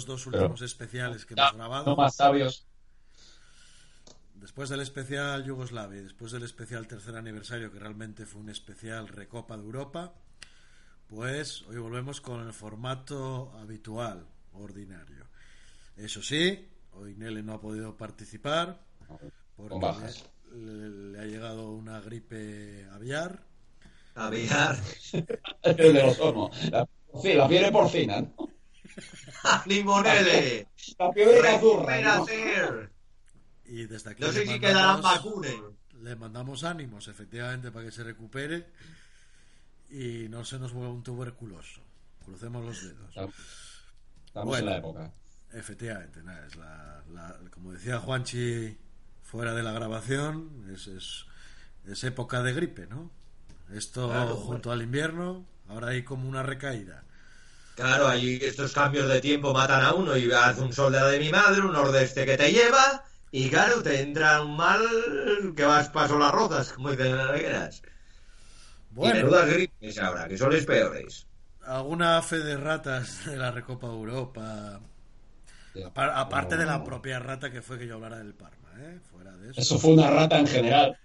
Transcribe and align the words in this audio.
los 0.00 0.06
dos 0.06 0.26
últimos 0.26 0.62
especiales 0.62 1.26
que 1.26 1.34
hemos 1.34 1.52
grabado. 1.52 1.84
No 1.90 1.96
más 1.96 2.14
sabios. 2.14 2.66
Después 4.34 4.70
del 4.70 4.80
especial 4.80 5.44
Yugoslavia 5.44 6.00
y 6.00 6.04
después 6.04 6.32
del 6.32 6.44
especial 6.44 6.86
tercer 6.86 7.14
aniversario, 7.16 7.70
que 7.70 7.78
realmente 7.78 8.24
fue 8.24 8.40
un 8.40 8.48
especial 8.48 9.08
Recopa 9.08 9.56
de 9.58 9.62
Europa, 9.62 10.14
pues 11.08 11.62
hoy 11.62 11.76
volvemos 11.76 12.22
con 12.22 12.46
el 12.46 12.54
formato 12.54 13.52
habitual, 13.60 14.26
ordinario. 14.54 15.26
Eso 15.96 16.22
sí, 16.22 16.66
hoy 16.94 17.14
Nele 17.16 17.42
no 17.42 17.52
ha 17.52 17.60
podido 17.60 17.94
participar 17.98 18.80
porque 19.56 19.76
le, 20.52 20.88
le, 21.12 21.20
ha 21.20 21.24
llegado 21.24 21.72
una 21.72 22.00
gripe 22.00 22.86
aviar. 22.92 23.42
Aviar. 24.14 24.78
el 25.62 25.76
de 25.76 26.02
los 26.02 26.18
hornos. 26.18 26.70
La, 26.70 26.88
sí, 27.20 27.34
la 27.34 27.46
fiebre 27.46 27.70
porcina, 27.70 28.22
¿no? 28.22 28.59
¡Limonele! 29.66 30.68
Y 33.64 33.84
desde 33.86 34.10
aquí 34.10 34.22
No 34.22 34.32
sé 34.32 34.44
le 34.44 34.52
si 34.54 34.60
quedarán 34.60 35.00
mandamos- 35.00 35.02
vacunas. 35.02 35.52
Le 36.02 36.16
mandamos 36.16 36.64
ánimos, 36.64 37.08
efectivamente, 37.08 37.70
para 37.70 37.84
que 37.84 37.92
se 37.92 38.02
recupere 38.02 38.66
y 39.90 40.28
no 40.30 40.44
se 40.44 40.58
nos 40.58 40.72
vuelva 40.72 40.92
un 40.94 41.02
tuberculoso. 41.02 41.82
Crucemos 42.24 42.64
los 42.64 42.82
dedos. 42.82 43.08
Estamos 44.26 44.46
Bueno. 44.48 44.58
en 44.58 44.64
la 44.66 44.76
época. 44.78 45.12
Efectivamente, 45.52 46.22
nada, 46.22 46.46
es 46.46 46.56
la, 46.56 47.04
la- 47.12 47.38
como 47.50 47.72
decía 47.72 47.98
Juanchi 47.98 48.78
fuera 49.22 49.52
de 49.52 49.62
la 49.62 49.72
grabación, 49.72 50.64
es, 50.74 50.86
es, 50.86 51.26
es 51.86 52.04
época 52.04 52.42
de 52.42 52.52
gripe, 52.54 52.86
¿no? 52.86 53.10
Esto 53.72 54.08
Claro, 54.08 54.36
junto 54.36 54.72
al 54.72 54.82
invierno, 54.82 55.44
ahora 55.68 55.88
hay 55.88 56.02
como 56.02 56.28
una 56.28 56.42
recaída. 56.42 57.04
Claro, 57.80 58.06
ahí 58.08 58.38
estos 58.42 58.72
cambios 58.72 59.08
de 59.08 59.20
tiempo 59.20 59.52
matan 59.52 59.82
a 59.82 59.94
uno 59.94 60.16
y 60.16 60.30
hace 60.32 60.60
un 60.60 60.72
sol 60.72 60.92
de 60.92 61.00
la 61.00 61.08
de 61.08 61.18
mi 61.18 61.30
madre, 61.30 61.60
un 61.62 61.72
nordeste 61.72 62.24
que 62.26 62.36
te 62.36 62.52
lleva 62.52 63.04
y 63.32 63.48
claro, 63.50 63.82
te 63.82 64.00
entra 64.02 64.42
un 64.42 64.56
mal 64.56 64.80
que 65.56 65.64
vas 65.64 65.88
paso 65.88 66.18
las 66.18 66.32
rozas, 66.32 66.72
como 66.72 66.90
dicen 66.90 67.16
las 67.16 67.28
regueras. 67.30 67.82
Y 67.82 68.96
Bueno, 68.96 69.14
menudas 69.14 69.48
gripes 69.48 69.98
ahora, 69.98 70.28
que 70.28 70.36
son 70.38 70.52
los 70.52 70.64
peores. 70.64 71.26
alguna 71.62 72.20
fe 72.22 72.38
de 72.40 72.56
ratas 72.56 73.24
de 73.24 73.36
la 73.36 73.50
Recopa 73.50 73.86
Europa, 73.86 74.80
apar- 75.74 76.12
aparte 76.14 76.56
de 76.56 76.66
la 76.66 76.82
propia 76.84 77.18
rata 77.18 77.50
que 77.50 77.62
fue 77.62 77.78
que 77.78 77.86
yo 77.86 77.94
hablara 77.94 78.18
del 78.18 78.34
Parma, 78.34 78.70
¿eh? 78.78 78.98
Fuera 79.10 79.32
de 79.36 79.50
eso. 79.50 79.60
Eso 79.60 79.78
fue 79.78 79.92
una 79.92 80.10
rata 80.10 80.38
en 80.38 80.46
general. 80.46 80.96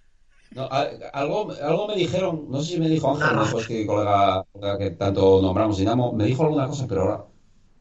No, 0.51 0.69
algo, 1.13 1.51
algo 1.61 1.87
me 1.87 1.95
dijeron, 1.95 2.45
no 2.49 2.61
sé 2.61 2.73
si 2.73 2.79
me 2.79 2.87
dijo 2.87 3.09
Ángel, 3.11 3.33
no, 3.35 3.49
pues 3.49 3.65
que 3.67 3.85
colega, 3.85 4.43
colega 4.53 4.77
que 4.77 4.91
tanto 4.91 5.41
nombramos 5.41 5.77
Dinamo, 5.77 6.13
me 6.13 6.25
dijo 6.25 6.43
alguna 6.43 6.67
cosa, 6.67 6.87
pero 6.87 7.01
ahora, 7.01 7.25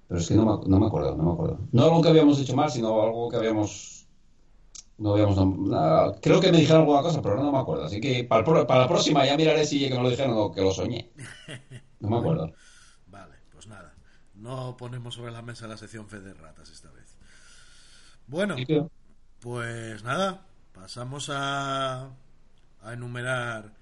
pero 0.08 0.20
es 0.20 0.28
que 0.28 0.34
no 0.34 0.44
me, 0.46 0.68
no 0.68 0.80
me 0.80 0.86
acuerdo, 0.86 1.16
no 1.16 1.24
me 1.24 1.32
acuerdo. 1.32 1.58
No 1.72 1.84
algo 1.84 2.02
que 2.02 2.08
habíamos 2.10 2.40
hecho 2.40 2.56
mal, 2.56 2.70
sino 2.70 3.02
algo 3.02 3.28
que 3.30 3.36
habíamos, 3.36 4.08
no 4.98 5.12
habíamos, 5.14 5.36
nada, 5.58 6.14
creo 6.22 6.40
que 6.40 6.52
me 6.52 6.58
dijeron 6.58 6.82
alguna 6.82 7.02
cosa, 7.02 7.22
pero 7.22 7.36
no 7.42 7.52
me 7.52 7.58
acuerdo. 7.58 7.84
Así 7.84 8.00
que 8.00 8.24
para, 8.24 8.40
el 8.40 8.44
pro- 8.46 8.66
para 8.66 8.80
la 8.82 8.88
próxima 8.88 9.26
ya 9.26 9.36
miraré 9.36 9.66
si 9.66 9.88
que 9.88 9.94
me 9.96 10.02
lo 10.02 10.10
dijeron 10.10 10.34
o 10.38 10.52
que 10.52 10.62
lo 10.62 10.72
soñé. 10.72 11.12
No 12.00 12.10
me 12.10 12.18
acuerdo. 12.18 12.52
Vale, 13.06 13.34
pues 13.52 13.66
nada. 13.66 13.94
No 14.34 14.76
ponemos 14.76 15.14
sobre 15.14 15.32
la 15.32 15.42
mesa 15.42 15.66
la 15.68 15.76
sección 15.76 16.08
fe 16.08 16.20
de 16.20 16.34
ratas 16.34 16.70
esta 16.70 16.90
vez. 16.90 17.16
Bueno, 18.26 18.56
pues 19.40 20.02
nada, 20.02 20.46
pasamos 20.72 21.30
a, 21.32 22.10
a 22.84 22.92
enumerar 22.92 23.72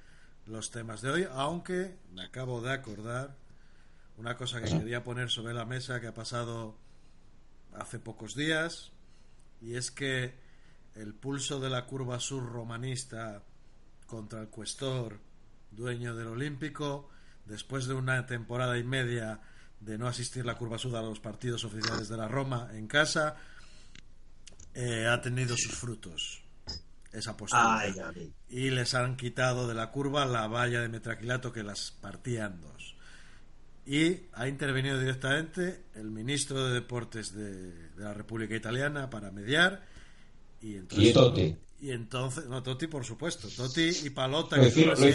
los 0.47 0.71
temas 0.71 1.03
de 1.03 1.11
hoy, 1.11 1.29
aunque 1.33 1.99
me 2.13 2.23
acabo 2.23 2.61
de 2.61 2.73
acordar 2.73 3.37
una 4.17 4.37
cosa 4.37 4.61
que 4.61 4.71
quería 4.71 5.05
poner 5.05 5.31
sobre 5.31 5.55
la 5.55 5.65
mesa 5.65 6.01
que 6.01 6.09
ha 6.09 6.15
pasado 6.15 6.77
hace 7.75 7.99
pocos 7.99 8.35
días, 8.35 8.93
y 9.61 9.75
es 9.75 9.91
que 9.91 10.35
el 10.95 11.15
pulso 11.15 11.61
de 11.61 11.71
la 11.71 11.87
curva 11.87 12.21
sur 12.21 12.45
romanista 12.45 13.43
contra 14.07 14.41
el 14.41 14.49
cuestor, 14.49 15.19
dueño 15.71 16.15
del 16.15 16.29
Olímpico, 16.29 17.09
después 17.47 17.87
de 17.87 17.95
una 17.95 18.27
temporada 18.27 18.79
y 18.79 18.85
media 18.85 19.41
de 19.81 19.99
no 19.99 20.07
asistir 20.07 20.45
la 20.45 20.57
curva 20.57 20.79
sur 20.79 20.95
a 20.97 21.03
los 21.03 21.19
partidos 21.19 21.65
oficiales 21.65 22.09
de 22.09 22.17
la 22.17 22.29
Roma 22.29 22.69
en 22.73 22.87
casa, 22.87 23.37
eh, 24.75 25.07
ha 25.07 25.21
tenido 25.21 25.57
sus 25.57 25.75
frutos 25.75 26.42
esa 27.13 27.37
postura. 27.37 27.79
Ay. 27.79 28.33
Y 28.49 28.71
les 28.71 28.95
han 28.95 29.17
quitado 29.17 29.69
de 29.69 29.75
la 29.75 29.91
curva 29.91 30.25
la 30.27 30.47
valla 30.47 30.81
de 30.81 30.89
metraquilato 30.89 31.53
que 31.53 31.63
las 31.63 31.91
partía 31.91 32.47
en 32.47 32.61
dos. 32.61 32.97
Y 33.85 34.27
ha 34.35 34.47
intervenido 34.47 34.99
directamente 34.99 35.85
el 35.95 36.11
ministro 36.11 36.67
de 36.69 36.75
Deportes 36.75 37.35
de, 37.35 37.89
de 37.91 38.03
la 38.05 38.15
República 38.15 38.55
Italiana 38.55 39.11
para 39.11 39.31
mediar. 39.33 39.83
Y 40.61 40.77
entonces, 40.77 41.09
Y 41.09 41.13
Totti. 41.13 41.57
y 41.81 41.91
entonces, 41.91 42.47
no, 42.47 42.63
Totti, 42.63 42.87
por 42.87 43.05
supuesto. 43.05 43.49
Totti 43.49 43.91
y 44.05 44.11
Palota, 44.11 44.57
Lo 44.57 44.63
que 44.63 44.69
hicieron, 44.69 45.01
lo, 45.01 45.09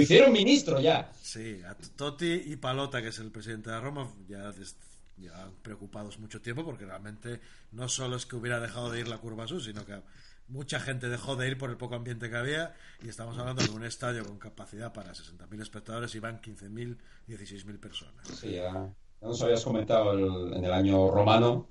hicieron, 0.00 0.26
lo 0.28 0.32
ministro 0.32 0.80
ya. 0.80 1.12
Sí, 1.22 1.60
a 1.64 1.74
Totti 1.74 2.32
y 2.46 2.56
Palota, 2.56 3.00
que 3.00 3.08
es 3.08 3.18
el 3.20 3.30
presidente 3.30 3.70
de 3.70 3.78
Roma, 3.80 4.12
ya, 4.28 4.50
des- 4.50 4.74
ya 5.16 5.48
preocupados 5.62 6.18
mucho 6.18 6.42
tiempo 6.42 6.64
porque 6.64 6.84
realmente 6.86 7.40
no 7.70 7.88
solo 7.88 8.16
es 8.16 8.26
que 8.26 8.34
hubiera 8.34 8.58
dejado 8.58 8.90
de 8.90 8.98
ir 8.98 9.06
la 9.06 9.18
curva 9.18 9.46
sur, 9.46 9.62
sino 9.62 9.86
que 9.86 10.02
mucha 10.48 10.78
gente 10.80 11.08
dejó 11.08 11.36
de 11.36 11.48
ir 11.48 11.58
por 11.58 11.70
el 11.70 11.76
poco 11.76 11.94
ambiente 11.94 12.28
que 12.30 12.36
había 12.36 12.74
y 13.02 13.08
estamos 13.08 13.36
hablando 13.38 13.62
de 13.62 13.70
un 13.70 13.84
estadio 13.84 14.24
con 14.24 14.38
capacidad 14.38 14.92
para 14.92 15.12
60.000 15.14 15.60
espectadores 15.62 16.14
y 16.14 16.18
van 16.20 16.40
15.000, 16.40 16.96
16.000 17.26 17.78
personas. 17.78 18.26
Sí, 18.28 18.52
ya, 18.52 18.72
ya 18.72 18.92
nos 19.22 19.40
habías 19.42 19.64
comentado 19.64 20.12
el- 20.12 20.54
en 20.54 20.64
el 20.64 20.72
año 20.72 21.10
romano, 21.10 21.68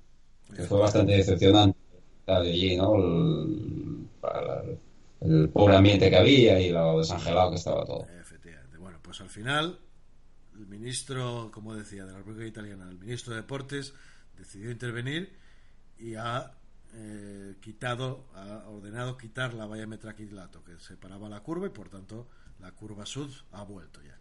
que 0.54 0.62
fue 0.64 0.80
bastante 0.80 1.12
decepcionante 1.12 1.78
allí, 2.26 2.76
¿no? 2.76 2.96
El, 2.96 4.08
el 5.20 5.48
pobre 5.50 5.76
ambiente 5.76 6.10
que 6.10 6.16
había 6.16 6.60
y 6.60 6.70
lo 6.70 6.98
desangelado 6.98 7.50
que 7.50 7.56
estaba 7.56 7.84
todo. 7.84 8.06
Efectivamente. 8.20 8.76
Bueno, 8.78 8.98
pues 9.02 9.20
al 9.20 9.30
final, 9.30 9.78
el 10.54 10.66
ministro, 10.66 11.50
como 11.52 11.74
decía, 11.74 12.04
de 12.04 12.12
la 12.12 12.18
República 12.18 12.46
Italiana, 12.46 12.88
el 12.90 12.98
ministro 12.98 13.32
de 13.34 13.40
Deportes, 13.40 13.94
decidió 14.36 14.70
intervenir 14.70 15.32
y 15.98 16.14
ha 16.16 16.52
eh, 16.94 17.56
quitado, 17.60 18.26
ha 18.34 18.68
ordenado 18.68 19.16
quitar 19.16 19.54
la 19.54 19.66
valla 19.66 19.86
metraquilato 19.86 20.62
que 20.64 20.78
separaba 20.78 21.28
la 21.28 21.40
curva 21.40 21.66
y 21.66 21.70
por 21.70 21.88
tanto 21.88 22.28
la 22.60 22.72
curva 22.72 23.04
sud 23.04 23.30
ha 23.52 23.62
vuelto 23.64 24.00
ya. 24.02 24.18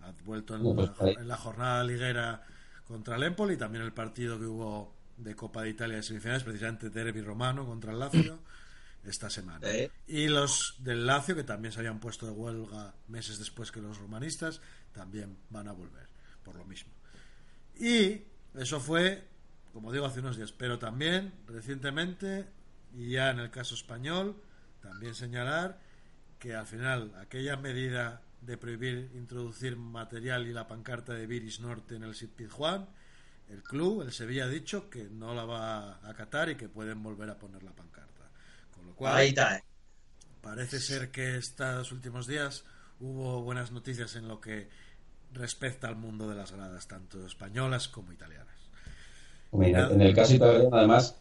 Ha 0.00 0.12
vuelto 0.24 0.56
en, 0.56 0.74
pues, 0.74 0.90
la, 0.98 1.20
en 1.20 1.28
la 1.28 1.36
jornada 1.36 1.84
liguera 1.84 2.42
contra 2.86 3.16
el 3.16 3.22
Empoli, 3.24 3.56
también 3.56 3.84
el 3.84 3.92
partido 3.92 4.38
que 4.38 4.46
hubo 4.46 4.94
de 5.16 5.34
Copa 5.34 5.62
de 5.62 5.70
Italia 5.70 5.96
de 5.96 6.02
semifinales, 6.02 6.42
precisamente 6.42 6.90
Derby 6.90 7.20
Romano 7.20 7.66
contra 7.66 7.92
el 7.92 7.98
Lazio 7.98 8.38
esta 9.04 9.30
semana. 9.30 9.70
¿Eh? 9.70 9.90
Y 10.06 10.28
los 10.28 10.76
del 10.78 11.06
Lazio, 11.06 11.34
que 11.34 11.44
también 11.44 11.72
se 11.72 11.80
habían 11.80 12.00
puesto 12.00 12.26
de 12.26 12.32
huelga 12.32 12.94
meses 13.08 13.38
después 13.38 13.70
que 13.70 13.80
los 13.80 13.98
romanistas, 13.98 14.60
también 14.92 15.38
van 15.50 15.68
a 15.68 15.72
volver 15.72 16.08
por 16.42 16.56
lo 16.56 16.64
mismo. 16.64 16.92
Y 17.78 18.22
eso 18.54 18.80
fue, 18.80 19.26
como 19.74 19.92
digo, 19.92 20.06
hace 20.06 20.20
unos 20.20 20.36
días, 20.38 20.52
pero 20.52 20.78
también 20.78 21.34
recientemente, 21.46 22.46
y 22.94 23.10
ya 23.10 23.30
en 23.30 23.40
el 23.40 23.50
caso 23.50 23.74
español, 23.74 24.40
también 24.80 25.14
señalar 25.14 25.78
que 26.38 26.54
al 26.54 26.66
final 26.66 27.12
aquella 27.20 27.56
medida 27.56 28.22
de 28.40 28.56
prohibir 28.56 29.10
introducir 29.14 29.76
material 29.76 30.46
y 30.46 30.52
la 30.52 30.66
pancarta 30.68 31.12
de 31.14 31.26
Viris 31.26 31.60
Norte 31.60 31.96
en 31.96 32.04
el 32.04 32.14
Sid 32.14 32.30
Pizjuán, 32.30 32.88
el 33.48 33.62
club, 33.62 34.02
el 34.02 34.12
Sevilla, 34.12 34.44
ha 34.44 34.48
dicho 34.48 34.88
que 34.88 35.04
no 35.04 35.34
la 35.34 35.44
va 35.44 35.94
a 35.96 36.08
acatar 36.10 36.48
y 36.50 36.56
que 36.56 36.68
pueden 36.68 37.02
volver 37.02 37.28
a 37.30 37.38
poner 37.38 37.62
la 37.62 37.72
pancarta. 37.72 38.30
Con 38.74 38.86
lo 38.86 38.94
cual, 38.94 39.16
Ahí 39.16 39.28
está. 39.28 39.56
eh. 39.56 39.64
Parece 40.40 40.78
ser 40.78 41.10
que 41.10 41.36
estos 41.36 41.90
últimos 41.92 42.26
días 42.26 42.64
hubo 43.00 43.42
buenas 43.42 43.72
noticias 43.72 44.14
en 44.16 44.28
lo 44.28 44.40
que 44.40 44.68
respecta 45.32 45.88
al 45.88 45.96
mundo 45.96 46.28
de 46.28 46.36
las 46.36 46.52
gradas, 46.52 46.86
tanto 46.86 47.26
españolas 47.26 47.88
como 47.88 48.12
italianas. 48.12 48.53
Mira, 49.54 49.88
en 49.90 50.00
el 50.02 50.14
caso 50.14 50.34
italiano, 50.34 50.68
además, 50.72 51.20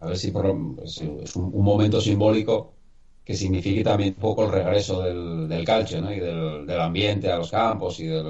a 0.00 0.06
ver 0.06 0.16
si 0.18 0.30
por 0.32 0.46
es 0.84 1.36
un, 1.36 1.44
un 1.54 1.64
momento 1.64 2.00
simbólico 2.00 2.74
que 3.24 3.34
signifique 3.36 3.82
también 3.84 4.14
un 4.16 4.20
poco 4.20 4.44
el 4.44 4.52
regreso 4.52 5.02
del, 5.02 5.48
del 5.48 5.64
calcio, 5.64 6.00
¿no? 6.02 6.12
Y 6.12 6.20
del, 6.20 6.66
del 6.66 6.80
ambiente 6.80 7.30
a 7.30 7.38
los 7.38 7.50
campos 7.50 8.00
y 8.00 8.06
del, 8.06 8.24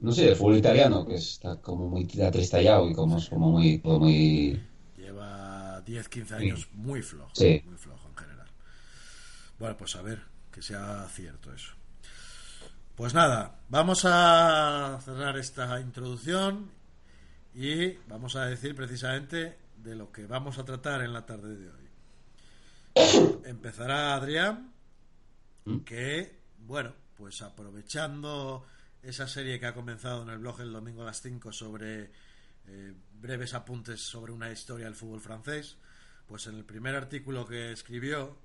no 0.00 0.12
sé, 0.12 0.26
del 0.26 0.36
fútbol 0.36 0.58
italiano, 0.58 1.04
que 1.06 1.14
está 1.16 1.56
como 1.60 1.88
muy 1.88 2.08
atristallado 2.22 2.88
y 2.88 2.94
como 2.94 3.18
es 3.18 3.28
como 3.28 3.50
muy, 3.52 3.78
todo 3.78 3.98
muy, 4.00 4.60
Lleva 4.96 5.80
10, 5.82 6.08
15 6.08 6.34
años 6.34 6.68
muy 6.72 7.02
flojo, 7.02 7.30
Sí. 7.34 7.62
muy 7.64 7.76
flojo 7.76 8.08
en 8.08 8.16
general. 8.16 8.48
Bueno, 9.58 9.76
pues 9.76 9.96
a 9.96 10.02
ver 10.02 10.20
que 10.52 10.62
sea 10.62 11.06
cierto 11.08 11.52
eso. 11.52 11.72
Pues 12.96 13.12
nada, 13.12 13.56
vamos 13.68 14.04
a 14.04 15.00
cerrar 15.04 15.36
esta 15.36 15.80
introducción 15.80 16.70
y 17.54 17.92
vamos 18.08 18.36
a 18.36 18.46
decir 18.46 18.74
precisamente 18.74 19.56
de 19.76 19.94
lo 19.94 20.10
que 20.10 20.26
vamos 20.26 20.58
a 20.58 20.64
tratar 20.64 21.02
en 21.02 21.12
la 21.12 21.24
tarde 21.26 21.56
de 21.56 21.68
hoy. 21.70 23.40
empezará 23.44 24.14
Adrián, 24.14 24.72
¿Mm? 25.64 25.78
que, 25.80 26.38
bueno, 26.58 26.92
pues 27.16 27.42
aprovechando 27.42 28.66
esa 29.02 29.28
serie 29.28 29.58
que 29.60 29.66
ha 29.66 29.74
comenzado 29.74 30.22
en 30.22 30.30
el 30.30 30.38
blog 30.38 30.60
el 30.60 30.72
domingo 30.72 31.02
a 31.02 31.06
las 31.06 31.20
5 31.20 31.52
sobre 31.52 32.10
eh, 32.66 32.94
breves 33.20 33.54
apuntes 33.54 34.00
sobre 34.00 34.32
una 34.32 34.50
historia 34.50 34.86
del 34.86 34.94
fútbol 34.94 35.20
francés, 35.20 35.76
pues 36.26 36.46
en 36.46 36.54
el 36.56 36.64
primer 36.64 36.94
artículo 36.94 37.46
que 37.46 37.72
escribió 37.72 38.38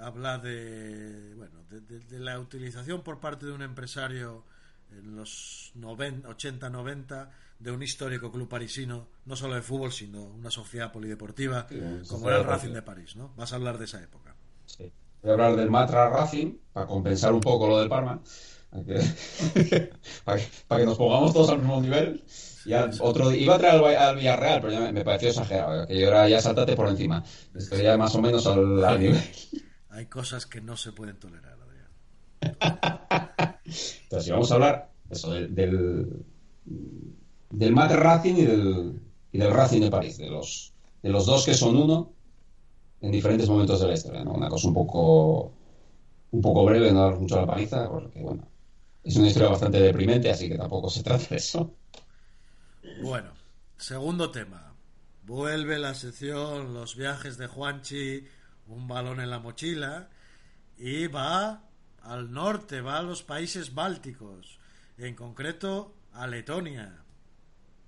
habla 0.00 0.38
de, 0.38 1.34
bueno, 1.34 1.64
de, 1.68 1.80
de- 1.80 1.98
de 2.00 2.18
la 2.20 2.38
utilización 2.38 3.02
por 3.02 3.18
parte 3.18 3.46
de 3.46 3.52
un 3.52 3.62
empresario 3.62 4.44
en 4.92 5.16
los 5.16 5.72
80-90 5.76 7.28
de 7.58 7.70
un 7.72 7.82
histórico 7.82 8.30
club 8.30 8.48
parisino, 8.48 9.08
no 9.26 9.36
solo 9.36 9.54
de 9.54 9.62
fútbol, 9.62 9.92
sino 9.92 10.24
una 10.24 10.50
sociedad 10.50 10.92
polideportiva, 10.92 11.66
Sí, 11.68 11.80
como 12.08 12.28
era 12.28 12.38
el. 12.38 12.44
Racing 12.44 12.72
de 12.72 12.82
París, 12.82 13.16
¿no? 13.16 13.32
Vas 13.36 13.52
a 13.52 13.56
hablar 13.56 13.78
de 13.78 13.84
esa 13.86 14.00
época. 14.02 14.34
Sí. 14.66 14.92
Voy 15.22 15.30
a 15.30 15.32
hablar 15.34 15.56
del 15.56 15.70
Matra 15.70 16.08
Racing 16.10 16.56
para 16.72 16.86
compensar 16.86 17.32
un 17.32 17.40
poco 17.40 17.66
lo 17.68 17.80
del 17.80 17.88
Parma. 17.88 18.20
para 18.70 18.84
que, 18.84 18.94
para 20.24 20.38
que- 20.38 20.48
para 20.68 20.80
que 20.80 20.86
nos 20.86 20.96
pongamos 20.98 21.32
todos 21.32 21.50
al 21.50 21.58
mismo 21.58 21.80
nivel. 21.80 22.24
Ya 22.66 22.90
otro, 23.00 23.32
iba 23.32 23.54
a 23.54 23.58
traer 23.58 23.96
al 23.96 24.16
Villarreal, 24.16 24.60
pero 24.60 24.72
ya 24.74 24.80
me, 24.80 24.92
me 24.92 25.04
pareció 25.04 25.30
exagerado. 25.30 25.86
Que 25.86 25.98
yo 25.98 26.08
era 26.08 26.28
ya 26.28 26.40
saltate 26.40 26.76
por 26.76 26.88
encima. 26.88 27.24
Estoy 27.54 27.82
ya 27.82 27.96
más 27.96 28.14
o 28.14 28.20
menos 28.20 28.46
al, 28.46 28.84
al 28.84 29.00
nivel. 29.00 29.22
Hay 29.88 30.06
cosas 30.06 30.44
que 30.46 30.60
no 30.60 30.76
se 30.76 30.92
pueden 30.92 31.16
tolerar, 31.18 31.56
Adrián. 31.58 32.97
Entonces, 34.02 34.30
vamos 34.30 34.50
a 34.50 34.54
hablar 34.54 34.90
eso, 35.10 35.30
del, 35.30 35.54
del, 35.54 36.24
del 37.50 37.76
Racing 37.76 38.34
y 38.34 38.44
del, 38.44 39.00
y 39.32 39.38
del 39.38 39.52
Racing 39.52 39.80
de 39.80 39.90
París, 39.90 40.18
de 40.18 40.30
los, 40.30 40.72
de 41.02 41.10
los 41.10 41.26
dos 41.26 41.44
que 41.44 41.54
son 41.54 41.76
uno 41.76 42.12
en 43.00 43.12
diferentes 43.12 43.48
momentos 43.48 43.80
de 43.80 43.88
la 43.88 43.94
historia. 43.94 44.24
¿no? 44.24 44.32
Una 44.32 44.48
cosa 44.48 44.68
un 44.68 44.74
poco, 44.74 45.52
un 46.30 46.40
poco 46.40 46.64
breve, 46.64 46.92
no 46.92 47.02
dar 47.02 47.18
mucho 47.18 47.36
a 47.36 47.42
la 47.42 47.46
paliza, 47.46 47.88
porque 47.88 48.20
bueno, 48.20 48.46
es 49.04 49.16
una 49.16 49.28
historia 49.28 49.50
bastante 49.50 49.80
deprimente, 49.80 50.30
así 50.30 50.48
que 50.48 50.58
tampoco 50.58 50.90
se 50.90 51.02
trata 51.02 51.26
de 51.30 51.36
eso. 51.36 51.74
Bueno, 53.02 53.32
segundo 53.76 54.30
tema. 54.30 54.74
Vuelve 55.22 55.78
la 55.78 55.92
sección 55.92 56.72
Los 56.72 56.96
viajes 56.96 57.36
de 57.36 57.48
Juanchi, 57.48 58.24
un 58.66 58.88
balón 58.88 59.20
en 59.20 59.30
la 59.30 59.38
mochila, 59.38 60.08
y 60.78 61.06
va 61.06 61.67
al 62.08 62.32
norte, 62.32 62.80
va 62.80 62.98
a 62.98 63.02
los 63.02 63.22
países 63.22 63.74
bálticos, 63.74 64.58
en 64.96 65.14
concreto 65.14 65.94
a 66.14 66.26
Letonia. 66.26 67.04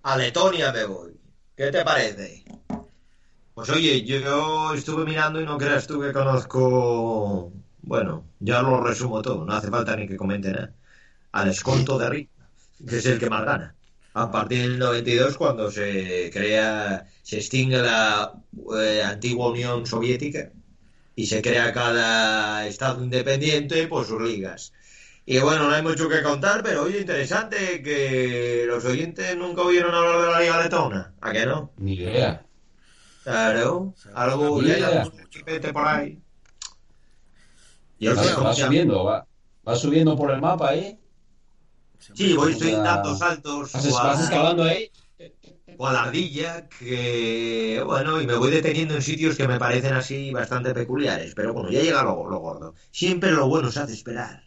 A 0.02 0.16
Letonia 0.16 0.72
me 0.72 0.84
voy. 0.84 1.16
¿Qué 1.56 1.70
te 1.70 1.82
parece? 1.84 2.44
Pues 3.54 3.70
oye, 3.70 4.02
yo 4.04 4.74
estuve 4.74 5.04
mirando 5.04 5.40
y 5.40 5.44
no 5.44 5.56
creas 5.58 5.86
tú 5.86 6.00
que 6.00 6.12
conozco. 6.12 7.50
Bueno, 7.82 8.24
ya 8.38 8.62
lo 8.62 8.82
resumo 8.82 9.22
todo, 9.22 9.44
no 9.44 9.54
hace 9.54 9.68
falta 9.68 9.96
ni 9.96 10.06
que 10.06 10.16
comente 10.16 10.52
nada. 10.52 10.74
Al 11.32 11.48
escolto 11.48 11.98
de 11.98 12.10
Riga, 12.10 12.30
que 12.86 12.98
es 12.98 13.06
el 13.06 13.18
que 13.18 13.30
más 13.30 13.44
gana. 13.44 13.74
A 14.12 14.30
partir 14.30 14.62
del 14.62 14.78
92, 14.78 15.36
cuando 15.38 15.70
se 15.70 16.30
crea, 16.32 17.06
se 17.22 17.36
extingue 17.36 17.78
la 17.78 18.32
eh, 18.78 19.02
antigua 19.02 19.50
Unión 19.50 19.86
Soviética 19.86 20.50
y 21.20 21.26
se 21.26 21.42
crea 21.42 21.70
cada 21.70 22.66
estado 22.66 23.04
independiente 23.04 23.86
por 23.88 24.06
sus 24.06 24.22
ligas. 24.22 24.72
Y 25.26 25.38
bueno, 25.38 25.68
no 25.68 25.74
hay 25.74 25.82
mucho 25.82 26.08
que 26.08 26.22
contar, 26.22 26.62
pero 26.62 26.84
oye, 26.84 27.00
interesante 27.00 27.82
que 27.82 28.64
los 28.66 28.82
oyentes 28.86 29.36
nunca 29.36 29.60
oyeron 29.60 29.94
hablar 29.94 30.22
de 30.22 30.32
la 30.32 30.40
Liga 30.40 30.62
Letona. 30.62 31.12
¿A 31.20 31.30
qué 31.30 31.44
no? 31.44 31.72
Ni 31.76 31.92
idea. 31.92 32.42
Claro, 33.22 33.94
algo 34.14 34.62
ya 34.62 34.78
idea. 34.78 34.88
hay 34.88 34.96
algún 34.96 35.28
chipete 35.28 35.74
por 35.74 35.86
ahí. 35.86 36.18
Y 37.98 38.08
Va, 38.08 38.54
subiendo, 38.54 39.04
va, 39.04 39.26
va 39.68 39.76
subiendo 39.76 40.16
por 40.16 40.30
el 40.30 40.40
mapa 40.40 40.70
ahí. 40.70 40.98
Sí, 42.14 42.32
voy 42.32 42.52
estoy 42.52 42.70
dando 42.70 43.14
saltos 43.14 43.72
Vas, 43.72 43.92
vas 43.92 44.22
escalando 44.22 44.64
ahí. 44.64 44.90
Ardilla 45.86 46.68
que, 46.68 47.82
bueno, 47.84 48.20
y 48.20 48.26
me 48.26 48.34
voy 48.36 48.50
deteniendo 48.50 48.94
en 48.94 49.02
sitios 49.02 49.36
que 49.36 49.48
me 49.48 49.58
parecen 49.58 49.94
así 49.94 50.30
bastante 50.30 50.74
peculiares. 50.74 51.34
Pero 51.34 51.52
bueno, 51.54 51.70
ya 51.70 51.82
llega 51.82 52.02
lo, 52.02 52.28
lo 52.28 52.38
gordo. 52.38 52.74
Siempre 52.90 53.30
lo 53.32 53.48
bueno 53.48 53.70
se 53.70 53.80
hace 53.80 53.94
esperar. 53.94 54.44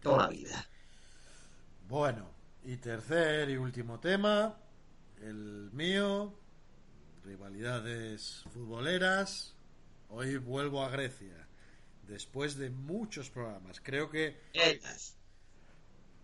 Toda 0.00 0.24
la 0.24 0.28
vida. 0.28 0.68
Bueno, 1.88 2.30
y 2.64 2.76
tercer 2.76 3.50
y 3.50 3.56
último 3.56 3.98
tema, 3.98 4.56
el 5.22 5.70
mío, 5.72 6.34
rivalidades 7.24 8.44
futboleras. 8.52 9.54
Hoy 10.10 10.36
vuelvo 10.36 10.84
a 10.84 10.88
Grecia, 10.88 11.48
después 12.06 12.56
de 12.56 12.70
muchos 12.70 13.30
programas. 13.30 13.80
Creo 13.80 14.10
que 14.10 14.38
Ellas. 14.52 15.17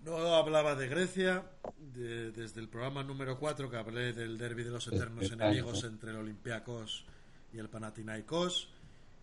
No 0.05 0.35
hablaba 0.35 0.75
de 0.75 0.89
Grecia 0.89 1.45
de- 1.79 2.31
desde 2.33 2.61
el 2.61 2.69
programa 2.69 3.03
número 3.03 3.39
4 3.39 3.71
que 3.71 3.77
hablé 3.77 4.13
del 4.13 4.37
derby 4.39 4.65
de 4.65 4.71
los 4.71 4.87
eternos 4.89 5.25
enemigos 5.31 5.85
entre 5.85 6.11
el 6.11 6.17
Olympiacos 6.17 7.05
y 7.53 7.59
el 7.59 7.69
Panathinaikos. 7.69 8.69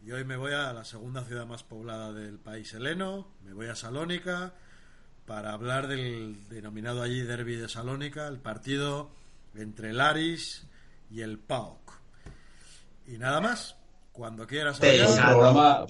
Y 0.05 0.11
hoy 0.11 0.23
me 0.23 0.35
voy 0.37 0.53
a 0.53 0.73
la 0.73 0.83
segunda 0.83 1.23
ciudad 1.23 1.45
más 1.45 1.63
poblada 1.63 2.11
del 2.11 2.39
país 2.39 2.73
heleno, 2.73 3.27
me 3.45 3.53
voy 3.53 3.67
a 3.67 3.75
Salónica 3.75 4.53
para 5.27 5.53
hablar 5.53 5.87
del 5.87 6.47
denominado 6.49 7.03
allí 7.03 7.21
derby 7.21 7.55
de 7.55 7.69
Salónica, 7.69 8.27
el 8.27 8.39
partido 8.39 9.11
entre 9.53 9.91
el 9.91 10.01
Aris 10.01 10.65
y 11.11 11.21
el 11.21 11.37
PAOK. 11.37 11.93
Y 13.07 13.17
nada 13.19 13.41
más, 13.41 13.75
cuando 14.11 14.47
quieras 14.47 14.79
programa, 15.33 15.85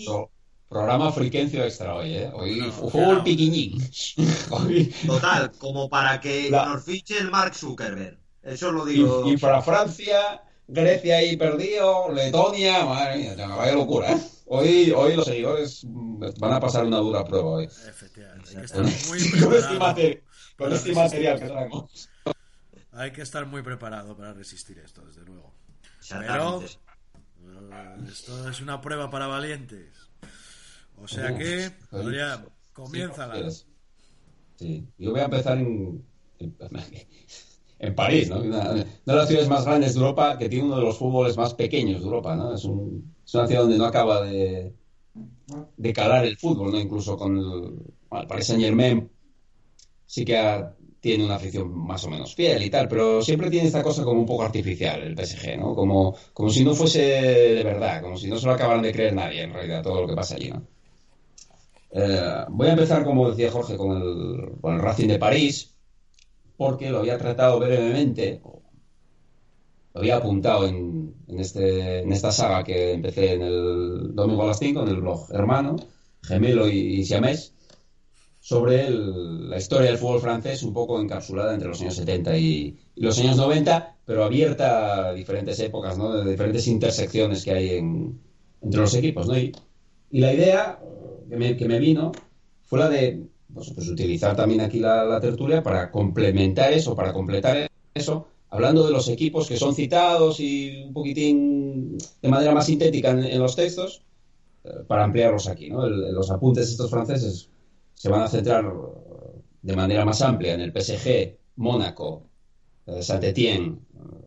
programa 0.71 1.11
friquencio 1.11 1.65
extra 1.65 1.95
hoy, 1.95 2.15
¿eh? 2.15 2.31
Hoy 2.33 2.73
No, 2.93 3.23
piquiñín. 3.25 3.77
Hoy, 4.51 4.85
Total, 5.05 5.51
como 5.57 5.89
para 5.89 6.21
que 6.21 6.49
La- 6.49 6.65
nos 6.67 6.85
fiche 6.85 7.17
el 7.17 7.29
Mark 7.29 7.53
Zuckerberg. 7.53 8.17
Eso 8.41 8.71
lo 8.71 8.85
digo. 8.85 9.29
y 9.29 9.35
para 9.35 9.61
Francia, 9.61 10.41
Grecia 10.67 11.17
ahí 11.17 11.35
perdido, 11.35 12.09
Letonia, 12.13 12.85
madre 12.85 13.17
mía, 13.17 13.35
ya, 13.35 13.47
vaya 13.49 13.73
locura, 13.73 14.13
¿eh? 14.13 14.21
Hoy, 14.45 14.91
hoy 14.91 15.15
los 15.17 15.25
seguidores 15.25 15.81
van 15.85 16.53
a 16.53 16.59
pasar 16.61 16.85
una 16.85 16.97
dura 16.97 17.25
prueba 17.25 17.49
hoy. 17.49 17.65
Efectivamente, 17.65 18.49
hay 18.51 18.55
que 18.55 18.65
estar 18.65 18.81
Con, 18.81 18.91
muy 19.09 19.29
con 19.43 19.53
este, 19.53 20.23
con 20.57 20.73
este 20.73 20.93
material 20.93 21.39
que 21.39 21.45
traemos. 21.47 22.09
Hay 22.93 23.11
que 23.11 23.21
estar 23.21 23.45
muy 23.45 23.61
preparado 23.61 24.15
para 24.15 24.33
resistir 24.33 24.79
esto, 24.79 25.01
desde 25.05 25.23
luego. 25.25 25.53
Eh, 26.13 27.95
Esto 28.09 28.49
es 28.49 28.61
una 28.61 28.79
prueba 28.81 29.09
para 29.09 29.27
valientes. 29.27 30.00
O 31.03 31.07
sea 31.07 31.29
que, 31.37 31.71
Adrián, 31.91 32.39
comiénzala. 32.73 33.49
Sí, 33.51 33.65
Sí, 34.59 34.87
yo 34.97 35.11
voy 35.11 35.21
a 35.21 35.25
empezar 35.25 35.57
en, 35.57 36.05
en, 36.39 36.55
en 37.79 37.95
París, 37.95 38.29
¿no? 38.29 38.39
Una, 38.41 38.71
una 38.71 38.83
de 38.83 39.15
las 39.15 39.27
ciudades 39.27 39.49
más 39.49 39.65
grandes 39.65 39.93
de 39.93 39.99
Europa 39.99 40.37
que 40.37 40.49
tiene 40.49 40.65
uno 40.65 40.77
de 40.77 40.83
los 40.83 40.97
fútboles 40.97 41.35
más 41.37 41.53
pequeños 41.55 41.99
de 42.01 42.05
Europa, 42.05 42.35
¿no? 42.35 42.53
Es, 42.53 42.63
un- 42.65 43.15
es 43.25 43.33
una 43.35 43.47
ciudad 43.47 43.61
donde 43.63 43.77
no 43.77 43.85
acaba 43.85 44.21
de, 44.21 44.73
de 45.77 45.93
calar 45.93 46.25
el 46.25 46.37
fútbol, 46.37 46.71
¿no? 46.71 46.79
Incluso 46.79 47.17
con 47.17 47.37
el, 47.37 47.43
bueno, 48.09 48.21
el 48.23 48.27
Paris 48.27 48.47
Saint 48.47 48.61
Germain 48.63 49.09
sí 50.05 50.25
que 50.25 50.37
ha- 50.37 50.75
tiene 51.01 51.25
una 51.25 51.35
afición 51.35 51.67
más 51.87 52.03
o 52.05 52.09
menos 52.09 52.35
fiel 52.35 52.63
y 52.63 52.69
tal, 52.69 52.87
pero 52.87 53.21
siempre 53.23 53.49
tiene 53.49 53.67
esta 53.67 53.83
cosa 53.83 54.03
como 54.03 54.19
un 54.21 54.25
poco 54.27 54.43
artificial 54.43 55.01
el 55.03 55.15
PSG, 55.15 55.57
¿no? 55.59 55.75
Como, 55.75 56.15
como 56.33 56.49
si 56.49 56.63
no 56.63 56.75
fuese 56.75 57.01
de 57.01 57.63
verdad, 57.63 58.01
como 58.03 58.17
si 58.17 58.27
no 58.29 58.37
se 58.37 58.47
lo 58.47 58.53
acabaran 58.53 58.83
de 58.83 58.93
creer 58.93 59.13
nadie 59.15 59.43
en 59.43 59.53
realidad 59.53 59.83
todo 59.83 60.01
lo 60.01 60.07
que 60.07 60.15
pasa 60.15 60.35
allí, 60.35 60.49
¿no? 60.51 60.67
Eh, 61.93 62.45
voy 62.49 62.67
a 62.67 62.71
empezar, 62.71 63.03
como 63.03 63.29
decía 63.29 63.51
Jorge, 63.51 63.77
con 63.77 63.91
el, 64.01 64.51
con 64.61 64.75
el 64.75 64.81
Racing 64.81 65.07
de 65.07 65.19
París, 65.19 65.75
porque 66.57 66.89
lo 66.91 66.99
había 66.99 67.17
tratado 67.17 67.59
brevemente, 67.59 68.41
lo 69.93 69.99
había 70.01 70.17
apuntado 70.17 70.65
en, 70.67 71.13
en 71.27 71.39
este, 71.39 71.99
en 71.99 72.11
esta 72.11 72.31
saga 72.31 72.63
que 72.63 72.93
empecé 72.93 73.33
en 73.33 73.41
el 73.41 74.15
domingo 74.15 74.43
a 74.43 74.47
las 74.47 74.59
5, 74.59 74.81
en 74.83 74.87
el 74.89 75.01
blog 75.01 75.27
Hermano, 75.33 75.75
Gemelo 76.23 76.69
y, 76.69 76.77
y 76.99 77.05
Siamés, 77.05 77.53
sobre 78.39 78.87
el- 78.87 79.49
la 79.49 79.57
historia 79.57 79.89
del 79.89 79.97
fútbol 79.99 80.21
francés, 80.21 80.63
un 80.63 80.73
poco 80.73 81.01
encapsulada 81.01 81.53
entre 81.53 81.69
los 81.69 81.81
años 81.81 81.95
70 81.95 82.37
y, 82.37 82.77
y 82.95 83.01
los 83.01 83.19
años 83.19 83.37
90, 83.37 83.97
pero 84.05 84.23
abierta 84.23 85.09
a 85.09 85.13
diferentes 85.13 85.59
épocas, 85.59 85.97
¿no? 85.97 86.13
de 86.13 86.31
diferentes 86.31 86.67
intersecciones 86.67 87.43
que 87.43 87.51
hay 87.51 87.69
en- 87.77 88.21
entre 88.61 88.81
los 88.81 88.93
equipos. 88.95 89.27
¿no? 89.27 89.37
Y, 89.37 89.51
y 90.11 90.19
la 90.21 90.33
idea 90.33 90.79
que 91.31 91.37
me, 91.37 91.55
que 91.57 91.67
me 91.67 91.79
vino 91.79 92.11
fue 92.63 92.79
la 92.79 92.89
de 92.89 93.25
pues, 93.53 93.71
pues, 93.73 93.87
utilizar 93.89 94.35
también 94.35 94.61
aquí 94.61 94.79
la, 94.79 95.05
la 95.05 95.21
tertulia 95.21 95.63
para 95.63 95.91
complementar 95.91 96.73
eso, 96.73 96.95
para 96.95 97.13
completar 97.13 97.67
eso, 97.93 98.27
hablando 98.49 98.85
de 98.85 98.91
los 98.91 99.07
equipos 99.09 99.47
que 99.47 99.57
son 99.57 99.73
citados 99.75 100.39
y 100.41 100.83
un 100.83 100.93
poquitín 100.93 101.97
de 102.21 102.29
manera 102.29 102.53
más 102.53 102.65
sintética 102.67 103.11
en, 103.11 103.23
en 103.25 103.39
los 103.39 103.55
textos, 103.55 104.03
eh, 104.65 104.69
para 104.87 105.05
ampliarlos 105.05 105.47
aquí. 105.47 105.69
¿no? 105.69 105.85
El- 105.85 106.13
los 106.13 106.31
apuntes 106.31 106.69
estos 106.69 106.89
franceses 106.91 107.49
se 107.95 108.09
van 108.09 108.23
a 108.23 108.29
centrar 108.29 108.65
eh, 108.65 109.41
de 109.61 109.75
manera 109.75 110.05
más 110.05 110.21
amplia 110.21 110.53
en 110.55 110.61
el 110.61 110.73
PSG, 110.73 111.37
Mónaco, 111.57 112.29
eh, 112.87 113.01
Saint-Étienne, 113.03 113.79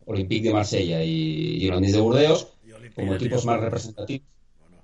Olympique 0.05 0.47
de 0.49 0.53
Marsella 0.53 1.03
y 1.03 1.59
Girondins 1.61 1.93
de 1.95 2.01
Burdeos, 2.01 2.53
como 2.95 3.13
equipos 3.15 3.45
más 3.45 3.59
representativos. 3.61 4.27
Bueno, 4.59 4.83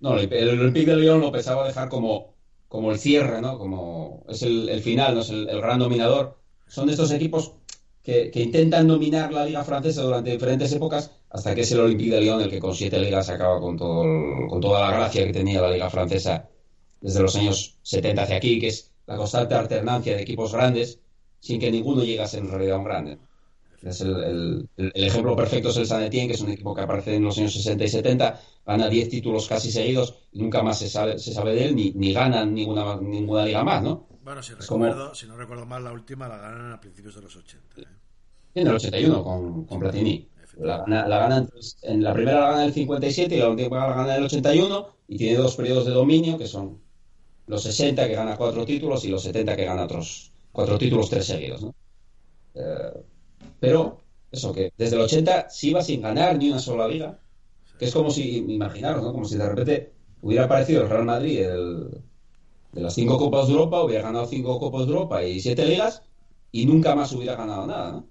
No, 0.00 0.16
el, 0.18 0.48
Olympique 0.60 0.90
de 0.90 0.96
Lyon 0.96 1.20
lo 1.20 1.32
pensaba 1.32 1.66
dejar 1.66 1.88
como, 1.88 2.34
como 2.68 2.92
el 2.92 2.98
cierre, 2.98 3.40
¿no? 3.40 3.58
Como 3.58 4.24
es 4.28 4.42
el, 4.42 4.80
final, 4.80 5.14
¿no? 5.14 5.20
Es 5.20 5.30
el, 5.30 5.46
gran 5.60 5.78
dominador. 5.80 6.38
Son 6.66 6.88
estos 6.90 7.10
equipos 7.12 7.54
que, 8.02 8.30
que 8.30 8.40
intentan 8.40 8.86
dominar 8.88 9.32
la 9.32 9.44
liga 9.44 9.64
francesa 9.64 10.02
durante 10.02 10.30
diferentes 10.30 10.72
épocas 10.72 11.10
hasta 11.30 11.54
que 11.54 11.62
es 11.62 11.72
el 11.72 11.80
Olympique 11.80 12.14
de 12.14 12.20
Lyon 12.20 12.40
el 12.42 12.50
que 12.50 12.60
con 12.60 12.74
siete 12.74 12.98
ligas 13.00 13.28
acaba 13.28 13.60
con, 13.60 13.76
todo 13.76 14.04
el- 14.04 14.48
con 14.48 14.60
toda 14.60 14.80
la 14.90 14.96
gracia 14.96 15.26
que 15.26 15.32
tenía 15.32 15.60
la 15.60 15.70
liga 15.70 15.90
francesa 15.90 16.48
desde 17.00 17.20
los 17.22 17.36
años 17.36 17.78
70 17.82 18.22
hacia 18.22 18.36
aquí, 18.36 18.58
que 18.60 18.68
es 18.68 18.92
la 19.06 19.16
constante 19.16 19.54
alternancia 19.54 20.14
de 20.16 20.22
equipos 20.22 20.52
grandes 20.52 21.00
sin 21.40 21.60
que 21.60 21.70
ninguno 21.70 22.02
llegase 22.04 22.38
en 22.38 22.48
realidad 22.50 22.76
a 22.76 22.78
un 22.78 22.84
grande. 22.84 23.18
Es 23.82 24.00
el, 24.00 24.68
el- 24.76 24.92
ejemplo 24.94 25.36
perfecto 25.36 25.68
es 25.68 25.76
el 25.76 25.86
San 25.86 26.02
Etienne, 26.02 26.28
que 26.28 26.34
es 26.34 26.40
un 26.40 26.50
equipo 26.50 26.74
que 26.74 26.80
aparece 26.82 27.14
en 27.14 27.24
los 27.24 27.38
años 27.38 27.52
60 27.54 27.84
y 27.84 27.88
70, 27.88 28.40
gana 28.66 28.88
10 28.88 29.08
títulos 29.08 29.46
casi 29.46 29.70
seguidos 29.70 30.14
y 30.32 30.42
nunca 30.42 30.62
más 30.62 30.78
se 30.78 30.88
sabe, 30.88 31.18
se 31.18 31.32
sabe 31.32 31.54
de 31.54 31.64
él, 31.66 31.76
ni, 31.76 31.92
ni 31.92 32.12
ganan 32.12 32.52
ninguna, 32.54 32.96
ninguna 33.00 33.44
liga 33.44 33.62
más, 33.62 33.82
¿no? 33.82 34.06
Bueno, 34.24 34.42
si, 34.42 34.52
como- 34.66 34.84
recuerdo, 34.86 35.14
si 35.14 35.26
no 35.26 35.36
recuerdo 35.36 35.64
mal, 35.64 35.84
la 35.84 35.92
última 35.92 36.28
la 36.28 36.38
ganan 36.38 36.72
a 36.72 36.80
principios 36.80 37.14
de 37.14 37.22
los 37.22 37.36
80. 37.36 37.80
¿eh? 37.80 37.84
En 38.54 38.66
el 38.66 38.74
81 38.74 39.22
con, 39.22 39.64
con 39.64 39.78
Platini. 39.78 40.28
La, 40.58 40.78
gana, 40.78 41.06
la 41.06 41.18
gana 41.18 41.48
en, 41.82 42.02
la 42.02 42.12
primera 42.12 42.40
la 42.40 42.46
gana 42.48 42.62
en 42.62 42.68
el 42.68 42.74
57 42.74 43.36
y 43.36 43.38
la 43.38 43.48
última 43.48 43.78
la 43.86 43.94
gana 43.94 44.12
en 44.14 44.18
el 44.18 44.24
81 44.24 44.96
y 45.06 45.16
tiene 45.16 45.36
dos 45.38 45.54
periodos 45.54 45.86
de 45.86 45.92
dominio 45.92 46.36
que 46.36 46.48
son 46.48 46.80
los 47.46 47.62
60 47.62 48.08
que 48.08 48.14
gana 48.14 48.36
cuatro 48.36 48.64
títulos 48.66 49.04
y 49.04 49.08
los 49.08 49.22
70 49.22 49.56
que 49.56 49.64
gana 49.64 49.84
otros 49.84 50.32
cuatro 50.52 50.78
títulos, 50.78 51.10
tres 51.10 51.26
seguidos. 51.26 51.62
¿no? 51.62 51.74
Eh, 52.54 53.04
pero 53.58 53.98
eso, 54.30 54.52
que 54.52 54.72
desde 54.76 54.96
el 54.96 55.02
80 55.02 55.48
se 55.50 55.68
iba 55.68 55.82
sin 55.82 56.02
ganar 56.02 56.36
ni 56.38 56.50
una 56.50 56.58
sola 56.60 56.88
liga, 56.88 57.22
que 57.78 57.86
es 57.86 57.94
como 57.94 58.10
si, 58.10 58.38
imaginaros, 58.38 59.02
¿no? 59.02 59.12
como 59.12 59.24
si 59.26 59.36
de 59.38 59.48
repente 59.48 59.96
hubiera 60.20 60.44
aparecido 60.44 60.82
el 60.82 60.90
Real 60.90 61.04
Madrid 61.04 61.40
el- 61.40 62.04
de 62.72 62.80
las 62.82 62.94
cinco 62.94 63.18
Copas 63.18 63.46
de 63.48 63.52
Europa, 63.54 63.82
hubiera 63.84 64.04
ganado 64.04 64.26
cinco 64.26 64.58
Copas 64.60 64.86
de 64.86 64.92
Europa 64.92 65.24
y 65.24 65.40
siete 65.40 65.64
ligas 65.66 66.02
y 66.52 66.66
nunca 66.66 66.94
más 66.94 67.12
hubiera 67.12 67.36
ganado 67.36 67.66
nada. 67.66 67.92
¿no? 67.92 68.10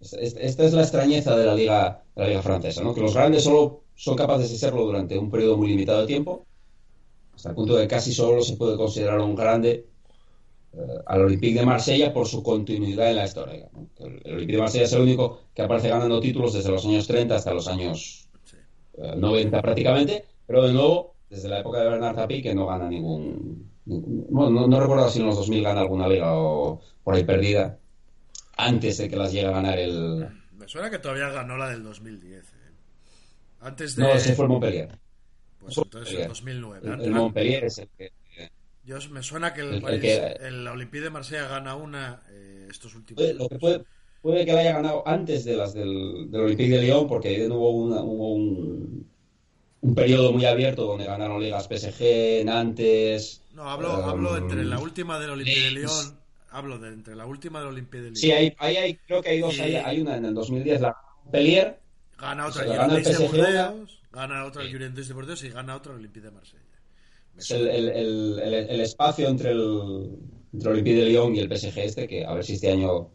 Es- 0.00 0.12
Esta 0.38 0.64
es 0.64 0.72
la 0.72 0.82
extrañeza 0.82 1.36
de 1.36 1.46
la 1.46 1.54
liga, 1.54 2.04
de 2.14 2.22
la 2.22 2.28
liga 2.28 2.42
francesa, 2.42 2.82
¿no? 2.82 2.94
que 2.94 3.00
los 3.00 3.14
grandes 3.14 3.44
solo 3.44 3.84
son 3.94 4.16
capaces 4.16 4.50
de 4.50 4.58
serlo 4.58 4.84
durante 4.84 5.18
un 5.18 5.30
periodo 5.30 5.56
muy 5.56 5.68
limitado 5.68 6.00
de 6.02 6.06
tiempo, 6.06 6.46
hasta 7.34 7.50
el 7.50 7.54
punto 7.56 7.76
de 7.76 7.82
que 7.84 7.88
casi 7.88 8.12
solo 8.14 8.42
se 8.42 8.56
puede 8.56 8.76
considerar 8.78 9.20
un 9.20 9.34
grande 9.36 9.90
al 11.06 11.20
Olympique 11.22 11.58
de 11.60 11.66
Marsella 11.66 12.12
por 12.12 12.26
su 12.26 12.42
continuidad 12.42 13.10
en 13.10 13.16
la 13.16 13.24
historia. 13.24 13.68
¿no? 13.72 13.88
El, 13.98 14.20
el 14.24 14.32
Olympique 14.34 14.56
de 14.56 14.62
Marsella 14.62 14.84
es 14.84 14.92
el 14.92 15.02
único 15.02 15.40
que 15.54 15.62
aparece 15.62 15.88
ganando 15.88 16.20
títulos 16.20 16.52
desde 16.52 16.70
los 16.70 16.84
años 16.84 17.06
30 17.06 17.34
hasta 17.34 17.54
los 17.54 17.66
años 17.68 18.28
Sí. 18.44 18.56
eh, 18.98 19.14
90 19.16 19.62
prácticamente, 19.62 20.24
pero 20.46 20.62
de 20.66 20.72
nuevo, 20.72 21.14
desde 21.30 21.48
la 21.48 21.60
época 21.60 21.80
de 21.80 21.88
Bernard 21.90 22.16
Tapie, 22.16 22.42
que 22.42 22.54
no 22.54 22.66
gana 22.66 22.88
ningún... 22.88 23.70
ningún- 23.86 24.26
bueno, 24.30 24.50
no, 24.50 24.66
no 24.68 24.80
recuerdo 24.80 25.08
si 25.08 25.20
en 25.20 25.26
los 25.26 25.36
2000 25.36 25.62
gana 25.64 25.80
alguna 25.80 26.06
liga 26.08 26.34
o 26.34 26.80
por 27.02 27.14
ahí 27.14 27.24
perdida, 27.24 27.78
antes 28.56 28.98
de 28.98 29.08
que 29.08 29.16
las 29.16 29.32
llegue 29.32 29.46
a 29.46 29.50
ganar 29.52 29.78
el... 29.78 30.26
Me 30.56 30.66
suena 30.68 30.90
que 30.90 30.98
todavía 30.98 31.28
ganó 31.30 31.56
la 31.56 31.68
del 31.70 31.82
2010. 31.84 32.42
¿eh? 32.42 32.46
Antes 33.60 33.96
de. 33.96 34.02
No, 34.02 34.10
ese 34.10 34.34
fue 34.34 34.44
el 34.44 34.48
Montpellier. 34.50 34.98
Pues 35.60 35.76
entonces 35.78 36.14
el 36.14 36.28
Montpellier. 36.28 36.28
2009. 36.28 36.80
El, 36.86 36.92
Antes- 36.92 37.06
el 37.06 37.12
Montpellier 37.14 37.64
es 37.64 37.78
el 37.78 37.88
que... 37.96 38.12
Yo 38.86 38.96
me 39.10 39.22
suena 39.22 39.52
que 39.52 39.60
el, 39.62 39.66
El- 39.68 39.74
el 39.74 39.82
París- 39.82 40.00
que- 40.00 40.46
el 40.46 40.66
Olympique 40.68 41.02
de 41.04 41.10
Marsella 41.10 41.48
gana 41.48 41.74
una 41.74 42.22
eh, 42.30 42.68
estos 42.70 42.94
últimos. 42.94 43.22
Puede- 43.22 43.34
lo 43.34 43.48
que 43.48 43.58
puede, 43.58 43.84
puede 44.22 44.44
que 44.46 44.52
la 44.52 44.60
haya 44.60 44.72
ganado 44.74 45.06
antes 45.06 45.44
de 45.44 45.56
las 45.56 45.74
del, 45.74 46.30
del 46.30 46.40
Olympique 46.42 46.70
de 46.76 46.82
Lyon, 46.82 47.06
porque 47.08 47.28
ahí 47.28 47.36
de 47.38 47.48
nuevo 47.48 47.70
hubo, 47.70 47.84
una- 47.86 48.00
hubo 48.02 48.34
un, 48.34 49.06
un 49.82 49.94
periodo 49.94 50.32
muy 50.32 50.44
abierto 50.44 50.84
donde 50.86 51.04
ganaron 51.04 51.42
ligas 51.42 51.66
PSG, 51.68 52.44
Nantes. 52.44 53.42
No, 53.54 53.68
hablo, 53.68 53.98
um, 53.98 54.08
hablo 54.08 54.36
entre 54.36 54.64
la 54.64 54.78
última 54.78 55.18
del 55.18 55.30
Olympique 55.30 55.60
de. 55.64 55.70
Lyon. 55.72 56.18
Hablo 56.50 56.78
de 56.78 56.88
entre 56.88 57.14
la 57.16 57.26
última 57.26 57.58
del 57.58 57.68
Olympique 57.68 57.98
de 57.98 58.10
Lyon. 58.10 58.16
Sí, 58.16 58.30
hay, 58.32 58.54
ahí 58.58 58.76
hay, 58.76 58.94
creo 58.96 59.20
que 59.22 59.30
hay 59.30 59.40
dos. 59.40 59.56
Y- 59.56 59.60
Hay, 59.62 59.74
hay 59.76 60.00
una 60.00 60.16
en 60.16 60.24
el 60.26 60.34
2010, 60.34 60.80
la 60.80 60.96
Montpellier. 61.24 61.78
Gana 62.18 62.46
otra 62.46 62.62
el 62.64 62.70
Girondins 62.72 63.18
de. 63.18 63.26
Bordeaux, 63.28 63.98
gana 64.12 64.44
otra 64.44 64.62
el. 64.62 64.68
Girondins 64.68 65.08
de 65.08 65.14
Bordeaux 65.14 65.42
y 65.44 65.48
gana 65.50 65.74
otra 65.76 65.92
el 65.92 65.98
Olympique 65.98 66.24
de 66.26 66.30
Marsella. 66.30 66.62
El, 67.50 67.68
el, 67.68 67.88
el, 67.90 68.54
el, 68.70 68.80
espacio 68.80 69.28
entre 69.28 69.50
el, 69.50 70.18
entre 70.52 70.70
Olympique 70.70 70.96
de 70.96 71.06
Lyon 71.06 71.36
y 71.36 71.40
el 71.40 71.54
PSG 71.54 71.78
este, 71.78 72.08
que 72.08 72.24
a 72.24 72.32
ver 72.32 72.44
si 72.44 72.54
este 72.54 72.70
año 72.70 73.10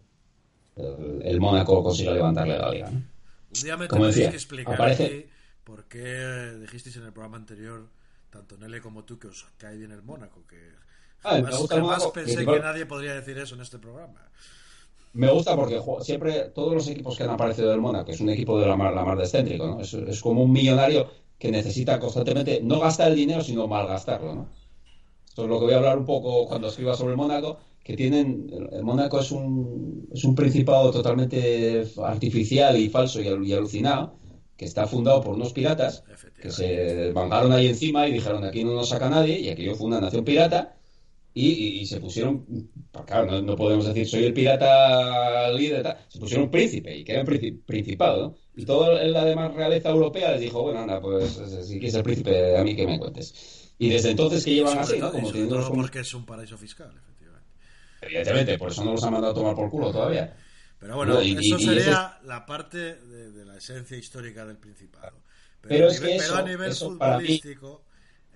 el, 0.76 1.40
Mónaco 1.40 1.84
consigue 1.84 2.14
levantarle 2.14 2.58
la 2.58 2.70
liga. 2.72 2.90
¿no? 2.92 2.98
Un 2.98 3.64
día 3.64 3.78
me 3.78 3.88
decía, 3.88 4.30
que 4.30 4.36
explicar 4.36 4.76
aparece- 4.76 5.28
por 5.64 5.86
qué 5.86 6.56
dijisteis 6.60 6.96
en 6.98 7.04
el 7.04 7.14
programa 7.14 7.38
anterior, 7.38 7.88
tanto 8.30 8.58
Nele 8.58 8.82
como 8.82 9.04
tú, 9.04 9.20
que 9.20 9.28
os 9.28 9.46
cae 9.58 9.78
bien 9.78 9.92
el 9.92 10.02
Mónaco. 10.04 10.46
Que 10.48 10.58
Ah, 11.24 11.40
me 11.40 11.56
gusta 11.56 11.76
jamás 11.76 12.00
Mónaco, 12.00 12.14
pensé 12.14 12.46
que 12.46 12.60
nadie 12.60 12.86
podría 12.86 13.14
decir 13.14 13.38
eso 13.38 13.56
en 13.56 13.62
este 13.62 13.78
programa. 13.78 14.28
Me 15.14 15.30
gusta 15.30 15.56
porque 15.56 15.80
siempre 16.02 16.50
todos 16.56 16.74
los 16.74 16.88
equipos 16.88 17.18
que 17.18 17.24
han 17.24 17.32
aparecido 17.32 17.70
del 17.70 17.82
Mónaco, 17.82 18.12
es 18.12 18.22
un 18.22 18.30
equipo 18.30 18.60
de 18.60 18.66
la 18.66 18.78
mar, 18.78 18.94
la 18.94 19.04
mar 19.04 19.18
de 19.18 19.24
excéntrico, 19.24 19.68
¿no? 19.68 19.82
Es, 19.82 19.94
es 19.94 20.22
como 20.22 20.44
un 20.44 20.52
millonario 20.52 21.12
que 21.42 21.52
necesita 21.52 22.00
constantemente 22.00 22.62
no 22.64 22.80
gastar 22.86 23.10
el 23.12 23.18
dinero, 23.24 23.42
sino 23.44 23.68
malgastarlo, 23.68 24.36
¿no? 24.36 24.46
Esto 25.28 25.44
es 25.44 25.50
lo 25.50 25.60
que 25.60 25.66
voy 25.66 25.74
a 25.74 25.78
hablar 25.78 25.98
un 25.98 26.06
poco 26.06 26.48
cuando 26.48 26.68
escriba 26.68 26.96
sobre 26.96 27.12
el 27.14 27.18
Mónaco, 27.18 27.58
que 27.84 27.96
tienen, 27.96 28.48
el, 28.78 28.84
Mónaco 28.84 29.20
es 29.20 29.32
un, 29.32 30.08
es 30.14 30.24
un 30.26 30.36
principado 30.36 30.92
totalmente 30.92 31.86
artificial 32.04 32.78
y 32.78 32.90
falso 32.90 33.22
y, 33.22 33.28
al- 33.28 33.46
y 33.46 33.54
alucinado, 33.54 34.20
que 34.58 34.66
está 34.66 34.88
fundado 34.88 35.22
por 35.22 35.36
unos 35.36 35.54
piratas 35.54 36.06
que 36.42 36.52
se 36.52 37.12
bancaron 37.14 37.52
ahí 37.54 37.68
encima 37.68 38.08
y 38.08 38.14
dijeron 38.14 38.44
aquí 38.44 38.64
no 38.64 38.74
nos 38.76 38.90
saca 38.90 39.10
nadie 39.10 39.40
y 39.40 39.50
aquello 39.50 39.76
fue 39.76 39.88
una 39.88 40.02
nación 40.02 40.24
pirata 40.26 40.81
y, 41.34 41.50
y- 41.52 41.80
y 41.82 41.86
se 41.86 42.00
pusieron, 42.00 42.46
pues 42.92 43.06
claro, 43.06 43.26
no, 43.26 43.42
no 43.42 43.56
podemos 43.56 43.86
decir 43.86 44.08
soy 44.08 44.26
el 44.26 44.34
pirata 44.34 45.50
líder, 45.52 45.84
tal, 45.84 45.98
se 46.10 46.20
pusieron 46.20 46.50
príncipe 46.52 46.96
y 46.98 47.04
que 47.04 47.14
era 47.14 47.22
un 47.22 47.62
principado, 47.66 48.22
¿no? 48.22 48.36
Y 48.56 48.66
toda 48.66 49.02
la 49.04 49.24
demás 49.26 49.54
realeza 49.54 49.90
europea 49.90 50.32
les 50.34 50.42
dijo, 50.42 50.62
bueno, 50.62 50.80
anda, 50.82 51.00
pues 51.02 51.40
si 51.66 51.74
quieres 51.74 51.94
ser 51.94 52.04
príncipe, 52.04 52.58
a 52.58 52.64
mí 52.64 52.76
que 52.76 52.86
me 52.86 53.00
cuentes. 53.00 53.74
Y 53.78 53.90
desde 53.90 54.12
entonces 54.12 54.44
que 54.44 54.54
llevan 54.56 54.74
Sobre 54.74 54.84
así, 54.84 55.00
todo- 55.00 55.12
Como 55.14 55.32
teniendo 55.32 55.72
porque 55.74 56.00
es 56.02 56.14
un 56.14 56.26
paraíso 56.26 56.58
fiscal, 56.58 56.94
efectivamente. 56.96 57.48
Evidentemente, 58.02 58.58
por 58.58 58.72
eso 58.72 58.84
no 58.84 58.92
los 58.92 59.04
han 59.04 59.14
mandado 59.14 59.32
a 59.32 59.36
tomar 59.36 59.56
por 59.56 59.70
culo 59.70 59.92
todavía. 59.92 60.36
Pero 60.80 60.96
bueno, 60.98 61.14
No, 61.16 61.22
y- 61.22 61.34
eso 61.40 61.60
sería 61.60 62.20
la 62.24 62.46
parte 62.46 62.96
de, 62.96 63.32
de 63.32 63.46
la 63.46 63.58
esencia 63.58 63.96
histórica 63.98 64.46
del 64.46 64.58
Principado. 64.58 65.22
Pero 65.62 65.88
a 65.88 65.92
es 65.92 66.00
que 66.00 66.08
nivel, 66.08 66.22
eso- 66.22 66.34
pero 66.34 66.40
a 66.46 66.50
nivel 66.50 66.70
mí- 66.70 66.76
futbolístico, 66.76 67.84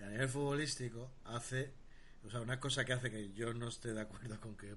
a 0.04 0.10
nivel 0.10 0.30
futbolístico 0.30 1.12
hace, 1.26 1.72
o 2.26 2.30
sea, 2.30 2.42
una 2.42 2.60
cosa 2.60 2.84
que 2.86 2.94
hace 2.94 3.10
que 3.12 3.32
yo 3.34 3.54
no 3.54 3.68
esté 3.68 3.94
de 3.94 4.02
acuerdo 4.02 4.40
con 4.40 4.56
que 4.56 4.74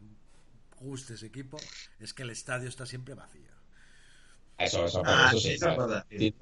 guste 0.81 1.15
ese 1.15 1.27
equipo 1.27 1.57
es 1.99 2.15
que 2.15 2.23
el 2.23 2.31
estadio 2.31 2.69
está 2.69 2.87
siempre 2.87 3.15
vacío. 3.15 3.51
Eso, 4.59 4.85
eso, 4.87 5.03
Ah, 5.05 5.29
eso 5.31 5.41
sí. 5.41 5.51
eso 5.55 5.69
es. 5.71 6.05
Sí. 6.19 6.35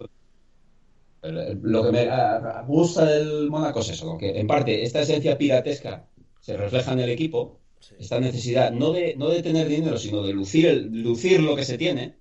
El- 1.23 1.39
el- 1.39 1.61
Lo 1.63 1.83
que 1.85 1.93
me 1.93 2.09
ah, 2.11 2.65
gusta 2.67 3.05
del 3.05 3.51
Mónaco 3.51 3.81
es 3.81 3.91
eso, 3.91 4.17
que 4.19 4.39
en 4.39 4.47
parte 4.47 4.83
esta 4.83 5.01
esencia 5.01 5.37
piratesca 5.39 6.07
se 6.41 6.57
refleja 6.57 6.93
en 6.93 7.01
el 7.01 7.11
equipo, 7.11 7.61
Sí. 7.81 7.95
esta 7.99 8.19
necesidad 8.21 8.71
no 8.73 8.93
de, 8.93 9.15
no 9.17 9.29
de 9.29 9.43
tener 9.43 9.69
dinero, 9.69 9.99
sino 9.99 10.23
de 10.23 10.33
lucir, 10.33 10.67
el- 10.67 11.03
lucir 11.03 11.41
lo 11.43 11.55
que 11.57 11.65
se 11.65 11.77
tiene. 11.79 12.17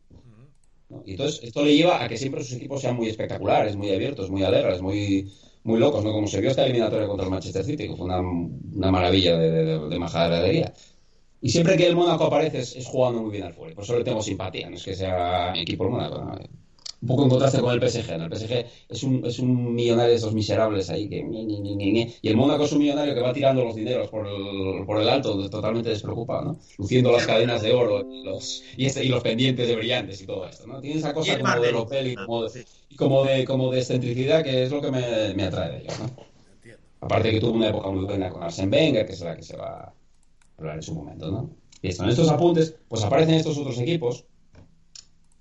¿no? 0.89 1.03
Y 1.05 1.11
entonces 1.11 1.43
esto 1.43 1.63
le 1.63 1.75
lleva 1.75 2.03
a 2.03 2.07
que 2.09 2.17
siempre 2.17 2.43
sus 2.43 2.53
equipos 2.53 2.81
sean 2.81 2.95
muy 2.95 3.07
espectaculares, 3.09 3.75
muy 3.75 3.91
abiertos, 3.93 4.29
muy 4.29 4.43
alegres, 4.43 4.81
muy, 4.81 5.31
muy 5.65 5.79
locos, 5.79 6.03
¿no? 6.03 6.11
como 6.13 6.27
se 6.27 6.41
vio 6.41 6.51
esta 6.51 6.63
eliminatoria 6.65 7.07
contra 7.07 7.25
el 7.25 7.31
Manchester 7.31 7.65
City, 7.65 7.87
que 7.89 7.95
fue 7.95 8.05
una, 8.05 8.19
una 8.21 8.91
maravilla 8.91 9.37
de, 9.37 9.51
de, 9.51 9.79
de 9.89 9.99
majadería. 9.99 10.73
Y 11.41 11.49
siempre 11.49 11.77
que 11.77 11.87
el 11.87 11.95
Mónaco 11.95 12.25
aparece 12.25 12.59
es, 12.61 12.85
jugando 12.87 13.21
muy 13.21 13.31
bien 13.31 13.45
al 13.45 13.53
fútbol. 13.53 13.73
Por 13.75 13.83
eso 13.85 13.97
le 13.97 14.03
tengo 14.05 14.21
simpatía. 14.21 14.69
No 14.69 14.77
es 14.77 14.83
que 14.85 14.95
sea 14.95 15.53
equipo 15.55 15.85
el 15.85 15.91
Mónaco. 15.91 16.39
Un 17.05 17.09
poco 17.09 17.23
en 17.25 17.29
contraste 17.29 17.61
con 17.61 17.71
el 17.71 17.87
PSG. 17.87 18.17
¿no? 18.17 18.25
El 18.25 18.35
PSG 18.35 18.65
es 18.89 19.03
un, 19.03 19.23
es 19.23 19.37
un 19.37 19.75
millonario 19.75 20.09
de 20.09 20.17
esos 20.17 20.33
miserables 20.33 20.89
ahí 20.89 21.07
que... 21.07 21.17
Y 21.19 22.27
el 22.27 22.35
Mónaco 22.35 22.63
es 22.63 22.71
un 22.71 22.79
millonario 22.79 23.13
que 23.13 23.21
va 23.21 23.31
tirando 23.31 23.63
los 23.63 23.75
dineros 23.75 24.09
por 24.09 24.25
el, 24.25 24.83
por 24.87 24.99
el 24.99 25.07
alto, 25.07 25.47
totalmente 25.47 25.89
despreocupado, 25.89 26.41
¿no? 26.41 26.59
Luciendo 26.79 27.11
las 27.11 27.27
cadenas 27.27 27.61
de 27.61 27.73
oro 27.73 28.03
y 28.11 28.23
los, 28.23 28.63
y, 28.75 28.87
este, 28.87 29.05
y 29.05 29.09
los 29.09 29.21
pendientes 29.21 29.67
de 29.67 29.75
brillantes 29.75 30.19
y 30.19 30.25
todo 30.25 30.47
esto, 30.47 30.65
¿no? 30.65 30.81
Tiene 30.81 30.97
esa 30.97 31.13
cosa 31.13 31.37
como 31.37 31.59
de. 31.61 31.71
Lopel 31.71 32.07
y 32.07 32.15
como 32.15 32.43
de, 32.43 32.65
como 32.95 33.23
de, 33.23 33.45
como 33.45 33.71
de 33.71 33.79
excentricidad 33.81 34.43
que 34.43 34.63
es 34.63 34.71
lo 34.71 34.81
que 34.81 34.89
me, 34.89 35.35
me 35.35 35.43
atrae 35.43 35.73
de 35.73 35.77
ellos, 35.81 35.99
¿no? 35.99 36.09
Aparte 37.01 37.29
que 37.29 37.39
tuvo 37.39 37.51
una 37.51 37.69
época 37.69 37.91
muy 37.91 38.05
buena 38.05 38.31
con 38.31 38.41
Arsène 38.41 38.71
Wenger, 38.71 39.05
que 39.05 39.13
es 39.13 39.21
la 39.21 39.35
que 39.35 39.43
se 39.43 39.55
va 39.55 39.79
a 39.79 39.93
hablar 40.57 40.77
en 40.77 40.81
su 40.81 40.95
momento, 40.95 41.29
¿no? 41.29 41.51
En 41.83 42.09
estos 42.09 42.29
apuntes, 42.29 42.75
pues 42.87 43.03
aparecen 43.03 43.35
estos 43.35 43.59
otros 43.59 43.77
equipos. 43.77 44.25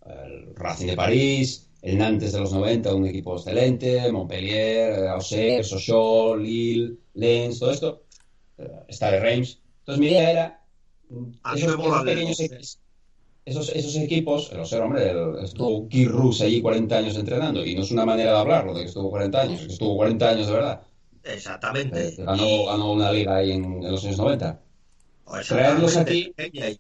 El 0.06 0.54
Racing 0.54 0.86
de 0.88 0.96
París, 0.96 1.68
el 1.82 1.98
Nantes 1.98 2.32
de 2.32 2.40
los 2.40 2.52
90, 2.52 2.94
un 2.94 3.06
equipo 3.06 3.36
excelente, 3.36 4.10
Montpellier, 4.12 5.08
Auxerre, 5.08 5.64
Sochaux, 5.64 6.38
Lille, 6.40 6.96
Lens, 7.14 7.58
todo 7.58 7.70
esto. 7.70 8.02
Eh, 8.58 8.68
Está 8.88 9.10
de 9.10 9.20
Reims. 9.20 9.60
Entonces 9.80 10.00
mi 10.00 10.06
idea 10.08 10.30
era 10.30 10.66
mm, 11.10 11.24
A 11.42 11.54
mí 11.54 11.60
esos, 11.60 11.74
esos 11.80 12.04
pequeños 12.04 12.40
equipos. 12.40 12.78
esos, 13.44 13.68
esos 13.70 13.96
equipos, 13.96 14.52
el 14.52 14.60
Osero, 14.60 14.84
hombre, 14.84 15.10
el- 15.10 15.44
estuvo 15.44 15.88
Keith 15.88 16.08
Rus 16.08 16.40
allí 16.42 16.60
40 16.62 16.98
años 16.98 17.16
entrenando, 17.16 17.64
y 17.64 17.74
no 17.74 17.82
es 17.82 17.90
una 17.90 18.06
manera 18.06 18.32
de 18.32 18.38
hablarlo 18.38 18.74
de 18.74 18.80
que 18.82 18.86
estuvo 18.88 19.10
40 19.10 19.42
años, 19.42 19.60
que 19.62 19.72
estuvo 19.72 19.96
40 19.96 20.30
años 20.30 20.46
de 20.46 20.52
verdad. 20.52 20.82
Exactamente. 21.24 22.08
Eh, 22.08 22.14
Ganó, 22.18 22.66
ganó 22.66 22.92
una 22.92 23.10
liga 23.12 23.36
ahí 23.36 23.52
en, 23.52 23.64
en 23.64 23.90
los 23.92 24.04
años 24.04 24.18
90. 24.18 24.60
O 25.26 25.32
traerlos 25.40 25.96
exactamente. 25.96 26.50
Y 26.52 26.78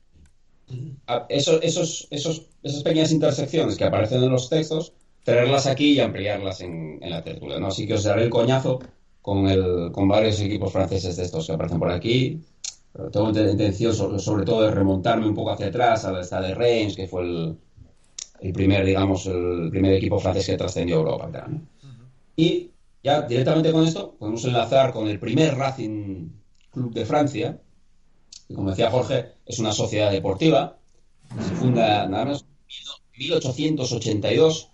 Esos, 1.28 1.62
esos, 1.62 2.08
esos, 2.10 2.46
esas 2.62 2.82
pequeñas 2.82 3.12
intersecciones 3.12 3.76
que 3.76 3.84
aparecen 3.84 4.22
en 4.22 4.30
los 4.30 4.48
textos, 4.48 4.92
traerlas 5.22 5.66
aquí 5.66 5.92
y 5.92 6.00
ampliarlas 6.00 6.60
en, 6.60 6.98
en 7.02 7.10
la 7.10 7.22
tertulia, 7.22 7.58
¿no? 7.58 7.68
Así 7.68 7.86
que 7.86 7.94
os 7.94 8.04
daré 8.04 8.24
el 8.24 8.30
coñazo 8.30 8.80
con, 9.20 9.46
el, 9.48 9.90
con 9.92 10.08
varios 10.08 10.40
equipos 10.40 10.72
franceses 10.72 11.16
de 11.16 11.24
estos 11.24 11.46
que 11.46 11.52
aparecen 11.52 11.78
por 11.78 11.90
aquí. 11.90 12.40
Pero 12.92 13.10
tengo 13.10 13.30
inten- 13.30 13.50
intención, 13.50 13.94
sobre, 13.94 14.18
sobre 14.18 14.44
todo, 14.44 14.62
de 14.62 14.70
remontarme 14.70 15.26
un 15.26 15.34
poco 15.34 15.50
hacia 15.50 15.66
atrás 15.66 16.04
al 16.04 16.22
Stade 16.24 16.48
de 16.48 16.54
Reims, 16.54 16.94
que 16.96 17.08
fue 17.08 17.22
el, 17.22 17.56
el 18.40 18.52
primer, 18.52 18.84
digamos, 18.86 19.26
el 19.26 19.68
primer 19.70 19.94
equipo 19.94 20.18
francés 20.18 20.46
que 20.46 20.56
trascendió 20.56 20.96
a 20.96 20.98
Europa. 21.00 21.46
¿no? 21.48 21.60
Y 22.36 22.70
ya 23.02 23.22
directamente 23.22 23.72
con 23.72 23.84
esto 23.84 24.14
podemos 24.18 24.44
enlazar 24.44 24.92
con 24.92 25.08
el 25.08 25.18
primer 25.18 25.56
Racing 25.56 26.28
Club 26.70 26.94
de 26.94 27.04
Francia, 27.04 27.60
como 28.52 28.70
decía 28.70 28.90
Jorge, 28.90 29.32
es 29.46 29.58
una 29.58 29.72
sociedad 29.72 30.10
deportiva, 30.10 30.78
se 31.40 31.54
funda 31.54 32.06
nada 32.06 32.24
más 32.26 32.42
en 32.42 33.18
1882 33.18 34.70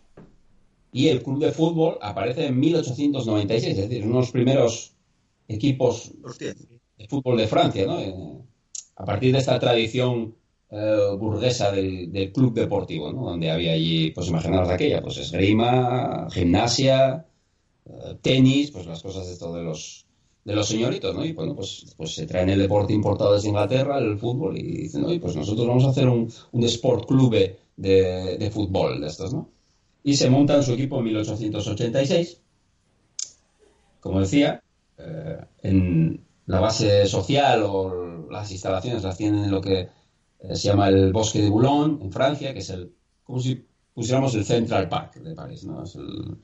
y 0.92 1.08
el 1.08 1.22
club 1.22 1.40
de 1.40 1.52
fútbol 1.52 1.98
aparece 2.00 2.46
en 2.46 2.58
1896, 2.58 3.78
es 3.78 3.88
decir, 3.88 4.04
uno 4.04 4.14
de 4.14 4.20
los 4.20 4.30
primeros 4.32 4.94
equipos 5.46 6.10
Hostia. 6.24 6.54
de 6.98 7.08
fútbol 7.08 7.38
de 7.38 7.46
Francia, 7.46 7.86
¿no? 7.86 8.00
Eh, 8.00 8.14
a 8.96 9.04
partir 9.04 9.32
de 9.32 9.38
esta 9.38 9.58
tradición 9.58 10.34
eh, 10.70 11.16
burguesa 11.18 11.70
del, 11.70 12.12
del 12.12 12.32
club 12.32 12.54
deportivo, 12.54 13.12
¿no? 13.12 13.30
Donde 13.30 13.50
había 13.50 13.72
allí, 13.72 14.10
pues 14.10 14.28
imaginaos 14.28 14.68
aquella, 14.68 15.00
pues 15.00 15.16
esgrima, 15.18 16.28
gimnasia, 16.30 17.26
eh, 17.86 18.16
tenis, 18.20 18.70
pues 18.70 18.86
las 18.86 19.02
cosas 19.02 19.26
de 19.26 19.52
de 19.52 19.62
los 19.62 20.06
de 20.50 20.56
los 20.56 20.68
señoritos, 20.68 21.14
¿no? 21.14 21.24
Y 21.24 21.32
bueno, 21.32 21.54
pues, 21.56 21.94
pues 21.96 22.14
se 22.14 22.26
traen 22.26 22.50
el 22.50 22.58
deporte 22.60 22.92
importado 22.92 23.34
desde 23.34 23.48
Inglaterra, 23.48 23.98
el 23.98 24.18
fútbol, 24.18 24.56
y 24.58 24.62
dicen, 24.84 25.04
oye, 25.04 25.20
pues 25.20 25.36
nosotros 25.36 25.66
vamos 25.66 25.84
a 25.84 25.90
hacer 25.90 26.08
un, 26.08 26.30
un 26.52 26.64
sport 26.64 27.06
club 27.06 27.32
de, 27.76 28.36
de 28.38 28.50
fútbol 28.50 29.00
de 29.00 29.06
estos, 29.08 29.32
¿no? 29.32 29.48
Y 30.02 30.14
se 30.16 30.30
montan 30.30 30.62
su 30.62 30.72
equipo 30.72 30.98
en 30.98 31.04
1886. 31.04 32.40
Como 34.00 34.20
decía, 34.20 34.62
eh, 34.98 35.38
en 35.62 36.24
la 36.46 36.60
base 36.60 37.06
social 37.06 37.62
o 37.64 38.26
las 38.30 38.50
instalaciones 38.50 39.02
las 39.02 39.16
tienen 39.16 39.44
en 39.44 39.50
lo 39.50 39.60
que 39.60 39.80
eh, 40.40 40.56
se 40.56 40.68
llama 40.68 40.88
el 40.88 41.12
Bosque 41.12 41.42
de 41.42 41.50
Boulogne, 41.50 42.02
en 42.02 42.12
Francia, 42.12 42.52
que 42.52 42.60
es 42.60 42.70
el, 42.70 42.92
como 43.24 43.40
si 43.40 43.66
pusiéramos 43.94 44.34
el 44.34 44.44
Central 44.44 44.88
Park 44.88 45.16
de 45.16 45.34
París, 45.34 45.64
¿no? 45.64 45.82
Es 45.84 45.96
el, 45.96 46.38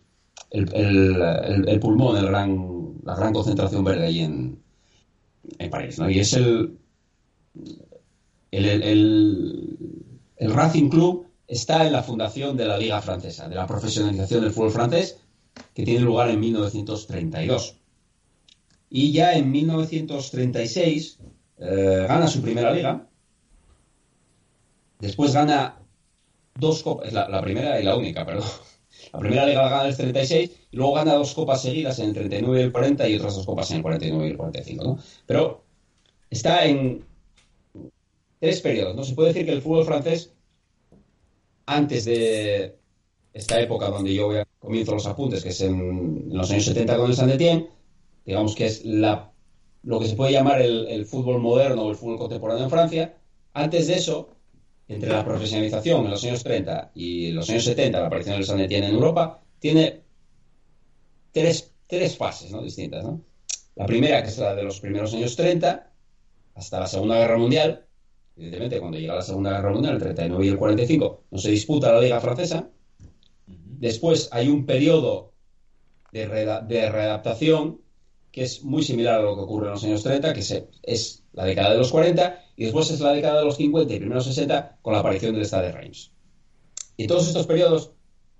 el, 0.50 0.74
el, 0.74 1.68
el- 1.68 1.80
pulmón, 1.80 2.16
el 2.16 2.26
gran, 2.26 2.85
la 3.04 3.14
gran 3.14 3.32
concentración 3.32 3.84
verde 3.84 4.06
ahí 4.06 4.20
en, 4.20 4.62
en 5.58 5.70
París, 5.70 5.98
¿no? 5.98 6.08
Y 6.10 6.18
es 6.18 6.32
el, 6.34 6.78
el, 8.50 8.82
el- 10.38 10.52
Racing 10.52 10.88
Club 10.88 11.26
está 11.46 11.86
en 11.86 11.92
la 11.92 12.02
fundación 12.02 12.56
de 12.56 12.66
la 12.66 12.78
Liga 12.78 13.00
Francesa, 13.00 13.48
de 13.48 13.54
la 13.54 13.66
profesionalización 13.66 14.42
del 14.42 14.52
fútbol 14.52 14.70
francés, 14.70 15.18
que 15.74 15.84
tiene 15.84 16.00
lugar 16.00 16.28
en 16.30 16.40
1932. 16.40 17.76
Y 18.90 19.12
ya 19.12 19.32
en 19.34 19.50
1936 19.50 21.18
eh, 21.58 22.04
gana 22.08 22.26
su 22.28 22.40
primera 22.42 22.72
liga. 22.72 23.08
Después 25.00 25.32
gana 25.34 25.78
dos 26.58 26.82
copas, 26.82 27.12
la 27.12 27.40
primera 27.42 27.80
y 27.80 27.84
la 27.84 27.96
única, 27.96 28.24
perdón. 28.24 28.48
La 29.16 29.20
primera 29.20 29.46
liga 29.46 29.62
la 29.62 29.70
gana 29.70 29.82
en 29.84 29.88
el 29.88 29.96
36 29.96 30.50
y 30.70 30.76
luego 30.76 30.92
gana 30.92 31.14
dos 31.14 31.32
copas 31.32 31.62
seguidas 31.62 31.98
en 32.00 32.08
el 32.08 32.14
39 32.14 32.60
y 32.60 32.62
el 32.64 32.70
40 32.72 33.08
y 33.08 33.14
otras 33.16 33.34
dos 33.34 33.46
copas 33.46 33.70
en 33.70 33.78
el 33.78 33.82
49 33.82 34.26
y 34.26 34.30
el 34.30 34.36
45, 34.36 34.84
¿no? 34.84 34.98
Pero 35.24 35.64
está 36.28 36.66
en 36.66 37.02
tres 38.38 38.60
periodos, 38.60 38.94
¿no? 38.94 39.04
Se 39.04 39.14
puede 39.14 39.28
decir 39.28 39.46
que 39.46 39.52
el 39.52 39.62
fútbol 39.62 39.86
francés, 39.86 40.34
antes 41.64 42.04
de 42.04 42.76
esta 43.32 43.58
época 43.58 43.88
donde 43.88 44.14
yo 44.14 44.26
voy 44.26 44.36
a- 44.38 44.46
comienzo 44.58 44.92
los 44.92 45.06
apuntes, 45.06 45.42
que 45.42 45.48
es 45.48 45.60
en, 45.62 46.28
los 46.36 46.50
años 46.50 46.66
70 46.66 46.96
con 46.98 47.08
el 47.10 47.16
Saint 47.16 47.32
Etienne, 47.32 47.70
digamos 48.26 48.54
que 48.54 48.66
es 48.66 48.84
lo 48.84 49.98
que 50.00 50.08
se 50.08 50.16
puede 50.16 50.32
llamar 50.32 50.60
el 50.60 51.06
fútbol 51.06 51.40
moderno 51.40 51.84
o 51.84 51.90
el 51.90 51.96
fútbol 51.96 52.18
contemporáneo 52.18 52.64
en 52.64 52.70
Francia. 52.70 53.16
Antes 53.54 53.86
de 53.86 53.94
eso, 53.94 54.35
entre 54.88 55.10
la 55.10 55.24
profesionalización 55.24 56.04
en 56.04 56.10
los 56.12 56.24
años 56.24 56.42
30 56.44 56.92
y 56.94 57.32
los 57.32 57.48
años 57.50 57.64
70, 57.64 58.00
la 58.00 58.06
aparición 58.06 58.36
del 58.36 58.44
Saint 58.46 58.62
Etienne 58.62 58.88
en 58.88 58.94
Europa, 58.94 59.42
tiene 59.58 60.02
tres, 61.32 61.72
tres 61.86 62.16
fases 62.16 62.50
¿no? 62.52 62.62
distintas. 62.62 63.04
¿no? 63.04 63.20
La 63.74 63.86
primera, 63.86 64.22
que 64.22 64.28
es 64.28 64.38
la 64.38 64.54
de 64.54 64.62
los 64.62 64.80
primeros 64.80 65.12
años 65.14 65.36
30, 65.36 65.92
hasta 66.54 66.80
la 66.80 66.86
Segunda 66.86 67.18
Guerra 67.18 67.36
Mundial. 67.38 67.86
Evidentemente, 68.36 68.80
cuando 68.80 68.98
llega 68.98 69.14
la 69.14 69.22
Segunda 69.22 69.50
Guerra 69.52 69.72
Mundial, 69.72 69.94
el 69.94 70.00
39 70.00 70.46
y 70.46 70.48
el 70.48 70.56
45, 70.58 71.24
no 71.30 71.38
se 71.38 71.50
disputa 71.50 71.92
la 71.92 72.00
Liga 72.00 72.20
Francesa. 72.20 72.70
Después 73.46 74.28
hay 74.32 74.48
un 74.48 74.64
periodo 74.66 75.32
de, 76.12 76.26
de 76.26 76.90
readaptación 76.90 77.80
que 78.30 78.42
es 78.42 78.62
muy 78.64 78.82
similar 78.82 79.20
a 79.20 79.22
lo 79.22 79.34
que 79.34 79.42
ocurre 79.42 79.66
en 79.66 79.72
los 79.72 79.84
años 79.84 80.02
30, 80.02 80.32
que 80.34 80.42
se- 80.42 80.68
es 80.82 81.24
la 81.36 81.44
década 81.44 81.70
de 81.70 81.78
los 81.78 81.92
40, 81.92 82.42
y 82.56 82.64
después 82.64 82.90
es 82.90 83.00
la 83.00 83.12
década 83.12 83.38
de 83.38 83.44
los 83.44 83.56
50 83.56 83.94
y 83.94 83.98
primeros 83.98 84.24
60 84.24 84.78
con 84.82 84.94
la 84.94 85.00
aparición 85.00 85.34
del 85.34 85.44
Stade 85.44 85.66
de 85.66 85.72
Reims. 85.72 86.10
Y 86.96 87.02
en 87.02 87.08
todos 87.08 87.28
estos 87.28 87.46
periodos 87.46 87.92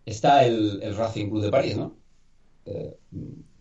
está 0.07 0.45
el, 0.45 0.97
Racing 0.97 1.29
Club 1.29 1.43
de 1.43 1.51
París, 1.51 1.77
¿no? 1.77 1.95
Eh, 2.65 2.97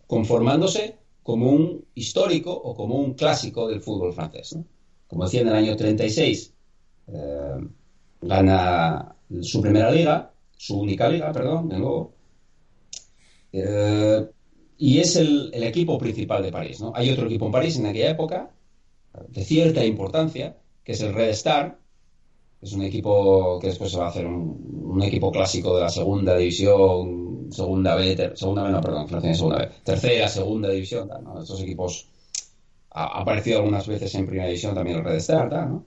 conformándose 0.07 0.97
como 1.21 1.51
un 1.51 1.85
histórico 1.95 2.51
o 2.53 2.75
como 2.75 2.95
un 2.95 3.13
clásico 3.13 3.67
del 3.67 3.81
fútbol 3.81 4.13
francés. 4.13 4.55
¿no? 4.55 4.65
Como 5.07 5.25
decía, 5.25 5.41
en 5.41 5.49
el 5.49 5.55
año 5.55 5.75
36 5.75 6.53
eh, 7.07 7.55
gana 8.21 9.15
su 9.41 9.61
primera 9.61 9.91
liga, 9.91 10.31
su 10.55 10.79
única 10.79 11.09
liga, 11.09 11.31
perdón, 11.31 11.67
de 11.67 11.79
nuevo. 11.79 12.13
Eh, 13.51 14.25
y 14.77 14.99
es 14.99 15.15
el, 15.15 15.49
el 15.53 15.63
equipo 15.63 15.97
principal 15.97 16.43
de 16.43 16.51
París. 16.51 16.79
¿no? 16.79 16.93
Hay 16.95 17.09
otro 17.09 17.25
equipo 17.25 17.47
en 17.47 17.51
París 17.51 17.77
en 17.77 17.87
aquella 17.87 18.11
época, 18.11 18.51
de 19.30 19.43
cierta 19.43 19.86
importancia, 19.86 20.58
que 20.84 20.93
es 20.93 21.01
el 21.01 21.13
Red 21.13 21.30
Star, 21.30 21.78
es 22.62 22.73
un 22.73 22.82
equipo 22.82 23.60
que 23.60 23.67
después 23.67 23.91
se 23.91 23.97
va 23.97 24.06
a 24.06 24.10
hacer 24.10 24.25
un, 24.25 25.01
equipo 25.04 25.32
clásico 25.32 25.75
de 25.75 25.82
la 25.82 25.89
segunda 25.89 26.38
división, 26.38 27.47
segunda 27.51 27.95
B, 27.95 28.32
segunda 28.36 28.63
B, 28.63 28.71
no, 28.71 28.82
perdón, 28.82 29.08
segunda 29.36 29.58
B, 29.58 29.69
tercera, 29.84 30.28
segunda 30.28 30.69
división, 30.69 31.10
¿no? 31.23 31.41
Estos 31.41 31.62
equipos 31.62 32.08
ha, 32.91 33.19
aparecido 33.19 33.58
algunas 33.60 33.86
veces 33.88 34.15
en 34.15 34.25
primera 34.25 34.47
división 34.47 34.73
también 34.73 34.99
el 34.99 35.04
Red 35.04 35.17
Star, 35.17 35.51
¿no? 35.67 35.86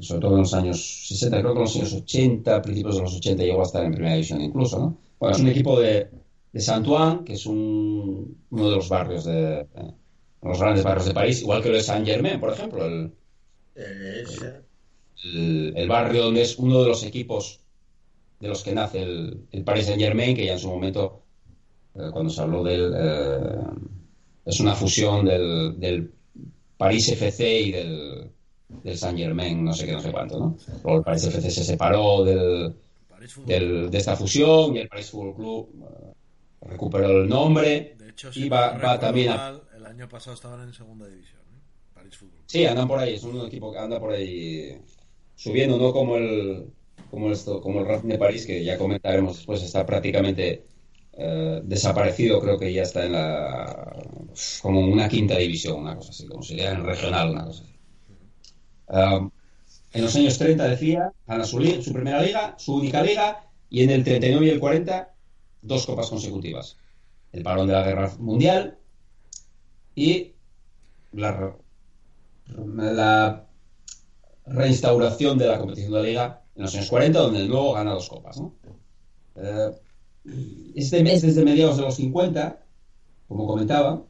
Sobre 0.00 0.20
todo 0.20 0.32
en 0.34 0.40
los 0.40 0.52
años 0.52 1.06
60, 1.08 1.40
creo 1.40 1.52
que 1.52 1.58
en 1.58 1.64
los 1.64 1.76
años 1.76 1.92
80, 1.92 2.62
principios 2.62 2.96
de 2.96 3.02
los 3.02 3.14
80 3.14 3.42
llegó 3.44 3.60
a 3.60 3.64
estar 3.64 3.84
en 3.84 3.92
primera 3.92 4.14
división 4.14 4.40
incluso, 4.40 4.78
¿no? 4.78 4.98
Bueno, 5.20 5.36
es 5.36 5.42
un 5.42 5.48
equipo 5.48 5.78
de, 5.78 6.10
de 6.52 6.60
Saint-Ouen, 6.60 7.24
que 7.24 7.34
es 7.34 7.46
un, 7.46 8.36
uno 8.50 8.68
de 8.68 8.76
los 8.76 8.88
barrios 8.88 9.24
de, 9.24 9.66
los 10.50 10.60
grandes 10.60 10.84
barrios 10.84 11.06
de 11.06 11.14
París, 11.14 11.40
igual 11.42 11.62
que 11.62 11.70
lo 11.70 11.76
de 11.76 11.82
Saint-Germain, 11.82 12.40
por 12.40 12.52
ejemplo, 12.52 12.84
el, 12.86 13.12
el, 15.24 15.72
el 15.76 15.88
barrio 15.88 16.24
donde 16.24 16.42
es 16.42 16.58
uno 16.58 16.82
de 16.82 16.88
los 16.88 17.02
equipos 17.04 17.60
de 18.40 18.48
los 18.48 18.62
que 18.62 18.72
nace 18.72 19.02
el, 19.02 19.46
el 19.52 19.64
Paris 19.64 19.86
Saint 19.86 20.00
Germain, 20.00 20.36
que 20.36 20.44
ya 20.46 20.52
en 20.52 20.58
su 20.58 20.68
momento, 20.68 21.22
eh, 21.94 22.10
cuando 22.12 22.30
se 22.30 22.40
habló 22.42 22.62
del... 22.62 22.92
eh, 22.96 23.38
es 24.44 24.60
una 24.60 24.74
fusión 24.74 25.24
del, 25.24 25.80
del 25.80 26.12
Paris 26.76 27.08
FC 27.08 27.60
y 27.60 27.72
del, 27.72 28.30
del 28.82 28.98
Saint 28.98 29.18
Germain, 29.18 29.64
no 29.64 29.72
sé 29.72 29.86
qué, 29.86 29.92
no 29.92 30.00
sé 30.00 30.12
cuánto, 30.12 30.38
¿no? 30.38 30.56
Luego 30.82 30.98
el 30.98 31.04
Paris 31.04 31.24
FC 31.24 31.50
se 31.50 31.64
separó 31.64 32.22
del, 32.24 32.74
París 33.08 33.34
del- 33.46 33.90
de 33.90 33.98
esta 33.98 34.16
fusión 34.16 34.76
y 34.76 34.80
el 34.80 34.88
Paris 34.88 35.10
Fútbol 35.10 35.34
Club 35.36 35.68
eh, 35.82 36.12
recuperó 36.68 37.22
el 37.22 37.28
nombre 37.28 37.94
De 37.98 38.10
hecho, 38.10 38.30
y 38.34 38.48
va, 38.50 38.72
va 38.72 38.98
también 39.00 39.30
a... 39.30 39.60
el 39.84 39.90
año 39.90 40.08
pasado 40.08 40.34
estaban 40.34 40.62
en 40.62 40.72
segunda 40.72 41.06
división. 41.06 41.40
¿eh? 41.40 42.10
Sí, 42.46 42.66
andan 42.66 42.88
por 42.88 42.98
ahí, 42.98 43.14
es 43.14 43.24
un 43.24 43.46
equipo 43.46 43.72
que 43.72 43.78
anda 43.78 44.00
por 44.00 44.12
ahí 44.12 44.80
subiendo, 45.36 45.78
no 45.78 45.92
como 45.92 46.16
el 46.16 46.72
como 47.10 47.30
esto, 47.30 47.60
como 47.60 47.80
el 47.80 47.86
Racing 47.86 48.08
de 48.08 48.18
París, 48.18 48.46
que 48.46 48.64
ya 48.64 48.76
comentaremos 48.76 49.36
después, 49.36 49.62
está 49.62 49.86
prácticamente 49.86 50.66
eh, 51.12 51.60
desaparecido, 51.62 52.40
creo 52.40 52.58
que 52.58 52.72
ya 52.72 52.82
está 52.82 53.06
en 53.06 53.12
la 53.12 53.96
como 54.60 54.80
una 54.80 55.08
quinta 55.08 55.36
división, 55.36 55.80
una 55.80 55.96
cosa 55.96 56.10
así, 56.10 56.26
como 56.26 56.42
sería 56.42 56.72
en 56.72 56.84
regional, 56.84 57.30
una 57.30 57.44
cosa 57.44 57.62
así. 57.62 57.74
Um, 58.88 59.30
en 59.92 60.02
los 60.02 60.16
años 60.16 60.38
30 60.38 60.68
decía, 60.68 61.12
gana 61.26 61.44
su 61.44 61.56
primera 61.56 62.20
liga, 62.20 62.54
su 62.58 62.74
única 62.74 63.02
liga, 63.02 63.48
y 63.70 63.84
en 63.84 63.90
el 63.90 64.02
39 64.02 64.46
y 64.46 64.50
el 64.50 64.60
40, 64.60 65.14
dos 65.62 65.86
copas 65.86 66.10
consecutivas. 66.10 66.76
El 67.32 67.44
parón 67.44 67.68
de 67.68 67.74
la 67.74 67.84
guerra 67.84 68.12
mundial 68.18 68.78
y 69.94 70.32
la, 71.12 71.56
la 72.56 73.46
reinstauración 74.46 75.38
de 75.38 75.46
la 75.46 75.58
competición 75.58 75.92
de 75.92 75.98
la 75.98 76.04
liga 76.04 76.42
en 76.56 76.62
los 76.62 76.74
años 76.74 76.88
40, 76.88 77.18
donde 77.18 77.44
luego 77.44 77.72
gana 77.74 77.92
dos 77.92 78.08
copas. 78.08 78.38
¿no? 78.38 78.54
Eh, 79.36 79.70
este 80.74 81.02
mes, 81.02 81.22
desde 81.22 81.44
mediados 81.44 81.76
de 81.76 81.82
los 81.82 81.96
50, 81.96 82.60
como 83.28 83.46
comentaba, 83.46 84.02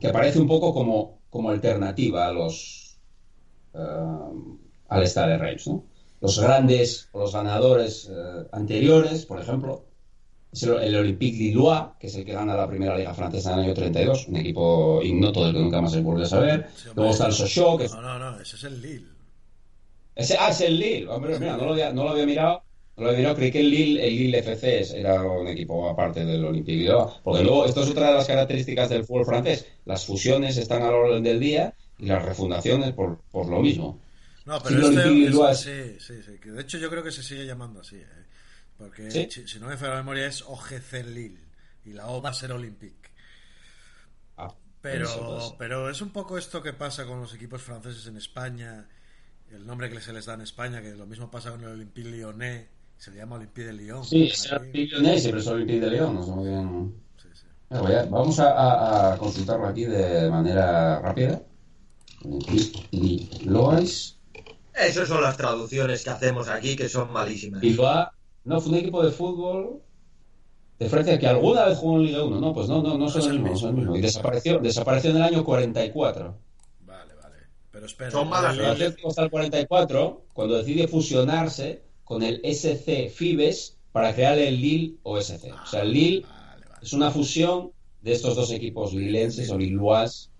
que 0.00 0.08
aparece 0.08 0.40
un 0.40 0.48
poco 0.48 0.72
como, 0.72 1.18
como 1.30 1.50
alternativa 1.50 2.26
a 2.26 2.32
los 2.32 2.98
uh, 3.74 4.58
al 4.88 5.06
Stade 5.06 5.38
Reims. 5.38 5.66
¿no? 5.68 5.84
Los 6.20 6.38
grandes 6.38 7.08
los 7.12 7.32
ganadores 7.32 8.08
uh, 8.08 8.46
anteriores, 8.52 9.26
por 9.26 9.40
ejemplo, 9.40 9.84
es 10.54 10.62
el, 10.62 10.74
el 10.82 10.96
Olympique 10.96 11.36
Lillois, 11.38 11.82
que 11.98 12.06
es 12.06 12.14
el 12.16 12.24
que 12.24 12.32
gana 12.32 12.54
la 12.56 12.66
primera 12.68 12.96
liga 12.96 13.12
francesa 13.14 13.52
en 13.52 13.58
el 13.58 13.64
año 13.66 13.74
32, 13.74 14.28
un 14.28 14.36
equipo 14.36 15.00
ignoto 15.02 15.44
del 15.44 15.52
que 15.54 15.60
nunca 15.60 15.80
más 15.82 15.92
se 15.92 16.00
vuelve 16.00 16.22
a 16.24 16.26
saber. 16.26 16.66
Sí. 16.76 16.88
Luego 16.94 17.10
está 17.10 17.26
el 17.26 17.32
Sochaux, 17.32 17.78
que 17.78 17.84
es 17.86 17.92
No, 17.94 18.00
no, 18.02 18.18
no, 18.18 18.40
ese 18.40 18.56
es 18.56 18.64
el 18.64 18.80
Lille. 18.80 19.06
ese, 20.14 20.36
ah, 20.38 20.50
es 20.50 20.60
el 20.60 20.78
Lille. 20.78 21.08
Hombre, 21.08 21.38
mira, 21.38 21.56
no 21.56 21.64
lo 21.66 21.72
había, 21.72 21.92
no 21.92 22.04
lo 22.04 22.10
había 22.10 22.26
mirado. 22.26 22.62
No 22.96 23.02
lo 23.02 23.08
había 23.08 23.18
mirado. 23.20 23.36
Creí 23.36 23.50
que 23.50 23.60
el 23.60 23.70
Lille, 23.70 24.06
el 24.06 24.16
Lille 24.16 24.38
FC 24.38 25.00
era 25.00 25.20
un 25.22 25.48
equipo 25.48 25.88
aparte 25.88 26.24
del 26.24 26.44
Olympique 26.44 26.78
Lillois. 26.78 27.14
Porque 27.24 27.42
luego, 27.42 27.66
esto 27.66 27.82
es 27.82 27.90
otra 27.90 28.08
de 28.08 28.14
las 28.14 28.26
características 28.26 28.88
del 28.88 29.04
fútbol 29.04 29.24
francés. 29.26 29.66
Las 29.84 30.06
fusiones 30.06 30.56
están 30.56 30.82
a 30.82 30.90
la 30.92 30.96
orden 30.96 31.22
del 31.24 31.40
día 31.40 31.74
y 31.98 32.06
las 32.06 32.24
refundaciones 32.24 32.92
por, 32.92 33.18
por 33.32 33.48
lo 33.48 33.60
mismo. 33.60 33.98
No, 34.46 34.58
Sí, 34.58 34.64
pero 34.68 34.78
el 34.78 34.84
este 34.84 35.00
Olympique 35.08 35.26
es- 35.26 35.32
Lillois. 35.34 35.58
sí, 35.58 35.96
sí, 35.98 36.14
sí, 36.22 36.50
de 36.50 36.60
hecho 36.62 36.78
yo 36.78 36.88
creo 36.90 37.02
que 37.02 37.10
se 37.10 37.22
sigue 37.22 37.46
llamando 37.46 37.80
así, 37.80 37.96
¿eh? 37.96 38.06
Porque 38.78 39.10
¿Sí? 39.10 39.28
si, 39.30 39.46
si 39.48 39.58
no 39.60 39.68
me 39.68 39.76
falla 39.76 39.92
la 39.92 39.98
memoria 39.98 40.26
es 40.26 40.42
OGC 40.42 41.04
Lille 41.06 41.40
y 41.84 41.92
la 41.92 42.06
O 42.08 42.20
va 42.22 42.30
a 42.30 42.34
ser 42.34 42.52
Olympique. 42.52 43.10
Ah, 44.36 44.52
Pero, 44.80 45.04
eso, 45.04 45.56
pero 45.58 45.90
es 45.90 46.00
un 46.02 46.10
poco 46.10 46.36
esto 46.38 46.62
que 46.62 46.72
pasa 46.72 47.06
con 47.06 47.20
los 47.20 47.34
equipos 47.34 47.62
franceses 47.62 48.06
en 48.06 48.16
España, 48.16 48.88
el 49.50 49.66
nombre 49.66 49.90
que 49.90 50.00
se 50.00 50.12
les 50.12 50.26
da 50.26 50.34
en 50.34 50.42
España, 50.42 50.82
que 50.82 50.94
lo 50.94 51.06
mismo 51.06 51.30
pasa 51.30 51.50
con 51.50 51.60
el 51.62 51.68
Olympique 51.68 52.08
Lyonnais, 52.08 52.66
se 52.96 53.10
le 53.10 53.18
llama 53.18 53.36
Olympique 53.36 53.66
de 53.66 53.72
Lyon. 53.72 54.04
Sí, 54.04 54.24
es 54.24 54.46
el. 54.46 54.58
Olympique 54.58 54.92
Lyonnais, 54.94 55.20
siempre 55.22 55.40
es 55.40 55.46
Olympique 55.46 55.80
de 55.80 55.90
León. 55.90 56.14
No 56.16 56.22
sé 56.24 56.30
muy 56.32 56.48
bien. 56.48 56.94
Sí, 57.22 57.28
sí. 57.34 57.46
Mira, 57.70 57.82
voy 57.82 57.92
a- 57.94 58.04
vamos 58.06 58.38
a, 58.40 58.50
a- 58.52 59.14
a 59.14 59.18
consultarlo 59.18 59.66
aquí 59.66 59.84
de 59.84 60.30
manera 60.30 60.98
rápida. 61.00 61.42
Olympique 62.24 62.88
Lillois. 62.92 64.18
Esas 64.74 65.08
son 65.08 65.22
las 65.22 65.36
traducciones 65.36 66.02
que 66.02 66.10
hacemos 66.10 66.48
aquí, 66.48 66.74
que 66.76 66.88
son 66.88 67.12
malísimas. 67.12 67.60
Bilbao, 67.60 68.10
no, 68.44 68.60
fue 68.60 68.72
un 68.72 68.78
equipo 68.78 69.02
de 69.04 69.10
fútbol 69.10 69.80
de 70.78 70.88
Francia 70.88 71.18
que 71.18 71.26
alguna 71.26 71.66
vez 71.66 71.78
jugó 71.78 71.96
en 71.96 72.06
Liga 72.06 72.24
1. 72.24 72.40
No, 72.40 72.52
pues 72.52 72.68
no, 72.68 72.82
no, 72.82 72.98
no 72.98 73.08
son 73.08 73.22
es 73.22 73.26
el 73.28 73.34
mismo, 73.34 73.50
no 73.50 73.56
son 73.56 73.68
el 73.70 73.76
mismo. 73.76 73.96
Y 73.96 74.00
desapareció, 74.00 74.58
desapareció 74.58 75.10
en 75.10 75.16
el 75.16 75.22
año 75.22 75.44
44. 75.44 76.36
Vale, 76.80 77.14
vale. 77.14 77.36
Pero 77.70 77.86
espera, 77.86 78.10
Son 78.10 78.28
malas 78.28 78.58
el 78.58 78.64
Atlético 78.64 79.08
hasta 79.08 79.22
el 79.22 79.30
44, 79.30 80.24
cuando 80.32 80.56
decide 80.56 80.88
fusionarse 80.88 81.82
con 82.02 82.22
el 82.22 82.40
SC 82.44 83.08
Fibes 83.08 83.78
para 83.92 84.14
crear 84.14 84.38
el 84.38 84.60
Lille 84.60 84.96
OSC. 85.04 85.52
O 85.62 85.66
sea, 85.66 85.82
el 85.82 85.92
Lille 85.92 86.20
Vale, 86.22 86.66
vale. 86.68 86.80
es 86.82 86.92
una 86.92 87.10
fusión 87.10 87.70
de 88.02 88.12
estos 88.12 88.36
dos 88.36 88.50
equipos 88.50 88.92
lilenses 88.92 89.50
o 89.50 89.56
lillois, 89.56 90.30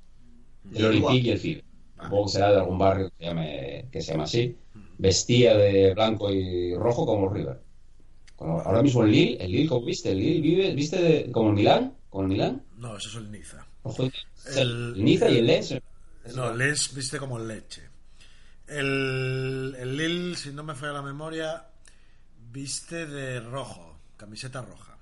el 0.75 0.85
Olympique 0.85 1.29
y 1.29 1.31
el 1.31 1.39
Fibes. 1.39 1.65
Supongo 2.03 2.27
que 2.27 2.33
será 2.33 2.51
de 2.51 2.59
algún 2.59 2.77
barrio 2.77 3.09
que 3.09 3.17
se 3.17 3.25
llame, 3.25 3.89
que 3.91 4.03
se 4.03 4.13
llama 4.13 4.25
así. 4.25 4.59
Vestía 4.99 5.57
de 5.57 5.95
blanco 5.95 6.31
y 6.31 6.75
rojo 6.75 7.07
como 7.07 7.29
el 7.29 7.35
River. 7.35 7.61
Ahora 8.45 8.83
mismo 8.83 9.03
el 9.05 9.11
Lille, 9.13 9.45
el 9.45 9.51
Lille, 9.53 9.69
¿cómo 9.69 9.87
viste? 9.87 10.11
El 10.13 10.19
Lille 10.19 10.41
vive, 10.41 10.75
viste 10.75 11.01
de- 11.01 11.33
como 11.33 11.51
el 11.51 11.55
Milán, 11.57 11.95
como 12.11 12.25
el 12.25 12.29
Milán. 12.29 12.63
No, 12.77 12.97
eso 12.97 13.09
es 13.09 13.15
el 13.17 13.31
Niza. 13.31 13.67
El- 14.57 14.95
el 14.97 15.05
Niza 15.05 15.31
y 15.31 15.39
el 15.39 15.47
Lens. 15.47 15.75
No, 16.35 16.55
Lens 16.55 16.95
viste 16.95 17.19
como 17.19 17.39
leche. 17.39 17.83
El, 18.67 19.77
el 19.79 19.97
Lille, 19.97 20.37
si 20.37 20.51
no 20.53 20.63
me 20.63 20.75
falla 20.75 20.95
la 20.95 21.03
memoria, 21.03 21.67
viste 22.53 23.07
de 23.07 23.41
rojo, 23.41 23.99
camiseta 24.17 24.63
roja. 24.63 24.99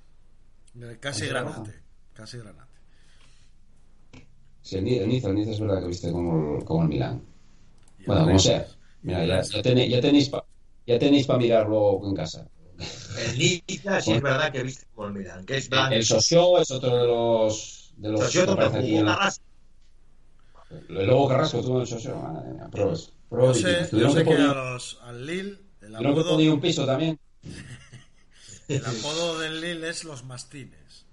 Casi 1.00 1.26
granate. 1.26 1.74
Casi 2.14 2.38
granate. 2.38 2.72
Sí, 4.62 4.76
el 4.76 4.85
Ni- 4.85 4.98
el 4.98 5.09
Niza, 5.09 5.28
el 5.28 5.35
Niza 5.35 5.50
es 5.50 5.61
verdad 5.61 5.81
que 5.81 5.88
viste 5.88 6.12
como 6.12 6.57
el, 6.59 6.64
como 6.64 6.83
el 6.83 6.88
Milán. 6.88 7.22
El 7.98 8.07
Bueno, 8.07 8.24
como 8.24 8.38
sea. 8.38 8.66
Mira, 9.02 9.24
el 9.24 9.42
ya, 9.42 9.62
tenéis, 9.62 9.90
ya 9.90 10.00
tenéis 10.00 10.28
para 10.28 10.44
ya 10.87 10.98
tenéis 10.98 11.26
para 11.26 11.38
mirarlo 11.38 12.00
en 12.05 12.14
casa. 12.14 12.48
El 13.18 13.38
Niza 13.38 14.01
sí 14.01 14.12
es 14.12 14.23
verdad 14.23 14.53
que 14.53 14.62
viste 14.62 14.87
como 14.95 15.09
el 15.09 15.14
Milan, 15.14 15.45
que 15.47 15.57
es 15.57 15.68
blanco. 15.68 15.95
El 15.95 16.05
Socio 16.05 16.59
es 16.59 16.71
otro 16.71 16.97
de 16.97 17.07
los 17.07 17.92
de 17.97 18.09
los 18.11 18.21
Socio 18.21 18.57
que 18.57 19.03
la- 19.03 19.14
Carrasco. 19.16 19.45
El 20.88 21.07
Lobo 21.07 21.29
Carrasco 21.29 21.61
tuvo 21.61 21.81
el 21.83 21.87
Socio, 21.87 22.16
madre 22.16 22.53
mía, 22.53 22.68
pruebas 22.71 23.12
Yo 23.31 23.55
sé, 23.55 23.88
yo 23.92 24.11
sé 24.11 24.25
que 24.25 24.31
que 24.31 24.42
a 24.42 24.55
los, 24.55 24.99
al 25.03 25.27
Lille, 25.27 25.59
el 25.83 25.97
que 25.99 26.07
apodo, 26.09 26.31
poner 26.31 26.51
un 26.51 26.61
piso 26.61 26.87
también. 26.87 27.18
el 28.68 28.85
apodo 28.87 29.38
del 29.38 29.61
Lille 29.61 29.88
es 29.88 30.05
los 30.05 30.25
mastines. 30.25 31.07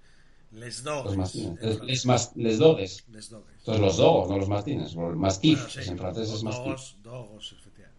Les 0.52 0.82
dogs. 0.82 1.04
Los 1.04 1.16
mastines. 1.16 1.60
Les, 1.62 1.80
les, 1.82 2.06
mas- 2.06 2.32
les 2.34 2.58
dogues. 2.58 3.04
Les 3.08 3.30
dogues. 3.30 3.54
Entonces 3.58 3.80
los 3.80 3.96
dogos, 3.98 4.28
no 4.28 4.38
los 4.38 4.48
mastines. 4.48 4.94
Los 4.94 5.16
mastif, 5.16 5.58
Bueno, 5.58 5.70
sí, 5.84 5.90
en 5.90 5.98
francés 5.98 6.24
es 6.24 6.30
los 6.32 6.44
mastif. 6.44 6.64
dogos, 6.64 6.96
dogos, 7.02 7.52
efectivamente. 7.52 7.89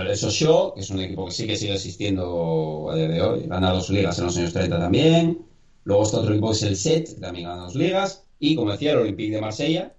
El 0.00 0.16
Socio, 0.16 0.72
que 0.74 0.80
es 0.80 0.90
un 0.90 1.00
equipo 1.00 1.26
que 1.26 1.32
sí 1.32 1.46
que 1.46 1.56
sigue 1.56 1.74
existiendo 1.74 2.90
a 2.90 2.96
día 2.96 3.08
de 3.08 3.22
hoy, 3.22 3.46
gana 3.46 3.70
dos 3.72 3.90
ligas 3.90 4.18
en 4.18 4.24
los 4.24 4.36
años 4.36 4.52
30 4.52 4.78
también. 4.78 5.46
Luego 5.84 6.02
está 6.02 6.18
otro 6.18 6.32
equipo 6.32 6.48
que 6.48 6.54
es 6.54 6.62
el 6.62 6.76
SET, 6.76 7.14
que 7.14 7.20
también 7.20 7.48
gana 7.48 7.62
dos 7.62 7.74
ligas. 7.74 8.24
Y 8.38 8.56
como 8.56 8.72
decía, 8.72 8.92
el 8.92 8.98
Olympique 8.98 9.34
de 9.34 9.40
Marsella 9.40 9.94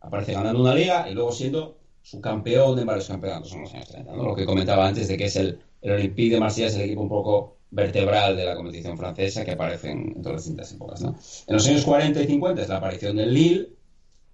aparece 0.00 0.32
ganando 0.32 0.60
una 0.60 0.74
liga 0.74 1.08
y 1.10 1.14
luego 1.14 1.32
siendo 1.32 1.76
su 2.02 2.20
campeón 2.20 2.78
en 2.78 2.86
varios 2.86 3.08
campeonatos 3.08 3.52
en 3.52 3.62
los 3.62 3.74
años 3.74 3.88
30. 3.88 4.12
¿no? 4.12 4.24
Lo 4.24 4.34
que 4.34 4.46
comentaba 4.46 4.86
antes 4.86 5.08
de 5.08 5.16
que 5.16 5.24
es 5.24 5.36
el, 5.36 5.58
el 5.82 5.92
Olympique 5.92 6.34
de 6.34 6.40
Marsella 6.40 6.68
es 6.68 6.76
el 6.76 6.82
equipo 6.82 7.02
un 7.02 7.08
poco 7.08 7.56
vertebral 7.70 8.36
de 8.36 8.44
la 8.44 8.54
competición 8.54 8.96
francesa 8.96 9.44
que 9.44 9.52
aparece 9.52 9.90
en, 9.90 10.12
en 10.16 10.22
todas 10.22 10.36
las 10.36 10.44
distintas 10.44 10.72
épocas. 10.72 11.02
¿no? 11.02 11.16
En 11.46 11.54
los 11.54 11.66
años 11.66 11.84
40 11.84 12.22
y 12.22 12.26
50 12.26 12.62
es 12.62 12.68
la 12.68 12.76
aparición 12.76 13.16
del 13.16 13.34
Lille 13.34 13.68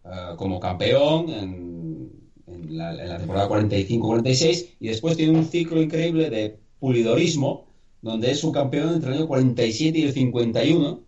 eh, 0.04 0.34
como 0.36 0.60
campeón 0.60 1.30
en 1.30 1.79
la, 2.70 2.92
en 2.92 3.08
la 3.08 3.18
temporada 3.18 3.48
45-46 3.48 4.76
y 4.80 4.88
después 4.88 5.16
tiene 5.16 5.36
un 5.36 5.44
ciclo 5.44 5.82
increíble 5.82 6.30
de 6.30 6.58
pulidorismo 6.78 7.66
donde 8.02 8.30
es 8.30 8.42
un 8.44 8.52
campeón 8.52 8.94
entre 8.94 9.10
el 9.10 9.18
año 9.18 9.28
47 9.28 9.98
y 9.98 10.02
el 10.04 10.12
51 10.12 11.00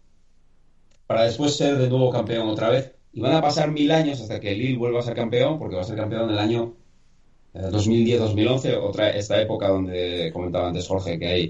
para 1.06 1.24
después 1.24 1.56
ser 1.56 1.78
de 1.78 1.88
nuevo 1.88 2.10
campeón 2.10 2.48
otra 2.48 2.70
vez. 2.70 2.92
Y 3.12 3.20
van 3.20 3.34
a 3.34 3.42
pasar 3.42 3.70
mil 3.70 3.90
años 3.90 4.20
hasta 4.20 4.40
que 4.40 4.54
Lille 4.54 4.78
vuelva 4.78 5.00
a 5.00 5.02
ser 5.02 5.14
campeón 5.14 5.58
porque 5.58 5.76
va 5.76 5.82
a 5.82 5.84
ser 5.84 5.96
campeón 5.96 6.24
en 6.24 6.30
el 6.30 6.38
año 6.38 6.74
eh, 7.54 7.68
2010-2011 7.70 8.78
otra 8.80 9.10
esta 9.10 9.40
época 9.40 9.68
donde 9.68 10.30
comentaba 10.32 10.68
antes 10.68 10.88
Jorge 10.88 11.18
que 11.18 11.26
hay 11.26 11.42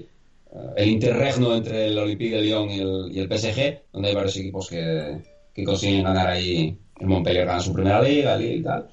eh, 0.51 0.57
el 0.75 0.89
interregno 0.89 1.55
entre 1.55 1.87
el 1.87 1.97
Olympique 1.97 2.35
de 2.35 2.41
Lyon 2.41 2.69
y 2.69 2.79
el, 2.79 3.11
y 3.13 3.19
el 3.19 3.27
PSG 3.27 3.83
donde 3.93 4.09
hay 4.09 4.15
varios 4.15 4.35
equipos 4.35 4.69
que, 4.69 5.21
que 5.53 5.63
consiguen 5.63 6.03
ganar 6.03 6.27
ahí 6.27 6.77
el 6.99 7.07
Montpellier 7.07 7.45
gana 7.45 7.61
su 7.61 7.71
primera 7.71 8.01
liga 8.01 8.41
y 8.41 8.61
tal 8.61 8.89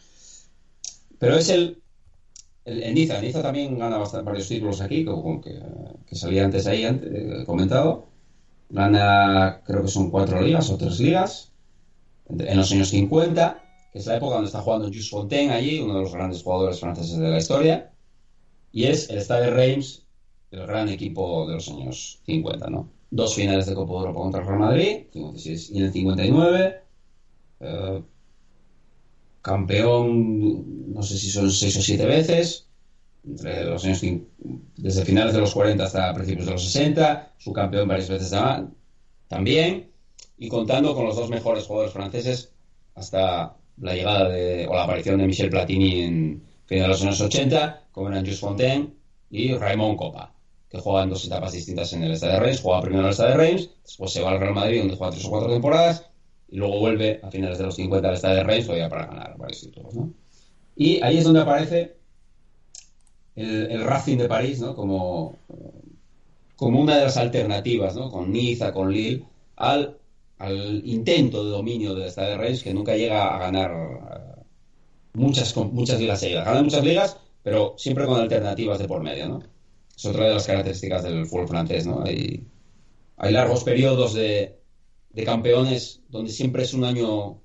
pero 1.21 1.37
es 1.37 1.49
el 1.51 1.81
el, 2.65 2.83
el 2.83 2.95
Niza, 2.95 3.43
también 3.43 3.79
gana 3.79 3.99
bastante, 3.99 4.27
varios 4.27 4.49
títulos 4.49 4.81
aquí, 4.81 5.05
como 5.05 5.41
que, 5.41 5.61
que 6.07 6.15
salía 6.15 6.45
antes 6.45 6.67
ahí, 6.67 6.85
antes, 6.85 7.11
eh, 7.13 7.45
comentado. 7.47 8.07
Gana, 8.69 9.63
creo 9.65 9.83
que 9.83 9.89
son 9.89 10.11
cuatro 10.11 10.41
ligas 10.41 10.71
o 10.71 10.77
tres 10.77 11.01
ligas. 11.01 11.53
En 12.29 12.57
los 12.57 12.71
años 12.71 12.91
50, 12.91 13.63
que 13.93 13.99
es 13.99 14.07
la 14.07 14.17
época 14.17 14.35
donde 14.35 14.47
está 14.47 14.61
jugando 14.61 14.87
Jules 14.87 15.11
Fontaine 15.11 15.53
allí, 15.53 15.81
uno 15.81 15.97
de 15.97 16.03
los 16.03 16.13
grandes 16.13 16.43
jugadores 16.43 16.79
franceses 16.79 17.19
de 17.19 17.29
la 17.29 17.39
historia. 17.39 17.93
Y 18.71 18.85
es 18.85 19.11
el 19.11 19.21
Stade 19.21 19.51
Reims, 19.51 20.07
el 20.53 20.67
gran 20.67 20.89
equipo 20.89 21.49
de 21.49 21.55
los 21.55 21.69
años 21.69 22.21
50, 22.25 22.71
¿no? 22.71 22.93
Dos 23.11 23.35
finales 23.35 23.67
de 23.67 23.75
Copa 23.75 23.95
de 23.95 23.99
Europa 23.99 24.21
contra 24.21 24.41
el 24.43 24.47
Real 24.47 24.61
Madrid, 24.61 25.07
56 25.13 25.71
y 25.71 25.79
en 25.79 25.85
el 25.85 25.93
59. 25.93 26.83
eh, 27.61 28.03
campeón, 29.43 30.93
no 30.93 31.03
sé 31.03 31.17
si 31.17 31.31
son 31.31 31.51
seis 31.51 31.77
o 31.77 31.83
siete 31.83 32.07
veces, 32.07 32.67
entre 33.27 33.65
los 33.65 33.85
años, 33.85 34.03
desde 34.77 35.05
finales 35.05 35.35
de 35.35 35.41
los 35.41 35.55
40 35.55 35.85
hasta 35.85 36.15
principios 36.15 36.47
de 36.47 36.53
los 36.53 36.65
60, 36.65 37.33
su 37.39 37.53
campeón 37.53 37.89
varias 37.89 38.09
veces 38.09 38.33
también, 39.29 39.91
y 40.39 40.49
contando 40.49 40.95
con 40.95 41.05
los 41.05 41.17
dos 41.17 41.31
mejores 41.31 41.65
jugadores 41.65 41.93
franceses 41.93 42.53
hasta 42.95 43.57
la 43.79 43.95
llegada 43.95 44.29
de, 44.29 44.67
o 44.67 44.75
la 44.75 44.85
aparición 44.85 45.19
de 45.19 45.27
Michel 45.27 45.51
Platini 45.51 46.01
en 46.03 46.43
finales 46.67 47.01
de 47.01 47.07
los 47.07 47.21
años 47.21 47.21
80, 47.21 47.85
como 47.93 48.09
eran 48.09 48.25
Jules 48.25 48.41
Fontaine 48.41 48.91
y 49.31 49.55
Raymond 49.55 49.97
Copa, 49.97 50.33
que 50.69 50.79
juegan 50.79 51.11
dos 51.11 51.25
etapas 51.25 51.53
distintas 51.53 51.93
en 51.93 52.03
el 52.03 52.17
Stade 52.17 52.35
de 52.35 52.41
Reims, 52.41 52.61
juega 52.61 52.81
primero 52.81 53.03
en 53.03 53.09
el 53.09 53.15
Stade 53.15 53.31
de 53.31 53.37
Reims, 53.37 53.71
después 53.83 54.13
se 54.13 54.23
va 54.23 54.31
al 54.31 54.41
Real 54.41 54.55
Madrid 54.55 54.81
donde 54.81 54.97
juega 54.97 55.13
tres 55.13 55.25
o 55.25 55.31
cuatro 55.31 55.51
temporadas, 55.51 56.10
y 56.51 56.57
luego 56.57 56.81
vuelve 56.81 57.21
a 57.23 57.31
finales 57.31 57.59
de 57.59 57.65
los 57.65 57.77
50 57.77 58.09
al 58.09 58.17
Stade 58.17 58.37
de 58.37 58.45
Reims 58.45 58.67
todavía 58.67 58.89
para 58.89 59.07
ganar 59.07 59.37
varios 59.39 59.61
títulos, 59.61 59.95
¿no? 59.95 60.13
Y 60.77 61.01
ahí 61.03 61.19
es 61.19 61.25
donde 61.25 61.41
aparece 61.41 61.97
el, 63.37 63.71
el 63.71 63.85
Racing 63.85 64.19
de 64.19 64.29
París, 64.29 64.61
¿no? 64.61 64.75
Como, 64.75 65.39
como 66.57 66.81
una 66.81 66.97
de 66.97 67.05
las 67.05 67.17
alternativas, 67.17 67.95
¿no? 67.95 68.11
Con 68.11 68.33
Niza, 68.33 68.73
con 68.73 68.93
Lille, 68.93 69.25
al, 69.57 69.99
al 70.39 70.83
intento 70.85 71.45
de 71.45 71.51
dominio 71.51 71.95
del 71.95 72.11
Stade 72.11 72.31
de 72.31 72.39
Reims 72.39 72.63
que 72.63 72.75
nunca 72.75 72.97
llega 72.97 73.37
a 73.37 73.39
ganar 73.39 73.71
eh, 73.71 74.43
muchas, 75.13 75.57
muchas 75.57 76.01
ligas 76.01 76.21
seguidas. 76.21 76.45
Gana 76.45 76.63
muchas 76.63 76.85
ligas, 76.85 77.17
pero 77.43 77.75
siempre 77.79 78.07
con 78.07 78.21
alternativas 78.21 78.79
de 78.79 78.89
por 78.89 79.03
medio, 79.03 79.29
¿no? 79.29 79.43
Es 79.97 80.05
otra 80.05 80.25
de 80.27 80.35
las 80.35 80.47
características 80.47 81.05
del 81.05 81.27
fútbol 81.27 81.49
francés, 81.49 81.87
¿no? 81.87 82.03
Hay, 82.03 82.45
hay 83.19 83.33
largos 83.33 83.63
periodos 83.63 84.15
de, 84.15 84.60
de 85.13 85.25
campeones 85.25 86.01
donde 86.09 86.31
siempre 86.31 86.63
es 86.63 86.75
un 86.75 86.85
año, 86.85 87.41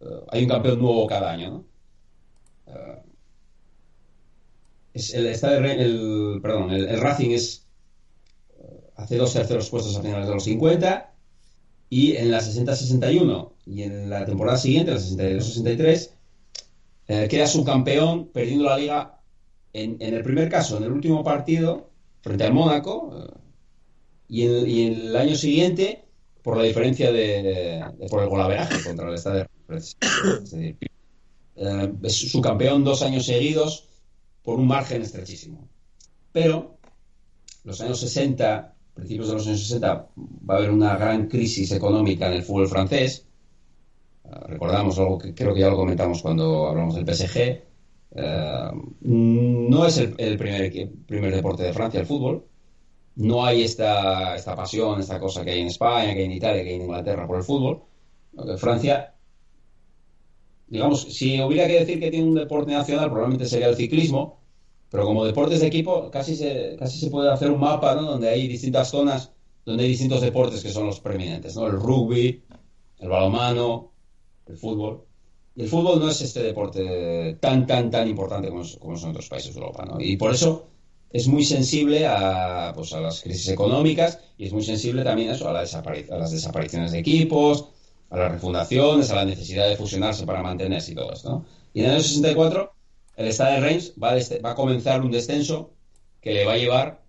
eh, 0.00 0.04
hay 0.30 0.42
un 0.44 0.48
campeón 0.48 0.80
nuevo 0.80 1.06
cada 1.06 1.32
año, 1.32 1.50
¿no? 1.50 1.64
Eh, 2.66 3.02
es 4.94 5.12
el, 5.12 5.26
está 5.26 5.56
el, 5.56 6.38
perdón, 6.40 6.70
el, 6.70 7.00
Racing 7.00 7.30
es 7.30 7.66
eh, 8.58 8.90
hace 8.96 9.16
dos 9.16 9.32
terceros 9.32 9.68
puestos 9.68 9.96
a 9.96 10.02
finales 10.02 10.28
de 10.28 10.34
los 10.34 10.44
50 10.44 11.12
y 11.90 12.16
en 12.16 12.30
la 12.30 12.38
60-61 12.40 13.52
y 13.66 13.82
en 13.82 14.08
la 14.08 14.24
temporada 14.24 14.56
siguiente, 14.56 14.92
la 14.92 14.98
62-63, 14.98 16.10
eh, 17.08 17.28
queda 17.28 17.46
subcampeón 17.46 18.28
perdiendo 18.28 18.64
la 18.64 18.78
liga 18.78 19.20
en, 19.72 19.96
en, 20.00 20.14
el 20.14 20.22
primer 20.22 20.48
caso, 20.48 20.76
en 20.76 20.84
el 20.84 20.92
último 20.92 21.24
partido, 21.24 21.90
frente 22.22 22.44
al 22.44 22.54
Mónaco, 22.54 23.28
y, 24.28 24.42
en, 24.44 24.92
el 24.94 25.16
año 25.16 25.34
siguiente 25.34 26.03
por 26.44 26.58
la 26.58 26.62
diferencia 26.62 27.10
de, 27.10 27.82
por 28.10 28.22
el 28.22 28.28
golaveraje 28.28 28.84
contra 28.84 29.08
el 29.08 29.14
Estado 29.14 29.46
Es 29.70 29.96
decir, 30.50 30.76
es 31.56 32.30
su 32.30 32.40
campeón 32.42 32.84
dos 32.84 33.02
años 33.02 33.24
seguidos 33.24 33.88
por 34.42 34.58
un 34.58 34.66
margen 34.66 35.00
estrechísimo. 35.00 35.66
Pero 36.32 36.76
los 37.64 37.80
años 37.80 37.98
60, 37.98 38.74
principios 38.92 39.28
de 39.28 39.34
los 39.34 39.46
años 39.46 39.62
60, 39.62 40.08
va 40.48 40.54
a 40.54 40.58
haber 40.58 40.70
una 40.70 40.96
gran 40.96 41.28
crisis 41.28 41.72
económica 41.72 42.26
en 42.26 42.34
el 42.34 42.42
fútbol 42.42 42.68
francés. 42.68 43.26
Ah, 44.26 44.44
recordamos 44.46 44.98
algo 44.98 45.16
que 45.16 45.34
creo 45.34 45.54
que 45.54 45.60
ya 45.60 45.70
lo 45.70 45.76
comentamos 45.76 46.20
cuando 46.20 46.68
hablamos 46.68 46.94
del 46.94 47.06
PSG. 47.06 47.62
Ah, 48.16 48.70
no 49.00 49.86
es 49.86 49.96
el, 49.96 50.36
primer, 50.36 50.90
primer 51.06 51.34
deporte 51.34 51.62
de 51.62 51.72
Francia 51.72 52.00
el 52.00 52.06
fútbol. 52.06 52.44
No 53.16 53.44
hay 53.44 53.62
esta, 53.62 54.34
esta 54.36 54.56
pasión, 54.56 55.00
esta 55.00 55.20
cosa 55.20 55.44
que 55.44 55.52
hay 55.52 55.60
en 55.60 55.68
España, 55.68 56.12
que 56.14 56.20
hay 56.20 56.24
en 56.26 56.32
Italia, 56.32 56.62
que 56.62 56.70
hay 56.70 56.76
en 56.76 56.82
Inglaterra 56.82 57.26
por 57.26 57.36
el 57.36 57.44
fútbol. 57.44 57.82
Francia 58.58 59.14
digamos, 60.66 61.02
si 61.02 61.40
hubiera 61.40 61.66
que 61.66 61.80
decir 61.80 62.00
que 62.00 62.10
tiene 62.10 62.28
un 62.28 62.34
deporte 62.34 62.72
nacional, 62.72 63.10
probablemente 63.10 63.46
sería 63.46 63.68
el 63.68 63.76
ciclismo, 63.76 64.40
pero 64.90 65.04
como 65.04 65.24
deportes 65.24 65.60
de 65.60 65.66
equipo, 65.66 66.10
casi 66.10 66.36
se, 66.36 66.76
casi 66.78 66.98
se 66.98 67.10
puede 67.10 67.30
hacer 67.30 67.50
un 67.50 67.60
mapa, 67.60 67.94
¿no? 67.94 68.02
Donde 68.02 68.28
hay 68.28 68.48
distintas 68.48 68.88
zonas, 68.90 69.32
donde 69.64 69.84
hay 69.84 69.90
distintos 69.90 70.20
deportes 70.20 70.62
que 70.62 70.70
son 70.70 70.86
los 70.86 71.00
preeminentes, 71.00 71.56
¿no? 71.56 71.66
El 71.66 71.74
rugby, 71.74 72.42
el 72.98 73.08
balonmano, 73.08 73.92
el 74.46 74.56
fútbol. 74.56 75.04
Y 75.56 75.62
el 75.62 75.68
fútbol 75.68 76.00
no 76.00 76.08
es 76.08 76.20
este 76.20 76.42
deporte 76.42 77.38
tan, 77.40 77.66
tan, 77.66 77.90
tan 77.90 78.08
importante 78.08 78.48
como, 78.48 78.64
son 78.64 79.10
otros 79.10 79.28
países 79.28 79.54
de 79.54 79.60
Europa. 79.60 79.96
Y 80.00 80.16
por 80.16 80.32
eso 80.32 80.66
es 81.14 81.28
muy 81.28 81.44
sensible 81.44 82.08
a, 82.08 82.72
pues, 82.74 82.92
a 82.92 83.00
las 83.00 83.20
crisis 83.20 83.48
económicas 83.48 84.18
y 84.36 84.46
es 84.46 84.52
muy 84.52 84.64
sensible 84.64 85.04
también 85.04 85.30
a, 85.30 85.34
eso, 85.34 85.48
a, 85.48 85.52
la 85.52 85.60
a 85.60 86.18
las 86.18 86.32
desapariciones 86.32 86.90
de 86.90 86.98
equipos, 86.98 87.68
a 88.10 88.18
las 88.18 88.32
refundaciones, 88.32 89.12
a 89.12 89.14
la 89.14 89.24
necesidad 89.24 89.68
de 89.68 89.76
fusionarse 89.76 90.26
para 90.26 90.42
mantenerse 90.42 90.90
y 90.90 90.96
todo 90.96 91.12
esto. 91.12 91.30
¿no? 91.30 91.46
Y 91.72 91.80
en 91.80 91.86
el 91.86 91.92
año 91.92 92.02
64, 92.02 92.74
el 93.14 93.32
Stade 93.32 93.60
Reims 93.60 93.92
va 94.02 94.10
a, 94.10 94.16
va 94.44 94.50
a 94.50 94.54
comenzar 94.56 95.02
un 95.02 95.12
descenso 95.12 95.70
que 96.20 96.34
le 96.34 96.44
va 96.44 96.54
a 96.54 96.56
llevar 96.56 97.04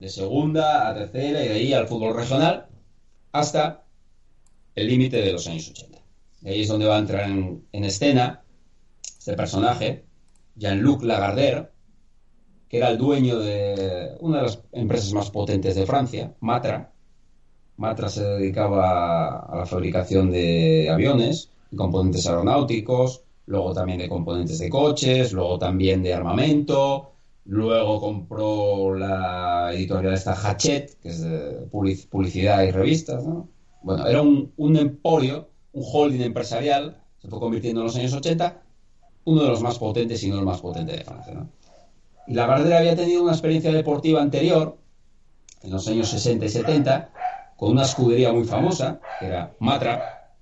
de 0.00 0.08
segunda 0.08 0.88
a 0.88 0.94
tercera 0.94 1.44
y 1.44 1.48
de 1.48 1.54
ahí 1.54 1.74
al 1.74 1.88
fútbol 1.88 2.16
regional 2.16 2.68
hasta 3.32 3.84
el 4.74 4.86
límite 4.86 5.18
de 5.18 5.30
los 5.30 5.46
años 5.46 5.68
80. 5.68 5.98
Y 6.40 6.48
ahí 6.48 6.62
es 6.62 6.68
donde 6.68 6.86
va 6.86 6.96
a 6.96 7.00
entrar 7.00 7.28
en, 7.28 7.66
en 7.70 7.84
escena 7.84 8.44
este 9.02 9.34
personaje, 9.34 10.06
Jean-Luc 10.56 11.02
Lagardère, 11.02 11.68
que 12.72 12.78
era 12.78 12.88
el 12.88 12.96
dueño 12.96 13.38
de 13.38 14.16
una 14.20 14.38
de 14.38 14.42
las 14.44 14.62
empresas 14.72 15.12
más 15.12 15.30
potentes 15.30 15.74
de 15.74 15.84
Francia, 15.84 16.32
Matra, 16.40 16.90
Matra 17.76 18.08
se 18.08 18.24
dedicaba 18.24 19.40
a 19.40 19.56
la 19.58 19.66
fabricación 19.66 20.30
de 20.30 20.88
aviones 20.90 21.50
componentes 21.76 22.26
aeronáuticos, 22.26 23.24
luego 23.44 23.74
también 23.74 23.98
de 23.98 24.08
componentes 24.08 24.58
de 24.58 24.70
coches, 24.70 25.34
luego 25.34 25.58
también 25.58 26.02
de 26.02 26.14
armamento, 26.14 27.12
luego 27.44 28.00
compró 28.00 28.94
la 28.94 29.70
editorial 29.74 30.14
esta 30.14 30.32
Hachette, 30.32 30.98
que 31.02 31.10
es 31.10 31.20
de 31.20 31.68
publicidad 31.70 32.62
y 32.62 32.70
revistas, 32.70 33.22
Bueno, 33.82 34.06
era 34.06 34.22
un, 34.22 34.76
emporio, 34.78 35.50
un 35.74 35.84
holding 35.92 36.22
empresarial, 36.22 37.02
se 37.18 37.28
fue 37.28 37.38
convirtiendo 37.38 37.82
en 37.82 37.88
los 37.88 37.96
años 37.96 38.14
80, 38.14 38.62
uno 39.24 39.42
de 39.42 39.48
los 39.48 39.60
más 39.60 39.78
potentes 39.78 40.22
y 40.22 40.30
no 40.30 40.38
el 40.38 40.46
más 40.46 40.62
potente 40.62 40.92
de 40.92 41.04
Francia, 41.04 41.46
Y 42.32 42.34
la 42.34 42.46
Gardera 42.46 42.78
había 42.78 42.96
tenido 42.96 43.22
una 43.22 43.32
experiencia 43.32 43.70
deportiva 43.70 44.22
anterior, 44.22 44.78
en 45.60 45.70
los 45.70 45.86
años 45.86 46.08
60 46.08 46.46
y 46.46 46.48
70, 46.48 47.12
con 47.58 47.72
una 47.72 47.82
escudería 47.82 48.32
muy 48.32 48.44
famosa, 48.44 49.02
que 49.20 49.26
era 49.26 49.54
Matra, 49.58 50.32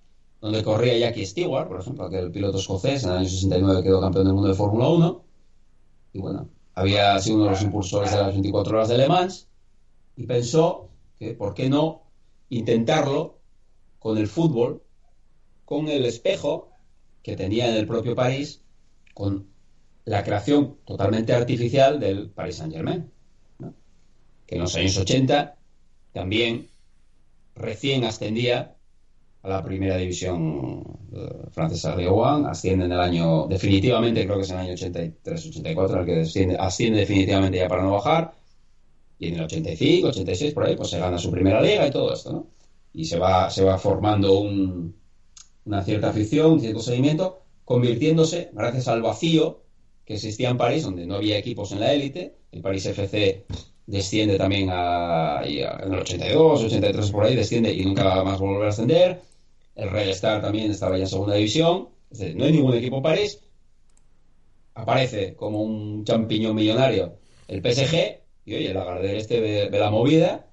donde 0.41 0.63
corría 0.63 0.97
Jackie 0.97 1.27
Stewart, 1.27 1.67
por 1.67 1.81
ejemplo, 1.81 2.05
aquel 2.05 2.31
piloto 2.31 2.59
escocés, 2.59 3.03
en 3.03 3.11
el 3.11 3.17
año 3.17 3.29
69 3.29 3.83
quedó 3.83 4.01
campeón 4.01 4.27
del 4.27 4.35
mundo 4.35 4.51
de 4.51 4.55
Fórmula 4.55 4.89
1, 4.89 5.25
y 6.13 6.21
bueno, 6.21 6.49
había 6.75 7.19
sido 7.19 7.39
uno 7.39 7.47
de 7.47 7.51
los 7.51 7.63
impulsores 7.63 8.13
de 8.13 8.19
las 8.19 8.29
24 8.35 8.77
horas 8.77 8.89
de 8.89 8.97
Le 8.97 9.09
Mans, 9.09 9.49
y 10.15 10.27
pensó 10.27 10.91
que, 11.19 11.35
¿por 11.35 11.55
qué 11.55 11.69
no 11.69 12.03
intentarlo 12.51 13.41
con 13.99 14.17
el 14.17 14.29
fútbol, 14.29 14.85
con 15.65 15.89
el 15.89 16.07
espejo 16.07 16.69
que 17.25 17.35
tenía 17.35 17.69
en 17.69 17.75
el 17.75 17.89
propio 17.89 18.15
París, 18.15 18.63
con 19.13 19.51
la 20.05 20.23
creación 20.25 20.79
totalmente 20.85 21.33
artificial 21.33 22.01
del 22.01 22.31
Paris 22.31 22.57
Saint-Germain, 22.57 23.11
que 24.47 24.55
en 24.55 24.61
los 24.61 24.75
años 24.75 24.97
80 24.97 25.57
también 26.13 26.69
recién 27.55 28.05
ascendía 28.05 28.75
a 29.43 29.49
la 29.49 29.63
primera 29.63 29.97
división 29.97 30.83
eh, 31.13 31.49
francesa 31.51 31.97
de 31.97 32.09
One, 32.09 32.49
asciende 32.49 32.85
en 32.85 32.93
el 32.93 33.01
año, 33.01 33.47
definitivamente 33.47 34.25
creo 34.25 34.37
que 34.37 34.43
es 34.43 34.51
en 34.51 34.59
el 34.59 34.67
año 34.67 34.75
83-84, 34.75 35.93
en 35.93 35.99
el 35.99 36.07
que 36.35 36.57
asciende, 36.59 36.99
definitivamente 36.99 37.59
ya 37.59 37.69
para 37.69 37.83
no 37.83 37.93
bajar, 37.93 38.35
y 39.19 39.29
en 39.29 39.35
el 39.35 39.45
85, 39.45 40.09
86, 40.09 40.55
por 40.55 40.65
ahí, 40.65 40.77
pues 40.77 40.91
se 40.91 40.99
gana 40.99 41.19
su 41.19 41.31
primera 41.31 41.61
liga 41.61 41.87
y 41.87 41.91
todo 41.91 42.13
esto. 42.15 42.47
Y 42.95 43.05
se 43.05 43.19
va, 43.19 43.51
se 43.51 43.63
va 43.63 43.77
formando 43.79 44.41
una 44.41 45.85
cierta 45.85 46.09
afición, 46.09 46.53
un 46.53 46.61
cierto 46.61 46.81
seguimiento, 46.81 47.43
convirtiéndose, 47.65 48.51
gracias 48.53 48.89
al 48.89 49.03
vacío 49.03 49.61
que 50.11 50.17
existía 50.17 50.51
en 50.51 50.57
París, 50.57 50.83
donde 50.83 51.07
no 51.07 51.15
había 51.15 51.39
equipos 51.39 51.71
en 51.71 51.79
la 51.79 51.93
élite, 51.93 52.35
el 52.51 52.63
París 52.63 52.85
FC 52.85 53.45
desciende 53.87 54.39
también 54.39 54.69
a, 54.69 55.41
en 55.45 55.93
el 55.93 56.01
82, 56.01 56.65
83 56.65 57.11
por 57.13 57.25
ahí, 57.27 57.37
desciende 57.37 57.73
y 57.73 57.85
nunca 57.85 58.25
más 58.25 58.41
volver 58.41 58.67
a 58.67 58.71
ascender. 58.71 59.21
El 59.77 59.89
Red 59.89 60.09
Star 60.09 60.43
también 60.43 60.69
estaba 60.73 60.97
ya 60.97 61.05
en 61.05 61.09
segunda 61.09 61.37
división. 61.37 61.91
no 62.35 62.45
hay 62.45 62.51
ningún 62.51 62.75
equipo 62.75 63.01
París. 63.01 63.39
Aparece 64.75 65.37
como 65.37 65.63
un 65.63 66.05
champiñón 66.05 66.57
millonario 66.57 67.15
el 67.47 67.61
PSG. 67.63 68.19
Y 68.47 68.55
oye, 68.57 68.71
el 68.71 68.77
Lagardère 68.77 69.17
este 69.17 69.41
de, 69.41 69.79
la 69.79 69.91
movida. 69.93 70.50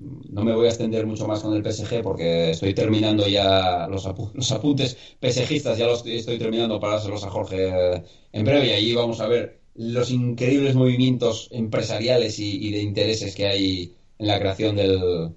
No 0.00 0.44
me 0.44 0.54
voy 0.54 0.66
a 0.66 0.68
extender 0.68 1.06
mucho 1.06 1.26
más 1.26 1.40
con 1.40 1.54
el 1.54 1.64
PSG 1.64 2.02
porque 2.02 2.50
estoy 2.50 2.72
terminando 2.74 3.26
ya 3.26 3.88
los, 3.88 4.04
los 4.34 4.52
apuntes 4.52 4.96
PSGistas, 5.20 5.78
ya 5.78 5.86
los 5.86 6.06
estoy 6.06 6.38
terminando 6.38 6.78
para 6.78 6.94
dárselos 6.94 7.24
a 7.24 7.30
Jorge 7.30 8.04
en 8.32 8.44
breve. 8.44 8.68
Y 8.68 8.72
allí 8.72 8.94
vamos 8.94 9.20
a 9.20 9.26
ver 9.28 9.60
los 9.74 10.10
increíbles 10.10 10.74
movimientos 10.74 11.48
empresariales 11.52 12.38
y, 12.38 12.70
de 12.72 12.82
intereses 12.82 13.34
que 13.34 13.46
hay 13.46 13.94
en 14.18 14.26
la 14.26 14.38
creación 14.38 14.76
del, 14.76 15.34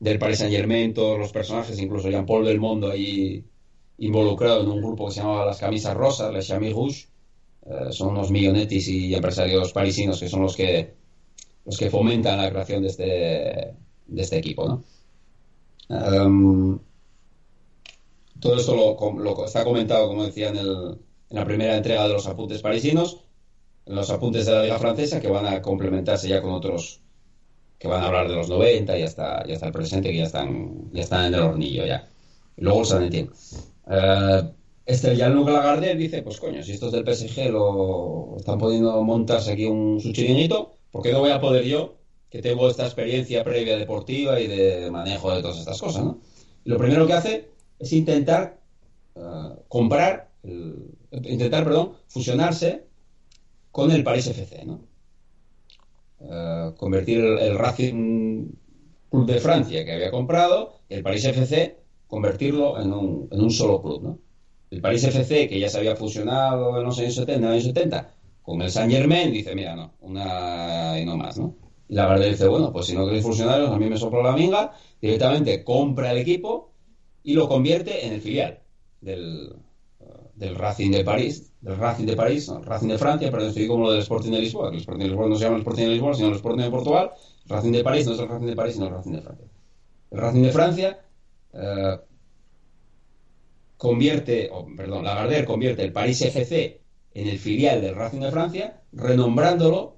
del 0.00 0.18
Paris 0.18 0.38
Saint 0.38 0.54
Germain, 0.54 0.94
todos 0.94 1.18
los 1.18 1.32
personajes, 1.32 1.78
incluso 1.80 2.10
Jean-Paul 2.10 2.44
del 2.44 2.60
Mundo 2.60 2.90
ahí 2.90 3.44
involucrado 3.98 4.62
en 4.62 4.68
un 4.68 4.82
grupo 4.82 5.06
que 5.06 5.14
se 5.14 5.20
llamaba 5.20 5.46
Las 5.46 5.58
Camisas 5.58 5.94
Rosas, 5.94 6.32
Les 6.32 6.46
Chamis 6.46 6.72
Rouges, 6.72 7.08
eh, 7.66 7.92
son 7.92 8.10
unos 8.10 8.30
millonetis 8.30 8.88
y 8.88 9.14
empresarios 9.14 9.72
parisinos 9.72 10.20
que 10.20 10.28
son 10.28 10.42
los 10.42 10.56
que 10.56 10.94
los 11.64 11.78
que 11.78 11.90
fomentan 11.90 12.38
la 12.38 12.50
creación 12.50 12.82
de 12.82 12.88
este 12.88 13.74
de 14.06 14.22
este 14.22 14.38
equipo, 14.38 14.68
¿no? 14.68 14.84
Em, 15.88 16.78
todo 18.40 18.56
esto 18.56 18.74
lo, 18.74 19.44
está 19.44 19.64
comentado, 19.64 20.08
como 20.08 20.24
decía, 20.24 20.48
en, 20.48 20.56
el, 20.56 20.98
en 21.30 21.36
la 21.36 21.44
primera 21.44 21.76
entrega 21.76 22.06
de 22.06 22.14
los 22.14 22.26
apuntes 22.26 22.62
parisinos 22.62 23.24
los 23.86 24.10
apuntes 24.10 24.46
de 24.46 24.52
la 24.52 24.62
Liga 24.62 24.78
Francesa 24.78 25.20
que 25.20 25.28
van 25.28 25.46
a 25.46 25.60
complementarse 25.60 26.28
ya 26.28 26.40
con 26.40 26.52
otros 26.52 27.00
que 27.78 27.88
van 27.88 28.02
a 28.02 28.06
hablar 28.06 28.28
de 28.28 28.34
los 28.34 28.48
90 28.48 28.98
y 28.98 29.02
hasta, 29.02 29.46
ya 29.46 29.54
está 29.54 29.66
el 29.66 29.72
presente 29.72 30.10
que 30.10 30.18
ya 30.18 30.24
están, 30.24 30.90
ya 30.92 31.02
están 31.02 31.26
en 31.26 31.34
el 31.34 31.40
hornillo 31.40 31.84
ya. 31.84 32.08
Y 32.56 32.62
luego 32.62 32.80
el 32.80 32.86
San 32.86 33.10
eh, 33.12 34.42
este 34.86 35.96
dice, 35.96 36.22
pues 36.22 36.40
coño, 36.40 36.62
si 36.62 36.72
estos 36.72 36.92
del 36.92 37.04
PSG 37.04 37.50
lo 37.50 38.36
están 38.38 38.58
pudiendo 38.58 39.02
montarse 39.02 39.52
aquí 39.52 39.66
un, 39.66 40.00
su 40.00 40.12
chiringuito, 40.12 40.72
¿por 40.90 41.02
qué 41.02 41.12
no 41.12 41.20
voy 41.20 41.30
a 41.30 41.40
poder 41.40 41.64
yo, 41.64 41.94
que 42.34 42.42
tengo 42.42 42.68
esta 42.68 42.82
experiencia 42.82 43.44
previa 43.44 43.78
deportiva 43.78 44.40
y 44.40 44.48
de 44.48 44.90
manejo 44.90 45.32
de 45.32 45.40
todas 45.40 45.56
estas 45.56 45.80
cosas, 45.80 46.02
¿no? 46.02 46.18
Y 46.64 46.68
lo 46.68 46.78
primero 46.78 47.06
que 47.06 47.12
hace 47.12 47.48
es 47.78 47.92
intentar 47.92 48.58
eh, 49.14 49.20
comprar, 49.68 50.32
intentar, 51.12 51.62
perdón, 51.62 51.92
fusionarse 52.08 52.86
con 53.70 53.92
el 53.92 54.02
Paris 54.02 54.26
FC, 54.26 54.64
¿no? 54.64 54.80
Eh, 56.22 56.72
convertir 56.76 57.20
el, 57.20 57.56
Racing 57.56 58.48
Club 59.12 59.26
de 59.26 59.38
Francia 59.38 59.84
que 59.84 59.92
había 59.92 60.10
comprado, 60.10 60.80
el 60.88 61.04
Paris 61.04 61.26
FC, 61.26 61.78
convertirlo 62.08 62.80
en 62.82 62.92
un, 62.92 63.28
en 63.30 63.42
un 63.42 63.50
solo 63.52 63.80
club, 63.80 64.02
¿no? 64.02 64.18
El 64.72 64.80
Paris 64.80 65.04
FC, 65.04 65.46
que 65.46 65.60
ya 65.60 65.68
se 65.68 65.78
había 65.78 65.94
fusionado 65.94 66.80
en 66.80 66.84
los 66.84 66.98
años 66.98 67.14
70, 67.14 67.34
en 67.34 67.42
los 67.42 67.52
años 67.52 67.64
70, 67.66 68.14
con 68.42 68.60
el 68.60 68.72
Saint 68.72 68.90
Germain, 68.90 69.32
dice, 69.32 69.54
mira, 69.54 69.76
no, 69.76 69.94
una 70.00 70.98
y 70.98 71.04
no 71.04 71.16
más, 71.16 71.38
¿no? 71.38 71.62
La 71.94 72.08
verdad 72.08 72.26
dice, 72.26 72.48
bueno, 72.48 72.72
pues 72.72 72.86
si 72.86 72.94
no 72.94 73.04
queréis 73.06 73.24
fusionarlos, 73.24 73.70
a 73.70 73.78
mí 73.78 73.88
me 73.88 73.96
sopló 73.96 74.20
la 74.20 74.32
minga, 74.32 74.72
directamente 75.00 75.62
compra 75.62 76.10
el 76.10 76.18
equipo 76.18 76.72
y 77.22 77.34
lo 77.34 77.48
convierte 77.48 78.04
en 78.04 78.14
el 78.14 78.20
filial 78.20 78.60
del, 79.00 79.54
del 80.34 80.56
Racing 80.56 80.90
de 80.90 81.04
París, 81.04 81.52
del 81.60 81.76
Racing 81.76 82.06
de 82.06 82.16
París, 82.16 82.48
no, 82.48 82.60
Racing 82.62 82.88
de 82.88 82.98
Francia, 82.98 83.30
pero 83.30 83.44
estoy 83.44 83.68
como 83.68 83.84
lo 83.84 83.92
del 83.92 84.00
Sporting 84.00 84.32
de 84.32 84.40
Lisboa, 84.40 84.70
el 84.70 84.78
Sporting 84.78 85.04
de 85.04 85.08
Lisboa 85.10 85.28
no 85.28 85.36
se 85.36 85.44
llama 85.44 85.56
el 85.56 85.60
Sporting 85.60 85.82
de 85.84 85.88
Lisboa, 85.90 86.14
sino 86.14 86.28
el 86.28 86.34
Sporting 86.34 86.62
de 86.62 86.70
Portugal, 86.70 87.10
el 87.44 87.50
Racing 87.50 87.72
de 87.72 87.84
París 87.84 88.06
no 88.06 88.12
es 88.14 88.18
el 88.18 88.28
Racing 88.28 88.46
de 88.46 88.56
París, 88.56 88.74
sino 88.74 88.86
el 88.86 88.92
Racing 88.92 89.12
de 89.12 89.22
Francia. 89.22 89.46
El 90.10 90.18
Racing 90.18 90.42
de 90.42 90.52
Francia 90.52 91.04
eh, 91.52 91.96
convierte, 93.76 94.50
oh, 94.52 94.66
perdón, 94.76 95.04
Lagardère 95.04 95.44
convierte 95.44 95.84
el 95.84 95.92
París 95.92 96.20
FC 96.22 96.80
en 97.12 97.28
el 97.28 97.38
filial 97.38 97.80
del 97.80 97.94
Racing 97.94 98.20
de 98.20 98.30
Francia, 98.32 98.82
renombrándolo 98.92 99.93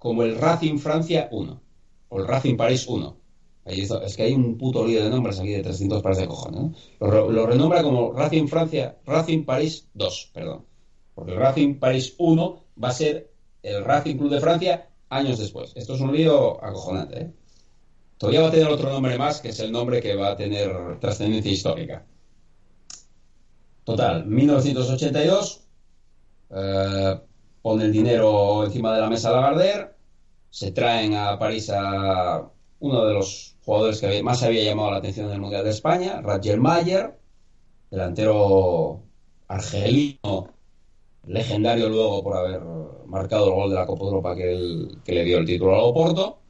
como 0.00 0.22
el 0.22 0.36
Racing 0.36 0.78
Francia 0.78 1.28
1 1.30 1.62
o 2.08 2.18
el 2.18 2.26
Racing 2.26 2.56
París 2.56 2.88
1 2.88 3.20
es 3.66 4.16
que 4.16 4.22
hay 4.22 4.32
un 4.32 4.56
puto 4.56 4.86
lío 4.86 5.04
de 5.04 5.10
nombres 5.10 5.38
aquí 5.38 5.50
de 5.50 5.62
300 5.62 6.02
pares 6.02 6.18
de 6.18 6.26
cojones. 6.26 6.76
Lo, 6.98 7.46
renombra 7.46 7.82
como 7.82 8.12
Racing 8.12 8.48
Francia, 8.48 8.96
Racing 9.06 9.44
París 9.44 9.86
2, 9.94 10.30
perdón. 10.32 10.64
Porque 11.14 11.32
el 11.32 11.38
Racing 11.38 11.74
París 11.74 12.14
1 12.18 12.64
va 12.82 12.88
a 12.88 12.92
ser 12.92 13.30
el 13.62 13.84
Racing 13.84 14.16
Club 14.16 14.30
de 14.30 14.40
Francia 14.40 14.88
años 15.10 15.38
después. 15.38 15.72
Esto 15.76 15.94
es 15.94 16.00
un 16.00 16.16
lío 16.16 16.64
acojonante. 16.64 17.20
¿eh? 17.20 17.30
Todavía 18.16 18.40
va 18.40 18.48
a 18.48 18.50
tener 18.50 18.68
otro 18.68 18.90
nombre 18.90 19.18
más, 19.18 19.40
que 19.40 19.50
es 19.50 19.60
el 19.60 19.70
nombre 19.70 20.00
que 20.00 20.16
va 20.16 20.30
a 20.30 20.36
tener 20.36 20.98
trascendencia 20.98 21.52
histórica. 21.52 22.06
Total, 23.84 24.24
1982, 24.24 25.60
eh, 26.50 27.20
pone 27.62 27.84
el 27.84 27.92
dinero 27.92 28.64
encima 28.64 28.94
de 28.94 29.00
la 29.00 29.08
mesa 29.08 29.32
Lagardère, 29.32 29.94
se 30.50 30.72
traen 30.72 31.14
a 31.14 31.38
París 31.38 31.70
a 31.70 32.50
uno 32.80 33.04
de 33.04 33.14
los 33.14 33.56
jugadores 33.64 34.00
que 34.00 34.22
más 34.22 34.42
había 34.42 34.64
llamado 34.64 34.90
la 34.90 34.96
atención 34.98 35.26
en 35.26 35.32
el 35.32 35.40
Mundial 35.40 35.64
de 35.64 35.70
España, 35.70 36.20
Roger 36.22 36.58
Mayer, 36.60 37.18
delantero 37.90 39.02
argelino, 39.48 40.54
legendario 41.26 41.88
luego 41.88 42.22
por 42.22 42.36
haber 42.36 42.60
marcado 43.06 43.48
el 43.48 43.54
gol 43.54 43.70
de 43.70 43.76
la 43.76 43.86
Copa 43.86 44.04
Europa 44.04 44.36
que, 44.36 44.88
le 45.06 45.24
dio 45.24 45.38
el 45.38 45.46
título 45.46 45.74
al 45.74 45.82
Oporto. 45.82 46.40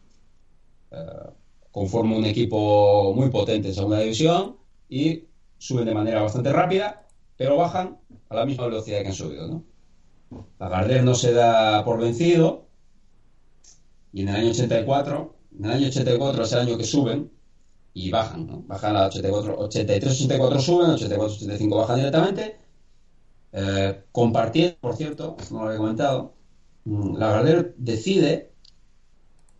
Eh, 0.93 1.31
conforma 1.71 2.17
un 2.17 2.25
equipo 2.25 3.13
muy 3.15 3.31
potente 3.31 3.69
en 3.69 3.75
segunda 3.75 4.01
división 4.01 4.57
y 4.89 5.25
suben 5.59 5.87
de 5.87 5.95
manera 5.95 6.23
bastante 6.23 6.53
rápida, 6.53 7.07
pero 7.37 7.57
bajan 7.57 7.99
a 8.29 8.35
la 8.35 8.47
misma 8.47 8.67
velocidad 8.67 9.03
que 9.03 9.09
han 9.09 9.15
subido. 9.15 9.49
¿no? 9.49 9.65
Lagardère 10.59 11.03
no 11.03 11.15
se 11.15 11.33
da 11.33 11.85
por 11.85 12.01
vencido 12.01 12.69
y 14.13 14.23
en 14.23 14.29
el 14.29 14.37
año 14.37 14.51
84 14.51 15.41
en 15.59 15.65
el 15.65 15.71
año 15.73 15.89
84 15.89 16.43
es 16.43 16.53
el 16.53 16.59
año 16.61 16.79
que 16.79 16.85
suben 16.85 17.31
y 17.93 18.11
bajan, 18.11 18.47
¿no? 18.47 18.63
Bajan 18.67 18.97
a 18.97 19.07
84, 19.07 19.59
83, 19.59 20.13
84 20.13 20.61
suben, 20.61 20.91
84, 20.91 21.35
85 21.35 21.77
bajan 21.77 21.97
directamente. 21.97 22.57
Eh, 23.53 24.05
compartiendo, 24.13 24.77
por 24.81 24.95
cierto, 24.97 25.37
no 25.51 25.61
lo 25.61 25.67
había 25.67 25.79
comentado, 25.79 26.35
mm, 26.85 27.17
Lagardère 27.17 27.75
decide 27.79 28.53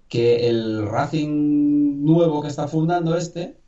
que 0.09 0.49
el 0.49 0.87
Racing 0.89 2.05
nuevo 2.05 2.43
que 2.43 2.49
está 2.49 2.69
fundando 2.69 3.17
este 3.17 3.61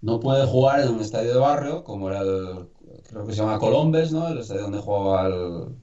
no 0.00 0.20
puede 0.20 0.46
jugar 0.46 0.80
en 0.80 0.88
un 0.90 1.00
estadio 1.00 1.32
de 1.34 1.38
barrio 1.38 1.84
como 1.84 2.08
era 2.10 2.20
el, 2.20 2.68
creo 3.08 3.26
que 3.26 3.32
se 3.32 3.38
llama 3.40 3.58
Colombes, 3.58 4.12
¿no? 4.12 4.28
El 4.28 4.38
estadio 4.38 4.62
donde 4.62 4.80
jugaba 4.80 5.26
el 5.28 5.76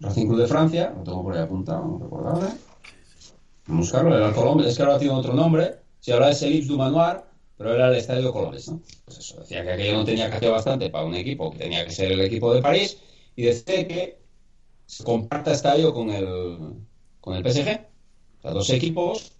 Racing 0.00 0.26
Club 0.26 0.38
de 0.38 0.46
Francia, 0.46 0.92
lo 0.96 1.02
tengo 1.02 1.22
por 1.22 1.36
ahí 1.36 1.42
apuntado, 1.42 1.84
no 1.84 1.98
recuerdo 1.98 2.28
ahora 2.28 2.56
buscarlo, 3.68 4.16
era 4.16 4.28
el 4.28 4.34
Colombes, 4.34 4.66
es 4.66 4.76
que 4.76 4.82
ahora 4.82 4.98
tiene 4.98 5.14
otro 5.14 5.34
nombre, 5.34 5.76
si 6.00 6.10
ahora 6.10 6.30
es 6.30 6.42
el 6.42 6.54
Ips 6.54 6.68
du 6.68 6.78
Manoir, 6.78 7.20
pero 7.56 7.74
era 7.74 7.88
el 7.88 7.96
Estadio 7.96 8.32
Colombes, 8.32 8.68
¿no? 8.68 8.80
Pues 9.04 9.18
eso, 9.18 9.40
decía 9.40 9.62
que 9.62 9.72
aquello 9.72 9.94
no 9.94 10.04
tenía 10.04 10.30
que 10.30 10.36
hacer 10.36 10.50
bastante 10.50 10.90
para 10.90 11.04
un 11.04 11.14
equipo, 11.14 11.50
que 11.50 11.58
tenía 11.58 11.84
que 11.84 11.90
ser 11.90 12.12
el 12.12 12.20
equipo 12.20 12.54
de 12.54 12.62
París, 12.62 12.98
y 13.36 13.42
decía 13.42 13.86
que 13.86 14.18
se 14.86 15.04
comparta 15.04 15.52
estadio 15.52 15.92
con 15.92 16.10
el, 16.10 16.26
con 17.20 17.34
el 17.34 17.42
PSG, 17.42 17.68
o 18.38 18.42
sea, 18.42 18.50
dos 18.52 18.70
equipos 18.70 19.32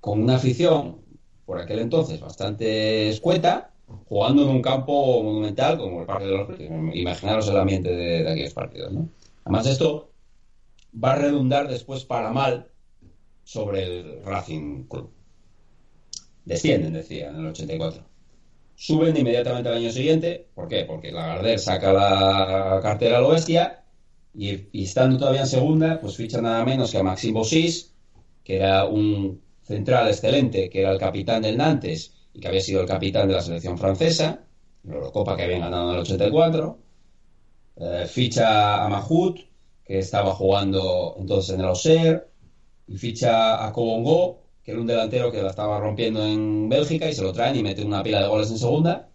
con 0.00 0.22
una 0.22 0.36
afición, 0.36 0.98
por 1.44 1.60
aquel 1.60 1.78
entonces, 1.78 2.20
bastante 2.20 3.08
escueta, 3.08 3.70
jugando 4.08 4.42
en 4.42 4.48
un 4.48 4.62
campo 4.62 5.22
monumental 5.22 5.78
como 5.78 6.00
el 6.00 6.06
Parque 6.06 6.24
de 6.24 6.32
los 6.32 6.48
Imaginaros 6.96 7.48
el 7.48 7.56
ambiente 7.56 7.90
de, 7.90 8.24
de 8.24 8.30
aquellos 8.30 8.54
partidos, 8.54 8.92
¿no? 8.92 9.08
Además, 9.46 9.66
esto 9.68 10.10
va 10.92 11.12
a 11.12 11.18
redundar 11.18 11.68
después 11.68 12.04
para 12.04 12.32
mal 12.32 12.68
sobre 13.44 13.84
el 13.84 14.24
Racing 14.24 14.88
Club. 14.88 15.12
Descienden, 16.44 16.94
decía, 16.94 17.28
en 17.28 17.36
el 17.36 17.46
84. 17.46 18.02
Suben 18.74 19.16
inmediatamente 19.16 19.68
al 19.68 19.76
año 19.76 19.92
siguiente. 19.92 20.48
¿Por 20.52 20.66
qué? 20.66 20.84
Porque 20.84 21.12
Lagardère 21.12 21.58
saca 21.58 21.92
la 21.92 22.80
cartera 22.82 23.18
a 23.18 23.20
lo 23.20 23.28
bestia 23.28 23.84
y, 24.34 24.82
estando 24.82 25.16
todavía 25.16 25.42
en 25.42 25.46
segunda, 25.46 26.00
pues 26.00 26.16
ficha 26.16 26.40
nada 26.40 26.64
menos 26.64 26.90
que 26.90 26.98
a 26.98 27.04
Maxime 27.04 27.34
Bossis, 27.34 27.94
que 28.42 28.56
era 28.56 28.86
un 28.86 29.40
central 29.62 30.08
excelente, 30.08 30.68
que 30.68 30.80
era 30.80 30.90
el 30.90 30.98
capitán 30.98 31.42
del 31.42 31.56
Nantes 31.56 32.14
y 32.32 32.40
que 32.40 32.48
había 32.48 32.60
sido 32.60 32.80
el 32.80 32.88
capitán 32.88 33.28
de 33.28 33.34
la 33.34 33.42
selección 33.42 33.78
francesa, 33.78 34.44
la 34.82 34.94
Eurocopa 34.94 35.36
que 35.36 35.44
habían 35.44 35.60
ganado 35.60 35.90
en 35.90 35.94
el 35.94 36.02
84. 36.02 36.85
Eh, 37.76 38.06
ficha 38.06 38.84
a 38.84 38.88
Mahut, 38.88 39.38
que 39.84 39.98
estaba 39.98 40.34
jugando 40.34 41.14
entonces 41.18 41.54
en 41.54 41.60
el 41.60 41.66
Auxerre 41.66 42.26
y 42.86 42.96
ficha 42.96 43.66
a 43.66 43.72
Cobongo, 43.72 44.44
que 44.62 44.72
era 44.72 44.80
un 44.80 44.86
delantero 44.86 45.30
que 45.30 45.42
la 45.42 45.50
estaba 45.50 45.78
rompiendo 45.78 46.24
en 46.26 46.68
Bélgica 46.68 47.08
y 47.08 47.14
se 47.14 47.22
lo 47.22 47.32
traen 47.32 47.56
y 47.56 47.62
mete 47.62 47.84
una 47.84 48.02
pila 48.02 48.22
de 48.22 48.28
goles 48.28 48.50
en 48.50 48.58
segunda. 48.58 49.10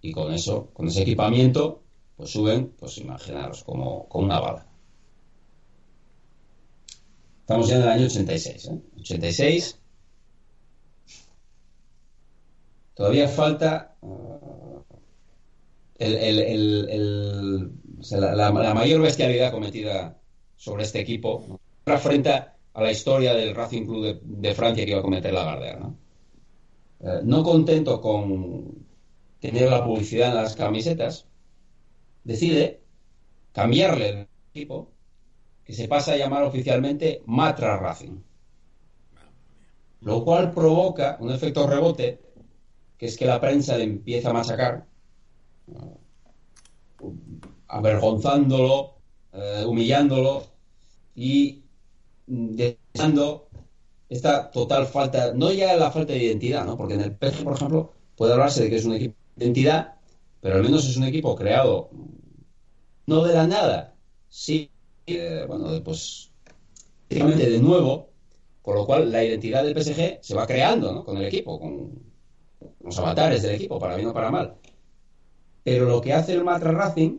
Y 0.00 0.12
con 0.12 0.32
eso, 0.32 0.70
con 0.72 0.88
ese 0.88 1.02
equipamiento, 1.02 1.82
pues 2.16 2.30
suben, 2.30 2.72
pues 2.78 2.98
imaginaros, 2.98 3.64
como, 3.64 4.08
como 4.08 4.24
una 4.24 4.40
bala. 4.40 4.66
Estamos 7.40 7.68
ya 7.68 7.76
en 7.76 7.82
el 7.82 7.88
año 7.88 8.06
86. 8.06 8.64
¿eh? 8.66 8.80
86. 9.00 9.80
Todavía 12.94 13.28
falta 13.28 13.96
uh, 14.00 14.67
la, 15.98 18.74
mayor 18.74 19.02
bestialidad 19.02 19.52
cometida 19.52 20.18
sobre 20.56 20.84
este 20.84 21.00
equipo. 21.00 21.60
¿no? 21.86 21.98
Frente 21.98 22.30
a 22.30 22.54
la 22.74 22.92
historia 22.92 23.34
del 23.34 23.54
Racing 23.54 23.86
Club 23.86 24.20
de, 24.22 24.54
Francia 24.54 24.84
que 24.84 24.92
iba 24.92 25.00
a 25.00 25.02
cometer 25.02 25.32
la 25.32 25.76
¿no? 25.78 25.96
Eh, 27.00 27.20
no 27.24 27.42
contento 27.42 28.00
con 28.00 28.86
tener 29.40 29.70
la 29.70 29.84
publicidad 29.84 30.30
en 30.30 30.36
las 30.36 30.56
camisetas, 30.56 31.26
decide 32.24 32.80
cambiarle 33.52 34.08
el 34.08 34.28
equipo 34.50 34.90
que 35.64 35.72
se 35.72 35.86
pasa 35.86 36.12
a 36.12 36.16
llamar 36.16 36.44
oficialmente 36.44 37.22
Matra 37.26 37.76
Racing. 37.76 38.20
Lo 40.00 40.24
cual 40.24 40.52
provoca 40.52 41.16
un 41.20 41.30
efecto 41.30 41.66
rebote, 41.66 42.20
que 42.96 43.06
es 43.06 43.16
que 43.16 43.26
la 43.26 43.40
prensa 43.40 43.76
le 43.76 43.84
empieza 43.84 44.30
a 44.30 44.32
machacar, 44.32 44.87
avergonzándolo, 47.68 48.94
eh, 49.32 49.64
humillándolo 49.66 50.44
y 51.14 51.62
dejando 52.26 53.48
esta 54.08 54.50
total 54.50 54.86
falta, 54.86 55.32
no 55.34 55.52
ya 55.52 55.76
la 55.76 55.90
falta 55.90 56.12
de 56.12 56.24
identidad, 56.24 56.64
¿no? 56.64 56.76
Porque 56.76 56.94
en 56.94 57.02
el 57.02 57.16
PSG, 57.16 57.44
por 57.44 57.54
ejemplo, 57.54 57.92
puede 58.16 58.32
hablarse 58.32 58.64
de 58.64 58.70
que 58.70 58.76
es 58.76 58.84
un 58.84 58.94
equipo 58.94 59.16
de 59.36 59.44
identidad, 59.44 59.96
pero 60.40 60.56
al 60.56 60.62
menos 60.62 60.88
es 60.88 60.96
un 60.96 61.04
equipo 61.04 61.34
creado 61.36 61.90
no 63.06 63.24
de 63.24 63.34
la 63.34 63.46
nada, 63.46 63.94
sí, 64.28 64.70
eh, 65.06 65.44
bueno, 65.48 65.82
pues 65.82 66.30
de 67.08 67.58
nuevo, 67.60 68.10
con 68.60 68.74
lo 68.74 68.86
cual 68.86 69.10
la 69.10 69.24
identidad 69.24 69.64
del 69.64 69.74
PSG 69.74 70.18
se 70.20 70.34
va 70.34 70.46
creando, 70.46 70.92
¿no? 70.92 71.04
Con 71.04 71.16
el 71.16 71.24
equipo, 71.24 71.58
con 71.58 72.02
los 72.80 72.98
avatares 72.98 73.42
del 73.42 73.54
equipo, 73.54 73.78
para 73.78 73.96
bien 73.96 74.08
o 74.08 74.12
para 74.12 74.30
mal. 74.30 74.56
Pero 75.68 75.84
lo 75.84 76.00
que 76.00 76.14
hace 76.14 76.32
el 76.32 76.44
Matra 76.44 76.72
Racing 76.72 77.18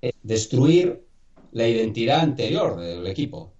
es 0.00 0.14
destruir 0.22 1.04
la 1.52 1.68
identidad 1.68 2.20
anterior 2.20 2.80
del 2.80 3.06
equipo. 3.06 3.52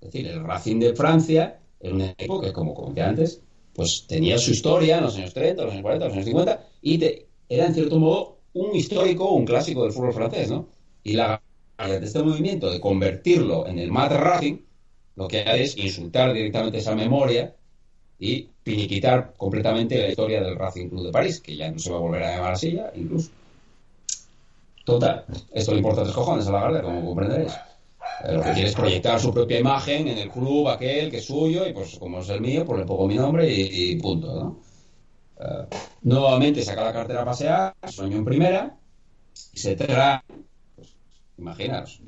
Es 0.00 0.10
decir, 0.10 0.26
el 0.26 0.42
Racing 0.42 0.78
de 0.80 0.94
Francia 0.94 1.60
era 1.78 1.94
un 1.94 2.00
equipo 2.00 2.40
que, 2.40 2.54
como 2.54 2.72
comenté 2.72 3.02
antes, 3.02 3.42
pues 3.74 4.06
tenía 4.06 4.38
su 4.38 4.52
historia 4.52 4.96
en 4.96 5.04
los 5.04 5.14
años 5.16 5.34
30, 5.34 5.62
los 5.62 5.72
años 5.72 5.82
40, 5.82 6.04
los 6.06 6.14
años 6.14 6.24
50, 6.24 6.68
y 6.80 7.04
era 7.50 7.66
en 7.66 7.74
cierto 7.74 7.98
modo 7.98 8.38
un 8.54 8.74
histórico, 8.74 9.30
un 9.30 9.44
clásico 9.44 9.82
del 9.82 9.92
fútbol 9.92 10.14
francés, 10.14 10.50
¿no? 10.50 10.66
Y 11.02 11.12
la 11.12 11.42
mediante 11.78 12.06
este 12.06 12.22
movimiento 12.22 12.70
de 12.70 12.80
convertirlo 12.80 13.66
en 13.66 13.78
el 13.78 13.90
Mad 13.90 14.12
Racing, 14.12 14.56
lo 15.16 15.28
que 15.28 15.40
hace 15.40 15.64
es 15.64 15.76
insultar 15.76 16.32
directamente 16.32 16.78
esa 16.78 16.94
memoria 16.94 17.54
y 18.18 18.48
finiquitar 18.70 19.34
completamente 19.36 19.98
la 19.98 20.08
historia 20.08 20.40
del 20.42 20.56
Racing 20.56 20.88
Club 20.88 21.06
de 21.06 21.12
París, 21.12 21.40
que 21.40 21.56
ya 21.56 21.70
no 21.70 21.78
se 21.78 21.90
va 21.90 21.96
a 21.96 22.00
volver 22.00 22.22
a 22.22 22.36
llamar 22.36 22.52
así 22.52 22.72
ya, 22.72 22.92
incluso. 22.94 23.30
Total, 24.84 25.24
esto 25.52 25.72
le 25.72 25.78
importa 25.78 26.02
tres 26.02 26.14
cojones 26.14 26.46
a 26.46 26.52
la 26.52 26.60
galera, 26.60 26.84
como 26.84 27.04
comprenderéis. 27.04 27.52
Eh, 28.24 28.32
lo 28.34 28.42
que 28.42 28.52
quiere 28.52 28.68
es 28.68 28.74
proyectar 28.74 29.20
su 29.20 29.32
propia 29.32 29.58
imagen 29.58 30.08
en 30.08 30.18
el 30.18 30.30
club 30.30 30.68
aquel 30.68 31.10
que 31.10 31.18
es 31.18 31.26
suyo 31.26 31.66
y 31.66 31.72
pues 31.72 31.98
como 31.98 32.20
es 32.20 32.28
el 32.28 32.40
mío, 32.40 32.64
pues 32.64 32.78
le 32.80 32.86
pongo 32.86 33.06
mi 33.08 33.16
nombre 33.16 33.50
y, 33.50 33.96
punto, 33.96 34.34
¿no? 34.34 34.60
Eh, 35.40 35.66
nuevamente 36.02 36.62
saca 36.62 36.84
la 36.84 36.92
cartera 36.92 37.22
a 37.22 37.24
pasear, 37.24 37.74
sueño 37.88 38.18
en 38.18 38.24
primera 38.24 38.76
y 39.52 39.58
se 39.58 39.74
trae, 39.74 40.20
pues, 40.76 40.94
imaginaos, 41.38 42.00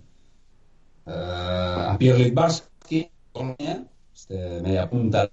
eh, 1.06 1.86
a 1.88 1.96
Pierre 1.98 2.18
Litvarsky, 2.18 3.10
este 4.32 4.62
media 4.62 4.88
punta 4.88 5.30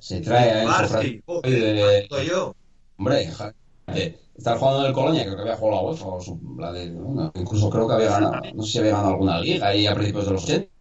se 0.00 0.20
trae 0.20 0.50
a 0.50 0.62
Enzo 0.62 2.22
yo. 2.22 2.54
Hombre, 2.96 3.28
estar 4.36 4.58
jugando 4.58 4.80
en 4.80 4.86
el 4.86 4.92
Colonia, 4.92 5.24
creo 5.24 5.36
que 5.36 5.42
había 5.42 5.56
jugado 5.56 5.82
la 5.82 5.88
UEFA, 5.88 6.06
o 6.06 6.38
la 6.58 6.72
de, 6.72 6.84
incluso 7.34 7.70
creo 7.70 7.88
que 7.88 7.94
había 7.94 8.10
ganado, 8.10 8.40
no 8.54 8.62
sé 8.62 8.72
si 8.72 8.78
había 8.78 8.92
ganado 8.92 9.10
alguna 9.10 9.40
liga 9.40 9.68
ahí 9.68 9.86
a 9.86 9.94
principios 9.94 10.26
de 10.26 10.32
los 10.32 10.44
80. 10.44 10.72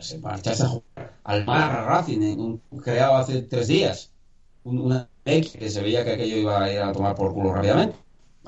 Se 0.00 0.18
marchase 0.18 0.62
a 0.64 0.68
jugar 0.68 1.16
al 1.24 1.44
Mar 1.46 1.86
Racing, 1.86 2.58
creado 2.82 3.16
hace 3.16 3.42
tres 3.42 3.68
días. 3.68 4.10
una 4.64 5.08
X 5.24 5.52
que 5.52 5.70
se 5.70 5.80
veía 5.80 6.04
que 6.04 6.12
aquello 6.12 6.36
iba 6.36 6.62
a 6.62 6.72
ir 6.72 6.80
a 6.80 6.92
tomar 6.92 7.14
por 7.14 7.32
culo 7.32 7.54
rápidamente. 7.54 7.96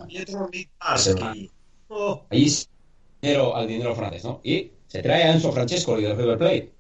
Pietro 0.08 0.50
oh. 1.88 2.24
Ahí 2.28 2.52
dinero 3.22 3.56
al 3.56 3.68
dinero 3.68 3.94
francés, 3.94 4.24
¿no? 4.24 4.40
Y 4.42 4.72
se 4.88 5.00
trae 5.00 5.22
a 5.22 5.32
Enzo 5.32 5.52
Francescoli 5.52 6.02
del 6.02 6.16
River 6.16 6.38
Plate. 6.38 6.73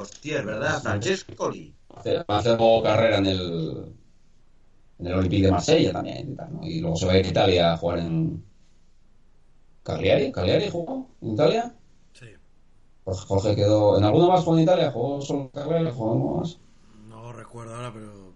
Hostia, 0.00 0.38
es 0.38 0.46
verdad, 0.46 0.82
Francescoli. 0.82 1.74
Va 2.06 2.24
a 2.28 2.38
hacer 2.38 2.58
carrera 2.84 3.18
en 3.18 3.26
el, 3.26 3.96
en 4.98 5.06
el 5.06 5.14
Olympique 5.14 5.46
de 5.46 5.52
Marsella 5.52 5.92
también. 5.92 6.36
Y, 6.62 6.80
luego 6.80 6.96
se 6.96 7.06
va 7.06 7.12
a 7.12 7.18
ir 7.18 7.26
a 7.26 7.28
Italia 7.28 7.72
a 7.72 7.76
jugar 7.76 7.98
en. 7.98 8.44
Cagliari, 9.82 10.30
¿Cagliari 10.30 10.70
jugó 10.70 11.08
en 11.22 11.32
Italia? 11.32 11.74
Sí. 12.12 12.26
Jorge 13.04 13.56
quedó. 13.56 13.98
¿En 13.98 14.04
alguna 14.04 14.28
más 14.28 14.44
jugó 14.44 14.56
en 14.58 14.62
Italia? 14.62 14.90
¿Jugó 14.92 15.20
solo 15.22 15.40
en 15.40 15.48
Cagliari? 15.48 15.90
¿Jugó 15.90 16.38
más? 16.38 16.58
No 17.08 17.32
recuerdo 17.32 17.74
ahora, 17.74 17.92
pero 17.92 18.34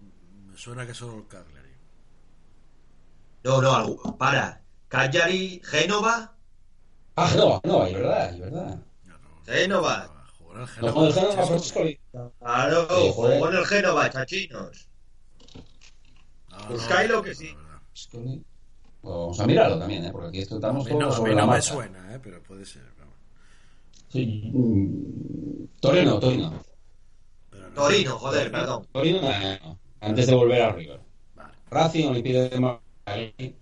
me 0.49 0.57
suena 0.57 0.85
que 0.85 0.93
solo 0.93 1.17
el 1.17 1.27
Cagliari. 1.27 1.69
No, 3.43 3.61
no, 3.61 4.17
para. 4.17 4.61
Cagliari, 4.89 5.61
Génova. 5.63 6.35
Ah, 7.15 7.27
Génova, 7.27 7.59
Génova, 7.63 7.87
es 7.87 7.93
verdad, 7.93 8.33
es 8.33 8.39
verdad. 8.39 8.79
Génova. 9.45 10.12
Jugó 10.79 11.05
en 11.05 11.07
el 11.07 11.13
Génova. 11.13 11.45
No, 11.45 11.55
el 11.55 11.63
Génova, 11.63 11.97
Claro, 12.39 12.87
jugó 13.13 13.49
en 13.49 13.55
el 13.55 13.65
Génova, 13.65 14.09
chachinos. 14.09 14.87
Buscáis 16.69 17.11
que 17.23 17.35
sí. 17.35 17.55
Vamos 19.01 19.39
a 19.39 19.47
mirarlo 19.47 19.79
también, 19.79 20.05
¿eh? 20.05 20.09
porque 20.11 20.29
aquí 20.29 20.39
estamos 20.39 20.87
todos 20.87 20.99
no, 20.99 21.11
sobre 21.11 21.33
a 21.33 21.35
mí 21.35 21.41
no 21.41 21.47
me 21.47 21.61
suena, 21.61 22.15
¿eh? 22.15 22.19
pero 22.23 22.41
puede 22.41 22.65
ser. 22.65 22.83
Sí. 24.09 24.51
Torino, 25.79 26.19
Torino. 26.19 26.63
Torino, 27.73 28.17
joder, 28.19 28.51
perdón. 28.51 28.87
Torino, 28.91 29.21
no, 29.21 29.79
antes 29.99 30.27
de 30.27 30.35
volver 30.35 30.61
a 30.61 30.71
River. 30.71 30.99
Vale. 31.35 31.53
Racing, 31.69 32.07
Olimpia 32.07 32.49
de 32.49 32.59
Madrid, 32.59 33.53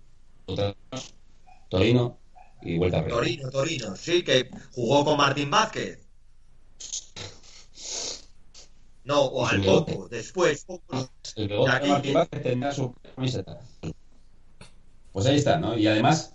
Torino 1.70 2.18
y 2.60 2.76
vuelta 2.76 2.98
a 2.98 3.02
River. 3.02 3.16
Torino, 3.16 3.50
Torino, 3.50 3.96
sí, 3.96 4.22
que 4.22 4.50
jugó 4.72 5.04
con 5.04 5.16
Martín 5.16 5.50
Vázquez. 5.50 6.01
No, 9.04 9.22
o 9.22 9.46
al 9.46 9.62
poco, 9.62 10.08
después. 10.08 10.64
Poco, 10.64 11.10
el 11.36 11.48
de 11.48 12.12
Vázquez 12.12 12.42
tendrá 12.42 12.72
su 12.72 12.94
camiseta. 13.14 13.58
Pues 15.12 15.26
ahí 15.26 15.36
está, 15.36 15.58
¿no? 15.58 15.76
Y 15.76 15.86
además 15.86 16.34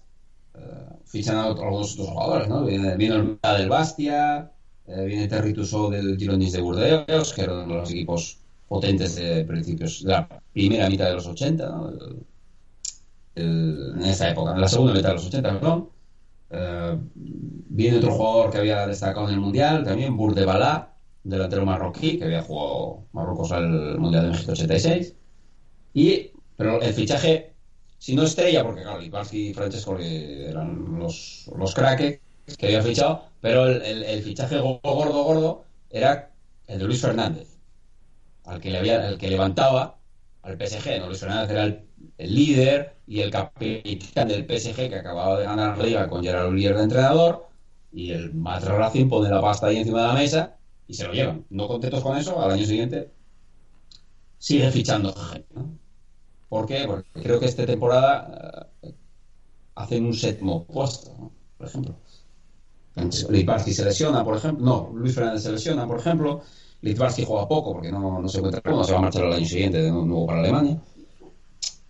uh, 0.55 0.97
fichan 1.05 1.37
a 1.37 1.45
algunos 1.45 1.93
otros 1.93 2.09
jugadores, 2.09 2.47
¿no? 2.49 2.65
Viene, 2.65 2.95
viene 2.97 3.15
el 3.15 3.57
del 3.57 3.69
Bastia, 3.69 4.51
eh, 4.85 5.05
viene 5.05 5.27
Terry 5.27 5.53
Tussaud 5.53 5.91
del 5.91 6.17
Girondins 6.17 6.51
de 6.51 6.61
Burdeos, 6.61 7.33
que 7.33 7.41
eran 7.41 7.67
los 7.69 7.89
equipos 7.89 8.37
potentes 8.67 9.15
de 9.15 9.45
principios 9.45 10.03
de 10.03 10.11
la 10.11 10.41
primera 10.51 10.89
mitad 10.89 11.05
de 11.05 11.13
los 11.13 11.25
80, 11.25 11.69
¿no? 11.69 11.89
El, 11.89 12.25
el, 13.35 13.93
en 13.95 14.05
esa 14.05 14.29
época, 14.29 14.51
en 14.51 14.61
la 14.61 14.67
segunda 14.67 14.93
mitad 14.93 15.09
de 15.09 15.15
los 15.15 15.27
80, 15.27 15.59
perdón. 15.59 15.89
Uh, 16.49 16.97
viene 17.13 17.97
otro 17.97 18.11
jugador 18.11 18.51
que 18.51 18.57
había 18.59 18.87
destacado 18.87 19.27
en 19.27 19.33
el 19.33 19.39
Mundial, 19.41 19.83
también 19.83 20.15
Burdebalá, 20.15 20.93
delantero 21.23 21.65
marroquí 21.65 22.17
que 22.17 22.23
había 22.23 22.41
jugado 22.41 23.03
Marruecos 23.11 23.51
al 23.51 23.99
Mundial 23.99 24.23
de 24.23 24.29
México 24.31 24.51
86. 24.53 25.15
Y, 25.93 26.31
pero 26.55 26.81
el 26.81 26.93
fichaje, 26.93 27.53
si 27.97 28.15
no 28.15 28.23
estrella, 28.23 28.63
porque 28.63 28.83
claro, 28.83 28.99
Liparsky 28.99 29.49
y 29.49 29.53
Francesco 29.53 29.97
eran 29.99 30.99
los, 30.99 31.49
los 31.57 31.73
craques 31.73 32.21
que 32.57 32.67
había 32.67 32.81
fichado, 32.81 33.25
pero 33.41 33.67
el, 33.67 34.03
el, 34.03 34.23
fichaje 34.23 34.57
gordo, 34.59 35.23
gordo 35.23 35.65
era 35.89 36.31
el 36.67 36.79
de 36.79 36.85
Luis 36.85 37.01
Fernández, 37.01 37.57
al 38.45 38.61
que, 38.61 38.71
le 38.71 38.77
había, 38.77 39.09
el 39.09 39.17
que 39.17 39.27
levantaba 39.27 39.97
al 40.43 40.55
PSG. 40.55 40.99
¿no? 40.99 41.07
Luis 41.07 41.19
Fernández 41.19 41.51
era 41.51 41.63
el, 41.65 41.86
líder 42.17 42.95
y 43.07 43.21
el 43.21 43.31
capitán 43.31 44.27
del 44.27 44.45
PSG 44.45 44.89
que 44.89 44.95
acababa 44.95 45.39
de 45.39 45.45
ganar 45.45 45.77
la 45.77 45.83
liga 45.83 46.07
con 46.07 46.23
Gerard 46.23 46.49
Ullier 46.49 46.75
de 46.75 46.83
entrenador. 46.83 47.47
Y 47.91 48.11
el 48.11 48.33
Matra 48.33 48.77
Racing 48.77 49.07
pone 49.07 49.29
la 49.29 49.41
pasta 49.41 49.67
ahí 49.67 49.77
encima 49.77 50.01
de 50.01 50.07
la 50.07 50.13
mesa 50.13 50.57
y 50.87 50.93
se 50.93 51.05
lo 51.05 51.13
llevan. 51.13 51.45
No 51.49 51.67
contentos 51.67 52.03
con 52.03 52.17
eso, 52.17 52.41
al 52.41 52.51
año 52.51 52.65
siguiente 52.65 53.11
sigue 54.37 54.71
fichando 54.71 55.13
gente. 55.13 55.55
¿Por 56.49 56.65
qué? 56.65 56.85
Porque 56.85 57.09
creo 57.21 57.39
que 57.39 57.45
esta 57.45 57.65
temporada 57.65 58.69
uh, 58.81 58.93
hacen 59.75 60.05
un 60.05 60.13
séptimo 60.13 60.63
puesto, 60.65 61.31
por 61.57 61.67
ejemplo. 61.67 61.95
Litvarsky 63.29 63.73
se 63.73 63.85
lesiona, 63.85 64.23
por 64.23 64.37
ejemplo. 64.37 64.65
No, 64.65 64.91
Luis 64.93 65.13
Fernández 65.13 65.43
se 65.43 65.51
lesiona, 65.51 65.85
por 65.85 65.99
ejemplo. 65.99 66.41
Litvarsky 66.81 67.25
juega 67.25 67.47
poco 67.47 67.73
porque 67.73 67.91
no, 67.91 68.21
no 68.21 68.27
se 68.27 68.37
encuentra 68.37 68.61
cómodo, 68.61 68.83
se 68.83 68.93
va 68.93 68.99
a 68.99 69.01
marchar 69.01 69.25
el 69.25 69.33
año 69.33 69.45
siguiente 69.45 69.81
de 69.81 69.91
nuevo 69.91 70.25
para 70.25 70.39
Alemania. 70.39 70.81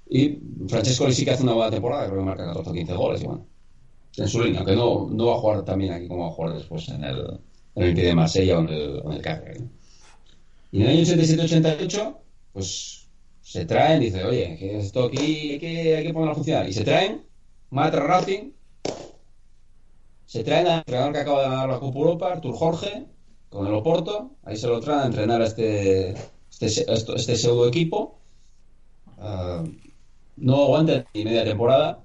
Y 0.09 0.39
Francesco 0.67 1.11
sí 1.11 1.25
que 1.25 1.31
hace 1.31 1.43
una 1.43 1.53
buena 1.53 1.71
temporada, 1.71 2.05
creo 2.07 2.19
que 2.19 2.25
marca 2.25 2.45
14 2.45 2.69
o 2.69 2.73
15 2.73 2.93
goles, 2.93 3.21
y 3.21 3.25
bueno, 3.25 3.45
en 4.17 4.27
su 4.27 4.41
línea, 4.41 4.59
aunque 4.59 4.75
no, 4.75 5.07
no 5.09 5.27
va 5.27 5.35
a 5.35 5.39
jugar 5.39 5.65
también 5.65 5.93
aquí 5.93 6.07
como 6.07 6.23
va 6.23 6.29
a 6.29 6.33
jugar 6.33 6.53
después 6.55 6.87
en 6.89 7.03
el, 7.03 7.39
en 7.75 7.95
de 7.95 8.15
Marsella 8.15 8.57
o 8.57 8.61
en 8.61 8.69
el, 8.69 9.01
en 9.05 9.11
el 9.11 9.21
Cagliari. 9.21 9.63
Y 10.71 10.81
en 10.81 10.87
el 10.87 10.97
año 10.97 11.03
87-88, 11.03 12.17
pues 12.53 13.07
se 13.41 13.65
traen, 13.65 14.01
dice, 14.01 14.23
oye, 14.23 14.57
que 14.57 14.79
esto 14.79 15.05
aquí 15.05 15.51
hay 15.51 15.59
que, 15.59 15.95
hay 15.97 16.05
que 16.05 16.13
ponerlo 16.13 16.31
a 16.31 16.35
funcionar. 16.35 16.67
Y 16.67 16.73
se 16.73 16.83
traen, 16.83 17.25
mata 17.69 17.99
Racing, 17.99 18.51
se 20.25 20.43
traen 20.43 20.67
al 20.67 20.79
entrenador 20.79 21.13
que 21.13 21.19
acaba 21.19 21.43
de 21.43 21.49
ganar 21.49 21.69
la 21.69 21.79
Copa 21.79 21.97
Europa, 21.97 22.31
Artur 22.31 22.55
Jorge, 22.55 23.05
con 23.49 23.67
el 23.67 23.73
Oporto, 23.73 24.31
ahí 24.43 24.57
se 24.57 24.67
lo 24.67 24.79
traen 24.79 24.99
a 24.99 25.05
entrenar 25.05 25.41
a 25.41 25.45
este, 25.45 26.15
este, 26.59 26.85
este 26.91 27.35
pseudo 27.35 27.67
equipo. 27.67 28.19
Uh, 29.17 29.67
no 30.37 30.63
aguanta 30.63 31.05
ni 31.13 31.25
media 31.25 31.43
temporada. 31.43 32.03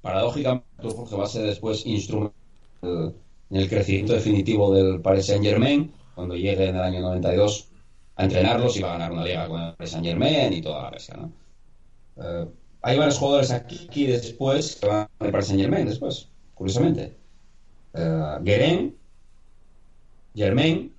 Paradójicamente, 0.00 0.66
Jorge 0.82 1.16
va 1.16 1.24
a 1.24 1.28
ser 1.28 1.44
después 1.44 1.86
instrumento 1.86 2.34
en 2.82 3.14
el 3.50 3.68
crecimiento 3.68 4.14
definitivo 4.14 4.74
del 4.74 5.00
Paris 5.00 5.26
Saint 5.26 5.44
Germain, 5.44 5.92
cuando 6.14 6.34
llegue 6.34 6.68
en 6.68 6.76
el 6.76 6.82
año 6.82 7.00
92 7.00 7.68
a 8.16 8.24
entrenarlos 8.24 8.76
y 8.76 8.82
va 8.82 8.90
a 8.90 8.92
ganar 8.98 9.12
una 9.12 9.24
liga 9.24 9.46
con 9.46 9.60
el 9.60 9.74
Paris 9.74 9.90
Saint 9.92 10.06
Germain 10.06 10.52
y 10.52 10.62
toda 10.62 10.82
la 10.82 10.90
pesca. 10.90 11.16
¿no? 11.16 11.32
Eh, 12.16 12.48
hay 12.82 12.98
varios 12.98 13.18
jugadores 13.18 13.50
aquí, 13.52 13.86
aquí, 13.88 14.06
después 14.06 14.76
que 14.76 14.88
van 14.88 15.08
al 15.18 15.30
Paris 15.30 15.46
Saint 15.46 15.60
Germain 15.60 15.86
después, 15.86 16.28
curiosamente. 16.54 17.16
Uh, 17.94 18.42
Guerin, 18.42 18.96
Germain, 20.34 20.94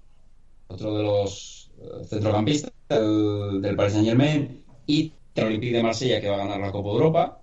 otro 0.68 0.95
de 0.95 1.04
los 1.04 1.72
uh, 1.80 2.04
centrocampistas 2.06 2.72
del, 2.88 3.62
del, 3.62 3.76
Paris 3.76 3.93
Saint 3.93 4.08
Germain, 4.08 4.64
y 4.86 5.12
el 5.36 5.47
Olympique 5.47 5.77
de 5.77 5.84
Marsella 5.84 6.21
que 6.21 6.29
va 6.29 6.36
a 6.36 6.45
ganar 6.45 6.59
la 6.59 6.71
Copa 6.71 6.89
Europa, 6.89 7.41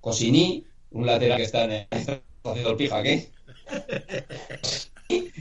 Cosini, 0.00 0.64
un 0.90 1.06
lateral 1.06 1.38
que 1.38 1.44
está 1.44 1.64
en 1.64 1.72
el, 1.72 1.86
haciendo 1.90 2.70
el 2.70 2.76
pija 2.76 2.98
aquí 2.98 3.28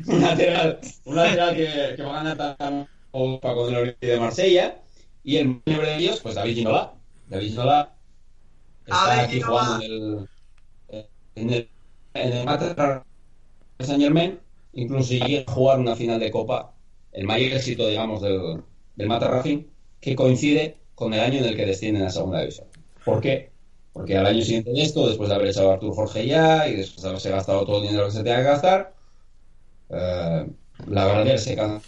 un 0.08 0.22
lateral, 0.22 0.80
un 1.06 1.16
lateral 1.16 1.56
que, 1.56 1.94
que, 1.96 2.04
va 2.04 2.20
a 2.20 2.24
ganar 2.24 2.58
tan 2.58 2.88
con 3.12 3.70
el 3.70 3.76
Olympique 3.76 4.08
de 4.08 4.20
Marsella. 4.20 4.82
Y 5.24 5.38
el 5.38 5.62
mayor 5.66 5.86
de 5.86 5.98
ellos, 5.98 6.20
pues 6.22 6.36
David 6.36 6.56
Ginola. 6.56 6.94
David 7.28 7.50
Ginola 7.50 7.94
está 8.86 9.24
aquí 9.24 9.42
jugando 9.42 9.84
en 9.84 9.92
el, 9.92 10.28
en 11.36 11.50
el, 11.50 11.70
en 12.14 12.34
el 12.34 12.46
de 13.78 13.86
Saint 13.86 14.02
Germain. 14.02 14.40
Incluso 14.74 15.14
llega 15.14 15.44
a 15.48 15.54
jugar 15.54 15.80
una 15.80 15.96
final 15.96 16.20
de 16.20 16.32
Copa, 16.32 16.74
el 17.12 17.26
mayor 17.26 17.54
éxito, 17.54 17.88
digamos, 17.88 18.22
del, 18.22 18.62
del 18.96 19.08
Mata 19.08 19.28
Racing, 19.28 19.64
que 20.00 20.16
coincide 20.16 20.78
con 20.98 21.14
el 21.14 21.20
año 21.20 21.38
en 21.38 21.46
el 21.46 21.56
que 21.56 21.68
descienden 21.68 22.06
a 22.06 22.10
segunda 22.10 22.40
división. 22.40 22.66
¿Por 23.06 23.22
qué? 23.22 23.52
Porque 23.94 24.18
al 24.18 24.26
año 24.26 24.42
siguiente 24.42 24.72
de 24.72 24.82
esto, 24.82 25.08
después 25.08 25.30
de 25.30 25.36
haber 25.36 25.50
echado 25.50 25.70
a 25.70 25.74
Artur 25.76 25.94
Jorge 25.94 26.26
ya 26.26 26.68
y 26.68 26.76
después 26.76 27.04
de 27.04 27.10
haberse 27.10 27.30
gastado 27.30 27.68
todo 27.68 27.78
el 27.78 27.88
dinero 27.88 28.06
que 28.06 28.14
se 28.14 28.24
tenía 28.24 28.38
que 28.38 28.44
gastar, 28.44 28.96
eh, 29.90 30.48
la 30.88 31.06
Granel 31.06 31.38
se 31.38 31.56
cansa, 31.56 31.88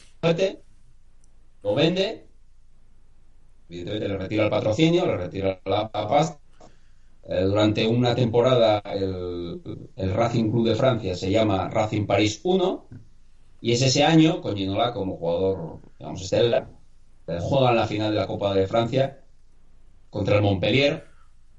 lo 1.64 1.74
vende, 1.74 2.28
evidentemente 3.68 4.08
le 4.10 4.18
retira 4.20 4.44
el 4.44 4.50
patrocinio, 4.52 5.08
le 5.08 5.18
retira 5.18 5.60
la, 5.66 5.92
pasta. 5.92 6.40
Eh, 7.28 7.42
durante 7.46 7.88
una 7.88 8.14
temporada 8.14 8.80
el, 8.94 9.88
el, 9.96 10.14
Racing 10.14 10.52
Club 10.52 10.68
de 10.68 10.76
Francia 10.76 11.16
se 11.16 11.32
llama 11.32 11.68
Racing 11.68 12.06
París 12.06 12.42
1 12.44 12.86
y 13.62 13.72
es 13.72 13.82
ese 13.82 14.04
año 14.04 14.40
con 14.42 14.56
como 14.94 15.18
jugador, 15.18 15.80
digamos, 15.98 16.22
estelar. 16.22 16.79
Eh, 17.30 17.40
juegan 17.42 17.76
la 17.76 17.88
final 17.88 18.12
de 18.12 18.18
la 18.18 18.28
Copa 18.28 18.54
de 18.54 18.68
Francia 18.68 19.22
contra 20.10 20.38
el 20.38 20.42
Montpellier 20.42 21.06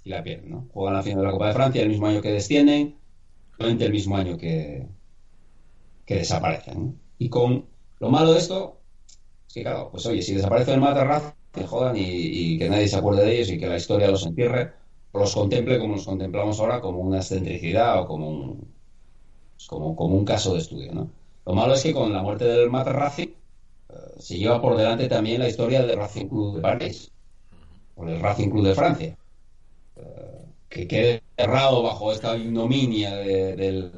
y 0.03 0.11
la 0.11 0.23
pierden, 0.23 0.51
¿no? 0.51 0.69
Juegan 0.73 0.95
la 0.95 1.03
final 1.03 1.21
de 1.21 1.27
la 1.27 1.33
Copa 1.33 1.49
de 1.49 1.55
Francia 1.55 1.83
el 1.83 1.89
mismo 1.89 2.07
año 2.07 2.21
que 2.21 2.33
descienden, 2.33 2.97
el 3.59 3.93
mismo 3.93 4.17
año 4.17 4.37
que, 4.37 4.89
que 6.05 6.17
desaparecen. 6.17 6.99
Y 7.19 7.29
con 7.29 7.67
lo 7.99 8.11
malo 8.11 8.33
de 8.33 8.39
esto 8.39 8.81
es 9.47 9.55
que, 9.55 9.63
claro, 9.63 9.91
pues 9.91 10.07
oye, 10.07 10.23
si 10.23 10.35
desaparece 10.35 10.73
el 10.73 10.81
Matarraz, 10.81 11.35
que 11.53 11.67
jodan 11.67 11.97
y, 11.97 12.59
que 12.59 12.69
nadie 12.69 12.89
se 12.89 12.97
acuerde 12.97 13.25
de 13.25 13.35
ellos 13.35 13.51
y 13.51 13.59
que 13.59 13.67
la 13.67 13.77
historia 13.77 14.11
los 14.11 14.25
entierre, 14.27 14.73
los 15.13 15.35
contemple 15.35 15.79
como 15.79 15.97
nos 15.97 16.07
contemplamos 16.07 16.59
ahora, 16.61 16.81
como 16.81 17.01
una 17.01 17.19
excentricidad 17.19 18.01
o 18.01 18.07
como 18.07 18.29
un, 18.29 18.75
como, 19.67 19.95
como 19.95 20.17
un 20.17 20.25
caso 20.25 20.55
de 20.55 20.61
estudio, 20.61 20.93
¿no? 20.95 21.11
Lo 21.47 21.55
malo 21.55 21.75
es 21.75 21.83
que 21.83 21.93
con 21.93 22.13
la 22.13 22.23
muerte 22.23 22.45
del 22.45 22.71
Matarraz 22.71 23.19
eh, 23.19 23.35
se 24.21 24.39
lleva 24.39 24.61
por 24.61 24.77
delante 24.77 25.09
también 25.09 25.41
la 25.41 25.49
historia 25.49 25.83
del 25.83 25.97
Racing 25.97 26.27
Club 26.27 26.57
de 26.57 26.63
París, 26.63 27.11
o 27.97 28.05
del 28.05 28.21
Racing 28.21 28.51
Club 28.51 28.67
de 28.67 28.75
Francia 28.75 29.17
que 30.71 30.87
quede 30.87 31.23
cerrado 31.37 31.83
bajo 31.83 32.13
esta 32.13 32.37
ignominia 32.37 33.17
de, 33.17 33.91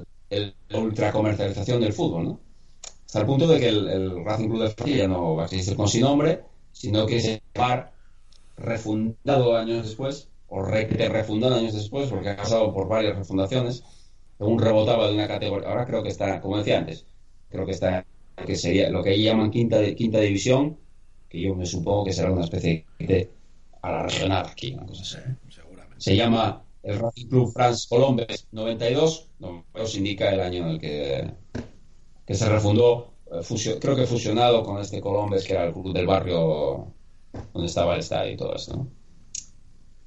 la 0.68 0.78
ultracomercialización 0.78 1.80
del 1.82 1.92
fútbol. 1.92 2.38
Hasta 3.06 3.20
el 3.20 3.26
punto 3.26 3.46
de 3.46 3.60
que 3.60 3.68
el, 3.68 4.24
Racing 4.24 4.48
Club 4.48 4.62
de 4.62 4.70
Francia 4.70 4.96
ya 4.96 5.08
no 5.08 5.36
va 5.36 5.42
a 5.42 5.44
existir 5.44 5.76
con 5.76 5.86
su 5.86 6.00
nombre, 6.00 6.42
sino 6.72 7.06
que 7.06 7.20
se 7.20 7.42
va 7.58 7.92
refundado 8.56 9.54
años 9.54 9.84
después, 9.84 10.28
o 10.48 10.62
refundado 10.62 11.56
años 11.56 11.74
después, 11.74 12.08
porque 12.08 12.30
ha 12.30 12.36
pasado 12.36 12.72
por 12.72 12.88
varias 12.88 13.16
refundaciones, 13.16 13.84
según 14.38 14.58
rebotaba 14.58 15.08
de 15.08 15.14
una 15.14 15.28
categoría. 15.28 15.68
Ahora 15.68 15.84
creo 15.84 16.02
que 16.02 16.08
está, 16.08 16.40
como 16.40 16.56
decía 16.56 16.78
antes, 16.78 17.04
creo 17.50 17.66
que 17.66 17.72
está, 17.72 18.06
que 18.46 18.56
sería 18.56 18.90
lo 18.90 19.02
que 19.02 19.10
ahí 19.10 19.22
llaman 19.24 19.50
quinta, 19.50 19.94
quinta 19.94 20.20
división, 20.20 20.78
que 21.28 21.40
yo 21.40 21.54
me 21.54 21.66
supongo 21.66 22.04
que 22.04 22.12
será 22.12 22.32
una 22.32 22.44
especie 22.44 22.86
de 22.98 23.30
a 23.82 23.90
la 23.90 24.02
regional 24.04 24.46
aquí, 24.46 24.74
una 24.74 24.86
cosa 24.86 25.02
así 25.02 25.18
se 26.02 26.16
llama 26.16 26.64
el 26.82 26.98
Racing 26.98 27.28
Club 27.28 27.52
France 27.52 27.86
Colombes 27.88 28.48
92, 28.50 29.28
no 29.38 29.64
os 29.72 29.94
indica 29.96 30.32
el 30.32 30.40
año 30.40 30.64
en 30.64 30.68
el 30.70 30.80
que, 30.80 31.32
que 32.26 32.34
se 32.34 32.48
refundó, 32.48 33.12
eh, 33.30 33.78
creo 33.80 33.94
que 33.94 34.06
fusionado 34.06 34.64
con 34.64 34.80
este 34.80 35.00
Colombes, 35.00 35.44
que 35.44 35.52
era 35.52 35.66
el 35.66 35.72
club 35.72 35.94
del 35.94 36.08
barrio 36.08 36.92
donde 37.52 37.68
estaba 37.68 37.94
el 37.94 38.00
estadio 38.00 38.32
y 38.32 38.36
todo 38.36 38.56
eso. 38.56 38.88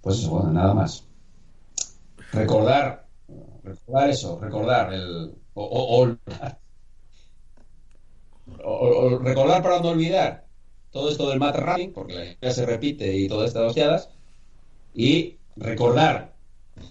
Pues 0.01 0.17
eso, 0.17 0.31
bueno, 0.31 0.51
nada 0.51 0.73
más. 0.73 1.07
Recordar, 2.33 3.07
recordar 3.63 4.09
eso, 4.09 4.37
recordar 4.37 4.93
el. 4.93 5.33
O, 5.53 6.09
recordar 8.47 9.63
para 9.63 9.79
no 9.79 9.89
olvidar 9.89 10.45
todo 10.91 11.09
esto 11.09 11.29
del 11.29 11.39
mat 11.39 11.55
racing, 11.55 11.91
porque 11.91 12.13
la 12.13 12.25
historia 12.25 12.53
se 12.53 12.65
repite 12.65 13.15
y 13.15 13.27
todas 13.27 13.49
estas 13.49 13.63
hostiadas, 13.63 14.09
y 14.93 15.37
recordar, 15.57 16.33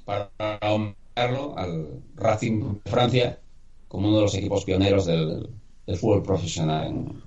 para 0.05 0.30
aumentarlo, 0.61 1.57
al 1.57 2.02
Racing 2.16 2.80
de 2.84 2.90
Francia 2.90 3.40
como 3.88 4.09
uno 4.09 4.16
de 4.16 4.22
los 4.22 4.34
equipos 4.34 4.64
pioneros 4.64 5.07
del, 5.07 5.48
fútbol 5.96 6.22
profesional 6.22 6.86
en, 6.88 7.22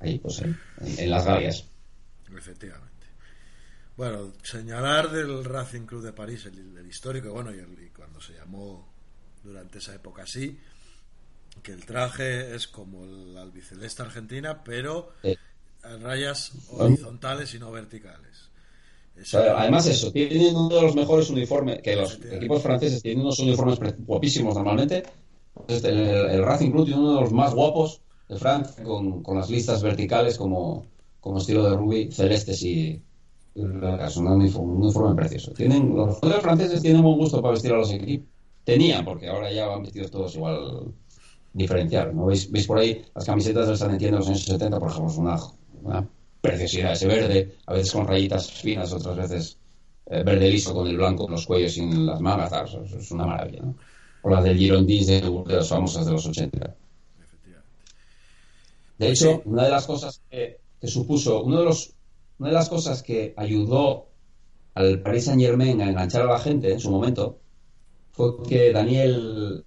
ahí, 0.00 0.18
pues, 0.18 0.42
en, 0.42 1.10
las 1.10 1.24
Galias. 1.24 1.64
Efectivamente. 2.36 3.06
Bueno, 3.96 4.32
señalar 4.42 5.10
del 5.12 5.44
Racing 5.44 5.86
Club 5.86 6.02
de 6.02 6.12
París, 6.12 6.46
el, 6.46 6.84
histórico, 6.88 7.32
bueno, 7.32 7.52
y, 7.52 7.90
cuando 7.90 8.20
se 8.20 8.32
llamó 8.34 8.92
durante 9.44 9.78
esa 9.78 9.94
época 9.94 10.24
así, 10.24 10.58
que 11.64 11.72
el 11.72 11.84
traje 11.84 12.54
es 12.54 12.68
como 12.68 13.04
el 13.04 13.36
albiceleste 13.36 14.02
argentina, 14.02 14.62
pero 14.62 15.14
en 15.22 16.00
rayas 16.00 16.52
horizontales 16.70 17.52
y 17.54 17.58
no 17.58 17.72
verticales 17.72 18.50
además 19.32 19.86
eso, 19.86 20.10
tienen 20.10 20.56
uno 20.56 20.74
de 20.74 20.82
los 20.82 20.94
mejores 20.94 21.30
uniformes, 21.30 21.80
que 21.82 21.96
los 21.96 22.18
equipos 22.30 22.62
franceses 22.62 23.02
tienen 23.02 23.22
unos 23.22 23.38
uniformes 23.38 23.78
guapísimos 23.98 24.54
normalmente. 24.54 25.04
Este, 25.68 25.88
el, 25.88 26.44
Racing 26.44 26.72
Club 26.72 26.86
tiene 26.86 27.00
uno 27.00 27.14
de 27.14 27.20
los 27.20 27.32
más 27.32 27.54
guapos 27.54 28.00
de 28.28 28.36
Francia, 28.36 28.82
con, 28.82 29.22
las 29.34 29.50
listas 29.50 29.82
verticales 29.82 30.36
como, 30.36 30.86
como 31.20 31.38
estilo 31.38 31.70
de 31.70 31.76
rugby, 31.76 32.10
celestes 32.10 32.62
y, 32.62 33.00
es 33.54 34.16
un 34.16 34.26
uniforme, 34.26 35.14
precioso. 35.14 35.52
Tienen, 35.52 35.94
los 35.94 36.18
franceses 36.18 36.82
tienen 36.82 37.02
buen 37.02 37.16
gusto 37.16 37.40
para 37.40 37.52
vestir 37.52 37.72
a 37.72 37.76
los 37.76 37.92
equipos. 37.92 38.28
Tenían, 38.64 39.04
porque 39.04 39.28
ahora 39.28 39.52
ya 39.52 39.66
van 39.66 39.82
vestidos 39.82 40.10
todos 40.10 40.34
igual 40.34 40.92
diferenciados. 41.54 42.14
¿no? 42.14 42.26
¿Veis, 42.26 42.66
por 42.66 42.78
ahí 42.78 43.02
las 43.14 43.24
camisetas 43.24 43.66
del 43.66 43.78
San 43.78 43.94
Etienne 43.94 44.12
de 44.12 44.18
los 44.18 44.28
años 44.28 44.44
70, 44.44 44.78
por 44.78 44.90
ejemplo, 44.90 45.10
es 45.10 45.18
una 45.82 46.08
preciosidad 46.42 46.92
ese 46.92 47.06
verde, 47.06 47.54
a 47.64 47.72
veces 47.72 47.92
con 47.92 48.06
rayitas 48.06 48.50
finas, 48.50 48.92
otras 48.92 49.16
veces 49.16 49.56
eh, 50.06 50.22
verde 50.22 50.50
liso 50.50 50.74
con 50.74 50.86
el 50.86 50.98
blanco 50.98 51.24
en 51.24 51.32
los 51.32 51.46
cuellos 51.46 51.78
y 51.78 51.80
en 51.80 52.04
las 52.04 52.20
mangas, 52.20 52.76
es 52.94 53.10
una 53.10 53.24
maravilla, 53.24 53.62
¿no? 53.62 53.74
O 54.22 54.30
la 54.30 54.42
del 54.42 54.58
Girondins 54.58 55.06
de, 55.06 55.20
de 55.20 55.56
las 55.56 55.68
famosas 55.68 56.04
de 56.04 56.12
los 56.12 56.26
80. 56.26 56.76
De 58.98 59.10
hecho, 59.10 59.42
una 59.44 59.64
de 59.64 59.70
las 59.70 59.86
cosas 59.86 60.20
que, 60.30 60.60
supuso, 60.82 61.42
uno 61.42 61.58
de 61.58 61.64
los, 61.64 61.94
una 62.38 62.50
de 62.50 62.54
las 62.54 62.68
cosas 62.68 63.02
que 63.02 63.34
ayudó 63.36 64.08
al 64.74 65.00
Paris 65.02 65.26
Saint 65.26 65.40
Germain 65.40 65.80
a 65.80 65.88
enganchar 65.88 66.22
a 66.22 66.32
la 66.32 66.38
gente 66.38 66.72
en 66.72 66.80
su 66.80 66.90
momento 66.90 67.38
fue 68.12 68.42
que 68.48 68.72
Daniel, 68.72 69.64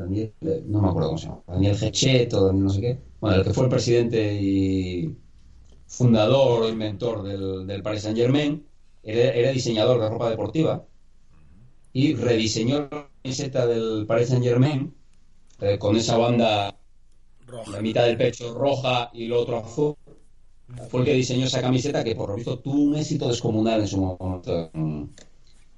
Daniel 0.00 0.32
no 0.66 0.80
me 0.80 0.88
acuerdo 0.88 1.08
cómo 1.08 1.18
se 1.18 1.26
llama, 1.26 1.42
Daniel 1.46 1.76
Hechet 1.80 2.32
o 2.34 2.46
Daniel 2.46 2.64
no 2.64 2.70
sé 2.70 2.80
qué, 2.80 2.98
bueno, 3.20 3.36
el 3.36 3.44
que 3.44 3.52
fue 3.52 3.64
el 3.64 3.70
presidente 3.70 4.34
y 4.34 5.16
fundador 5.86 6.62
o 6.62 6.68
inventor 6.68 7.22
del, 7.22 7.66
del 7.66 7.82
Paris 7.82 8.02
Saint 8.02 8.16
Germain, 8.16 8.64
era, 9.02 9.50
diseñador 9.50 10.00
de 10.00 10.08
ropa 10.08 10.30
deportiva 10.30 10.84
y 11.92 12.14
rediseñó 12.14 12.88
la 12.90 13.08
camiseta 13.22 13.66
del 13.66 14.06
Paris 14.06 14.28
Saint 14.28 14.44
Germain 14.44 14.94
eh, 15.60 15.78
con 15.78 15.96
esa 15.96 16.16
banda 16.16 16.76
roja. 17.46 17.70
la 17.72 17.80
mitad 17.80 18.04
del 18.04 18.16
pecho 18.16 18.54
roja 18.54 19.10
y 19.12 19.26
lo 19.26 19.40
otro 19.40 19.58
azul. 19.58 19.94
Fue 20.88 21.00
el 21.00 21.06
que 21.06 21.14
diseñó 21.14 21.46
esa 21.46 21.60
camiseta 21.60 22.04
que 22.04 22.14
por 22.14 22.30
lo 22.30 22.36
visto 22.36 22.60
tuvo 22.60 22.80
un 22.80 22.96
éxito 22.96 23.26
descomunal 23.26 23.80
en 23.80 23.88
su 23.88 24.00
momento. 24.00 24.70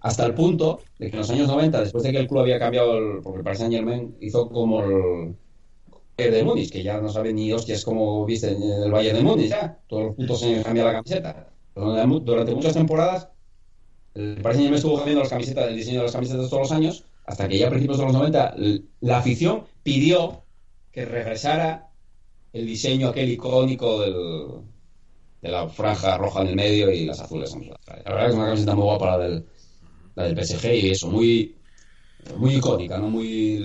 Hasta 0.03 0.27
el 0.27 0.35
punto 0.35 0.81
de 0.99 1.07
que 1.07 1.13
en 1.13 1.19
los 1.19 1.31
años 1.31 1.49
90, 1.49 1.81
después 1.81 2.03
de 2.03 2.11
que 2.11 2.19
el 2.19 2.27
club 2.27 2.41
había 2.41 2.59
cambiado, 2.59 2.99
el, 2.99 3.23
porque 3.23 3.39
el 3.39 3.45
Paris 3.45 3.61
Saint 3.61 3.73
Germain 3.73 4.17
hizo 4.21 4.49
como 4.49 4.83
el, 4.83 5.37
de 6.17 6.43
Múnich, 6.43 6.71
que 6.71 6.83
ya 6.83 7.01
no 7.01 7.09
sabe 7.09 7.33
ni 7.33 7.53
hostias 7.53 7.85
cómo 7.85 8.25
viste 8.25 8.51
en 8.51 8.63
el 8.63 8.93
Valle 8.93 9.13
de 9.13 9.23
Múnich, 9.23 9.51
ya. 9.51 9.79
Todos 9.87 10.07
los 10.07 10.17
putos 10.17 10.43
años 10.43 10.65
cambia 10.65 10.85
la 10.85 10.93
camiseta. 10.93 11.49
Durante 11.75 12.55
muchas 12.55 12.75
temporadas, 12.75 13.29
el 14.15 14.41
Paris 14.43 14.57
Saint-Germain 14.57 14.75
estuvo 14.75 14.97
cambiando 14.97 15.21
las 15.21 15.31
camisetas, 15.31 15.69
el 15.69 15.77
diseño 15.77 15.99
de 15.99 16.05
las 16.05 16.13
camisetas 16.13 16.51
todos 16.51 16.63
los 16.63 16.73
años, 16.73 17.05
hasta 17.25 17.49
que 17.49 17.59
ya 17.59 17.69
a 17.69 17.71
principios 17.71 17.99
de 17.99 18.05
los 18.05 18.13
90 18.13 18.57
la 19.01 19.19
afición 19.19 19.65
pidió 19.85 20.43
que 20.91 21.05
regresara 21.05 21.91
el 22.53 22.67
diseño 22.67 23.09
aquel 23.09 23.31
icónico 23.31 24.01
del, 24.01 24.15
de 25.41 25.49
la 25.49 25.69
franja 25.69 26.19
roja 26.19 26.43
en 26.43 26.49
el 26.49 26.57
medio 26.57 26.91
y 26.91 27.07
las 27.07 27.21
azules 27.21 27.55
en 27.55 27.71
La 27.71 28.03
verdad 28.05 28.29
es 28.29 28.35
una 28.35 28.47
camiseta 28.47 28.75
muy 28.75 28.85
guapa 28.85 29.17
la 29.17 29.19
del, 29.19 29.47
la 30.15 30.25
del 30.25 30.37
PSG 30.37 30.75
y 30.75 30.91
eso, 30.91 31.11
muy 31.11 31.57
muy 32.37 32.57
icónica, 32.57 32.99
¿no? 32.99 33.11
Muy 33.11 33.59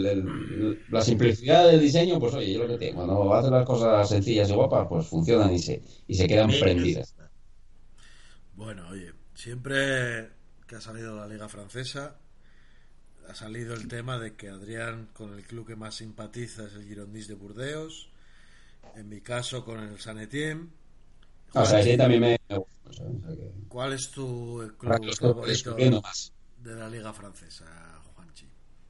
la 0.90 1.02
simplicidad 1.02 1.68
del 1.68 1.80
diseño, 1.80 2.20
pues 2.20 2.34
oye, 2.34 2.54
yo 2.54 2.60
lo 2.64 2.68
que 2.68 2.78
tengo, 2.78 3.06
cuando 3.06 3.34
haces 3.34 3.52
las 3.52 3.66
cosas 3.66 4.10
sencillas 4.10 4.50
y 4.50 4.54
guapas, 4.54 4.88
pues 4.90 5.08
funcionan 5.08 5.54
y 5.54 5.60
se, 5.60 5.82
y 6.08 6.16
se 6.16 6.28
quedan 6.28 6.50
prendidas. 6.50 7.14
Bueno, 8.56 8.88
oye, 8.90 9.14
siempre 9.36 10.30
que 10.68 10.76
ha 10.76 10.82
salido 10.82 11.16
la 11.16 11.28
Liga 11.28 11.48
Francesa, 11.48 12.16
ha 13.30 13.36
salido 13.36 13.76
el 13.76 13.88
tema 13.88 14.18
de 14.18 14.36
que 14.36 14.50
Adrián 14.50 15.10
con 15.14 15.34
el 15.34 15.44
club 15.44 15.68
que 15.68 15.76
más 15.76 15.96
simpatiza 15.96 16.66
es 16.66 16.74
el 16.74 16.86
Girondins 16.86 17.28
de 17.28 17.36
Burdeos, 17.36 18.10
en 18.96 19.10
mi 19.10 19.22
caso 19.22 19.64
con 19.64 19.80
el 19.80 20.00
San 20.00 20.20
Etienne. 20.20 20.70
Ah, 21.54 21.64
también 21.98 22.22
me 22.22 22.38
¿Cuál 23.68 23.94
es 23.94 24.12
tu 24.12 24.72
club 24.78 25.16
favorito 25.16 25.78
de 26.58 26.76
la 26.76 26.90
Liga 26.90 27.14
Francesa? 27.14 27.66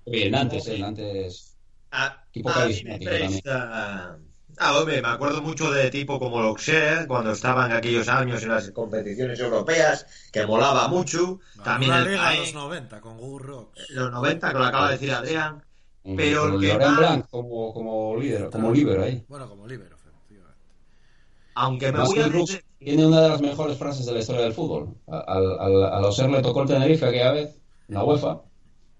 Bien, 0.06 0.34
antes, 0.36 0.68
el 0.68 0.84
antes. 0.84 1.58
A, 1.92 2.06
a 2.08 2.66
mí 2.66 2.82
me 2.84 3.00
presta 3.00 4.18
Ah, 4.60 4.76
hombre, 4.80 5.02
me 5.02 5.08
acuerdo 5.10 5.42
mucho 5.42 5.72
de 5.72 5.92
tipo 5.92 6.18
como 6.20 6.42
L'Auxerre, 6.42 7.06
cuando 7.06 7.32
estaban 7.32 7.72
aquellos 7.72 8.08
años 8.08 8.42
en 8.42 8.50
las 8.50 8.72
competiciones 8.72 9.40
europeas, 9.40 10.08
que 10.32 10.46
molaba 10.48 10.88
mucho. 10.88 11.40
También 11.64 11.92
Una 11.92 12.00
el 12.02 12.12
liga 12.12 12.36
los 12.36 12.54
90 12.54 13.02
con 13.02 13.18
Google 13.18 13.46
Rocks. 13.46 13.90
los 13.92 14.12
90, 14.12 14.52
que 14.52 14.58
lo 14.58 14.66
acaba 14.66 14.88
de 14.88 14.94
decir 14.94 15.12
Adrián. 15.12 15.64
Pero 16.16 16.44
Con 16.44 16.54
el 16.54 16.60
que 16.62 16.68
Laurent 16.70 16.90
más- 16.92 16.98
Blanc 17.00 17.30
como, 17.30 17.74
como 17.74 18.18
líder, 18.18 18.50
como 18.50 18.72
líder 18.72 19.00
ahí. 19.02 19.26
Bueno, 19.28 19.50
como 19.50 19.68
libero, 19.68 19.96
efectivamente. 19.98 20.58
Aunque 21.56 21.92
me 21.92 22.00
voy 22.00 22.20
a 22.20 22.30
decir... 22.30 22.64
tiene 22.80 23.06
una 23.06 23.22
de 23.22 23.30
las 23.30 23.42
mejores 23.42 23.78
frases 23.78 24.06
de 24.06 24.14
la 24.14 24.20
historia 24.20 24.42
del 24.42 24.54
fútbol. 24.54 24.96
Al, 25.08 25.60
al, 25.60 26.32
le 26.32 26.42
tocó 26.42 26.62
el 26.62 26.68
Tenerife 26.68 27.06
aquella 27.06 27.32
vez, 27.32 27.56
en 27.88 27.96
la 27.96 28.04
UEFA, 28.04 28.42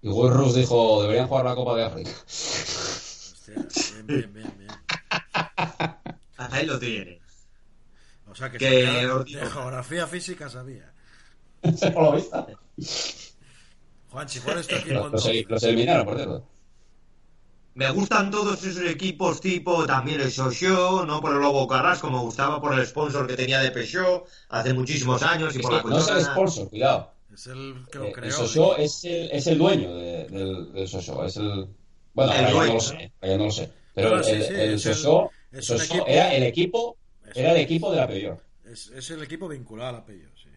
y 0.02 0.08
Will 0.08 0.32
Rus 0.32 0.54
dijo, 0.54 1.02
deberían 1.02 1.28
jugar 1.28 1.44
la 1.44 1.54
Copa 1.54 1.76
de 1.76 1.84
África. 1.84 2.10
Hostia, 2.26 3.54
bien, 3.94 4.06
bien, 4.06 4.32
bien, 4.32 4.54
bien. 4.58 4.70
Ahí 6.36 6.66
lo 6.66 6.78
tiene. 6.78 7.20
O 8.30 8.34
sea 8.34 8.50
que, 8.50 8.58
Que 8.58 8.66
de 8.66 9.46
geografía 9.46 10.06
física 10.06 10.48
sabía. 10.48 10.92
¿Se 11.76 11.90
lo 11.90 12.12
viste? 12.12 12.36
Juanchi, 14.10 14.40
¿cuál 14.40 14.58
es 14.58 14.66
tu 14.66 14.76
equipo 14.76 15.08
Los, 15.08 15.28
los 15.48 15.62
eliminaron, 15.64 16.06
por 16.06 16.16
cierto. 16.16 16.46
Me 17.78 17.88
gustan 17.92 18.28
todos 18.32 18.64
esos 18.64 18.84
equipos 18.90 19.40
tipo 19.40 19.86
también 19.86 20.20
el 20.20 20.32
Sochaux, 20.32 21.06
no 21.06 21.20
por 21.20 21.32
el 21.32 21.38
Lobo 21.38 21.68
Carrasco, 21.68 22.10
me 22.10 22.18
gustaba 22.18 22.60
por 22.60 22.76
el 22.76 22.84
sponsor 22.84 23.24
que 23.28 23.36
tenía 23.36 23.60
de 23.60 23.70
Peugeot 23.70 24.26
hace 24.48 24.74
muchísimos 24.74 25.22
años 25.22 25.54
y 25.54 25.60
por 25.60 25.72
la 25.72 25.82
no 25.82 25.96
es 25.98 26.08
el 26.08 26.14
cuestión- 26.14 26.32
sponsor, 26.34 26.68
cuidado. 26.70 27.12
Es 27.32 27.46
el 27.46 27.86
que 27.92 27.98
lo 28.00 28.04
Eh, 28.06 28.12
creó. 28.12 28.26
el 28.26 28.32
Sochaux 28.32 28.78
es 28.80 29.04
el, 29.04 29.30
es 29.30 29.46
el 29.46 29.58
dueño 29.58 29.94
de- 29.94 30.26
del, 30.26 30.72
del 30.72 30.88
Sochaux. 30.88 31.24
Es 31.28 31.36
el... 31.36 31.68
Bueno, 32.14 32.32
El 32.32 32.42
no 32.52 32.64
lo 32.74 32.80
sé. 32.80 33.12
no 33.22 33.36
lo 33.44 33.50
sé. 33.52 33.70
Pero 33.94 34.10
No, 34.10 34.16
el, 34.16 34.24
sí, 34.24 34.30
el, 34.32 34.38
el 34.42 34.60
el- 34.72 34.74
equipo- 34.74 35.30
era 36.04 36.34
el 36.34 36.42
equipo, 36.42 36.96
era 37.32 37.50
el 37.52 37.56
equipo 37.58 37.90
de 37.92 37.96
la 37.96 38.08
Peugeot. 38.08 38.40
Es, 38.64 38.88
es 38.88 39.10
el 39.12 39.22
equipo 39.22 39.46
vinculado 39.46 39.90
al 39.90 39.96
Apello, 40.02 40.28
sí. 40.34 40.48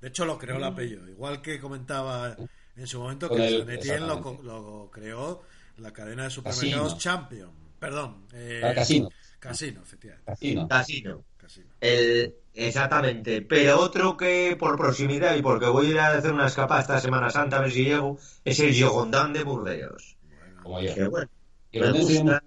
De 0.00 0.08
hecho, 0.08 0.24
lo 0.24 0.36
creó 0.38 0.56
el 0.56 0.64
Apello. 0.64 1.06
Igual 1.08 1.40
que 1.40 1.60
comentaba 1.60 2.36
en 2.76 2.86
su 2.88 2.98
momento 2.98 3.28
que 3.30 3.60
San 3.60 3.70
Etienne 3.70 4.06
lo, 4.08 4.40
lo 4.42 4.90
creó 4.92 5.42
la 5.78 5.92
cadena 5.92 6.24
de 6.24 6.30
supermercados 6.30 6.94
Casino. 6.94 6.98
Champion. 7.00 7.50
Perdón. 7.78 8.26
eh, 8.32 8.60
Ah, 8.64 8.72
Casino. 8.74 9.08
Casino, 9.38 9.82
efectivamente. 9.82 10.30
Así, 10.32 10.54
¿no? 10.54 10.68
Casino. 10.68 11.24
Casino. 11.36 11.66
El, 11.80 12.34
exactamente. 12.54 13.42
Pero 13.42 13.78
otro 13.80 14.16
que 14.16 14.56
por 14.58 14.76
proximidad 14.78 15.36
y 15.36 15.42
porque 15.42 15.66
voy 15.66 15.86
a 15.86 15.90
ir 15.90 15.98
a 15.98 16.12
hacer 16.16 16.32
una 16.32 16.46
escapada 16.46 16.80
esta 16.80 17.00
Semana 17.00 17.28
Santa 17.28 17.58
a 17.58 17.60
ver 17.60 17.70
si 17.72 17.84
llego, 17.84 18.18
es 18.44 18.58
el 18.60 18.72
Girondin 18.72 19.32
de 19.34 19.42
Burdeos. 19.44 20.16
Bueno, 20.22 20.62
Como 20.62 20.80
yo. 20.80 20.94
Que 20.94 21.04
bueno, 21.08 21.28
me 21.72 21.90
gusta. 21.92 22.42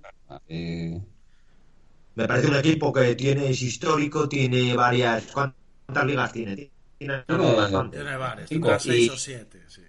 eh, 0.47 0.99
Me 2.15 2.27
parece 2.27 2.47
un 2.47 2.55
equipo 2.55 2.91
que 2.91 3.13
tiene, 3.15 3.49
es 3.51 3.61
histórico, 3.61 4.27
tiene 4.27 4.75
varias... 4.75 5.25
¿Cuántas 5.31 6.05
ligas 6.05 6.31
tiene? 6.33 6.55
Tiene 6.97 7.23
Tiene- 7.27 7.55
bastante. 7.55 7.97
Tiene 7.97 8.11
tendrá 8.47 8.79
seis 8.79 9.05
Y- 9.05 9.09
o 9.09 9.17
siete, 9.17 9.61
sí. 9.67 9.81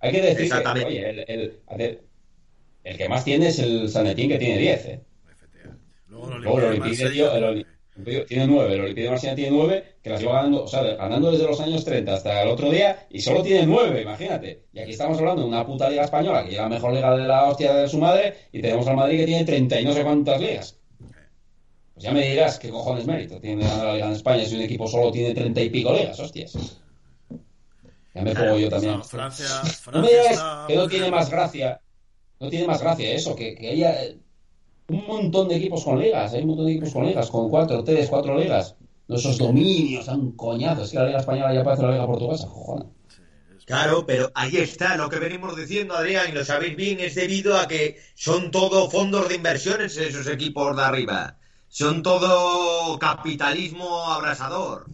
Hay 0.00 0.10
que 0.12 0.20
decir 0.22 0.50
que, 0.50 0.68
oye, 0.84 1.10
el, 1.10 1.18
el, 1.28 1.60
a 1.68 1.76
ver, 1.76 2.02
el 2.84 2.96
que 2.96 3.08
más 3.08 3.24
tiene 3.24 3.48
es 3.48 3.58
el 3.58 3.88
San 3.88 4.06
Etienne, 4.06 4.34
que 4.34 4.38
tiene 4.38 4.58
10. 4.58 4.84
¿eh? 4.86 5.00
Luego 6.08 6.58
el 6.58 6.64
Olympique 6.64 7.02
el 8.06 8.26
tiene 8.26 8.46
9, 8.46 8.74
el 8.74 8.80
Olympique 8.80 9.02
de 9.02 9.10
Marsella 9.10 9.34
tiene 9.34 9.50
9, 9.50 9.84
que 10.02 10.10
las 10.10 10.20
lleva 10.20 10.34
ganando, 10.34 10.64
o 10.64 10.68
sea, 10.68 10.82
ganando 10.82 11.32
desde 11.32 11.46
los 11.46 11.60
años 11.60 11.84
30 11.84 12.14
hasta 12.14 12.42
el 12.42 12.48
otro 12.48 12.70
día, 12.70 13.06
y 13.10 13.20
solo 13.20 13.42
tiene 13.42 13.66
9, 13.66 14.02
imagínate. 14.02 14.66
Y 14.72 14.78
aquí 14.78 14.92
estamos 14.92 15.18
hablando 15.18 15.42
de 15.42 15.48
una 15.48 15.66
puta 15.66 15.90
liga 15.90 16.04
española, 16.04 16.44
que 16.44 16.52
es 16.52 16.56
la 16.56 16.68
mejor 16.68 16.92
liga 16.92 17.16
de 17.16 17.26
la 17.26 17.48
hostia 17.48 17.74
de 17.74 17.88
su 17.88 17.98
madre, 17.98 18.34
y 18.52 18.62
tenemos 18.62 18.86
al 18.86 18.96
Madrid 18.96 19.18
que 19.18 19.26
tiene 19.26 19.44
30 19.44 19.80
y 19.80 19.84
no 19.84 19.92
sé 19.92 20.04
cuántas 20.04 20.40
ligas. 20.40 20.78
Pues 21.94 22.04
ya 22.04 22.12
me 22.12 22.28
dirás 22.28 22.60
qué 22.60 22.70
cojones 22.70 23.06
mérito 23.06 23.40
tiene 23.40 23.64
la 23.64 23.94
liga 23.94 24.06
en 24.06 24.12
España 24.12 24.44
si 24.44 24.54
un 24.54 24.62
equipo 24.62 24.86
solo 24.86 25.10
tiene 25.10 25.34
30 25.34 25.60
y 25.62 25.70
pico 25.70 25.92
ligas, 25.92 26.20
hostias. 26.20 26.80
Ya 28.14 28.22
me 28.22 28.34
pongo 28.34 28.58
yo 28.58 28.68
también. 28.68 28.98
No, 28.98 29.04
Francia, 29.04 29.46
No 29.92 30.02
me 30.02 30.08
Francia 30.08 30.30
digas 30.30 30.66
que 30.68 30.76
no 30.76 30.88
tiene 30.88 31.10
más 31.10 31.28
gracia. 31.30 31.80
No 32.40 32.48
tiene 32.48 32.66
más 32.66 32.80
gracia 32.80 33.12
eso, 33.12 33.34
que, 33.34 33.54
que 33.54 33.70
haya 33.70 34.04
eh, 34.04 34.18
un 34.88 35.06
montón 35.06 35.48
de 35.48 35.56
equipos 35.56 35.84
con 35.84 36.00
ligas. 36.00 36.32
Hay 36.32 36.42
un 36.42 36.48
montón 36.48 36.66
de 36.66 36.72
equipos 36.72 36.92
con 36.92 37.06
ligas, 37.06 37.30
con 37.30 37.48
cuatro, 37.50 37.82
tres, 37.84 38.08
cuatro 38.08 38.38
ligas. 38.38 38.76
Esos 39.08 39.38
dominios 39.38 40.06
tan 40.06 40.32
coñazos. 40.32 40.84
Es 40.84 40.90
que 40.92 40.98
la 40.98 41.06
liga 41.06 41.18
española 41.18 41.54
ya 41.54 41.64
parece 41.64 41.82
la 41.82 41.92
liga 41.92 42.06
portuguesa, 42.06 42.46
jojona. 42.46 42.86
Claro, 43.64 44.06
pero 44.06 44.30
ahí 44.34 44.56
está 44.56 44.96
lo 44.96 45.10
que 45.10 45.18
venimos 45.18 45.54
diciendo, 45.54 45.94
Adrián, 45.94 46.30
y 46.30 46.32
lo 46.32 46.42
sabéis 46.42 46.74
bien, 46.74 47.00
es 47.00 47.14
debido 47.14 47.58
a 47.58 47.68
que 47.68 47.98
son 48.14 48.50
todo 48.50 48.88
fondos 48.88 49.28
de 49.28 49.34
inversiones 49.34 49.94
esos 49.98 50.26
equipos 50.26 50.74
de 50.74 50.82
arriba. 50.82 51.36
Son 51.68 52.02
todo 52.02 52.98
capitalismo 52.98 54.04
abrasador. 54.04 54.86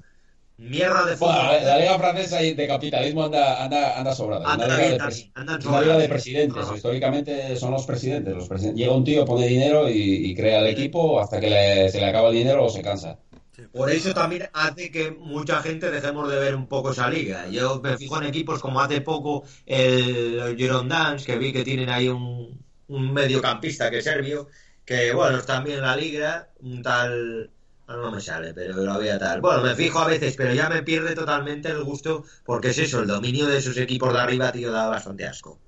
Mierda 0.69 1.05
de 1.07 1.17
fútbol. 1.17 1.35
la, 1.35 1.61
la 1.63 1.79
liga 1.79 1.99
francesa 1.99 2.43
y 2.43 2.55
de 2.55 2.67
capitalismo 2.67 3.25
anda, 3.25 3.63
anda, 3.65 3.99
anda 3.99 4.15
sobrada. 4.15 4.51
Anda 4.51 4.67
Una 4.67 4.77
liga 4.77 5.09
bien 5.09 5.39
una 5.67 5.81
liga 5.83 5.99
de 5.99 6.09
presidentes. 6.09 6.63
Ajá. 6.65 6.77
Históricamente 6.77 7.57
son 7.57 7.73
los 7.73 7.85
presidentes. 7.87 8.35
Los 8.35 8.49
presiden- 8.49 8.77
Llega 8.77 8.93
un 8.93 9.05
tío, 9.05 9.25
pone 9.25 9.47
dinero 9.47 9.89
y, 9.89 9.95
y 10.31 10.35
crea 10.35 10.61
el 10.61 10.69
equipo 10.69 11.21
hasta 11.21 11.41
que 11.41 11.51
le- 11.51 11.89
se 11.91 12.01
le 12.01 12.07
acaba 12.07 12.29
el 12.29 12.35
dinero 12.35 12.65
o 12.65 12.69
se 12.71 12.83
cansa. 12.83 13.19
Sí, 13.55 13.63
Por 13.73 13.91
eso 13.91 14.13
también 14.15 14.49
hace 14.53 14.91
que 14.91 15.13
mucha 15.13 15.63
gente 15.63 15.91
dejemos 15.91 16.29
de 16.31 16.39
ver 16.39 16.55
un 16.57 16.67
poco 16.67 16.91
esa 16.93 17.09
liga. 17.09 17.47
Yo 17.49 17.81
me 17.83 17.97
fijo 17.97 18.19
en 18.21 18.27
equipos 18.29 18.61
como 18.61 18.81
hace 18.81 19.01
poco 19.01 19.45
el 19.67 20.57
Girondins, 20.57 21.25
que 21.25 21.39
vi 21.39 21.53
que 21.53 21.63
tienen 21.63 21.89
ahí 21.91 22.09
un, 22.09 22.61
un 22.89 23.13
mediocampista 23.13 23.91
que 23.91 23.99
es 23.99 24.05
serbio, 24.05 24.49
que 24.85 25.13
bueno, 25.13 25.39
está 25.39 25.55
también 25.55 25.79
en 25.79 25.85
la 25.85 25.97
liga, 25.97 26.49
un 26.61 26.83
tal... 26.83 27.51
ah, 27.87 27.97
No 27.97 28.11
me 28.11 28.21
sale, 28.21 28.55
pero 28.55 28.77
lo 28.77 28.93
había 28.93 29.19
tal. 29.19 29.41
Bueno, 29.41 29.63
me 29.63 29.75
fijo 29.75 29.99
a 30.01 30.07
veces, 30.07 30.35
pero 30.37 30.53
ya 30.55 30.69
me 30.69 30.83
pierde 30.83 31.15
totalmente 31.15 31.69
el 31.69 31.83
gusto, 31.85 32.25
porque 32.45 32.69
es 32.71 32.79
eso, 32.79 33.01
el 33.01 33.07
dominio 33.09 33.47
de 33.47 33.59
esos 33.59 33.77
equipos 33.77 34.13
de 34.13 34.21
arriba, 34.21 34.53
tío, 34.53 34.73
da 34.73 34.89
bastante 34.89 35.27
asco. 35.27 35.59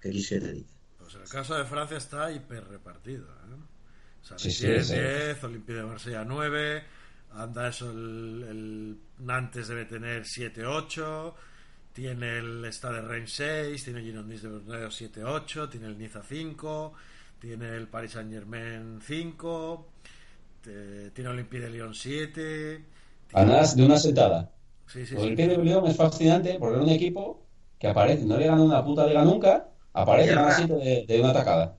¿Qué 0.00 0.10
quise 0.10 0.40
te 0.40 0.52
diga? 0.52 0.68
Pues 0.98 1.14
el 1.14 1.28
caso 1.28 1.54
de 1.56 1.64
Francia 1.64 1.96
está 1.98 2.30
hiper 2.30 2.66
repartido. 2.68 3.24
¿eh? 3.24 3.56
San 4.22 4.38
Sí, 4.38 4.50
sí, 4.50 4.66
Etienne 4.66 4.84
sí. 4.84 4.94
10, 4.94 5.44
Olympique 5.44 5.78
de 5.78 5.84
Marsella 5.84 6.24
9, 6.24 6.84
anda 7.32 7.68
eso, 7.68 7.90
el, 7.90 8.44
el 8.48 8.98
Nantes 9.24 9.68
debe 9.68 9.84
tener 9.86 10.24
7, 10.26 10.64
8, 10.66 11.34
tiene 11.92 12.38
el 12.38 12.72
Stade 12.72 13.02
Reims 13.02 13.32
6, 13.32 13.84
tiene 13.84 14.00
el 14.00 14.04
Girondins 14.06 14.42
de 14.42 14.48
Bordeaux 14.48 14.94
7, 14.94 15.24
8, 15.24 15.68
tiene 15.68 15.86
el 15.88 15.98
Niza 15.98 16.22
5, 16.22 16.94
tiene 17.40 17.76
el 17.76 17.88
Paris 17.88 18.12
Saint 18.12 18.32
Germain 18.32 19.00
5, 19.02 19.92
te- 20.62 21.10
tiene 21.12 21.30
Olympique 21.30 21.62
de 21.64 21.70
Lyon 21.70 21.94
7. 21.94 22.84
Ganas 23.32 23.74
de 23.76 23.84
una 23.84 23.98
sentada. 23.98 24.52
Sí, 24.86 25.06
Pues 25.12 25.26
el 25.26 25.36
de 25.36 25.58
León 25.58 25.86
es 25.86 25.96
fascinante 25.96 26.58
porque 26.58 26.74
era 26.76 26.84
un 26.84 26.90
equipo 26.90 27.46
que 27.78 27.88
aparece, 27.88 28.24
no 28.26 28.36
le 28.38 28.46
gana 28.46 28.62
una 28.62 28.84
puta 28.84 29.06
liga 29.06 29.24
nunca, 29.24 29.70
aparece 29.92 30.34
gana 30.34 30.66
de, 30.66 31.04
de 31.08 31.20
una 31.20 31.30
atacada. 31.30 31.78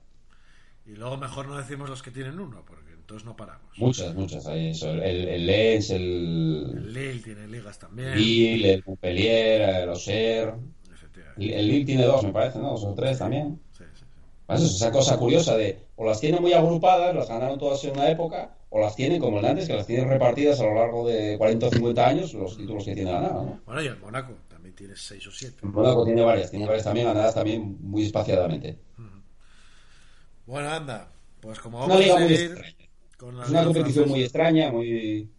Y 0.86 0.94
luego 0.96 1.16
mejor 1.16 1.46
no 1.46 1.56
decimos 1.56 1.88
los 1.88 2.02
que 2.02 2.10
tienen 2.10 2.40
uno, 2.40 2.64
porque 2.64 2.92
entonces 2.92 3.24
no 3.24 3.36
paramos. 3.36 3.76
Muchas, 3.76 4.14
muchas. 4.14 4.46
Hay 4.46 4.68
eso, 4.68 4.90
el, 4.92 5.02
el 5.28 5.46
Lens, 5.46 5.90
el 5.90 6.74
El 6.74 6.92
Lille 6.92 7.22
tiene 7.22 7.46
ligas 7.48 7.78
también. 7.78 8.18
Lille, 8.18 8.74
el 8.74 8.82
Montpellier, 8.86 9.62
el 9.62 11.50
el 11.52 11.66
Lille 11.68 11.84
tiene 11.84 12.04
dos, 12.04 12.22
me 12.24 12.32
parece, 12.32 12.58
¿no? 12.58 12.70
Dos 12.70 12.84
o 12.84 12.94
tres 12.94 13.18
también. 13.18 13.60
Sí, 13.72 13.84
sí, 13.94 14.04
sí. 14.04 14.04
Eso 14.48 14.64
es 14.66 14.74
esa 14.76 14.92
cosa 14.92 15.18
curiosa 15.18 15.56
de 15.56 15.86
o 15.96 16.04
las 16.04 16.20
tienen 16.20 16.42
muy 16.42 16.52
agrupadas, 16.52 17.14
las 17.14 17.28
ganaron 17.28 17.58
todas 17.58 17.82
en 17.84 17.92
una 17.92 18.10
época, 18.10 18.56
o 18.74 18.80
las 18.80 18.96
tienen 18.96 19.20
como 19.20 19.36
el 19.36 19.42
Nantes, 19.42 19.66
que 19.66 19.74
las 19.74 19.86
tienen 19.86 20.08
repartidas 20.08 20.58
a 20.60 20.64
lo 20.64 20.74
largo 20.74 21.06
de 21.06 21.36
40 21.36 21.66
o 21.66 21.70
50 21.70 22.08
años, 22.08 22.32
los 22.32 22.56
títulos 22.56 22.86
que 22.86 22.94
tiene 22.94 23.12
ganado, 23.12 23.44
¿no? 23.44 23.60
Bueno, 23.66 23.82
y 23.82 23.86
el 23.86 23.98
Mónaco 23.98 24.32
también 24.48 24.74
tiene 24.74 24.94
6 24.96 25.26
o 25.26 25.30
7. 25.30 25.56
Mónaco 25.66 26.06
tiene 26.06 26.22
varias, 26.22 26.50
tiene 26.50 26.64
varias 26.64 26.84
también 26.84 27.06
ganadas 27.06 27.34
también 27.34 27.76
muy 27.82 28.04
espaciadamente. 28.04 28.78
Bueno, 30.46 30.70
anda. 30.70 31.06
Pues 31.42 31.58
como 31.58 31.84
una 31.84 31.88
vamos 31.88 32.02
liga 32.02 32.16
a 32.16 32.18
seguir 32.20 32.40
extraña. 32.40 32.88
con 33.18 33.36
la 33.36 33.44
Es 33.44 33.50
una 33.50 33.64
competición 33.64 34.08
muy 34.08 34.22
extraña, 34.22 34.72
muy, 34.72 35.30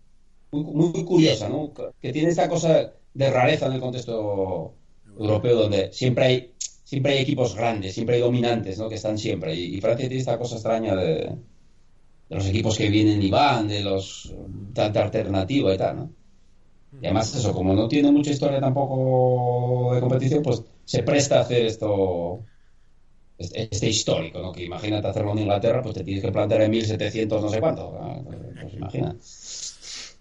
muy, 0.51 0.91
muy 0.91 1.03
curiosa, 1.03 1.49
¿no? 1.49 1.73
Que 1.99 2.13
tiene 2.13 2.29
esta 2.29 2.47
cosa 2.47 2.93
de 3.15 3.31
rareza 3.31 3.65
en 3.65 3.73
el 3.73 3.81
contexto 3.81 4.75
europeo 5.17 5.55
donde 5.55 5.91
siempre 5.91 6.25
hay 6.25 6.53
siempre 6.83 7.13
hay 7.13 7.23
equipos 7.23 7.55
grandes, 7.55 7.95
siempre 7.95 8.17
hay 8.17 8.21
dominantes, 8.21 8.77
¿no? 8.77 8.89
Que 8.89 8.95
están 8.95 9.17
siempre. 9.17 9.55
Y, 9.55 9.75
y 9.75 9.81
Francia 9.81 10.07
tiene 10.07 10.21
esta 10.21 10.37
cosa 10.37 10.55
extraña 10.55 10.95
de, 10.95 11.35
de 12.33 12.39
los 12.39 12.47
equipos 12.47 12.77
que 12.77 12.89
vienen 12.89 13.21
y 13.21 13.29
van, 13.29 13.67
de 13.67 13.81
los 13.83 14.33
tanta 14.73 15.03
alternativa 15.03 15.73
y 15.73 15.77
tal, 15.77 15.95
¿no? 15.97 16.09
Y 17.01 17.05
además 17.05 17.35
eso, 17.35 17.53
como 17.53 17.73
no 17.73 17.87
tiene 17.87 18.11
mucha 18.11 18.31
historia 18.31 18.59
tampoco 18.59 19.93
de 19.95 19.99
competición, 20.01 20.43
pues 20.43 20.63
se 20.85 21.03
presta 21.03 21.39
a 21.39 21.41
hacer 21.41 21.65
esto 21.65 22.43
este, 23.37 23.69
este 23.71 23.89
histórico, 23.89 24.39
¿no? 24.39 24.51
Que 24.51 24.63
imagínate 24.63 25.07
hacerlo 25.07 25.31
en 25.33 25.39
Inglaterra, 25.39 25.81
pues 25.81 25.95
te 25.95 26.03
tienes 26.03 26.23
que 26.23 26.31
plantear 26.31 26.61
en 26.61 26.71
1700 26.71 27.41
no 27.41 27.49
sé 27.49 27.59
cuánto. 27.59 27.97
Ah, 27.99 28.19
Pues 28.61 28.73
imagina. 28.73 29.15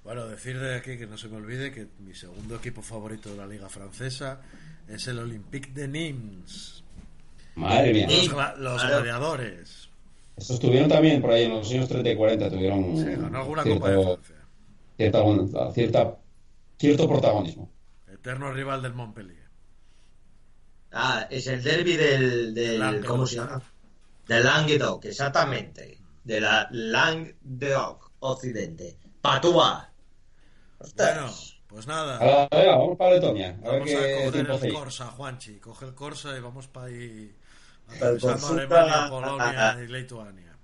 Bueno, 0.04 0.26
decir 0.26 0.58
de 0.58 0.74
aquí 0.76 0.98
que 0.98 1.06
no 1.06 1.16
se 1.16 1.28
me 1.28 1.36
olvide 1.36 1.72
que 1.72 1.86
mi 2.00 2.14
segundo 2.14 2.56
equipo 2.56 2.82
favorito 2.82 3.30
de 3.30 3.36
la 3.36 3.46
liga 3.46 3.68
francesa 3.68 4.40
es 4.88 5.06
el 5.06 5.18
Olympique 5.20 5.70
de 5.72 5.86
Nîmes. 5.86 6.82
Madre 7.54 7.92
mía. 7.92 8.06
Los, 8.08 8.32
gla- 8.32 8.56
los 8.56 8.82
gladiadores. 8.82 9.81
Estos 10.36 10.58
tuvieron 10.60 10.88
también 10.88 11.20
por 11.20 11.30
ahí 11.30 11.44
en 11.44 11.50
los 11.50 11.70
años 11.70 11.88
30 11.88 12.10
y 12.10 12.16
40, 12.16 12.50
tuvieron 12.50 12.96
Sí, 12.96 13.04
ganó 13.04 13.38
alguna 13.38 13.62
cierto, 13.62 13.80
Copa 13.80 13.90
de 13.92 14.02
Francia. 14.02 14.36
cierta- 14.96 15.72
cierta- 15.72 16.18
cierto 16.78 17.08
protagonismo. 17.08 17.70
Eterno 18.12 18.52
rival 18.52 18.82
del 18.82 18.94
Montpellier. 18.94 19.42
Ah, 20.92 21.26
es 21.30 21.46
el 21.46 21.62
derby 21.62 21.96
del, 21.96 22.54
del 22.54 22.78
Languedoc. 22.78 23.06
¿cómo 23.06 23.26
se 23.26 23.36
llama? 23.36 23.62
Del 24.26 24.44
Languedoc, 24.44 25.04
exactamente. 25.06 25.98
De 26.24 26.40
la 26.40 26.68
Languedoc 26.70 28.10
Occidente. 28.20 28.98
Patúa. 29.20 29.90
Bueno, 30.96 31.30
pues 31.68 31.86
nada. 31.86 32.48
Vamos 32.50 32.96
para 32.98 33.14
Letonia. 33.14 33.58
A 33.64 33.70
ver 33.70 33.80
Vamos 33.80 33.94
a 33.94 33.98
qué 34.06 34.14
coger 34.26 34.32
tiempo 34.32 34.58
el. 34.64 34.72
Corsa, 34.74 35.06
Juanchi. 35.06 35.58
Coge 35.60 35.86
el 35.86 35.94
Corsa 35.94 36.36
y 36.36 36.40
vamos 36.40 36.68
para 36.68 36.86
ahí. 36.86 37.34
Atravesando 37.96 38.34
Corsuta- 38.48 38.80
Alemania, 38.82 39.08
Polonia 39.10 39.78
y 39.84 39.86
Lituania. 39.88 40.56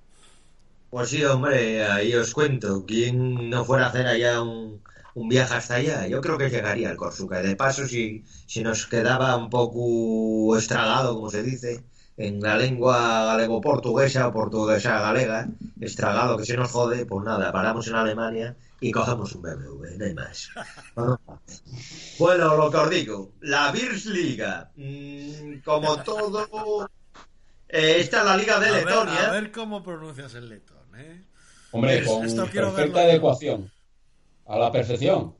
Pues 0.90 1.10
sí, 1.10 1.24
hombre, 1.24 1.84
ahí 1.84 2.14
os 2.14 2.32
cuento. 2.32 2.84
¿Quién 2.86 3.50
no 3.50 3.64
fuera 3.64 3.86
a 3.86 3.88
hacer 3.90 4.06
allá 4.06 4.40
un, 4.40 4.82
un 5.14 5.28
viaje 5.28 5.54
hasta 5.54 5.74
allá? 5.74 6.06
Yo 6.06 6.20
creo 6.22 6.38
que 6.38 6.48
llegaría 6.48 6.88
al 6.90 6.96
Corsuca. 6.96 7.42
De 7.42 7.56
paso, 7.56 7.86
si, 7.86 8.24
si 8.46 8.62
nos 8.62 8.86
quedaba 8.86 9.36
un 9.36 9.50
poco 9.50 10.56
estragado, 10.56 11.14
como 11.14 11.28
se 11.30 11.42
dice, 11.42 11.84
en 12.16 12.40
la 12.40 12.56
lengua 12.56 13.24
galego-portuguesa 13.26 14.28
o 14.28 14.32
portuguesa-galega, 14.32 15.48
estragado 15.80 16.38
que 16.38 16.46
se 16.46 16.56
nos 16.56 16.70
jode, 16.70 17.04
pues 17.04 17.24
nada, 17.24 17.52
paramos 17.52 17.86
en 17.88 17.94
Alemania 17.94 18.56
y 18.80 18.90
cogemos 18.90 19.34
un 19.34 19.42
BMW, 19.42 19.96
no 19.98 20.04
hay 20.06 20.14
más. 20.14 20.48
Bueno, 22.18 22.56
lo 22.56 22.70
que 22.70 22.76
os 22.78 22.90
digo, 22.90 23.32
la 23.42 23.72
Liga, 23.72 24.70
mm, 24.76 25.58
como 25.64 26.02
todo, 26.02 26.88
eh, 27.68 27.96
esta 27.98 28.20
es 28.20 28.24
la 28.24 28.36
liga 28.36 28.58
de 28.60 28.68
A 28.68 28.72
ver, 28.72 28.84
Letonia. 28.84 29.28
a 29.28 29.32
ver 29.32 29.50
cómo 29.52 29.82
pronuncias 29.82 30.34
el 30.34 30.48
letón, 30.48 30.88
¿eh? 30.96 31.24
Hombre, 31.70 31.98
Es- 31.98 32.06
con 32.06 32.24
esto 32.24 32.48
quiero 32.50 32.74
perfecta 32.74 33.00
adecuación. 33.00 33.70
A 34.46 34.58
la 34.58 34.72
perfección. 34.72 35.36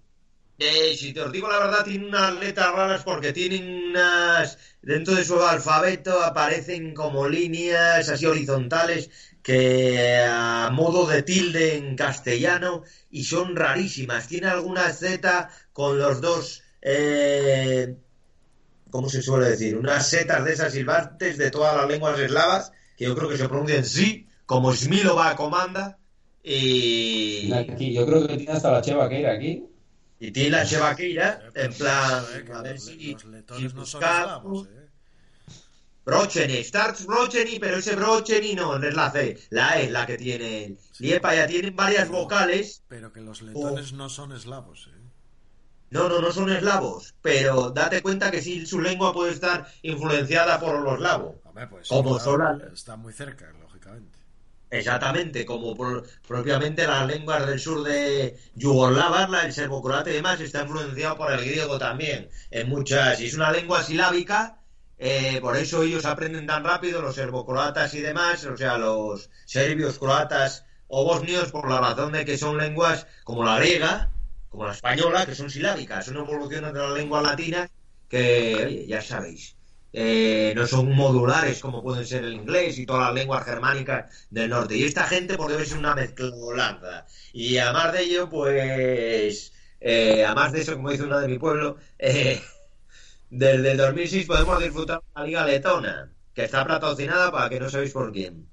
Eh, 0.58 0.96
si 0.96 1.12
te 1.14 1.20
os 1.20 1.30
digo 1.32 1.48
la 1.48 1.58
verdad, 1.60 1.84
tiene 1.84 2.06
unas 2.08 2.34
letras 2.38 2.72
raras 2.74 3.02
porque 3.04 3.32
tienen 3.32 3.90
unas. 3.90 4.58
Dentro 4.82 5.14
de 5.14 5.24
su 5.24 5.40
alfabeto 5.42 6.20
aparecen 6.22 6.94
como 6.94 7.28
líneas 7.28 8.08
así 8.08 8.26
horizontales 8.26 9.08
que 9.42 10.18
a 10.28 10.68
modo 10.72 11.06
de 11.06 11.22
tilde 11.22 11.76
en 11.76 11.94
castellano 11.96 12.82
y 13.10 13.24
son 13.24 13.54
rarísimas. 13.56 14.26
Tiene 14.26 14.48
alguna 14.48 14.90
Z 14.92 15.48
con 15.72 15.98
los 15.98 16.20
dos. 16.20 16.62
Eh, 16.82 17.96
¿Cómo 18.90 19.08
se 19.08 19.22
suele 19.22 19.50
decir? 19.50 19.76
Unas 19.76 20.08
setas 20.08 20.44
de 20.44 20.52
esas 20.52 20.72
silbantes 20.72 21.36
de 21.38 21.50
todas 21.50 21.76
las 21.76 21.88
lenguas 21.88 22.18
eslavas 22.18 22.72
que 22.96 23.04
yo 23.04 23.14
creo 23.14 23.28
que 23.28 23.36
se 23.36 23.48
pronuncian 23.48 23.84
sí, 23.84 24.26
como 24.46 24.72
Smilova 24.72 25.36
comanda. 25.36 25.98
Y. 26.42 27.52
Aquí, 27.52 27.92
yo 27.92 28.06
creo 28.06 28.26
que 28.26 28.36
tiene 28.36 28.52
hasta 28.52 28.72
la 28.72 28.82
Cheva 28.82 29.08
que 29.08 29.20
ir 29.20 29.26
aquí. 29.26 29.64
Y 30.20 30.32
tiene 30.32 30.50
la 30.50 30.64
Chevaqueira, 30.64 31.50
en 31.54 31.72
plan, 31.74 32.24
Eh, 32.34 32.44
que 32.44 32.52
a 32.52 32.62
ver 32.62 32.80
si, 32.80 33.12
los 33.12 33.74
no 33.74 33.86
son 33.86 34.02
eslavos, 34.02 34.66
¿eh? 34.66 34.88
Brocheny, 36.04 36.64
Starts 36.64 37.06
Brocheny, 37.06 37.58
pero 37.60 37.76
ese 37.76 37.94
Brocheny 37.94 38.54
no, 38.54 38.78
no 38.78 38.88
es 38.88 38.94
la 38.94 39.10
C, 39.12 39.38
la 39.50 39.78
E 39.78 39.84
es 39.84 39.90
la 39.90 40.06
que 40.06 40.16
tiene 40.16 40.64
el 40.64 40.78
Liepa, 40.98 41.34
ya 41.34 41.46
tienen 41.46 41.76
varias 41.76 42.08
vocales, 42.08 42.82
Pero 42.88 43.12
que 43.12 43.20
los 43.20 43.42
letones 43.42 43.92
no 43.92 44.08
son 44.08 44.32
eslavos, 44.32 44.88
¿eh? 44.92 44.97
No, 45.90 46.08
no, 46.08 46.20
no 46.20 46.32
son 46.32 46.50
eslavos, 46.50 47.14
pero 47.22 47.70
date 47.70 48.02
cuenta 48.02 48.30
que 48.30 48.42
sí, 48.42 48.66
su 48.66 48.80
lengua 48.80 49.12
puede 49.12 49.32
estar 49.32 49.66
influenciada 49.82 50.58
por 50.60 50.80
los 50.80 50.94
eslavos. 50.94 51.36
Hombre, 51.44 51.66
pues 51.68 51.88
Como 51.88 52.18
claro, 52.18 52.58
son 52.60 52.72
está 52.72 52.96
muy 52.96 53.12
cerca, 53.12 53.50
lógicamente. 53.60 54.18
Exactamente, 54.70 55.46
como 55.46 55.74
por- 55.74 56.04
propiamente 56.26 56.86
las 56.86 57.06
lenguas 57.06 57.46
del 57.46 57.58
sur 57.58 57.82
de 57.84 58.36
Yugoslavia, 58.54 59.26
la- 59.28 59.46
el 59.46 59.52
serbo-croata 59.52 60.10
y 60.10 60.14
demás, 60.14 60.40
está 60.40 60.62
influenciado 60.62 61.16
por 61.16 61.32
el 61.32 61.40
griego 61.40 61.78
también. 61.78 62.28
En 62.50 62.68
muchas, 62.68 63.18
y 63.20 63.26
es 63.26 63.34
una 63.34 63.50
lengua 63.50 63.82
silábica, 63.82 64.58
eh, 64.98 65.38
por 65.40 65.56
eso 65.56 65.82
ellos 65.82 66.04
aprenden 66.04 66.46
tan 66.46 66.64
rápido, 66.64 67.00
los 67.00 67.14
serbo-croatas 67.14 67.94
y 67.94 68.00
demás, 68.00 68.44
o 68.44 68.56
sea, 68.58 68.76
los 68.76 69.30
serbios, 69.46 69.98
croatas 69.98 70.66
o 70.88 71.04
bosnios, 71.04 71.50
por 71.50 71.70
la 71.70 71.80
razón 71.80 72.12
de 72.12 72.26
que 72.26 72.36
son 72.36 72.58
lenguas 72.58 73.06
como 73.24 73.44
la 73.44 73.58
griega, 73.58 74.10
como 74.48 74.66
la 74.66 74.72
española, 74.72 75.26
que 75.26 75.34
son 75.34 75.50
silábicas, 75.50 76.06
son 76.06 76.16
evoluciones 76.16 76.72
de 76.72 76.78
las 76.80 76.92
lenguas 76.92 77.22
latinas 77.22 77.70
que, 78.08 78.84
ya 78.88 79.02
sabéis. 79.02 79.56
eh, 79.92 80.52
no 80.56 80.66
son 80.66 80.90
modulares 80.94 81.60
como 81.60 81.82
pueden 81.82 82.06
ser 82.06 82.24
el 82.24 82.34
inglés 82.34 82.78
y 82.78 82.86
todas 82.86 83.06
las 83.06 83.14
lenguas 83.14 83.44
germánicas 83.44 84.26
del 84.30 84.50
norte. 84.50 84.76
Y 84.76 84.84
esta 84.84 85.04
gente, 85.06 85.36
porque 85.36 85.54
debe 85.54 85.66
ser 85.66 85.78
una 85.78 85.94
mezclolanza. 85.94 87.06
Y 87.32 87.56
además 87.58 87.92
de 87.92 88.02
ello, 88.02 88.28
pues, 88.28 89.52
eh, 89.80 90.24
además 90.24 90.52
de 90.52 90.60
eso, 90.60 90.74
como 90.76 90.90
dice 90.90 91.04
una 91.04 91.20
de 91.20 91.28
mi 91.28 91.38
pueblo, 91.38 91.76
eh, 91.98 92.42
desde 93.30 93.72
el 93.72 93.76
2006 93.78 94.26
podemos 94.26 94.60
disfrutar 94.62 95.00
de 95.00 95.04
la 95.20 95.24
Liga 95.26 95.44
Letona, 95.46 96.12
que 96.34 96.44
está 96.44 96.66
patrocinada 96.66 97.30
para 97.32 97.48
que 97.48 97.60
no 97.60 97.68
sabéis 97.70 97.92
por 97.92 98.12
quién. 98.12 98.50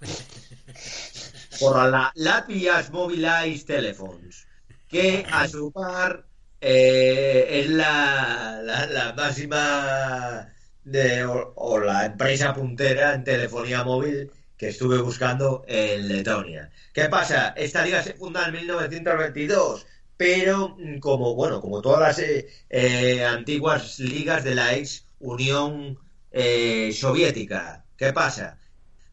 Por 1.58 1.76
la 1.90 2.12
Latvia's 2.14 2.90
Mobilize 2.90 3.64
Telephones, 3.64 4.45
que 4.88 5.24
a 5.30 5.48
su 5.48 5.72
par 5.72 6.26
eh, 6.60 7.46
es 7.60 7.70
la, 7.70 8.60
la, 8.62 9.12
máxima 9.14 10.48
de, 10.84 11.24
o, 11.24 11.52
o 11.56 11.78
la 11.80 12.06
empresa 12.06 12.54
puntera 12.54 13.14
en 13.14 13.24
telefonía 13.24 13.84
móvil 13.84 14.30
que 14.56 14.68
estuve 14.68 14.98
buscando 14.98 15.64
en 15.68 16.08
Letonia. 16.08 16.70
¿Qué 16.92 17.08
pasa? 17.08 17.48
Esta 17.56 17.84
liga 17.84 18.02
se 18.02 18.14
funda 18.14 18.46
en 18.46 18.52
1922, 18.52 19.86
pero 20.16 20.76
mm, 20.78 20.98
como 20.98 21.34
bueno, 21.34 21.60
como 21.60 21.82
todas 21.82 22.00
las 22.00 22.18
eh, 22.20 22.48
eh, 22.70 23.24
antiguas 23.24 23.98
ligas 23.98 24.44
de 24.44 24.54
la 24.54 24.74
ex 24.74 25.04
Unión 25.18 25.98
eh, 26.32 26.92
Soviética. 26.92 27.84
¿Qué 27.96 28.12
pasa? 28.12 28.58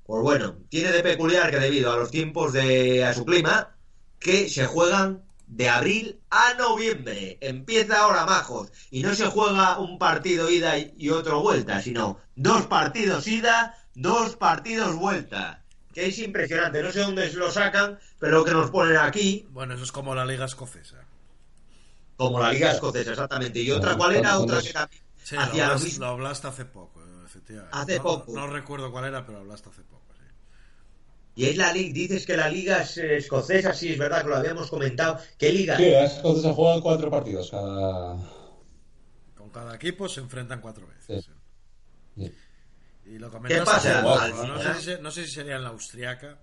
Pues 0.05 0.21
bueno, 0.21 0.57
tiene 0.69 0.91
de 0.91 1.03
peculiar 1.03 1.51
que 1.51 1.59
debido 1.59 1.91
a 1.91 1.97
los 1.97 2.11
tiempos 2.11 2.53
de 2.53 3.03
a 3.05 3.13
su 3.13 3.25
clima 3.25 3.77
que 4.19 4.49
se 4.49 4.65
juegan 4.65 5.23
de 5.55 5.69
abril 5.69 6.19
a 6.31 6.53
noviembre. 6.55 7.37
Empieza 7.41 8.01
ahora 8.01 8.25
majos 8.25 8.71
y 8.89 9.03
no 9.03 9.13
se 9.13 9.27
juega 9.27 9.77
un 9.79 9.97
partido 9.99 10.49
ida 10.49 10.77
y 10.77 11.09
otro 11.09 11.41
vuelta, 11.41 11.81
sino 11.81 12.17
dos 12.35 12.65
partidos 12.67 13.27
ida, 13.27 13.77
dos 13.93 14.35
partidos 14.35 14.95
vuelta. 14.95 15.63
Que 15.93 16.07
es 16.07 16.17
impresionante, 16.17 16.81
no 16.81 16.91
sé 16.91 17.01
dónde 17.01 17.29
se 17.29 17.37
lo 17.37 17.51
sacan, 17.51 17.99
pero 18.17 18.39
lo 18.39 18.43
que 18.45 18.51
nos 18.51 18.71
ponen 18.71 18.97
aquí, 18.97 19.45
Bueno, 19.51 19.75
eso 19.75 19.83
es 19.83 19.91
como 19.91 20.15
la 20.15 20.25
liga 20.25 20.45
escocesa. 20.45 21.05
como 22.15 22.39
la 22.39 22.51
Liga 22.53 22.71
Escocesa, 22.71 23.11
exactamente. 23.11 23.59
Y 23.59 23.69
otra, 23.71 23.95
¿cuál 23.97 24.15
era? 24.15 24.39
Otra 24.39 24.61
que 24.61 24.71
también 24.73 25.01
Sí, 25.23 25.35
lo 25.35 25.41
hacía 25.41 25.55
lo 25.57 25.63
hablaste, 25.65 25.85
mismo. 25.87 26.05
lo 26.05 26.11
hablaste 26.11 26.47
hace 26.47 26.65
poco, 26.65 27.01
eh, 27.01 27.23
efectivamente. 27.25 27.77
Hace 27.77 27.97
No- 27.97 28.03
poco. 28.03 28.33
No, 28.33 28.47
recuerdo 28.47 28.91
cuál 28.91 29.05
era, 29.05 29.25
pero 29.25 29.39
hablaste 29.39 29.69
hace 29.69 29.81
poco. 29.83 30.02
Y 31.35 31.45
es 31.45 31.57
la 31.57 31.73
liga, 31.73 31.93
dices 31.93 32.25
que 32.27 32.37
la 32.37 32.47
liga 32.49 32.81
es 32.83 32.97
eh, 32.97 33.17
escocesa, 33.17 33.73
sí, 33.73 33.93
es 33.93 33.97
verdad 33.97 34.21
que 34.21 34.29
lo 34.29 34.35
habíamos 34.35 34.69
comentado. 34.69 35.17
¿Qué 35.37 35.51
liga? 35.51 35.77
Sí, 35.77 35.85
entonces 35.85 36.43
se 36.43 36.53
juegan 36.53 36.79
cuatro 36.81 37.09
partidos 37.09 37.49
cada. 37.49 38.17
Con 39.35 39.49
cada 39.49 39.75
equipo 39.75 40.07
se 40.07 40.19
enfrentan 40.21 40.61
cuatro 40.61 40.87
veces. 40.87 41.25
Sí. 41.25 41.31
sí. 42.15 42.23
Sí. 42.25 42.33
Y 43.05 43.17
lo 43.19 43.29
comentaste 43.31 43.65
pasa? 43.65 43.99
Al 44.25 44.47
No, 44.47 44.61
sé 44.61 44.81
si, 44.95 45.01
no 45.01 45.11
sé 45.11 45.25
si 45.25 45.31
sería 45.31 45.55
en 45.55 45.63
la 45.63 45.69
austriaca. 45.69 46.37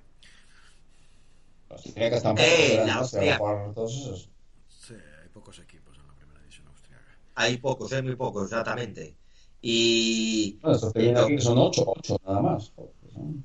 Los 1.71 1.87
austríacas 1.87 2.23
tampoco 2.23 2.49
Eh, 2.49 2.83
la 2.85 2.95
¿no? 2.97 3.05
Se 3.05 3.19
van 3.19 3.29
a 3.29 3.35
austríaca. 3.35 3.39
jugar 3.39 3.75
todos 3.75 3.93
esos. 3.97 4.31
Sí, 4.69 4.95
hay 5.23 5.29
pocos 5.29 5.59
equipos 5.61 5.97
en 5.99 6.07
la 6.09 6.15
primera 6.15 6.41
división 6.41 6.67
austriaca. 6.67 7.17
Hay 7.37 7.57
pocos, 7.59 7.93
hay 7.93 8.03
muy 8.03 8.17
pocos, 8.17 8.45
exactamente. 8.45 9.17
Y 9.63 10.59
No, 10.63 10.73
estos 10.73 10.93
que 10.93 10.99
vienen 10.99 11.23
aquí 11.23 11.37
que 11.37 11.43
son 11.43 11.59
ocho, 11.59 11.85
ocho 11.87 12.21
nada 12.27 12.41
más. 12.41 12.73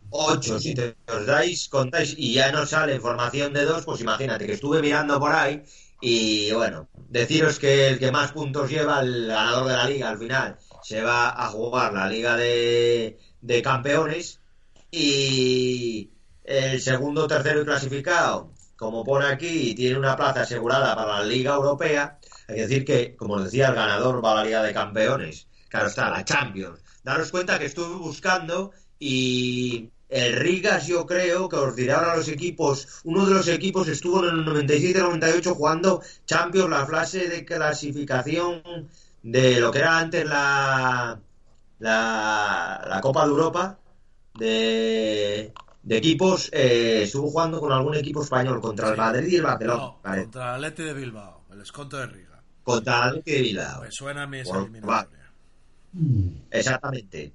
Ocho, 0.10 0.60
si 0.60 0.74
te 0.74 0.96
os 1.08 1.26
dais, 1.26 1.68
contáis 1.70 2.16
y 2.18 2.34
ya 2.34 2.52
no 2.52 2.66
sale 2.66 3.00
formación 3.00 3.54
de 3.54 3.66
dos, 3.66 3.86
pues 3.86 4.02
imagínate 4.02 4.46
que 4.46 4.54
estuve 4.54 4.82
mirando 4.82 5.20
por 5.20 5.32
ahí 5.32 5.64
y 6.02 6.52
bueno, 6.52 6.90
deciros 7.10 7.60
que 7.60 7.88
el 7.88 8.00
que 8.00 8.12
más 8.12 8.32
puntos 8.32 8.70
lleva, 8.70 9.00
el 9.02 9.28
ganador 9.28 9.68
de 9.68 9.74
la 9.74 9.90
liga 9.90 10.10
al 10.10 10.18
final, 10.18 10.58
se 10.84 11.02
va 11.02 11.30
a 11.30 11.48
jugar 11.48 11.94
la 11.94 12.08
liga 12.08 12.36
de, 12.36 13.20
de 13.42 13.62
campeones 13.62 14.40
y 14.92 16.12
el 16.44 16.80
segundo, 16.80 17.28
tercero 17.28 17.62
y 17.62 17.66
clasificado, 17.66 18.52
como 18.76 19.04
pone 19.04 19.26
aquí, 19.26 19.74
tiene 19.74 19.98
una 19.98 20.16
plaza 20.16 20.42
asegurada 20.42 20.96
para 20.96 21.20
la 21.20 21.24
liga 21.24 21.56
europea. 21.56 22.20
Hay 22.48 22.56
que 22.56 22.62
decir 22.62 22.86
que, 22.86 23.16
como 23.16 23.40
decía, 23.42 23.70
el 23.70 23.76
ganador 23.76 24.24
va 24.24 24.34
a 24.34 24.36
la 24.36 24.44
liga 24.44 24.64
de 24.64 24.74
campeones. 24.74 25.48
Claro 25.70 25.88
está, 25.88 26.10
la 26.10 26.24
Champions. 26.24 26.80
Daros 27.04 27.32
cuenta 27.32 27.58
que 27.58 27.66
estuve 27.66 27.96
buscando 27.96 28.72
y 29.00 29.90
el 30.10 30.36
Rigas 30.36 30.88
yo 30.88 31.06
creo 31.06 31.50
que 31.50 31.56
os 31.56 31.76
diré 31.76 31.94
ahora 31.94 32.16
los 32.16 32.28
equipos, 32.28 33.02
uno 33.04 33.26
de 33.26 33.34
los 33.34 33.48
equipos 33.48 33.88
estuvo 33.88 34.26
en 34.26 34.40
el 34.40 34.46
97-98 34.46 35.56
jugando 35.56 36.02
Champions, 36.26 36.70
la 36.70 36.86
fase 36.86 37.28
de 37.28 37.44
clasificación 37.44 38.62
de 39.24 39.60
lo 39.60 39.72
que 39.72 39.80
era 39.80 39.98
antes 39.98 40.26
la, 40.26 41.20
la, 41.80 42.86
la 42.88 43.02
Copa 43.02 43.24
de 43.24 43.30
Europa 43.30 43.80
de, 44.36 45.54
de 45.82 45.98
equipos, 45.98 46.50
eh, 46.52 47.04
estuvo 47.04 47.30
jugando 47.30 47.60
con 47.60 47.72
algún 47.72 47.96
equipo 47.96 48.24
español 48.24 48.62
contra 48.62 48.90
el 48.90 48.98
Madrid 48.98 49.28
y 49.28 49.36
el 49.38 49.44
Barcelona. 49.44 49.84
No, 49.84 50.00
contra 50.02 50.56
el 50.56 50.66
Atleti 50.66 50.84
de 50.84 50.94
Bilbao, 50.94 51.46
el 51.52 51.62
esconto 51.62 51.98
de 51.98 52.08
Riga. 52.08 52.44
Contra 52.64 52.96
el 52.96 53.10
Atleti 53.10 53.32
de 53.32 53.42
Bilbao. 53.42 53.82
Me 53.82 53.92
suena 53.92 54.24
a 54.24 54.28
mí 54.28 54.40
esa 54.40 54.58
eliminatoria. 54.60 55.32
Exactamente. 56.52 57.34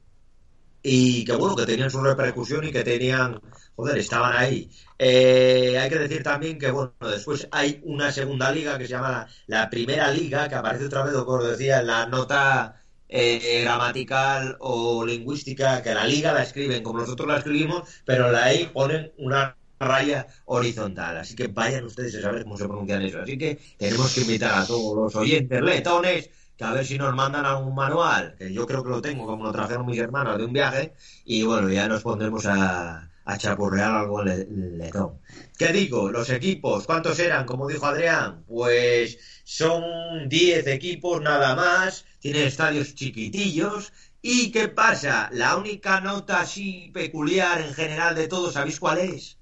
Y 0.82 1.24
que 1.24 1.32
bueno, 1.32 1.56
que 1.56 1.66
tenían 1.66 1.90
su 1.90 2.02
repercusión 2.02 2.66
y 2.66 2.72
que 2.72 2.82
tenían, 2.82 3.40
joder, 3.76 3.98
estaban 3.98 4.36
ahí. 4.36 4.70
Eh, 4.98 5.78
hay 5.78 5.88
que 5.90 5.98
decir 5.98 6.22
también 6.22 6.58
que 6.58 6.70
bueno, 6.70 6.92
después 7.00 7.48
hay 7.52 7.80
una 7.84 8.12
segunda 8.12 8.50
liga 8.50 8.78
que 8.78 8.84
se 8.84 8.90
llama 8.90 9.26
la, 9.46 9.68
primera 9.68 10.10
liga, 10.10 10.48
que 10.48 10.54
aparece 10.54 10.86
otra 10.86 11.04
vez, 11.04 11.14
como 11.14 11.42
decía, 11.42 11.80
en 11.80 11.86
la 11.86 12.06
nota 12.06 12.82
eh, 13.08 13.62
gramatical 13.62 14.56
o 14.60 15.04
lingüística, 15.04 15.82
que 15.82 15.94
la 15.94 16.06
liga 16.06 16.32
la 16.32 16.42
escriben 16.44 16.82
como 16.82 17.00
nosotros 17.00 17.28
la 17.28 17.38
escribimos, 17.38 17.88
pero 18.04 18.30
la 18.30 18.52
E 18.52 18.66
ponen 18.66 19.12
una 19.18 19.56
raya 19.80 20.26
horizontal. 20.44 21.16
Así 21.16 21.34
que 21.34 21.48
vayan 21.48 21.84
ustedes 21.84 22.14
a 22.16 22.22
saber 22.22 22.44
cómo 22.44 22.56
se 22.56 22.66
pronuncian 22.66 23.02
eso. 23.02 23.20
Así 23.20 23.36
que 23.36 23.58
tenemos 23.78 24.14
que 24.14 24.20
invitar 24.20 24.60
a 24.60 24.66
todos 24.66 24.96
los 24.96 25.16
oyentes 25.16 25.60
letones 25.62 26.30
a 26.60 26.72
ver 26.72 26.86
si 26.86 26.98
nos 26.98 27.14
mandan 27.14 27.44
algún 27.46 27.74
manual, 27.74 28.34
que 28.38 28.52
yo 28.52 28.66
creo 28.66 28.82
que 28.84 28.90
lo 28.90 29.00
tengo, 29.02 29.26
como 29.26 29.44
lo 29.44 29.52
trajeron 29.52 29.86
mis 29.86 29.98
hermanos 29.98 30.38
de 30.38 30.44
un 30.44 30.52
viaje, 30.52 30.94
y 31.24 31.42
bueno, 31.42 31.68
ya 31.70 31.88
nos 31.88 32.02
pondremos 32.02 32.46
a, 32.46 33.06
chapurrear 33.38 33.92
algo 33.92 34.20
en 34.22 34.26
le- 34.26 34.46
letón. 34.78 35.20
¿Qué 35.56 35.72
digo? 35.72 36.10
Los 36.10 36.30
equipos, 36.30 36.86
¿cuántos 36.86 37.18
eran? 37.20 37.46
Como 37.46 37.68
dijo 37.68 37.86
Adrián, 37.86 38.44
pues 38.46 39.18
son 39.44 40.28
10 40.28 40.66
equipos 40.66 41.20
nada 41.22 41.54
más, 41.54 42.04
tienen 42.18 42.46
estadios 42.48 42.94
chiquitillos, 42.94 43.92
¿y 44.22 44.50
qué 44.50 44.68
pasa? 44.68 45.28
La 45.32 45.56
única 45.56 46.00
nota 46.00 46.40
así 46.40 46.90
peculiar 46.92 47.60
en 47.60 47.72
general 47.74 48.14
de 48.16 48.26
todos, 48.28 48.54
¿sabéis 48.54 48.80
cuál 48.80 48.98
es? 48.98 49.38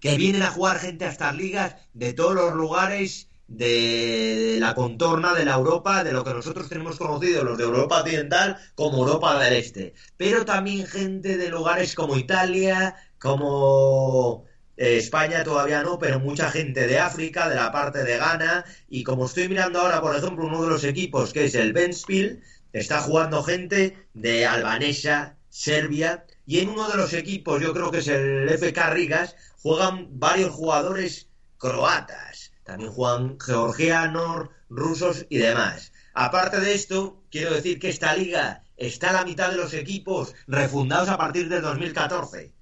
Que 0.00 0.16
vienen 0.16 0.42
a 0.42 0.50
jugar 0.50 0.78
gente 0.78 1.04
a 1.06 1.10
estas 1.10 1.34
ligas 1.34 1.76
de 1.94 2.12
todos 2.12 2.34
los 2.34 2.54
lugares 2.54 3.28
de 3.52 4.56
la 4.58 4.74
contorna 4.74 5.34
de 5.34 5.44
la 5.44 5.54
Europa, 5.54 6.02
de 6.02 6.12
lo 6.12 6.24
que 6.24 6.32
nosotros 6.32 6.68
tenemos 6.68 6.96
conocido, 6.96 7.44
los 7.44 7.58
de 7.58 7.64
Europa 7.64 8.00
Occidental, 8.00 8.56
como 8.74 8.98
Europa 8.98 9.38
del 9.38 9.54
Este. 9.54 9.94
Pero 10.16 10.44
también 10.44 10.86
gente 10.86 11.36
de 11.36 11.48
lugares 11.50 11.94
como 11.94 12.16
Italia, 12.16 12.96
como 13.18 14.44
eh, 14.76 14.96
España 14.96 15.44
todavía 15.44 15.82
no, 15.82 15.98
pero 15.98 16.18
mucha 16.18 16.50
gente 16.50 16.86
de 16.86 16.98
África, 16.98 17.48
de 17.48 17.56
la 17.56 17.70
parte 17.70 18.04
de 18.04 18.16
Ghana. 18.16 18.64
Y 18.88 19.04
como 19.04 19.26
estoy 19.26 19.48
mirando 19.48 19.80
ahora, 19.80 20.00
por 20.00 20.16
ejemplo, 20.16 20.46
uno 20.46 20.62
de 20.62 20.70
los 20.70 20.84
equipos 20.84 21.32
que 21.32 21.44
es 21.44 21.54
el 21.54 21.74
Ventspil, 21.74 22.42
está 22.72 23.00
jugando 23.02 23.42
gente 23.42 24.08
de 24.14 24.46
Albanesa, 24.46 25.36
Serbia. 25.50 26.24
Y 26.46 26.60
en 26.60 26.70
uno 26.70 26.88
de 26.88 26.96
los 26.96 27.12
equipos, 27.12 27.60
yo 27.60 27.74
creo 27.74 27.90
que 27.90 27.98
es 27.98 28.08
el 28.08 28.48
FK 28.48 28.90
Rigas, 28.90 29.36
juegan 29.62 30.08
varios 30.18 30.50
jugadores 30.52 31.28
croatas. 31.58 32.31
También 32.64 32.92
juegan 32.92 33.38
georgianos, 33.40 34.48
rusos 34.68 35.26
y 35.28 35.38
demás. 35.38 35.92
Aparte 36.14 36.60
de 36.60 36.74
esto, 36.74 37.22
quiero 37.30 37.54
decir 37.54 37.78
que 37.78 37.88
esta 37.88 38.14
liga 38.14 38.64
está 38.76 39.10
a 39.10 39.14
la 39.14 39.24
mitad 39.24 39.50
de 39.50 39.56
los 39.56 39.74
equipos 39.74 40.34
refundados 40.46 41.08
a 41.08 41.18
partir 41.18 41.48
del 41.48 41.62
2014. 41.62 42.52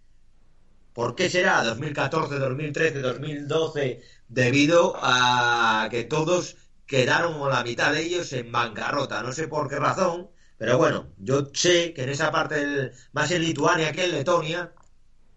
¿Por 0.93 1.15
qué 1.15 1.31
será 1.31 1.63
2014, 1.65 2.39
2013, 2.39 3.01
2012? 3.01 4.03
Debido 4.29 4.95
a 5.01 5.89
que 5.91 6.05
todos 6.05 6.57
quedaron 6.87 7.35
o 7.41 7.49
la 7.49 7.63
mitad 7.63 7.93
de 7.93 8.03
ellos 8.03 8.33
en 8.33 8.51
bancarrota. 8.51 9.23
No 9.23 9.33
sé 9.33 9.49
por 9.49 9.69
qué 9.69 9.77
razón, 9.77 10.31
pero 10.59 10.77
bueno, 10.79 11.13
yo 11.19 11.51
sé 11.55 11.95
que 11.95 12.03
en 12.03 12.11
esa 12.11 12.31
parte, 12.33 12.93
más 13.13 13.31
en 13.31 13.43
Lituania 13.43 13.93
que 13.93 14.05
en 14.05 14.13
Letonia, 14.13 14.73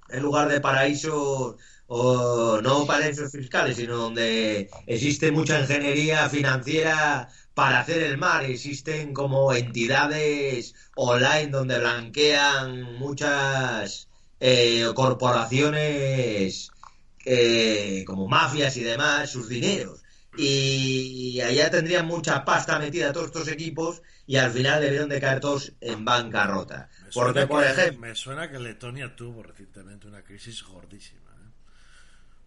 en 0.10 0.22
lugar 0.22 0.50
de 0.50 0.60
paraísos 0.62 1.56
o 1.96 2.60
no 2.60 2.86
paraísos 2.88 3.32
fiscales, 3.32 3.78
sino 3.78 3.96
donde 3.98 4.68
existe 4.88 5.32
mucha 5.32 5.60
ingeniería 5.60 6.28
financiera 6.28 7.30
para 7.54 7.82
hacer 7.82 8.02
el 8.02 8.18
mar, 8.18 8.44
existen 8.46 9.14
como 9.14 9.54
entidades 9.54 10.74
online 10.96 11.50
donde 11.52 11.78
blanquean 11.78 12.82
muchas 12.98 14.10
eh, 14.40 14.86
corporaciones 14.96 16.72
eh, 17.26 18.04
como 18.08 18.28
mafias 18.28 18.76
y 18.78 18.84
demás 18.84 19.30
sus 19.30 19.48
dineros. 19.48 20.02
Y 20.36 21.40
allá 21.42 21.70
tendrían 21.70 22.08
mucha 22.08 22.44
pasta 22.44 22.80
metida 22.80 23.14
todos 23.14 23.28
estos 23.28 23.48
equipos 23.50 24.02
y 24.26 24.38
al 24.38 24.52
final 24.52 24.82
debieron 24.82 25.10
de 25.10 25.22
caer 25.22 25.40
todos 25.40 25.74
en 25.80 26.04
bancarrota. 26.04 26.90
Porque, 27.14 27.46
por 27.46 27.64
que- 27.64 27.70
ejemplo, 27.70 28.00
Me 28.00 28.16
suena 28.16 28.50
que 28.50 28.58
Letonia 28.58 29.16
tuvo 29.16 29.44
recientemente 29.44 30.08
una 30.08 30.24
crisis 30.24 30.64
gordísima. 30.64 31.23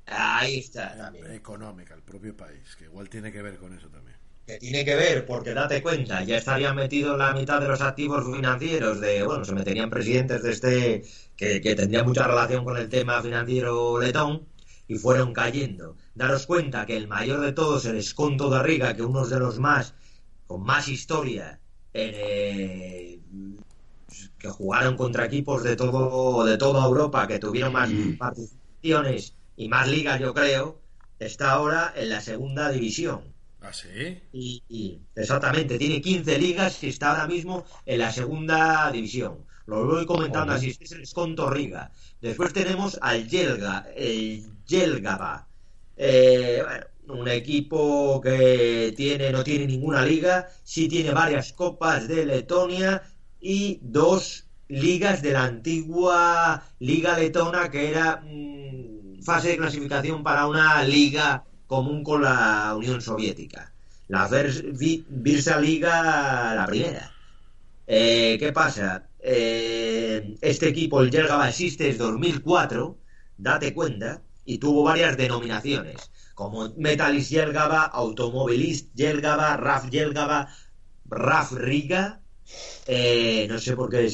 Ahí 0.07 0.59
está 0.59 0.97
también. 0.97 1.33
Económica, 1.33 1.95
el 1.95 2.03
propio 2.03 2.37
país, 2.37 2.77
que 2.77 2.85
igual 2.85 3.09
tiene 3.09 3.33
que 3.33 3.43
ver 3.43 3.57
con 3.57 3.77
eso 3.77 3.89
también. 3.89 4.17
que 4.47 4.59
tiene 4.59 4.85
que 4.85 4.95
ver, 4.95 5.27
porque 5.27 5.55
date 5.55 5.83
cuenta, 5.83 6.23
ya 6.23 6.37
estarían 6.37 6.77
metidos 6.77 7.19
la 7.19 7.33
mitad 7.33 7.61
de 7.61 7.69
los 7.69 7.81
activos 7.81 8.25
financieros 8.25 9.01
de, 9.01 9.23
bueno, 9.25 9.45
se 9.45 9.53
meterían 9.55 9.91
presidentes 9.91 10.43
de 10.43 10.53
este, 10.53 11.03
que, 11.37 11.61
que 11.61 11.75
tendrían 11.75 12.07
mucha 12.07 12.27
relación 12.27 12.65
con 12.65 12.77
el 12.77 12.89
tema 12.89 13.21
financiero 13.23 13.99
letón, 14.01 14.47
y 14.89 14.97
fueron 14.97 15.33
cayendo. 15.33 15.97
Daros 16.15 16.47
cuenta 16.47 16.87
que 16.87 16.97
el 16.97 17.09
mayor 17.09 17.41
de 17.41 17.53
todos, 17.53 17.85
el 17.87 17.97
Esconto 17.97 18.51
de 18.51 18.63
Riga, 18.63 18.95
que 18.95 19.03
uno 19.03 19.27
de 19.27 19.39
los 19.39 19.59
más, 19.59 19.95
con 20.47 20.63
más 20.63 20.89
historia, 20.89 21.61
en, 21.93 22.13
eh, 22.15 23.21
que 24.39 24.49
jugaron 24.49 24.97
contra 24.97 25.27
equipos 25.27 25.63
de 25.63 25.77
todo, 25.77 26.45
de 26.45 26.57
toda 26.57 26.85
Europa, 26.85 27.27
que 27.27 27.39
tuvieron 27.39 27.73
más 27.73 27.91
participaciones 28.19 29.35
y 29.57 29.69
más 29.69 29.89
ligas, 29.89 30.21
yo 30.21 30.35
creo, 30.35 30.81
está 31.19 31.53
ahora 31.53 31.93
en 31.97 32.11
la 32.11 32.21
segunda 32.21 32.71
división. 32.71 33.35
¿Ah, 33.61 33.73
sí? 33.73 34.21
Y, 34.33 34.63
y- 34.69 35.01
exactamente, 35.15 35.79
tiene 35.79 36.01
15 36.01 36.39
ligas 36.39 36.83
y 36.85 36.89
está 36.89 37.13
ahora 37.13 37.27
mismo 37.27 37.65
en 37.85 37.99
la 37.99 38.13
segunda 38.13 38.91
división. 38.93 39.45
Lo 39.67 39.85
voy 39.87 40.07
comentando 40.07 40.53
así, 40.53 40.77
es 40.79 40.93
el 40.93 41.07
Riga. 41.51 41.91
Después 42.21 42.53
tenemos 42.53 42.99
al 43.03 43.29
Yelga, 43.29 43.87
el 43.97 44.45
Yelgaba. 44.67 45.49
Eh, 45.97 46.63
bueno, 46.63 46.87
un 47.23 47.29
equipo 47.29 48.21
que 48.21 48.93
tiene, 48.97 49.31
no 49.31 49.43
tiene 49.43 49.67
ninguna 49.67 50.05
liga, 50.05 50.49
sí 50.63 50.89
tiene 50.89 51.13
varias 51.13 51.53
copas 51.53 52.09
de 52.09 52.27
Letonia 52.27 53.03
y 53.41 53.79
dos 53.83 54.47
ligas 54.69 55.23
de 55.23 55.33
la 55.33 55.45
antigua 55.45 56.63
Liga 56.81 57.17
Letona 57.19 57.71
que 57.71 57.91
era 57.91 58.17
mm, 58.25 59.06
fase 59.27 59.49
de 59.49 59.59
clasificación 59.59 60.23
para 60.23 60.47
una 60.47 60.85
liga 60.85 61.45
común 61.67 62.05
con 62.05 62.23
la 62.23 62.75
Unión 62.77 63.01
Soviética. 63.03 63.73
La 64.09 64.29
Virsa 65.09 65.61
Liga, 65.61 66.55
la 66.55 66.65
primera. 66.67 67.13
Eh, 67.89 68.37
¿Qué 68.39 68.53
pasa? 68.53 69.09
Eh, 69.19 70.37
este 70.41 70.69
equipo, 70.69 71.03
el 71.03 71.11
Jelgava, 71.11 71.49
existe 71.49 71.85
desde 71.85 72.05
2004, 72.05 72.99
date 73.37 73.75
cuenta, 73.75 74.23
y 74.45 74.59
tuvo 74.59 74.85
varias 74.85 75.17
denominaciones, 75.17 76.13
como 76.35 76.73
Metalist 76.77 77.31
Jelgava, 77.31 77.83
Automobilist 77.83 78.97
Jelgava, 78.97 79.57
RAF 79.57 79.91
Jelgava, 79.91 80.49
RAF 81.07 81.53
Riga, 81.53 82.21
eh, 82.87 83.47
no 83.49 83.59
sé 83.59 83.75
por 83.75 83.91
qué, 83.91 84.09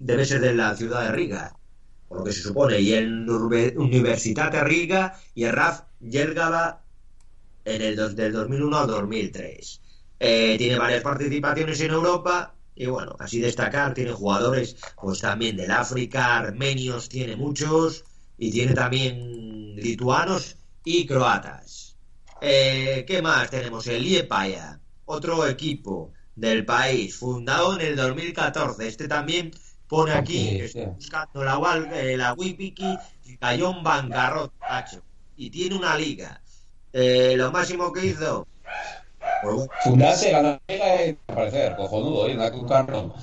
debe 0.00 0.26
ser 0.26 0.42
de 0.42 0.54
la 0.54 0.76
ciudad 0.76 1.04
de 1.04 1.12
Riga, 1.12 1.57
por 2.08 2.18
lo 2.18 2.24
que 2.24 2.32
se 2.32 2.42
supone, 2.42 2.80
y 2.80 2.92
el 2.94 3.26
Urbe- 3.28 3.74
Universitate 3.76 4.62
Riga 4.64 5.18
y 5.34 5.44
el 5.44 5.52
RAF 5.52 5.82
Jelgava 6.00 6.84
en 7.64 7.82
el 7.82 7.96
del 8.16 8.32
2001 8.32 8.78
al 8.78 8.86
2003. 8.86 9.80
Eh, 10.20 10.56
tiene 10.58 10.78
varias 10.78 11.02
participaciones 11.02 11.80
en 11.80 11.90
Europa 11.92 12.54
y 12.74 12.86
bueno, 12.86 13.16
así 13.18 13.40
destacar, 13.40 13.94
tiene 13.94 14.12
jugadores 14.12 14.76
pues 15.00 15.20
también 15.20 15.56
del 15.56 15.70
África, 15.70 16.38
armenios 16.38 17.08
tiene 17.08 17.36
muchos 17.36 18.04
y 18.36 18.50
tiene 18.50 18.74
también 18.74 19.74
lituanos 19.76 20.56
y 20.84 21.06
croatas. 21.06 21.96
Eh, 22.40 23.04
¿Qué 23.06 23.20
más 23.22 23.50
tenemos? 23.50 23.86
El 23.86 24.02
Liepaya, 24.04 24.80
otro 25.04 25.46
equipo 25.46 26.12
del 26.34 26.64
país, 26.64 27.16
fundado 27.16 27.74
en 27.78 27.86
el 27.86 27.96
2014. 27.96 28.86
Este 28.88 29.08
también 29.08 29.50
pone 29.88 30.12
aquí, 30.12 30.60
estoy 30.60 30.82
sí. 30.82 30.88
buscando 30.94 31.44
la, 31.44 31.88
eh, 31.94 32.16
la 32.16 32.34
Wipiki, 32.34 32.98
y 33.24 33.36
cayó 33.36 33.70
en 33.70 33.82
bancarrota, 33.82 34.54
macho. 34.68 35.02
Y 35.36 35.50
tiene 35.50 35.76
una 35.76 35.96
liga. 35.96 36.40
Eh, 36.92 37.34
lo 37.36 37.50
máximo 37.50 37.92
que 37.92 38.06
hizo, 38.06 38.46
pues 39.42 39.68
Fundarse, 39.82 40.30
ganar 40.30 40.60
la 40.66 40.74
liga 40.74 41.06
y 41.06 41.18
aparecer, 41.28 41.76
cojonudo, 41.76 42.28
y 42.28 42.34
una 42.34 42.48
un 42.48 42.68
carro. 42.68 43.14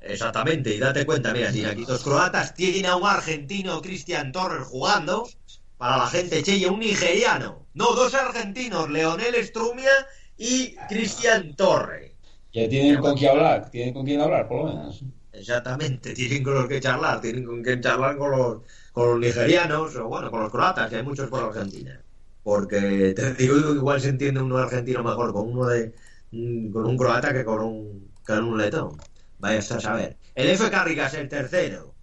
Exactamente, 0.00 0.74
y 0.74 0.78
date 0.78 1.04
cuenta, 1.04 1.32
mira, 1.32 1.50
tiene 1.52 1.70
aquí 1.70 1.84
dos 1.84 2.02
croatas, 2.02 2.54
tiene 2.54 2.88
a 2.88 2.96
un 2.96 3.06
argentino, 3.06 3.80
Cristian 3.82 4.32
Torres, 4.32 4.66
jugando, 4.66 5.28
para 5.76 5.98
la 5.98 6.06
gente 6.06 6.42
chella, 6.42 6.70
un 6.70 6.80
nigeriano. 6.80 7.66
No, 7.74 7.94
dos 7.94 8.14
argentinos, 8.14 8.88
Leonel 8.90 9.34
Strumia 9.44 9.90
y 10.36 10.74
Cristian 10.88 11.54
Torres. 11.56 12.12
Ya 12.52 12.68
tienen 12.68 13.00
con 13.00 13.16
quién 13.16 13.30
hablar, 13.30 13.70
tienen 13.70 13.92
con 13.92 14.04
quién 14.04 14.20
hablar, 14.20 14.48
por 14.48 14.58
lo 14.58 14.64
menos. 14.72 15.04
Exactamente, 15.38 16.14
tienen 16.14 16.42
con 16.42 16.54
los 16.54 16.66
que 16.66 16.80
charlar, 16.80 17.20
tienen 17.20 17.44
con 17.44 17.62
quien 17.62 17.80
charlar 17.80 18.16
con 18.16 18.30
los, 18.30 18.62
con 18.92 19.10
los 19.10 19.20
nigerianos 19.20 19.94
o 19.96 20.08
bueno, 20.08 20.30
con 20.30 20.40
los 20.40 20.50
croatas, 20.50 20.90
que 20.90 20.96
hay 20.96 21.02
muchos 21.02 21.28
por 21.28 21.44
Argentina. 21.44 22.00
Porque 22.42 23.12
te 23.14 23.34
digo 23.34 23.54
que 23.54 23.70
igual 23.72 24.00
se 24.00 24.08
entiende 24.08 24.40
uno 24.40 24.58
argentino 24.58 25.02
mejor 25.02 25.32
con 25.32 25.48
uno 25.48 25.66
de 25.66 25.92
mm, 26.30 26.72
con 26.72 26.86
un 26.86 26.96
croata 26.96 27.32
que 27.32 27.44
con 27.44 27.60
un, 27.60 28.10
con 28.26 28.44
un 28.44 28.58
letón. 28.58 28.96
Vaya 29.38 29.58
a 29.58 29.62
saber. 29.62 30.16
El 30.34 30.48
F. 30.48 30.70
Carrigas, 30.70 31.14
el 31.14 31.28
tercero. 31.28 31.94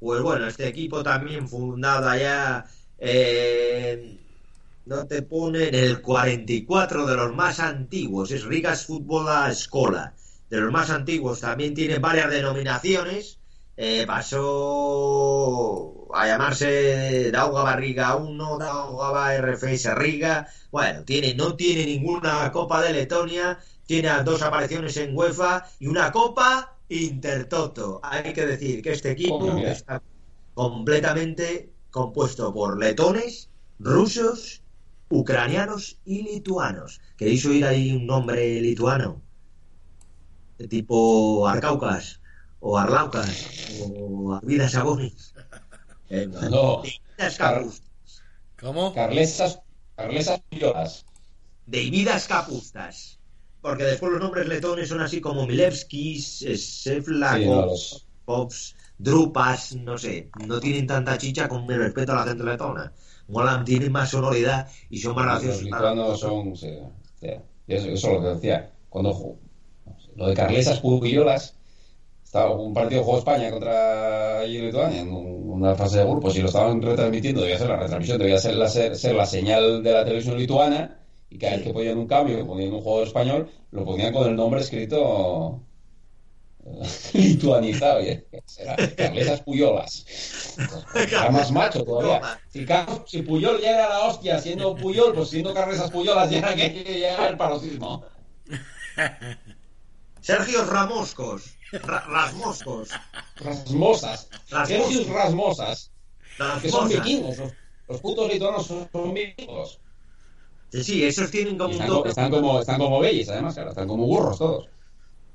Pues 0.00 0.20
bueno, 0.20 0.46
este 0.46 0.68
equipo 0.68 1.02
también 1.02 1.48
fundado 1.48 2.08
allá 2.08 2.66
eh, 2.98 4.18
no 4.86 5.06
te 5.06 5.22
pone 5.22 5.68
en 5.68 5.74
el 5.74 6.02
44 6.02 7.06
de 7.06 7.16
los 7.16 7.34
más 7.34 7.60
antiguos, 7.60 8.30
es 8.30 8.44
Rigas 8.44 8.86
Fútbol 8.86 9.28
a 9.28 9.50
Escola, 9.50 10.14
de 10.50 10.60
los 10.60 10.72
más 10.72 10.90
antiguos, 10.90 11.40
también 11.40 11.74
tiene 11.74 11.98
varias 11.98 12.30
denominaciones, 12.30 13.38
eh, 13.76 14.04
pasó 14.06 14.54
a 16.14 16.26
llamarse 16.28 17.30
Daugava 17.32 17.76
Riga 17.76 18.16
1, 18.16 18.58
Daugava 18.58 19.34
RFS 19.36 19.94
Riga, 19.94 20.46
bueno, 20.70 21.04
tiene, 21.04 21.34
no 21.34 21.56
tiene 21.56 21.84
ninguna 21.86 22.50
Copa 22.52 22.80
de 22.82 22.92
Letonia, 22.92 23.58
tiene 23.86 24.10
dos 24.24 24.42
apariciones 24.42 24.96
en 24.96 25.16
UEFA 25.16 25.64
y 25.78 25.88
una 25.88 26.12
Copa 26.12 26.76
Intertoto. 26.88 28.00
Hay 28.02 28.32
que 28.32 28.46
decir 28.46 28.82
que 28.82 28.92
este 28.92 29.12
equipo 29.12 29.36
Oh, 29.36 29.58
está 29.58 30.02
completamente 30.54 31.72
compuesto 31.90 32.52
por 32.52 32.78
letones, 32.78 33.50
rusos, 33.78 34.62
ucranianos 35.08 36.00
y 36.04 36.22
lituanos. 36.22 37.00
¿Queréis 37.16 37.44
oír 37.46 37.64
ahí 37.64 37.92
un 37.92 38.06
nombre 38.06 38.60
lituano? 38.60 39.23
De 40.64 40.68
tipo 40.68 41.46
Arcaucas, 41.46 42.20
o 42.58 42.78
Arlaucas, 42.78 43.28
o 43.84 44.32
Arvidas 44.32 44.72
Sabonis. 44.72 45.34
No, 46.08 46.80
Davidas 46.80 47.36
Capus- 47.38 47.82
¿Cómo? 48.58 48.94
Carlesas, 48.94 49.60
Carlesas 49.94 50.40
Pillolas. 50.48 51.04
Davidas 51.66 52.26
Capustas. 52.26 53.18
Porque 53.60 53.84
después 53.84 54.12
los 54.12 54.22
nombres 54.22 54.48
letones 54.48 54.88
son 54.88 55.02
así 55.02 55.20
como 55.20 55.46
Milevskis, 55.46 56.38
Sí, 56.38 56.56
Seflakov, 56.56 57.44
no, 57.46 57.66
los- 57.66 58.06
Pops, 58.24 58.74
Drupas, 58.96 59.74
no 59.76 59.98
sé, 59.98 60.30
no 60.46 60.60
tienen 60.60 60.86
tanta 60.86 61.18
chicha 61.18 61.46
con 61.46 61.66
mi 61.66 61.74
respeto 61.74 62.12
a 62.12 62.16
la 62.16 62.24
gente 62.24 62.42
letona. 62.44 62.90
Molan, 63.28 63.66
tienen 63.66 63.92
más 63.92 64.08
sonoridad 64.08 64.66
y 64.88 64.96
son 64.98 65.14
más 65.14 65.26
Los 65.26 65.34
graciosos. 65.42 65.62
lituanos 65.62 66.20
son. 66.20 66.56
Sí, 66.56 66.70
sí. 67.20 67.28
Y 67.66 67.74
eso, 67.74 67.88
eso 67.88 68.06
es 68.08 68.14
lo 68.14 68.20
que 68.22 68.28
decía. 68.36 68.70
Cuando 68.88 69.36
lo 70.16 70.28
de 70.28 70.34
Carlesas 70.34 70.80
Pupillolas, 70.80 71.56
estaba 72.24 72.50
un 72.56 72.74
partido 72.74 73.04
jugó 73.04 73.18
España 73.18 73.50
contra 73.50 74.44
Lituania 74.44 75.00
en 75.00 75.12
un- 75.12 75.50
una 75.52 75.74
fase 75.76 75.98
de 75.98 76.04
grupos 76.04 76.36
y 76.36 76.40
lo 76.42 76.48
estaban 76.48 76.82
retransmitiendo. 76.82 77.42
Debía 77.42 77.58
ser 77.58 77.68
la 77.68 77.76
retransmisión, 77.76 78.18
debía 78.18 78.38
ser 78.38 78.54
la, 78.56 78.68
ser, 78.68 78.96
ser 78.96 79.14
la 79.14 79.26
señal 79.26 79.82
de 79.82 79.92
la 79.92 80.04
televisión 80.04 80.38
lituana. 80.38 81.00
Y 81.30 81.38
cada 81.38 81.54
vez 81.56 81.62
que 81.64 81.72
ponían 81.72 81.98
un 81.98 82.06
cambio, 82.06 82.36
que 82.38 82.44
ponían 82.44 82.72
un 82.72 82.80
jugador 82.82 83.06
español, 83.08 83.50
lo 83.72 83.84
ponían 83.84 84.12
con 84.12 84.28
el 84.28 84.36
nombre 84.36 84.60
escrito 84.60 85.62
eh, 86.64 86.82
lituanizado. 87.14 88.02
Y 88.02 88.08
era 88.58 88.76
Carlesas 88.96 89.40
Puyolas. 89.42 90.04
Era 90.94 91.30
más 91.30 91.50
macho 91.52 91.84
todavía. 91.84 92.20
Si, 92.48 92.66
si 93.06 93.22
Puyol 93.22 93.60
ya 93.60 93.70
era 93.74 93.88
la 93.88 94.00
hostia 94.06 94.38
siendo 94.38 94.74
Puyol, 94.76 95.14
pues 95.14 95.30
siendo 95.30 95.52
Carlesas 95.54 95.90
Puyolas 95.90 96.30
ya 96.30 96.38
era, 96.38 96.54
que, 96.54 97.00
ya 97.00 97.14
era 97.14 97.28
el 97.28 97.36
paroxismo. 97.36 98.04
Sergio 100.24 100.64
Ramoscos, 100.64 101.58
Ra- 101.72 102.04
Rasmoscos, 102.16 102.88
Rasmosas. 103.46 104.28
Sergius 104.66 105.06
Rasmosas. 105.08 105.90
Que 106.62 106.68
son 106.70 106.88
vikingos. 106.88 107.38
Los, 107.38 107.52
los 107.88 108.00
putos 108.00 108.32
lituanos 108.32 108.66
son, 108.66 108.88
son 108.90 109.12
vikingos. 109.14 109.80
Sí, 110.70 110.82
sí, 110.82 111.04
esos 111.04 111.30
tienen 111.30 111.54
Y 111.54 111.58
como 111.58 111.70
están, 111.72 111.88
co- 111.88 111.96
toque. 111.96 112.08
están 112.10 112.30
como, 112.30 112.60
están 112.60 112.78
como 112.78 113.00
bellis, 113.00 113.28
además, 113.28 113.54
claro. 113.54 113.70
Están 113.70 113.88
como 113.88 114.06
burros 114.06 114.38
todos. 114.38 114.68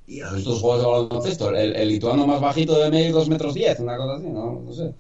Dios. 0.08 0.34
Estos 0.34 0.60
juegos 0.60 0.80
de 0.82 0.88
baloncesto. 0.88 1.50
El, 1.56 1.76
el 1.76 1.88
lituano 1.88 2.26
más 2.26 2.42
bajito 2.42 2.78
de 2.80 2.90
medir 2.90 3.12
2 3.14 3.30
metros 3.30 3.54
10, 3.54 3.80
una 3.80 3.96
cosa 3.96 4.16
así, 4.16 4.28
¿no? 4.28 4.62
No 4.66 4.74
sé. 4.74 4.94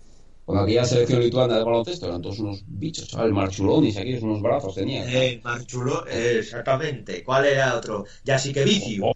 Cuando 0.45 0.63
aquella 0.63 0.85
selección 0.85 1.21
lituana 1.21 1.57
de 1.57 1.63
baloncesto 1.63 2.07
eran 2.07 2.21
todos 2.21 2.39
unos 2.39 2.63
bichos, 2.65 3.07
chaval. 3.07 3.33
Marchulonis, 3.33 3.97
aquí 3.97 4.13
unos 4.21 4.41
brazos 4.41 4.75
tenían. 4.75 5.07
Eh, 5.09 5.41
Marchulo, 5.43 6.07
eh, 6.07 6.37
exactamente. 6.39 7.23
¿Cuál 7.23 7.45
era 7.45 7.75
otro? 7.75 8.05
Yasikeviciu. 8.23 9.11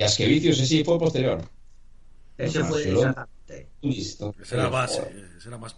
Y 0.00 0.02
Asquevicius, 0.02 0.56
ese 0.58 0.66
sí 0.66 0.84
fue 0.84 0.98
posterior. 0.98 1.38
Ese 2.38 2.64
fue 2.64 2.82
exactamente. 2.82 3.68
Ese 4.42 4.54
era 4.56 4.68
base, 4.68 5.02
ese 5.36 5.48
era 5.48 5.58
más 5.58 5.74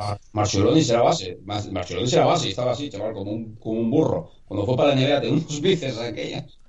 Ah, 0.00 0.10
base. 0.12 0.30
Marchulonis 0.32 0.88
era 0.90 1.02
base. 1.02 1.38
Mar- 1.44 1.70
Marchulonis 1.72 2.12
era 2.12 2.24
base 2.26 2.46
y 2.46 2.50
estaba 2.50 2.72
así, 2.72 2.88
chaval, 2.90 3.12
como 3.14 3.32
un, 3.32 3.56
como 3.56 3.80
un 3.80 3.90
burro. 3.90 4.30
Cuando 4.46 4.64
fue 4.66 4.76
para 4.76 4.90
la 4.90 4.94
NBA 4.94 5.20
tenía 5.20 5.36
unos 5.38 5.60
bíceps 5.60 5.98
aquellas. 5.98 6.60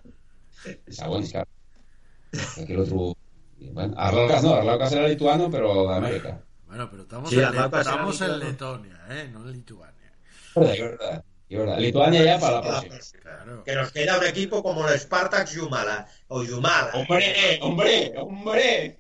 Y 0.88 0.94
Sabonis, 0.94 1.32
claro. 1.32 1.50
Aquel 2.62 2.80
otro. 2.80 3.14
Bueno, 3.58 3.94
Arlaucas 3.98 4.44
no, 4.44 4.54
Arlaucas 4.54 4.92
era 4.94 5.08
lituano, 5.08 5.50
pero 5.52 5.88
de 5.90 5.96
América. 5.96 6.44
Bueno, 6.68 6.90
pero 6.90 7.04
estamos, 7.04 7.30
Sí, 7.30 7.40
en, 7.40 7.56
estamos 7.56 8.22
en. 8.22 8.40
Letonia, 8.40 9.00
¿eh? 9.10 9.30
No 9.32 9.42
en 9.42 9.52
Lituania. 9.54 10.14
Es 10.56 10.56
verdad, 10.56 10.74
es 10.74 10.80
verdad. 10.80 11.26
Es 11.50 11.58
verdad. 11.58 11.80
Lituania 11.80 12.24
ya 12.24 12.40
para 12.40 12.62
la 12.62 12.82
próxima. 12.82 13.22
Claro. 13.22 13.64
Que 13.64 13.76
nos 13.76 13.92
queda 13.92 14.20
un 14.20 14.26
equipo 14.26 14.62
como 14.64 14.88
el 14.88 15.00
Spartak 15.00 15.50
Yumala 15.52 16.08
o 16.28 16.44
Yumala. 16.44 16.92
¡Hombre! 16.94 17.60
¡Hombre! 17.62 18.14
¡Hombre! 18.18 19.00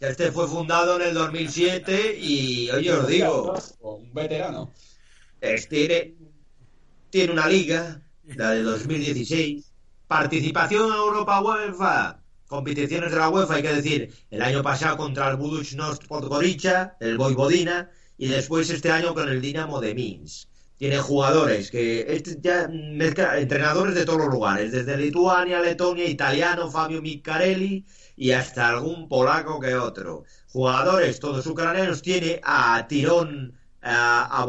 Este 0.00 0.32
fue 0.32 0.48
fundado 0.48 0.96
en 0.96 1.08
el 1.08 1.14
2007 1.14 2.16
y, 2.18 2.70
oye, 2.70 2.90
os 2.92 3.06
digo, 3.06 3.54
Un 3.80 4.14
veterano. 4.14 4.72
es- 5.42 5.68
tiene, 5.68 6.14
tiene 7.10 7.32
una 7.34 7.46
liga, 7.46 8.00
la 8.24 8.52
de 8.52 8.62
2016, 8.62 9.70
participación 10.06 10.86
en 10.86 10.96
Europa 10.96 11.42
UEFA, 11.42 12.22
competiciones 12.46 13.10
de 13.12 13.18
la 13.18 13.28
UEFA, 13.28 13.56
hay 13.56 13.62
que 13.62 13.74
decir, 13.74 14.14
el 14.30 14.40
año 14.42 14.62
pasado 14.62 14.96
contra 14.96 15.28
el 15.30 15.36
Budućnost 15.36 16.06
Podgorica, 16.06 16.96
el 17.00 17.18
Vojvodina, 17.18 17.90
y 18.16 18.28
después 18.28 18.70
este 18.70 18.90
año 18.90 19.12
con 19.14 19.28
el 19.28 19.40
Dinamo 19.42 19.80
de 19.80 19.94
Minsk. 19.94 20.48
Tiene 20.80 20.96
jugadores 20.96 21.70
que 21.70 22.06
este 22.08 22.38
ya 22.40 22.66
mezcla 22.66 23.38
entrenadores 23.38 23.94
de 23.94 24.06
todos 24.06 24.20
los 24.20 24.28
lugares, 24.28 24.72
desde 24.72 24.96
Lituania, 24.96 25.60
Letonia, 25.60 26.06
italiano, 26.06 26.70
Fabio 26.70 27.02
Miccarelli 27.02 27.84
y 28.16 28.30
hasta 28.30 28.70
algún 28.70 29.06
polaco 29.06 29.60
que 29.60 29.74
otro. 29.74 30.24
Jugadores 30.48 31.20
todos 31.20 31.46
ucranianos 31.46 32.00
tiene 32.00 32.40
a 32.42 32.86
Tirón 32.88 33.52
a 33.82 34.46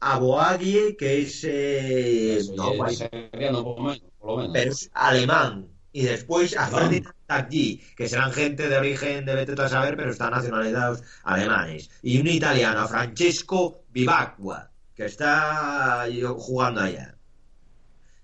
Aboagie, 0.00 0.96
que 0.96 1.20
es 1.20 1.44
eh, 1.44 2.38
Eso, 2.38 2.54
no, 2.56 2.72
y 2.72 2.76
guay, 2.78 2.94
es 2.94 3.00
nigeriano, 3.12 3.62
por 3.62 3.76
lo 3.76 3.84
menos. 3.84 4.02
Por 4.18 4.30
lo 4.30 4.36
menos. 4.38 4.52
pero 4.54 4.70
es 4.70 4.90
alemán. 4.94 5.68
Y 5.92 6.04
después 6.04 6.56
a. 6.56 6.66
Ferdinand 6.66 7.14
Taggi, 7.26 7.82
que 7.94 8.08
serán 8.08 8.32
gente 8.32 8.70
de 8.70 8.78
origen 8.78 9.26
de 9.26 9.34
vete 9.34 9.60
a 9.60 9.68
saber, 9.68 9.98
pero 9.98 10.12
están 10.12 10.30
nacionalizados 10.30 11.02
alemanes. 11.24 11.90
Y 12.00 12.18
un 12.22 12.26
italiano, 12.26 12.80
a 12.80 12.88
Francesco 12.88 13.84
Vivacqua, 13.90 14.70
que 14.94 15.04
está 15.06 16.06
jugando 16.38 16.80
allá. 16.82 17.18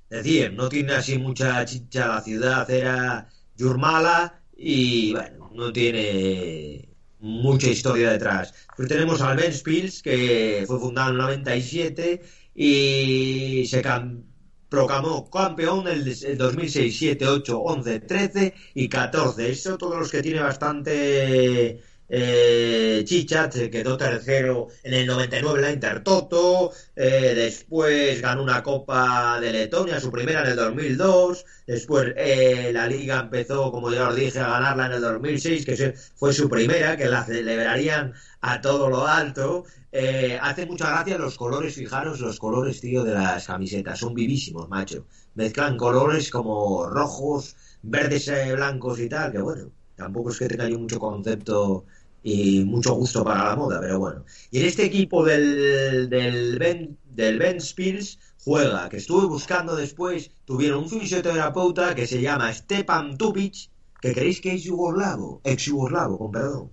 Es 0.08 0.24
decir, 0.24 0.52
no 0.52 0.68
tiene 0.68 0.92
así 0.94 1.18
mucha 1.18 1.64
chicha 1.64 2.08
la 2.08 2.20
ciudad, 2.22 2.68
era 2.70 3.28
Yurmala 3.56 4.42
y 4.56 5.12
bueno, 5.12 5.50
no 5.54 5.72
tiene 5.72 6.88
mucha 7.20 7.68
historia 7.68 8.10
detrás. 8.12 8.52
Pues 8.76 8.88
tenemos 8.88 9.20
al 9.22 9.36
Ventspils, 9.36 10.02
que 10.02 10.64
fue 10.66 10.80
fundado 10.80 11.10
en 11.10 11.14
el 11.16 11.20
97 11.22 12.22
y 12.54 13.64
se 13.68 13.82
cam- 13.84 14.24
proclamó 14.68 15.30
campeón 15.30 15.86
el, 15.88 16.08
el 16.24 16.36
2006, 16.38 16.98
7, 16.98 17.26
8, 17.26 17.60
11, 17.60 18.00
13 18.00 18.54
y 18.74 18.88
14. 18.88 19.48
Eso 19.50 19.78
todos 19.78 19.96
los 19.98 20.10
que 20.10 20.22
tiene 20.22 20.40
bastante 20.40 21.80
eh, 22.10 23.02
chicha, 23.06 23.50
se 23.50 23.70
quedó 23.70 23.96
tercero 23.96 24.68
en 24.82 24.94
el 24.94 25.06
99 25.06 25.58
en 25.58 25.64
la 25.64 25.72
Intertoto, 25.72 26.72
eh, 26.96 27.32
después 27.34 28.20
ganó 28.20 28.42
una 28.42 28.62
Copa 28.62 29.38
de 29.40 29.52
Letonia, 29.52 30.00
su 30.00 30.10
primera 30.10 30.42
en 30.42 30.48
el 30.48 30.56
2002, 30.56 31.44
después 31.66 32.12
eh, 32.16 32.70
la 32.72 32.88
liga 32.88 33.20
empezó, 33.20 33.70
como 33.70 33.92
ya 33.92 34.08
os 34.08 34.16
dije, 34.16 34.40
a 34.40 34.48
ganarla 34.48 34.86
en 34.86 34.92
el 34.92 35.00
2006, 35.02 35.64
que 35.64 35.94
fue 36.16 36.32
su 36.32 36.48
primera, 36.48 36.96
que 36.96 37.06
la 37.06 37.24
celebrarían 37.24 38.12
a 38.40 38.60
todo 38.60 38.90
lo 38.90 39.06
alto. 39.06 39.64
Eh, 39.92 40.38
hace 40.40 40.66
mucha 40.66 40.90
gracia 40.90 41.18
los 41.18 41.36
colores, 41.36 41.74
fijaros 41.74 42.20
los 42.20 42.38
colores, 42.38 42.80
tío, 42.80 43.04
de 43.04 43.14
las 43.14 43.46
camisetas, 43.46 43.98
son 43.98 44.14
vivísimos, 44.14 44.68
macho. 44.68 45.06
Mezclan 45.34 45.76
colores 45.76 46.30
como 46.30 46.86
rojos, 46.86 47.56
verdes, 47.82 48.28
eh, 48.28 48.52
blancos 48.54 49.00
y 49.00 49.08
tal, 49.08 49.32
que 49.32 49.38
bueno, 49.40 49.70
tampoco 50.00 50.30
es 50.30 50.38
que 50.38 50.48
tenga 50.48 50.68
yo 50.68 50.78
mucho 50.78 50.98
concepto 50.98 51.84
y 52.22 52.64
mucho 52.64 52.94
gusto 52.94 53.22
para 53.22 53.44
la 53.44 53.56
moda, 53.56 53.80
pero 53.80 53.98
bueno. 53.98 54.24
Y 54.50 54.60
en 54.60 54.66
este 54.66 54.84
equipo 54.84 55.24
del, 55.24 56.08
del, 56.08 56.58
ben, 56.58 56.98
del 57.04 57.38
Ventspils 57.38 58.18
juega, 58.44 58.88
que 58.88 58.96
estuve 58.96 59.26
buscando 59.26 59.76
después, 59.76 60.30
tuvieron 60.44 60.84
un 60.84 60.88
fisioterapeuta 60.90 61.94
que 61.94 62.06
se 62.06 62.20
llama 62.20 62.52
Stepan 62.52 63.16
Tupic, 63.18 63.70
que 64.00 64.14
creéis 64.14 64.40
que 64.40 64.54
es 64.54 64.62
yugoslavo, 64.64 65.40
ex 65.44 65.64
yugoslavo, 65.66 66.18
con 66.18 66.32
perdón, 66.32 66.70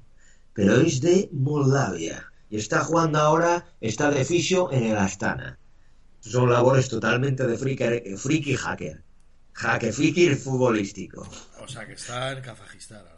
pero 0.53 0.79
es 0.79 1.01
de 1.01 1.29
Moldavia 1.33 2.31
y 2.49 2.57
está 2.57 2.83
jugando 2.83 3.19
ahora, 3.19 3.65
está 3.81 4.09
de 4.09 4.23
fisio 4.23 4.71
en 4.71 4.83
el 4.83 4.97
Astana. 4.97 5.59
Son 6.21 6.49
labores 6.49 6.89
totalmente 6.89 7.45
de 7.45 7.57
friki, 7.57 8.15
friki 8.17 8.55
hacker, 8.55 9.03
hacker 9.53 9.93
friki 9.93 10.35
futbolístico. 10.35 11.27
O 11.61 11.67
sea 11.67 11.85
que 11.85 11.93
está 11.93 12.31
en 12.31 12.41
Kazajistán 12.41 13.05
ahora. 13.05 13.16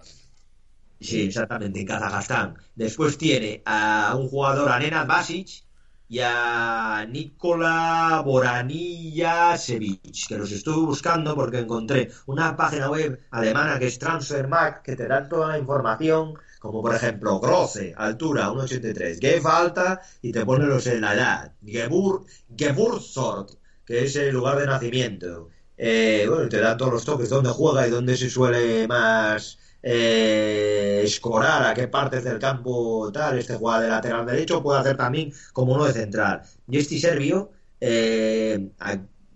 Sí, 1.00 1.24
exactamente, 1.24 1.80
en 1.80 1.88
Kazajstán. 1.88 2.58
Después 2.76 3.18
tiene 3.18 3.62
a 3.66 4.16
un 4.18 4.28
jugador, 4.28 4.70
a 4.70 4.80
Nenad 4.80 5.08
Basic, 5.08 5.64
y 6.12 6.20
a 6.24 7.06
Nikola 7.08 8.24
Boranilla 8.26 9.56
Sevich, 9.56 10.28
que 10.28 10.38
los 10.39 10.52
estuve 10.52 10.88
buscando 10.88 11.36
porque 11.36 11.60
encontré 11.60 12.10
una 12.26 12.58
página 12.58 12.89
web 12.89 13.20
alemana 13.30 13.78
que 13.78 13.86
es 13.86 14.00
Transfermarkt, 14.00 14.84
que 14.84 14.95
te 14.95 15.08
da 15.08 15.30
toda 15.30 15.50
la 15.50 15.60
información, 15.60 16.34
como 16.60 16.82
por 16.82 16.95
ejemplo 16.95 17.39
Grosse, 17.39 17.93
altura 17.95 18.50
1,83, 18.50 19.20
Ge 19.22 19.39
alta 19.45 20.02
y 20.24 20.32
te 20.32 20.43
pone 20.43 20.66
los 20.66 20.88
en 20.88 21.02
la 21.02 21.14
edad, 21.14 21.54
Gebur, 21.64 22.26
que 22.58 24.04
es 24.04 24.16
el 24.16 24.34
lugar 24.34 24.58
de 24.58 24.66
nacimiento. 24.66 25.50
Eh, 25.78 26.26
bueno, 26.28 26.50
te 26.50 26.60
dan 26.60 26.78
todos 26.78 26.91
los 26.91 27.06
toques, 27.06 27.30
dónde 27.30 27.52
juega 27.52 27.88
y 27.88 27.91
dónde 27.91 28.18
se 28.18 28.32
suele 28.32 28.88
más 28.88 29.60
eh, 29.82 31.02
escorar 31.04 31.66
a 31.66 31.74
qué 31.74 31.88
partes 31.88 32.24
del 32.24 32.40
campo 32.40 33.12
tal, 33.12 33.40
este 33.40 33.56
juega 33.56 33.82
de 33.82 33.90
lateral 33.90 34.26
derecho, 34.26 34.62
puede 34.62 34.80
hacer 34.80 34.98
también 34.98 35.32
como 35.54 35.74
uno 35.74 35.86
de 35.86 35.94
central. 35.94 36.42
Y 36.68 36.78
este 36.78 37.00
serbio 37.00 37.52
eh, 37.80 38.72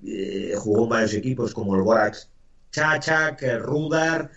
eh, 0.06 0.54
jugó 0.58 0.84
en 0.84 0.90
varios 0.90 1.14
equipos 1.14 1.54
como 1.54 1.76
el 1.76 1.82
Borax 1.82 2.30
Chachak, 2.72 3.42
el 3.44 3.62
Rudar 3.62 4.32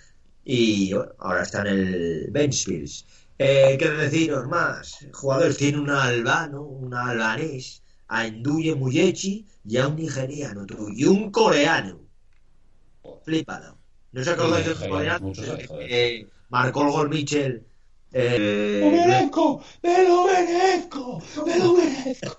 y 0.44 0.92
bueno, 0.92 1.12
ahora 1.18 1.42
está 1.42 1.62
en 1.62 1.66
el 1.66 2.28
Benchfields. 2.30 3.06
Eh, 3.38 3.76
¿Qué 3.78 3.90
deciros 3.90 4.46
más? 4.46 5.06
Jugadores 5.12 5.56
tiene 5.58 5.78
un 5.78 5.90
albano, 5.90 6.62
un 6.62 6.94
albanés, 6.94 7.82
a 8.08 8.26
Enduye 8.26 8.74
Muyechi 8.74 9.46
y 9.64 9.76
a 9.78 9.88
un 9.88 9.96
nigeriano 9.96 10.66
y 10.94 11.04
un 11.04 11.30
coreano. 11.30 12.00
Flipado. 13.24 13.75
¿No 14.12 14.20
os 14.22 14.28
acordáis 14.28 14.66
del? 14.66 15.68
Eh, 15.80 16.26
marcó 16.48 16.82
el 16.82 16.90
gol 16.90 17.08
Mitchell. 17.08 17.64
Eh, 18.12 18.80
¡Me 18.82 18.96
lo 18.96 19.06
merezco! 19.06 19.64
¡Me 19.82 20.08
lo 20.08 20.26
merezco! 20.26 21.22
¡Me 21.44 21.58
lo 21.58 21.74
merezco! 21.74 22.38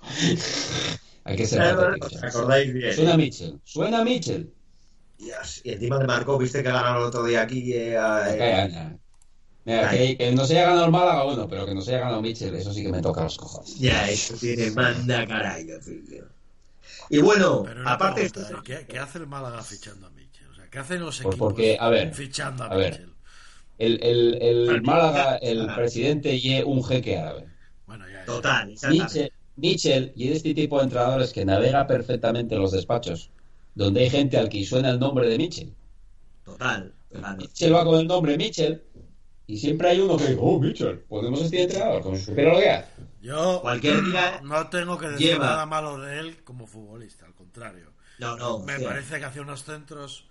Hay 1.25 1.35
que 1.35 1.45
ser 1.45 1.75
patético. 1.75 2.07
¿Os 2.07 2.23
acordáis 2.23 2.73
bien? 2.73 2.93
Suena 2.93 3.17
Mitchell. 3.17 3.59
Suena 3.63 4.03
Mitchell. 4.03 4.51
Dios, 5.19 5.61
y 5.63 5.71
encima 5.71 5.99
de 5.99 6.07
marcó, 6.07 6.37
viste 6.37 6.63
que 6.63 6.69
ganaron 6.69 7.01
el 7.01 7.07
otro 7.07 7.23
día 7.25 7.41
aquí. 7.41 7.73
Eh, 7.73 7.95
eh, 7.95 8.97
Mira, 9.65 9.89
que, 9.89 10.17
que, 10.17 10.31
no 10.31 10.45
se 10.45 10.53
haya 10.53 10.67
ganado 10.67 10.85
el 10.85 10.91
Málaga, 10.91 11.23
bueno, 11.23 11.47
pero 11.49 11.65
que 11.65 11.75
no 11.75 11.81
se 11.81 11.91
haya 11.91 12.05
ganado 12.05 12.21
Mitchell, 12.21 12.55
eso 12.55 12.73
sí 12.73 12.83
que 12.83 12.91
me 12.91 13.01
toca 13.01 13.23
los 13.23 13.35
cojones. 13.35 13.77
Ya, 13.77 14.07
eso 14.09 14.35
tiene 14.35 14.71
manda 14.71 15.27
caray, 15.27 15.67
Y 17.09 17.19
bueno, 17.19 17.63
Pero 17.63 17.89
aparte... 17.89 18.29
pregunta, 18.29 18.61
¿qué, 18.63 18.85
qué 18.87 18.97
hace 18.97 19.17
el 19.17 19.27
Málaga 19.27 19.61
fichando 19.63 20.07
a 20.07 20.09
¿qué 20.71 20.79
hacen 20.79 20.99
los 21.01 21.17
Pues 21.17 21.33
equipos 21.33 21.37
porque, 21.37 21.77
a 21.79 21.89
ver, 21.89 22.13
fichando 22.13 22.63
a, 22.63 22.67
a 22.67 22.75
ver. 22.75 22.91
Mitchell? 22.93 23.13
El, 23.77 23.99
el, 24.03 24.37
el 24.41 24.65
Bueno, 24.65 24.83
Málaga, 24.83 25.35
el 25.37 25.67
presidente 25.75 26.35
y 26.35 26.61
un 26.63 26.83
jeque 26.83 27.17
árabe. 27.17 27.45
Bueno, 27.85 28.05
ya. 28.09 28.25
Total. 28.25 28.67
Mitchell, 28.89 29.31
Mitchell 29.55 30.11
y 30.15 30.31
este 30.31 30.53
tipo 30.53 30.77
de 30.77 30.83
entrenadores 30.85 31.31
que 31.31 31.45
navega 31.45 31.85
perfectamente 31.87 32.55
en 32.55 32.61
los 32.61 32.71
despachos, 32.71 33.29
donde 33.75 34.01
hay 34.01 34.09
gente 34.09 34.37
al 34.37 34.49
que 34.49 34.65
suena 34.65 34.89
el 34.89 34.99
nombre 34.99 35.27
de 35.29 35.37
Mitchell. 35.37 35.73
Total, 36.43 36.93
total. 37.11 37.37
Mitchell 37.37 37.73
va 37.73 37.83
con 37.85 37.99
el 37.99 38.07
nombre 38.07 38.37
Mitchell 38.37 38.81
y 39.45 39.57
siempre 39.57 39.89
hay 39.89 39.99
uno 40.01 40.17
que 40.17 40.23
dice, 40.23 40.37
oh, 40.41 40.59
Mitchell, 40.59 40.99
podemos 41.07 41.41
este 41.41 41.63
entrenador, 41.63 42.01
como 42.01 42.15
si 42.17 42.23
supiera 42.23 42.53
lo 42.53 42.59
que 42.59 42.69
hace. 42.69 42.91
Yo 43.21 43.59
Cualquier 43.61 44.03
día... 44.03 44.41
no 44.43 44.67
tengo 44.69 44.97
que 44.97 45.07
decir 45.09 45.27
lleva- 45.27 45.45
nada 45.45 45.65
malo 45.65 45.97
de 45.99 46.19
él 46.19 46.43
como 46.43 46.67
futbolista, 46.67 47.25
al 47.25 47.33
contrario. 47.35 47.91
No, 48.19 48.35
no, 48.35 48.59
Me 48.59 48.79
parece 48.79 49.19
que 49.19 49.25
hace 49.25 49.39
unos 49.41 49.63
centros 49.63 50.27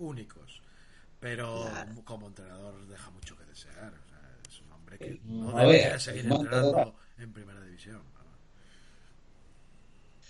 únicos, 0.00 0.62
pero 1.20 1.66
Claro. 1.70 1.92
como 2.04 2.26
entrenador 2.26 2.86
deja 2.86 3.10
mucho 3.10 3.36
que 3.36 3.44
desear. 3.44 3.92
O 4.04 4.08
sea, 4.08 4.20
es 4.48 4.60
un 4.62 4.72
hombre 4.72 4.98
que 4.98 5.20
no 5.24 5.56
a 5.56 5.62
debería 5.62 5.88
ver, 5.90 6.00
seguir 6.00 6.24
no, 6.26 6.36
entrenando 6.36 6.94
en 7.18 7.32
primera 7.32 7.60
división. 7.64 8.02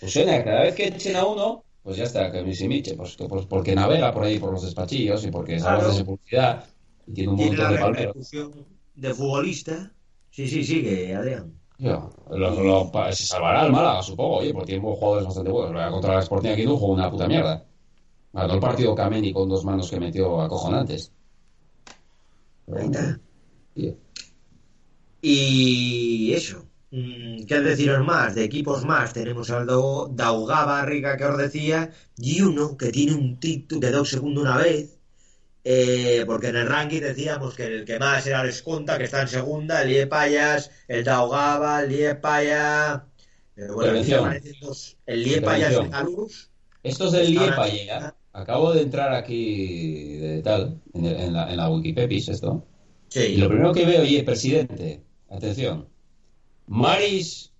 Pues 0.00 0.12
suena, 0.12 0.42
cada 0.42 0.62
vez 0.62 0.74
que 0.74 0.88
echen 0.88 1.16
a 1.16 1.26
uno, 1.26 1.62
pues 1.82 1.96
ya 1.98 2.04
está, 2.04 2.32
que 2.32 2.54
si 2.54 2.66
Mitchell, 2.68 2.96
pues, 2.96 3.16
que, 3.16 3.26
pues 3.28 3.46
porque 3.46 3.74
navega 3.74 4.12
por 4.12 4.24
ahí 4.24 4.38
por 4.38 4.52
los 4.52 4.62
despachillos 4.62 5.24
y 5.24 5.30
porque 5.30 5.58
sabe 5.60 5.80
Claro. 5.80 5.94
de 5.94 6.04
publicidad 6.04 6.64
y 7.06 7.12
tiene 7.12 7.30
un 7.30 7.36
Tiene 7.36 7.50
montón 7.52 7.64
la 7.66 7.70
de 7.72 7.78
palmeros. 7.78 8.06
repercusión 8.06 8.66
de 8.94 9.14
futbolista. 9.14 9.92
Sí, 10.30 10.48
sí, 10.48 10.64
sigue, 10.64 11.14
Adrián. 11.14 11.54
Yo, 11.78 12.10
lo- 12.30 13.12
se 13.12 13.26
salvará 13.26 13.64
el 13.66 13.72
Málaga, 13.72 14.02
supongo, 14.02 14.36
oye, 14.38 14.52
porque 14.52 14.72
tiene 14.72 14.82
jugadores 14.82 15.24
bastante 15.26 15.50
buenos. 15.50 15.90
Contra 15.92 16.14
la 16.14 16.20
Sporting 16.20 16.50
aquí 16.50 16.64
no 16.64 16.76
jugó 16.76 16.92
una 16.94 17.10
puta 17.10 17.26
mierda. 17.26 17.64
Ganó 18.32 18.54
el 18.54 18.60
partido 18.60 18.94
Kameni 18.94 19.32
con 19.32 19.48
dos 19.48 19.64
manos 19.64 19.90
que 19.90 19.98
metió 20.00 20.40
acojonantes. 20.40 21.12
Tío. 23.74 23.96
Y 25.22 26.32
eso. 26.34 26.66
Mm, 26.92 27.44
¿Qué 27.44 27.60
deciros 27.60 28.04
más? 28.04 28.34
De 28.34 28.44
equipos 28.44 28.84
más 28.84 29.12
tenemos 29.12 29.50
al 29.50 29.66
Do- 29.66 30.08
Daugava 30.12 30.84
Riga 30.84 31.16
que 31.16 31.24
os 31.24 31.38
decía 31.38 31.90
y 32.16 32.40
uno 32.42 32.76
que 32.76 32.90
tiene 32.90 33.14
un 33.14 33.38
título, 33.38 33.80
quedó 33.80 34.04
segundo 34.04 34.40
una 34.40 34.56
vez. 34.56 34.96
eh, 35.62 36.24
porque 36.26 36.48
en 36.48 36.56
el 36.56 36.66
ranking 36.66 37.00
decíamos 37.02 37.54
que 37.54 37.64
el 37.66 37.84
que 37.84 37.98
más 37.98 38.26
era 38.26 38.40
el 38.40 38.48
Esconta, 38.48 38.96
que 38.96 39.04
está 39.04 39.20
en 39.20 39.28
segunda, 39.28 39.82
el 39.82 39.90
Liepayas, 39.90 40.70
el 40.88 41.04
Daugava, 41.04 41.82
el 41.82 41.90
Liepaya. 41.90 43.04
Pero 43.54 43.74
bueno, 43.74 43.92
dos. 44.62 44.96
El 45.04 45.22
Liepayas 45.22 45.68
Prevención. 45.74 45.84
Metalurgs. 45.84 46.50
Esto 46.82 47.04
es 47.06 47.12
del 47.12 47.22
Está 47.28 47.40
Liepa 47.42 47.56
ahora- 47.56 47.68
ya. 47.76 48.14
Acabo 48.32 48.72
de 48.72 48.82
entrar 48.82 49.12
aquí 49.14 50.16
de 50.18 50.42
tal, 50.42 50.80
en, 50.94 51.04
el- 51.06 51.16
en 51.20 51.32
la, 51.32 51.50
en 51.50 51.56
la 51.56 51.68
Wikipepis, 51.70 52.28
esto. 52.28 52.64
Y 53.14 53.36
lo 53.38 53.48
primero 53.48 53.72
que 53.72 53.84
veo, 53.84 54.02
oye, 54.02 54.22
presidente, 54.22 55.02
atención. 55.28 55.88
Maris 56.66 57.52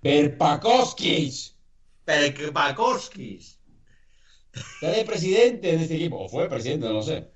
Perpakoskis. 0.00 1.54
Perkpakoskis. 2.04 3.58
Está 4.52 4.90
de 4.90 5.04
presidente 5.04 5.76
de 5.76 5.82
este 5.82 5.94
equipo. 5.96 6.18
O 6.24 6.28
fue 6.28 6.48
presidente, 6.48 6.86
no 6.86 6.94
lo 6.94 7.02
sé. 7.02 7.28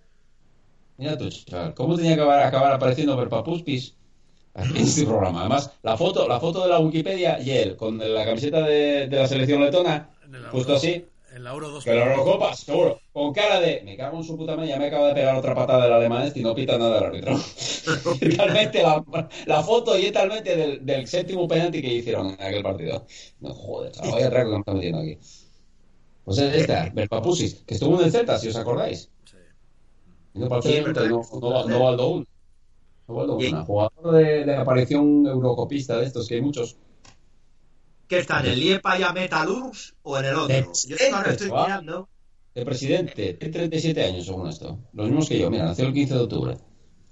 Mira 0.96 1.16
tú, 1.16 1.28
chaval. 1.30 1.74
¿Cómo 1.74 1.96
tenía 1.96 2.14
que 2.16 2.20
acabar, 2.22 2.40
acabar 2.42 2.72
apareciendo 2.72 3.16
Perpapuskis 3.16 3.94
en 4.54 4.76
este 4.76 5.04
programa? 5.04 5.40
Además, 5.40 5.70
la 5.82 5.96
foto, 5.96 6.26
la 6.26 6.40
foto 6.40 6.62
de 6.64 6.68
la 6.70 6.80
Wikipedia 6.80 7.40
y 7.40 7.50
él, 7.50 7.76
con 7.76 7.98
la 7.98 8.24
camiseta 8.24 8.62
de, 8.66 9.06
de 9.08 9.16
la 9.16 9.26
selección 9.28 9.60
letona, 9.62 10.10
puesto 10.50 10.72
Euro- 10.72 10.76
así, 10.76 11.04
En 11.34 11.44
la 11.44 11.52
Euro 11.52 11.70
2. 11.70 11.84
que 11.84 11.94
la 11.94 12.10
Eurocopa, 12.12 12.54
seguro, 12.54 13.00
con 13.12 13.32
cara 13.32 13.58
de 13.58 13.80
me 13.84 13.96
cago 13.96 14.18
en 14.18 14.24
su 14.24 14.36
puta 14.36 14.54
madre, 14.54 14.68
ya 14.68 14.78
me 14.78 14.86
acaba 14.86 15.08
de 15.08 15.14
pegar 15.14 15.34
otra 15.36 15.54
patada 15.54 15.84
del 15.84 15.92
alemán 15.94 16.24
este 16.24 16.40
y 16.40 16.42
no 16.42 16.54
pita 16.54 16.76
nada 16.76 16.98
el 16.98 17.04
árbitro. 17.04 17.36
talmente 18.36 18.82
la, 18.82 19.02
la 19.46 19.62
foto 19.62 19.98
y 19.98 20.10
talmente 20.10 20.54
del, 20.56 20.84
del 20.84 21.06
séptimo 21.06 21.48
penalti 21.48 21.80
que 21.80 21.88
hicieron 21.94 22.28
en 22.38 22.42
aquel 22.42 22.62
partido. 22.62 23.06
No 23.40 23.54
joder, 23.54 23.92
chaval, 23.92 24.10
vaya 24.12 24.30
traco 24.30 24.50
que 24.50 24.54
me 24.54 24.60
está 24.60 24.74
metiendo 24.74 24.98
aquí. 25.00 25.18
Pues 26.24 26.38
es 26.38 26.54
esta, 26.54 26.90
Berpapusis, 26.92 27.54
que 27.66 27.74
estuvo 27.74 27.98
en 27.98 28.04
el 28.04 28.12
Celta, 28.12 28.38
si 28.38 28.48
os 28.48 28.56
acordáis. 28.56 29.10
Sí. 29.24 29.36
No, 30.34 30.48
no, 30.48 31.22
no, 31.40 31.68
no 31.68 31.80
Valdo 31.80 32.08
un. 32.08 32.28
No 33.08 33.14
Valdo 33.14 33.40
Sí. 33.40 33.48
una. 33.48 33.64
Jugador 33.64 34.12
de, 34.16 34.44
de 34.44 34.56
aparición 34.56 35.26
eurocopista 35.26 35.96
de 35.96 36.06
estos, 36.06 36.28
que 36.28 36.34
hay 36.36 36.42
muchos. 36.42 36.76
¿Qué 38.12 38.18
está 38.18 38.40
en 38.40 38.46
el 38.52 38.60
Liepaya 38.60 39.10
Metalurgs 39.14 39.94
o 40.02 40.18
en 40.18 40.26
el 40.26 40.34
otro? 40.34 40.72
Yo 40.86 40.96
ahora 41.14 41.30
estoy 41.30 41.50
mirando. 41.50 42.10
De 42.54 42.62
presidente, 42.62 43.32
tiene 43.32 43.54
37 43.54 44.04
años 44.04 44.26
según 44.26 44.48
esto. 44.50 44.78
Los 44.92 45.06
mismos 45.06 45.30
que 45.30 45.38
yo, 45.38 45.50
mira, 45.50 45.64
nació 45.64 45.86
el 45.86 45.94
15 45.94 46.12
de 46.12 46.20
octubre. 46.20 46.58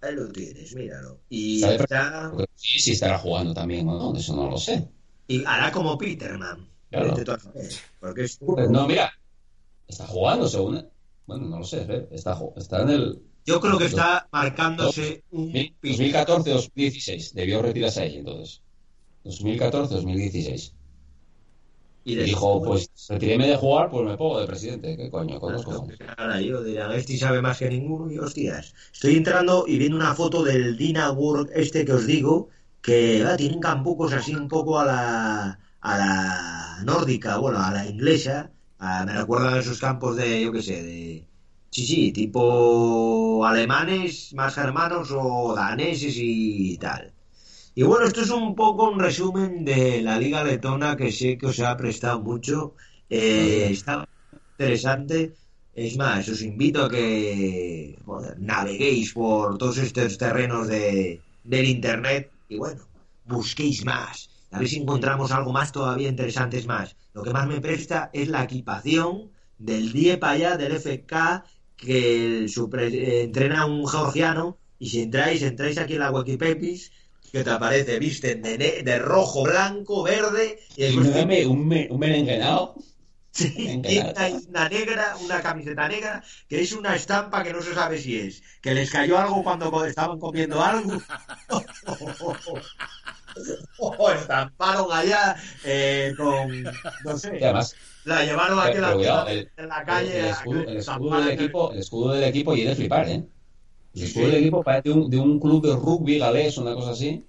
Ahí 0.03 0.15
lo 0.15 0.31
tienes, 0.31 0.75
míralo. 0.75 1.19
Y 1.31 1.65
está. 1.65 2.31
Sí, 2.55 2.81
sí 2.81 2.91
estará 2.91 3.19
jugando 3.19 3.55
también 3.55 3.89
o 3.89 3.97
no, 4.13 4.19
eso 4.19 4.37
no 4.37 4.51
lo 4.51 4.59
sé. 4.59 4.91
Y 5.27 5.43
hará 5.47 5.73
como 5.73 5.97
Peterman. 5.97 6.69
Claro. 6.91 7.17
Porque 7.99 8.25
es. 8.25 8.39
No, 8.43 8.87
mira, 8.87 9.11
está 9.89 10.07
jugando 10.07 10.49
según... 10.49 10.87
Bueno, 11.25 11.47
no 11.47 11.61
lo 11.61 11.65
sé, 11.65 11.87
¿eh? 11.89 12.09
está, 12.11 12.39
está 12.59 12.83
en 12.83 12.91
el 12.91 13.23
Yo 13.47 13.59
creo 13.59 13.79
que 13.79 13.87
está 13.87 14.29
marcándose 14.31 15.25
un 15.31 15.51
mil- 15.51 15.75
Peterman. 15.81 16.43
2014-2016. 16.43 17.33
Debió 17.33 17.63
retirarse 17.63 18.03
ahí 18.03 18.19
entonces. 18.19 18.61
2014-2016. 19.25 20.75
Y 22.05 22.17
dijo, 22.17 22.63
pues, 22.63 22.91
retiréme 23.09 23.47
de 23.47 23.57
jugar, 23.57 23.91
pues 23.91 24.07
me 24.07 24.17
pongo 24.17 24.41
de 24.41 24.47
presidente. 24.47 24.97
¿Qué 24.97 25.11
coño? 25.11 25.39
Con 25.39 25.53
Claro, 25.53 25.65
cojones. 25.65 25.99
Ahora 26.17 26.41
yo 26.41 26.61
este 26.93 27.17
sabe 27.19 27.43
más 27.43 27.59
que 27.59 27.69
ninguno 27.69 28.11
y 28.11 28.19
hostias. 28.19 28.75
Estoy 28.93 29.17
entrando 29.17 29.65
y 29.67 29.79
viendo 29.79 29.97
una 29.97 30.15
foto 30.15 30.43
del 30.43 30.77
Dinaburg 30.77 31.51
este 31.55 31.85
que 31.85 31.93
os 31.93 32.07
digo, 32.07 32.49
que 32.81 33.25
ah, 33.27 33.37
tienen 33.37 33.61
campucos 33.61 34.13
así 34.13 34.35
un 34.35 34.49
poco 34.49 34.81
a 34.81 34.85
la, 34.87 35.61
a 35.81 35.99
la 35.99 36.83
nórdica, 36.85 37.37
bueno, 37.39 37.59
a 37.63 37.71
la 37.71 37.87
inglesa, 37.87 38.51
Ah, 38.83 39.05
me 39.07 39.13
recuerdan 39.13 39.59
esos 39.59 39.79
campos 39.79 40.17
de, 40.17 40.43
yo 40.43 40.53
qué 40.53 40.63
sé, 40.63 40.83
de... 40.83 41.29
Sí, 41.71 41.87
sí, 41.87 42.13
tipo 42.13 43.45
alemanes 43.45 44.33
más 44.35 44.55
germanos 44.55 45.11
o 45.13 45.55
daneses 45.55 46.15
y 46.17 46.79
tal. 46.79 47.13
Y 47.75 47.83
bueno, 47.85 48.07
esto 48.07 48.23
es 48.23 48.31
un 48.31 48.55
poco 48.55 48.91
un 48.91 48.99
resumen 48.99 49.65
de 49.65 50.03
la 50.03 50.19
Liga 50.19 50.43
Letona 50.43 50.97
que 50.97 51.13
sé 51.13 51.39
que 51.39 51.47
os 51.47 51.61
ha 51.61 51.77
prestado 51.77 52.21
mucho. 52.21 52.75
Eh, 53.09 53.69
está 53.71 54.09
interesante. 54.59 55.35
Es 55.75 55.97
más, 55.97 56.29
os 56.29 56.43
invito 56.43 56.85
a 56.85 56.91
que 56.91 57.97
joder, 58.05 58.41
naveguéis 58.41 59.13
por 59.13 59.57
todos 59.57 59.79
estos 59.79 60.19
terrenos 60.19 60.67
de, 60.67 61.21
del 61.45 61.67
Internet 61.67 62.31
y 62.49 62.57
bueno, 62.57 62.83
busquéis 63.25 63.85
más. 63.85 64.31
A 64.51 64.59
ver 64.59 64.69
si 64.69 64.79
encontramos 64.81 65.31
algo 65.31 65.53
más 65.53 65.71
todavía 65.71 66.09
interesante 66.09 66.61
más. 66.67 66.97
Lo 67.15 67.23
que 67.23 67.33
más 67.33 67.47
me 67.47 67.61
presta 67.61 68.11
es 68.13 68.29
la 68.29 68.43
equipación 68.43 69.31
del 69.59 70.19
para 70.19 70.33
allá 70.33 70.57
del 70.57 70.73
FK 70.73 71.45
que 71.77 72.47
eh, 72.47 73.23
entrena 73.23 73.67
un 73.67 73.87
georgiano 73.87 74.59
y 74.79 74.89
si 74.89 75.03
entráis, 75.03 75.43
entráis 75.43 75.79
aquí 75.79 75.95
en 75.95 76.01
la 76.01 76.11
Wikipepis 76.11 76.91
que 77.31 77.45
te 77.45 77.51
aparece, 77.51 77.99
visten 77.99 78.43
de, 78.43 78.57
de 78.59 78.99
rojo, 78.99 79.45
blanco, 79.45 80.03
verde 80.03 80.59
y 80.77 80.85
el 80.85 80.99
un, 81.47 81.87
un 81.91 81.99
merenguenado 81.99 82.75
Sí, 83.33 83.81
una 84.49 84.69
negra, 84.69 85.17
una 85.25 85.41
camiseta 85.41 85.89
negra, 85.89 86.23
que 86.49 86.61
es 86.61 86.73
una 86.73 86.97
estampa 86.97 87.45
que 87.45 87.53
no 87.53 87.63
se 87.63 87.75
sabe 87.75 87.99
si 87.99 88.19
es. 88.19 88.43
Que 88.61 88.75
les 88.75 88.91
cayó 88.91 89.19
algo 89.19 89.45
cuando 89.45 89.85
estaban 89.85 90.19
comiendo 90.19 90.61
algo. 90.63 91.01
o 93.79 94.11
estamparon 94.11 94.93
allá 94.93 95.37
eh, 95.65 96.13
con. 96.17 96.65
No 97.05 97.17
sé. 97.17 97.39
además, 97.41 97.77
la 98.05 98.25
llevaron 98.25 98.59
aquí 98.59 98.77
en 98.77 98.83
la, 99.69 99.85
calle. 99.85 100.19
El, 100.19 100.27
escudo, 100.77 101.21
del 101.21 101.31
equipo, 101.31 101.73
el 101.73 101.79
escudo 101.79 102.13
del 102.13 102.25
equipo 102.25 102.57
y 102.57 102.65
de 102.65 102.75
flipar, 102.75 103.09
¿eh? 103.09 103.25
Escudo 103.95 104.27
del 104.27 104.37
equipo 104.37 104.63
parece 104.63 104.89
de 104.89 104.95
un, 104.95 105.11
de 105.11 105.19
un 105.19 105.41
club 105.41 105.67
de 105.67 105.75
rugby 105.75 106.19
galés, 106.19 106.59
una 106.59 106.75
cosa 106.75 106.93
así. 106.93 107.25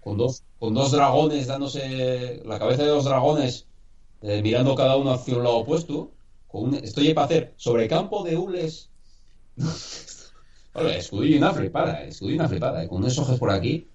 Con 0.00 0.16
dos, 0.16 0.44
con 0.58 0.72
dos 0.74 0.92
dragones 0.92 1.46
dándose. 1.46 2.42
La 2.44 2.58
cabeza 2.58 2.82
de 2.84 2.88
dos 2.88 3.04
dragones 3.04 3.66
eh, 4.22 4.40
mirando 4.42 4.74
cada 4.74 4.96
uno 4.96 5.12
hacia 5.12 5.36
un 5.36 5.44
lado 5.44 5.58
opuesto. 5.58 6.12
Con 6.46 6.74
estoy 6.74 7.14
para 7.14 7.26
hacer 7.26 7.54
sobre 7.56 7.88
campo 7.88 8.24
de 8.24 8.36
hules. 8.36 8.90
escudo 10.74 11.24
y 11.24 11.36
una 11.36 11.52
flipada, 11.52 12.04
escudo 12.04 12.30
y 12.30 12.34
una 12.34 12.48
flipada. 12.48 12.88
Con 12.88 12.98
unos 12.98 13.18
ojos 13.18 13.38
por 13.38 13.50
aquí. 13.50 13.86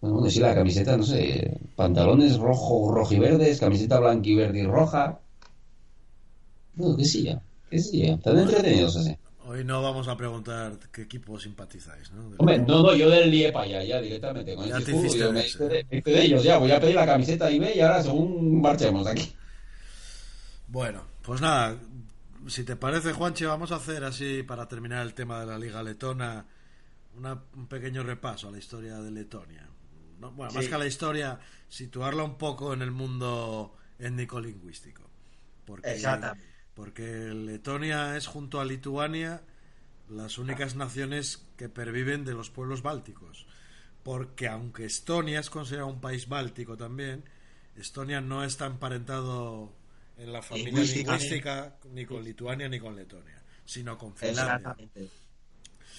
Bueno, 0.00 0.30
sí, 0.30 0.40
la 0.40 0.54
camiseta, 0.54 0.96
no 0.96 1.02
sé, 1.02 1.60
pantalones 1.76 2.38
rojo, 2.38 2.90
rojiverdes, 2.90 3.60
camiseta 3.60 4.00
blanca 4.00 4.28
y 4.28 4.34
verde 4.34 4.60
y 4.60 4.66
roja. 4.66 5.20
No, 6.76 6.96
qué 6.96 7.04
sí, 7.04 7.28
qué 7.68 7.78
sí, 7.78 8.02
están 8.02 8.38
entretenidos 8.38 8.96
así. 8.96 9.14
Hoy 9.52 9.64
no 9.64 9.82
vamos 9.82 10.06
a 10.06 10.16
preguntar 10.16 10.78
qué 10.92 11.02
equipo 11.02 11.36
simpatizáis, 11.36 12.12
¿no? 12.12 12.30
Hombre, 12.38 12.58
no, 12.58 12.84
no, 12.84 12.94
yo 12.94 13.10
del 13.10 13.28
Liepa 13.28 13.66
ya, 13.66 13.82
ya 13.82 14.00
directamente. 14.00 14.54
Con 14.54 14.68
ya 14.68 14.78
te 14.78 14.92
yo 14.92 15.32
me 15.32 15.42
de, 15.42 16.02
de, 16.04 16.22
ellos, 16.22 16.44
ya 16.44 16.56
voy 16.58 16.70
a 16.70 16.78
pedir 16.78 16.94
la 16.94 17.04
camiseta 17.04 17.50
y 17.50 17.58
ve 17.58 17.72
y 17.74 17.80
ahora 17.80 18.00
según 18.00 18.60
marchemos 18.60 19.04
de 19.06 19.10
aquí. 19.10 19.34
Bueno, 20.68 21.04
pues 21.22 21.40
nada, 21.40 21.76
si 22.46 22.62
te 22.62 22.76
parece, 22.76 23.12
Juanche, 23.12 23.44
vamos 23.44 23.72
a 23.72 23.76
hacer 23.76 24.04
así 24.04 24.44
para 24.44 24.68
terminar 24.68 25.04
el 25.04 25.14
tema 25.14 25.40
de 25.40 25.46
la 25.46 25.58
Liga 25.58 25.82
Letona 25.82 26.46
un 27.16 27.66
pequeño 27.66 28.04
repaso 28.04 28.46
a 28.46 28.52
la 28.52 28.58
historia 28.58 29.00
de 29.00 29.10
Letonia. 29.10 29.66
bueno, 30.20 30.52
más 30.52 30.68
que 30.68 30.74
a 30.76 30.78
la 30.78 30.86
historia, 30.86 31.40
situarla 31.68 32.22
un 32.22 32.38
poco 32.38 32.72
en 32.72 32.82
el 32.82 32.92
mundo 32.92 33.74
étnico-lingüístico. 33.98 35.02
Porque, 35.64 35.90
Exactamente 35.90 36.50
porque 36.80 37.02
Letonia 37.02 38.16
es 38.16 38.26
junto 38.26 38.58
a 38.58 38.64
Lituania 38.64 39.42
las 40.08 40.38
únicas 40.38 40.76
naciones 40.76 41.44
que 41.58 41.68
perviven 41.68 42.24
de 42.24 42.32
los 42.32 42.48
pueblos 42.48 42.80
bálticos. 42.80 43.46
Porque 44.02 44.48
aunque 44.48 44.86
Estonia 44.86 45.40
es 45.40 45.50
considerado 45.50 45.90
un 45.90 46.00
país 46.00 46.26
báltico 46.26 46.78
también, 46.78 47.22
Estonia 47.76 48.22
no 48.22 48.44
está 48.44 48.64
emparentado 48.64 49.74
en 50.16 50.32
la 50.32 50.40
familia 50.40 50.82
lingüística 50.82 51.76
ni 51.92 52.06
con 52.06 52.24
Lituania 52.24 52.66
ni 52.66 52.80
con 52.80 52.96
Letonia, 52.96 53.42
sino 53.66 53.98
con 53.98 54.16
Finlandia. 54.16 54.74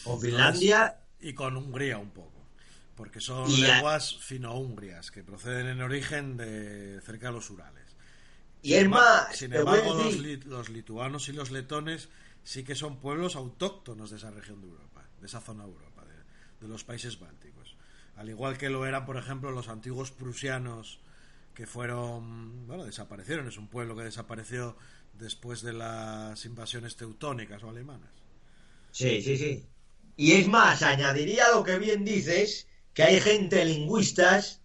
Con 0.04 0.20
Finlandia 0.20 0.98
y 1.20 1.34
con 1.34 1.58
Hungría 1.58 2.00
un 2.00 2.10
poco, 2.10 2.48
porque 2.96 3.20
son 3.20 3.48
lenguas 3.62 4.18
fino-hungrias 4.18 5.12
que 5.12 5.24
proceden 5.24 5.68
en 5.68 5.82
origen 5.84 6.38
de 6.38 7.00
cerca 7.02 7.28
de 7.28 7.34
los 7.34 7.52
Urales. 7.52 7.81
Y 8.62 8.76
es 8.76 8.88
más, 8.88 9.36
sin 9.36 9.54
embargo, 9.54 9.96
los, 10.46 10.70
lituanos 10.70 11.30
y 11.30 11.32
los 11.32 11.50
letones 11.52 12.10
sí 12.44 12.64
que 12.64 12.76
son 12.76 13.00
pueblos 13.00 13.36
autóctonos 13.36 14.12
de 14.12 14.18
esa 14.18 14.30
región 14.30 14.62
de 14.62 14.68
Europa, 14.68 15.04
de 15.20 15.26
esa 15.26 15.42
zona 15.42 15.64
de 15.64 15.72
Europa, 15.72 16.04
de, 16.60 16.68
los 16.68 16.84
países 16.84 17.20
bálticos. 17.20 17.76
Al 18.16 18.30
igual 18.30 18.58
que 18.58 18.70
lo 18.70 18.86
eran, 18.86 19.06
por 19.06 19.18
ejemplo, 19.18 19.50
los 19.52 19.68
antiguos 19.68 20.12
prusianos 20.12 21.00
que 21.56 21.66
fueron, 21.66 22.68
bueno, 22.68 22.86
desaparecieron. 22.86 23.48
Es 23.48 23.58
un 23.58 23.68
pueblo 23.68 23.96
que 23.96 24.04
desapareció 24.04 24.78
después 25.14 25.62
de 25.64 25.74
las 25.74 26.46
invasiones 26.46 26.96
teutónicas 26.96 27.64
o 27.64 27.70
alemanas. 27.70 28.12
Sí, 28.92 29.22
sí, 29.22 29.38
sí. 29.38 29.66
Y 30.18 30.34
es 30.34 30.48
más, 30.48 30.84
añadiría 30.84 31.50
lo 31.50 31.64
que 31.64 31.80
bien 31.80 32.06
dices, 32.06 32.68
que 32.94 33.04
hay 33.04 33.20
gente 33.20 33.66
lingüistas, 33.66 34.62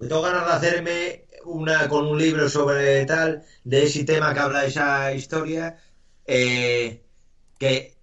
que 0.00 0.06
tengo 0.06 0.22
ganas 0.22 0.46
de 0.46 0.52
hacerme 0.52 1.24
una 1.44 1.88
con 1.88 2.06
un 2.06 2.18
libro 2.18 2.48
sobre 2.48 3.04
tal, 3.06 3.44
de 3.64 3.84
ese 3.84 4.04
tema 4.04 4.34
que 4.34 4.40
habla 4.40 4.64
esa 4.64 5.12
historia, 5.12 5.78
eh, 6.26 7.04
que 7.58 7.96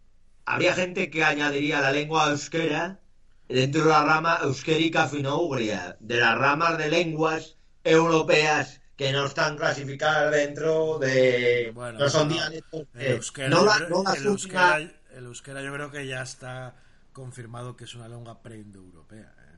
habría 0.46 0.74
gente 0.74 1.10
que 1.10 1.24
añadiría 1.24 1.82
la 1.82 1.92
lengua 1.92 2.30
euskera 2.30 3.00
dentro 3.48 3.84
de 3.84 3.90
la 3.90 4.04
rama 4.04 4.40
euskérica 4.44 5.08
fino-ugria, 5.08 5.98
de 6.00 6.20
las 6.20 6.38
ramas 6.38 6.78
de 6.78 6.90
lenguas 6.90 7.58
europeas 7.84 8.82
que 8.96 9.12
no 9.12 9.26
están 9.26 9.58
clasificadas 9.58 10.32
dentro 10.32 11.00
de... 11.00 11.74
no 11.76 12.10
son 12.10 12.30
dialectos. 12.30 12.88
El 12.94 13.14
euskera, 13.14 13.48
el, 13.48 15.26
euskera, 15.26 15.62
yo 15.62 15.74
creo 15.74 15.92
que 15.92 16.06
ya 16.06 16.22
está 16.22 16.76
confirmado 17.12 17.76
que 17.76 17.86
es 17.86 17.96
una 17.96 18.08
lengua 18.08 18.42
pre-indoeuropea. 18.42 19.34
¿eh? 19.40 19.58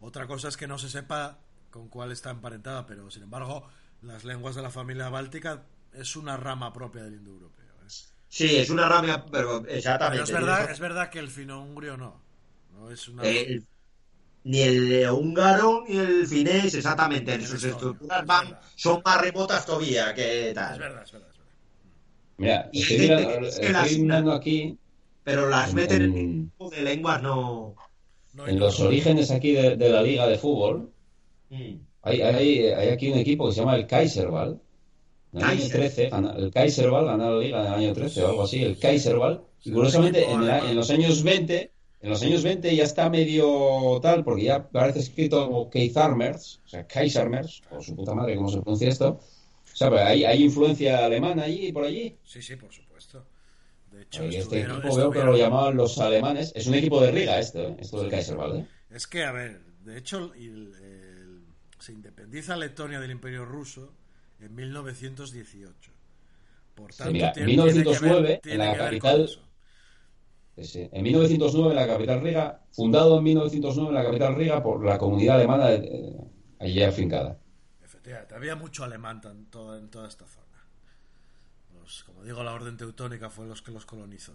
Otra 0.00 0.26
cosa 0.26 0.48
es 0.48 0.56
que 0.56 0.66
no 0.66 0.78
se 0.78 0.88
sepa 0.88 1.38
con 1.70 1.88
cuál 1.88 2.12
está 2.12 2.30
emparentada, 2.30 2.86
pero 2.86 3.10
sin 3.10 3.24
embargo, 3.24 3.68
las 4.02 4.24
lenguas 4.24 4.54
de 4.54 4.62
la 4.62 4.70
familia 4.70 5.08
báltica 5.08 5.64
es 5.92 6.16
una 6.16 6.36
rama 6.36 6.72
propia 6.72 7.02
del 7.04 7.14
indoeuropeo. 7.14 7.64
¿eh? 7.64 7.88
Sí, 8.28 8.56
es 8.56 8.70
una 8.70 8.88
rama, 8.88 9.26
pero 9.30 9.66
exactamente. 9.66 10.24
es, 10.24 10.32
verdad, 10.32 10.70
es 10.70 10.80
verdad 10.80 11.10
que 11.10 11.18
el 11.18 11.28
fino-hungrio 11.28 11.96
no. 11.96 12.20
no 12.74 12.90
es 12.90 13.08
una... 13.08 13.22
ni 14.44 14.60
el 14.60 15.08
húngaro 15.10 15.84
ni 15.88 15.96
el 15.96 16.26
finés, 16.26 16.74
exactamente, 16.74 17.34
en 17.34 17.46
sus 17.46 17.62
estructuras 17.64 18.24
van, 18.26 18.58
son 18.76 19.02
más 19.04 19.20
remotas 19.20 19.66
todavía 19.66 20.14
que 20.14 20.52
tal. 20.54 20.74
Es 20.74 20.78
verdad, 20.78 21.02
es 21.02 21.12
verdad. 21.12 21.28
Mira, 22.38 22.70
estoy, 22.72 23.98
mirando, 23.98 24.32
aquí. 24.32 24.78
Pero 25.24 25.48
las 25.48 25.74
meten 25.74 26.02
en, 26.02 26.16
en 26.58 26.70
de 26.70 26.82
lenguas 26.82 27.20
no. 27.20 27.74
en 28.46 28.58
los 28.58 28.78
orígenes 28.80 29.32
aquí 29.32 29.52
de, 29.52 29.76
de, 29.76 29.88
la 29.90 30.02
liga 30.02 30.26
de 30.28 30.38
fútbol, 30.38 30.92
Mm. 31.50 31.74
Hay, 32.02 32.22
hay, 32.22 32.88
aquí 32.88 33.10
un 33.10 33.18
equipo 33.18 33.46
que 33.46 33.54
se 33.54 33.60
llama 33.60 33.76
el 33.76 33.86
Kaiserwald. 33.86 34.58
En 35.32 35.40
el 35.40 35.44
año 35.44 35.68
13, 35.68 36.10
el 36.38 36.50
Kaiserwald 36.50 37.06
ganó 37.06 37.34
la 37.34 37.40
liga 37.40 37.60
en 37.60 37.66
el 37.66 37.74
año 37.74 37.92
13 37.92 38.24
o 38.24 38.28
algo 38.28 38.42
así, 38.44 38.62
el 38.62 38.78
Kaiserwald. 38.78 39.40
Y 39.64 39.72
curiosamente, 39.72 40.24
en, 40.30 40.74
los 40.74 40.90
años 40.90 41.22
20, 41.22 41.72
en 42.00 42.10
los 42.10 42.22
años 42.22 42.42
20 42.42 42.74
ya 42.74 42.84
está 42.84 43.10
medio 43.10 43.98
tal, 44.00 44.24
porque 44.24 44.44
ya 44.44 44.68
parece 44.68 45.00
escrito 45.00 45.46
como 45.46 45.68
Kaisermers, 45.68 46.62
o 46.64 46.68
sea, 46.68 46.86
Kaisermers, 46.86 47.62
o 47.70 47.82
su 47.82 47.94
puta 47.94 48.14
madre, 48.14 48.36
¿cómo 48.36 48.48
se 48.48 48.60
pronuncia 48.62 48.88
esto? 48.88 49.20
O 49.70 49.76
sea, 49.76 49.90
¿hay, 50.06 50.24
¿hay 50.24 50.44
influencia 50.44 51.04
alemana 51.04 51.42
allí 51.42 51.72
por 51.72 51.84
allí? 51.84 52.16
Sí, 52.24 52.40
sí, 52.40 52.56
por 52.56 52.72
supuesto. 52.72 53.26
De 53.92 54.02
hecho, 54.02 54.24
este 54.24 54.60
equipo 54.62 54.96
veo 54.96 55.10
que 55.10 55.22
lo 55.24 55.36
llamaban 55.36 55.76
los 55.76 55.98
alemanes. 55.98 56.52
Es 56.54 56.66
un 56.66 56.74
equipo 56.74 57.00
de 57.00 57.10
Riga 57.10 57.38
esto, 57.38 57.68
¿eh? 57.68 57.76
esto 57.78 58.00
del 58.00 58.10
Kaiserwald. 58.10 58.60
¿eh? 58.60 58.66
Es 58.90 59.06
que, 59.06 59.24
a 59.24 59.32
ver, 59.32 59.60
de 59.84 59.98
hecho, 59.98 60.32
el, 60.34 60.72
se 61.78 61.92
independiza 61.92 62.56
Letonia 62.56 63.00
del 63.00 63.10
Imperio 63.10 63.44
Ruso 63.44 63.92
en 64.40 64.54
1918. 64.54 65.92
Por 66.74 66.94
tanto, 66.94 67.40
en 67.40 67.46
1909, 67.46 68.40
en 68.44 68.58
la 68.58 68.76
capital. 68.76 69.28
en 70.56 71.02
1909, 71.02 71.70
en 71.70 71.76
la 71.76 71.86
capital 71.86 72.20
riga, 72.20 72.60
fundado 72.70 73.18
en 73.18 73.24
1909 73.24 73.88
en 73.88 73.94
la 73.94 74.04
capital 74.04 74.34
riga 74.36 74.62
por 74.62 74.84
la 74.84 74.98
comunidad 74.98 75.36
alemana 75.36 75.66
de, 75.66 76.16
allí 76.60 76.82
afincada. 76.82 77.38
Efectivamente, 77.82 78.34
había 78.34 78.54
mucho 78.54 78.84
alemán 78.84 79.20
en 79.24 79.46
toda, 79.46 79.78
en 79.78 79.88
toda 79.88 80.06
esta 80.06 80.26
zona. 80.26 80.46
como 82.06 82.22
digo, 82.22 82.44
la 82.44 82.52
orden 82.52 82.76
teutónica 82.76 83.30
fue 83.30 83.46
los 83.46 83.62
que 83.62 83.72
los 83.72 83.86
colonizó. 83.86 84.34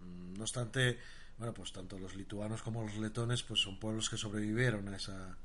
Mm, 0.00 0.34
no 0.34 0.42
obstante, 0.42 0.98
bueno, 1.38 1.54
pues 1.54 1.72
tanto 1.72 1.98
los 1.98 2.14
lituanos 2.14 2.62
como 2.62 2.82
los 2.82 2.96
letones 2.96 3.42
pues 3.42 3.60
son 3.60 3.78
pueblos 3.78 4.10
que 4.10 4.18
sobrevivieron 4.18 4.88
a 4.88 4.96
esa, 4.96 5.38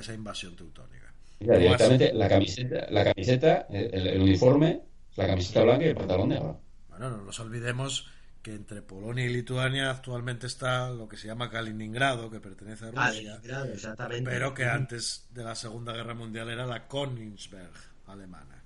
esa 0.00 0.14
invasión 0.14 0.56
teutónica. 0.56 1.12
directamente 1.38 2.12
la 2.12 2.28
camiseta, 2.28 2.86
la 2.90 3.04
camiseta 3.04 3.66
el, 3.70 4.20
uniforme 4.20 4.82
La 5.16 5.26
camiseta 5.26 5.62
blanca 5.62 5.84
y 5.84 5.88
el 5.88 5.96
pantalón 5.96 6.28
negro. 6.28 6.60
Bueno, 6.88 7.10
no 7.10 7.24
nos 7.24 7.40
olvidemos 7.40 8.08
que 8.42 8.54
entre 8.54 8.82
Polonia 8.82 9.24
y 9.24 9.28
Lituania 9.28 9.90
actualmente 9.90 10.46
está 10.48 10.90
lo 10.90 11.08
que 11.08 11.16
se 11.16 11.28
llama 11.28 11.48
Kaliningrado, 11.48 12.28
que 12.28 12.40
pertenece 12.40 12.86
a 12.86 12.90
Rusia, 12.90 13.02
Kaliningrado, 13.04 13.64
exactamente. 13.66 14.30
pero 14.30 14.52
que 14.52 14.64
antes 14.64 15.28
de 15.30 15.44
la 15.44 15.54
Segunda 15.54 15.92
Guerra 15.92 16.14
Mundial 16.14 16.50
era 16.50 16.66
la 16.66 16.88
Königsberg 16.88 17.72
alemana, 18.06 18.64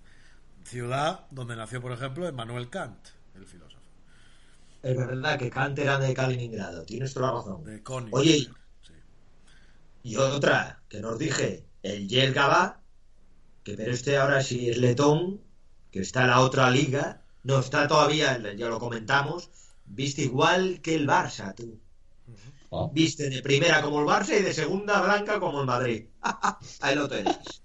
ciudad 0.64 1.26
donde 1.30 1.56
nació, 1.56 1.82
por 1.82 1.92
ejemplo, 1.92 2.26
Emmanuel 2.26 2.70
Kant, 2.70 3.08
el 3.34 3.44
filósofo. 3.44 3.82
Es 4.82 4.96
verdad 4.96 5.38
que 5.38 5.50
Kant 5.50 5.78
era 5.78 5.98
de 5.98 6.14
Kaliningrado, 6.14 6.84
tienes 6.84 7.12
toda 7.12 7.26
la 7.26 7.32
razón. 7.34 7.64
De 7.64 7.82
Königsberg. 7.82 8.14
Oye. 8.14 8.48
Y 10.06 10.16
otra 10.18 10.80
que 10.88 11.00
nos 11.00 11.18
dije, 11.18 11.64
el 11.82 12.08
Jelgava, 12.08 12.80
que 13.64 13.74
pero 13.74 13.90
este 13.90 14.16
ahora 14.16 14.40
sí 14.40 14.70
es 14.70 14.78
letón, 14.78 15.40
que 15.90 15.98
está 15.98 16.22
en 16.22 16.28
la 16.28 16.40
otra 16.42 16.70
liga, 16.70 17.24
no 17.42 17.58
está 17.58 17.88
todavía, 17.88 18.40
ya 18.56 18.68
lo 18.68 18.78
comentamos, 18.78 19.50
viste 19.84 20.22
igual 20.22 20.80
que 20.80 20.94
el 20.94 21.08
Barça, 21.08 21.56
tú. 21.56 21.80
Ah. 22.70 22.88
Viste 22.92 23.28
de 23.28 23.42
primera 23.42 23.82
como 23.82 23.98
el 23.98 24.06
Barça 24.06 24.38
y 24.38 24.42
de 24.44 24.54
segunda 24.54 25.02
blanca 25.02 25.40
como 25.40 25.60
el 25.60 25.66
Madrid. 25.66 26.04
Ahí 26.82 26.94
lo 26.94 27.08
tenéis. 27.08 27.60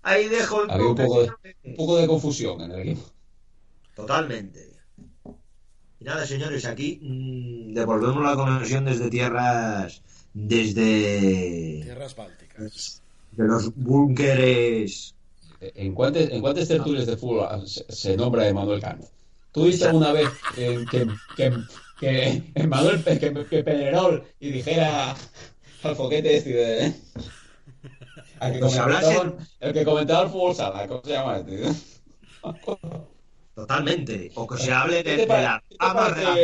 Ahí 0.00 0.28
dejo 0.28 0.62
el 0.62 0.70
Había 0.70 0.86
un 0.86 0.96
poco, 0.96 1.20
de, 1.20 1.28
toque. 1.28 1.56
un 1.62 1.76
poco 1.76 1.96
de 1.98 2.06
confusión 2.06 2.60
en 2.62 2.70
el 2.72 2.80
equipo. 2.80 3.10
Totalmente. 3.94 4.72
Y 6.00 6.04
nada, 6.04 6.26
señores, 6.26 6.64
aquí 6.64 7.00
mm, 7.02 7.74
devolvemos 7.74 8.24
la 8.24 8.34
conexión 8.34 8.86
desde 8.86 9.10
tierras, 9.10 10.02
desde 10.34 11.80
Tierras 11.84 12.16
Bálticas. 12.16 13.02
de 13.32 13.44
los 13.44 13.74
búnkeres. 13.76 15.14
¿En 15.60 15.94
cuántas, 15.94 16.28
en 16.30 16.40
cuántas 16.40 16.66
tertulias 16.68 17.06
de 17.06 17.16
fútbol 17.16 17.68
se, 17.68 17.84
se 17.88 18.16
nombra 18.16 18.48
Emanuel 18.48 18.80
Kant? 18.80 19.04
¿Tú 19.52 19.66
viste 19.66 19.84
alguna 19.86 20.12
vez 20.12 20.28
eh, 20.56 20.84
que, 20.90 21.06
que, 21.36 21.52
que 22.00 22.42
Emanuel 22.54 23.04
que, 23.04 23.18
que 23.48 23.62
Pedrerol 23.62 24.24
y 24.40 24.50
dijera 24.50 25.14
al 25.84 25.94
foquete 25.96 26.36
este 26.36 26.50
de... 26.52 26.94
al 28.40 28.52
que 28.54 28.58
Pues 28.58 28.76
hablasen- 28.78 29.36
el 29.60 29.72
que 29.72 29.84
comentaba 29.84 30.24
el 30.24 30.30
fútbol 30.30 30.54
sala, 30.54 30.88
¿cómo 30.88 31.02
se 31.04 31.10
llama 31.10 31.38
este? 31.38 31.70
Totalmente. 33.54 34.32
O 34.34 34.46
que 34.48 34.56
se 34.58 34.72
hable 34.72 35.04
¿Qué 35.04 35.10
de, 35.16 35.26
te, 35.26 35.32
de 35.32 35.48
ramas 35.78 36.16
de 36.16 36.22
la 36.24 36.34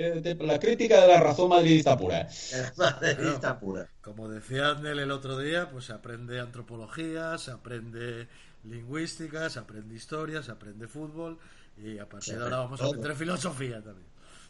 Eh, 0.00 0.36
La 0.40 0.60
crítica 0.60 1.00
de 1.00 1.08
la 1.08 1.20
razón 1.20 1.48
madridista 1.48 1.96
pura. 1.98 2.28
madridista 2.76 3.58
pura. 3.58 3.88
Como 4.00 4.28
decía 4.28 4.68
Andel 4.70 5.00
el 5.00 5.10
otro 5.10 5.38
día, 5.38 5.68
pues 5.70 5.86
se 5.86 5.92
aprende 5.92 6.38
antropología, 6.40 7.36
se 7.38 7.50
aprende 7.50 8.28
lingüística, 8.64 9.50
se 9.50 9.58
aprende 9.58 9.94
historia, 9.96 10.42
se 10.42 10.52
aprende 10.52 10.86
fútbol 10.86 11.38
y 11.76 11.98
a 11.98 12.08
partir 12.08 12.36
de 12.38 12.44
ahora 12.44 12.58
vamos 12.58 12.80
a 12.80 12.86
aprender 12.86 13.16
filosofía 13.16 13.82
también. 13.82 14.06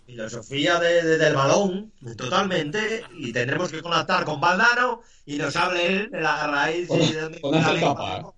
Filosofía 0.06 0.78
de, 0.80 1.02
de- 1.02 1.18
del 1.18 1.34
balón, 1.34 1.92
totalmente. 2.16 3.04
Y 3.14 3.32
tendremos 3.32 3.70
que 3.70 3.82
conectar 3.82 4.24
con 4.24 4.40
Valdano 4.40 5.02
y 5.26 5.36
nos 5.36 5.54
hable 5.56 5.86
él 5.86 6.10
de 6.10 6.20
la 6.20 6.46
raíz 6.46 6.88
y 6.90 7.12
de 7.12 7.20
dónde 7.40 7.58
alemana. 7.58 8.32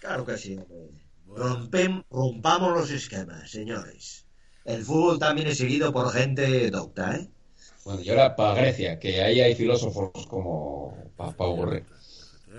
Claro 0.00 0.24
que 0.26 0.36
sí. 0.36 0.56
hombre. 0.56 0.90
Bueno, 1.24 1.44
Rompem- 1.56 2.04
rompamos 2.10 2.72
los 2.74 2.90
esquemas, 2.90 3.50
señores. 3.50 4.21
El 4.64 4.84
fútbol 4.84 5.18
también 5.18 5.48
es 5.48 5.58
seguido 5.58 5.92
por 5.92 6.12
gente 6.12 6.70
docta, 6.70 7.16
¿eh? 7.16 7.28
Bueno, 7.84 8.00
y 8.00 8.10
ahora 8.10 8.36
para 8.36 8.54
Grecia, 8.54 8.98
que 8.98 9.20
ahí 9.22 9.40
hay 9.40 9.54
filósofos 9.54 10.10
como 10.28 10.96
para 11.16 11.32
aburrir. 11.38 11.84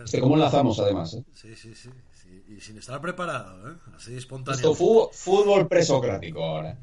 Este, 0.04 0.20
¿Cómo 0.20 0.36
enlazamos 0.36 0.80
además? 0.80 1.14
eh? 1.14 1.24
Sí, 1.34 1.56
sí, 1.56 1.74
sí, 1.76 1.90
sí. 2.12 2.44
Y 2.50 2.60
sin 2.60 2.78
estar 2.78 3.00
preparado, 3.00 3.72
¿eh? 3.72 3.76
Así 3.96 4.16
espontáneo. 4.16 4.56
Esto 4.56 4.76
fútbol, 4.76 5.10
fútbol 5.14 5.68
presocrático 5.68 6.44
ahora. 6.44 6.78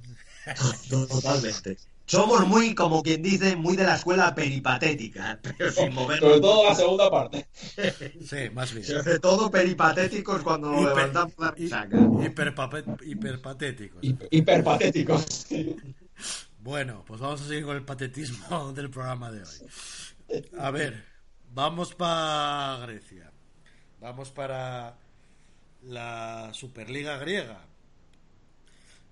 Totalmente. 0.89 1.77
Somos 2.11 2.47
muy, 2.47 2.75
como 2.75 3.03
quien 3.03 3.23
dice, 3.23 3.55
muy 3.57 3.77
de 3.77 3.85
la 3.85 3.95
escuela 3.95 4.35
peripatética, 4.35 5.39
pero 5.43 5.71
sin 5.71 5.95
movernos. 5.95 6.29
Sobre 6.29 6.41
todo 6.41 6.65
la 6.69 6.75
segunda 6.75 7.11
parte. 7.11 7.47
Sí, 8.27 8.51
más 8.53 8.73
bien. 8.75 8.85
Sobre 8.85 9.19
todo 9.21 9.51
peripatéticos 9.51 10.43
cuando 10.43 10.71
nos 10.73 10.81
Hiper- 10.83 10.89
levantamos 10.89 11.35
la 11.39 11.55
hiperpape- 11.57 12.99
hiperpatéticos. 13.07 14.03
Hi- 14.03 14.19
Hiperpatéticos. 14.31 15.47
Bueno, 16.63 17.05
pues 17.07 17.21
vamos 17.23 17.41
a 17.41 17.47
seguir 17.49 17.65
con 17.65 17.75
el 17.77 17.85
patetismo 17.87 18.75
del 18.75 18.91
programa 18.91 19.31
de 19.31 19.41
hoy. 19.43 20.45
A 20.59 20.71
ver, 20.71 21.03
vamos 21.55 21.95
para 21.95 22.77
Grecia. 22.83 23.33
Vamos 23.99 24.31
para 24.31 24.99
la 25.83 26.51
Superliga 26.53 27.17
griega. 27.17 27.63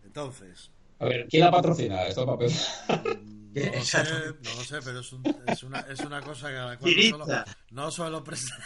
Entonces, 0.05 0.71
A 1.01 1.05
ver, 1.05 1.27
¿quién 1.29 1.45
la 1.45 1.51
patrocina? 1.51 2.03
Esto 2.07 2.27
para 2.27 2.45
empezar. 2.47 3.03
no 3.55 3.73
lo 3.73 3.85
sé, 3.85 4.05
no 4.43 4.55
lo 4.55 4.65
sé, 4.65 4.79
pero 4.85 5.01
es, 5.01 5.13
un- 5.13 5.43
es 5.47 5.63
una, 5.63 5.81
es 5.81 6.01
una 6.01 6.21
cosa 6.23 6.49
que 6.49 6.57
a 6.57 6.65
la 6.67 6.79
cual 6.79 6.93
no 7.11 7.19
solo, 7.25 7.45
no 7.71 7.91
solo 7.91 8.25
presta- 8.25 8.59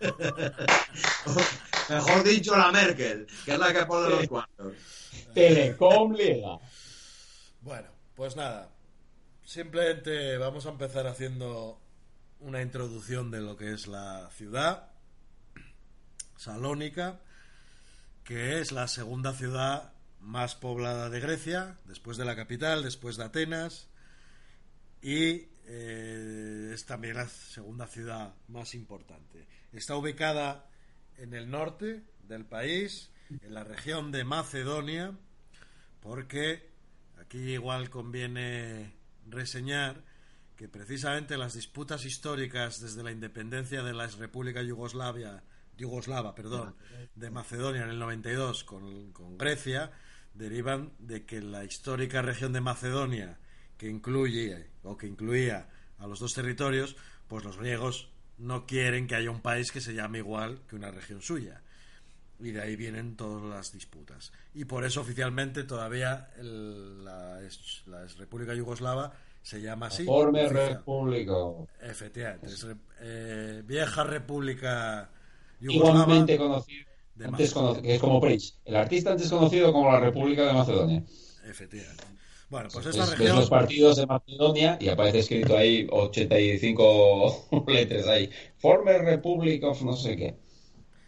Mejor 1.88 2.24
dicho, 2.24 2.56
la 2.56 2.70
Merkel, 2.72 3.26
que 3.44 3.52
es 3.52 3.58
la 3.58 3.72
que 3.72 3.84
pone 3.86 4.08
los 4.10 4.26
cuartos. 4.28 4.74
Telecom 5.34 6.12
Liga. 6.14 6.58
Bueno, 7.60 7.88
pues 8.14 8.36
nada. 8.36 8.68
Simplemente 9.44 10.36
vamos 10.38 10.66
a 10.66 10.70
empezar 10.70 11.06
haciendo 11.06 11.80
una 12.40 12.62
introducción 12.62 13.30
de 13.30 13.40
lo 13.40 13.56
que 13.56 13.72
es 13.72 13.86
la 13.86 14.28
ciudad, 14.36 14.88
Salónica, 16.36 17.20
que 18.24 18.60
es 18.60 18.72
la 18.72 18.88
segunda 18.88 19.32
ciudad 19.32 19.92
más 20.22 20.54
poblada 20.54 21.10
de 21.10 21.20
Grecia, 21.20 21.78
después 21.84 22.16
de 22.16 22.24
la 22.24 22.36
capital, 22.36 22.82
después 22.82 23.16
de 23.16 23.24
Atenas, 23.24 23.88
y 25.02 25.48
eh, 25.66 26.70
es 26.72 26.86
también 26.86 27.16
la 27.16 27.28
segunda 27.28 27.86
ciudad 27.86 28.34
más 28.48 28.74
importante. 28.74 29.46
Está 29.72 29.96
ubicada 29.96 30.70
en 31.18 31.34
el 31.34 31.50
norte 31.50 32.04
del 32.22 32.44
país, 32.44 33.10
en 33.30 33.54
la 33.54 33.64
región 33.64 34.12
de 34.12 34.24
Macedonia, 34.24 35.16
porque 36.00 36.70
aquí 37.18 37.38
igual 37.38 37.90
conviene 37.90 38.94
reseñar 39.26 40.04
que 40.56 40.68
precisamente 40.68 41.36
las 41.36 41.54
disputas 41.54 42.04
históricas 42.04 42.80
desde 42.80 43.02
la 43.02 43.10
independencia 43.10 43.82
de 43.82 43.94
la 43.94 44.06
República 44.06 44.62
Yugoslavia, 44.62 45.42
Yugoslava 45.76 46.34
perdón, 46.34 46.76
de 47.14 47.30
Macedonia 47.30 47.82
en 47.82 47.90
el 47.90 47.98
92 47.98 48.62
con, 48.64 49.12
con 49.12 49.38
Grecia 49.38 49.90
derivan 50.34 50.92
de 50.98 51.24
que 51.24 51.40
la 51.40 51.64
histórica 51.64 52.22
región 52.22 52.52
de 52.52 52.60
Macedonia 52.60 53.38
que 53.76 53.88
incluye 53.88 54.70
o 54.82 54.96
que 54.96 55.06
incluía 55.06 55.68
a 55.98 56.06
los 56.06 56.20
dos 56.20 56.34
territorios, 56.34 56.96
pues 57.28 57.44
los 57.44 57.56
griegos 57.56 58.10
no 58.38 58.66
quieren 58.66 59.06
que 59.06 59.14
haya 59.14 59.30
un 59.30 59.40
país 59.40 59.72
que 59.72 59.80
se 59.80 59.94
llame 59.94 60.18
igual 60.18 60.60
que 60.68 60.76
una 60.76 60.90
región 60.90 61.20
suya 61.22 61.62
y 62.40 62.50
de 62.50 62.60
ahí 62.60 62.74
vienen 62.76 63.14
todas 63.16 63.42
las 63.44 63.72
disputas. 63.72 64.32
Y 64.54 64.64
por 64.64 64.84
eso 64.84 65.00
oficialmente 65.00 65.62
todavía 65.64 66.30
el- 66.38 67.04
la, 67.04 67.38
República 68.18 68.54
Yugoslava 68.54 69.12
se 69.42 69.60
llama 69.60 69.86
así. 69.86 70.04
Former 70.04 70.46
oficial. 70.46 70.68
Repúblico. 70.76 71.68
Efectivamente, 71.80 72.46
es 72.46 72.66
eh, 73.00 73.62
vieja 73.64 74.02
República 74.04 75.08
Yugoslava. 75.60 76.02
Igualmente 76.02 76.36
conocido. 76.36 76.91
De 77.14 77.26
Antes 77.26 77.52
que 77.82 77.94
es 77.94 78.00
como 78.00 78.20
Prince. 78.20 78.54
El 78.64 78.76
artista 78.76 79.12
antes 79.12 79.30
conocido 79.30 79.72
como 79.72 79.90
la 79.92 80.00
República 80.00 80.46
de 80.46 80.52
Macedonia. 80.52 81.04
Efectivamente. 81.44 82.04
Bueno, 82.48 82.68
pues 82.72 82.86
Ves- 82.86 82.96
esta 82.96 83.06
ves 83.16 83.18
región. 83.18 83.36
los 83.36 83.48
partidos 83.50 83.96
de 83.96 84.06
Macedonia 84.06 84.76
y 84.80 84.88
aparece 84.88 85.20
escrito 85.20 85.56
ahí 85.56 85.86
85 85.90 87.48
letras 87.68 88.06
ahí. 88.08 88.30
Former 88.58 89.02
Republic 89.02 89.62
of 89.64 89.82
no 89.82 89.96
sé 89.96 90.16
qué. 90.16 90.36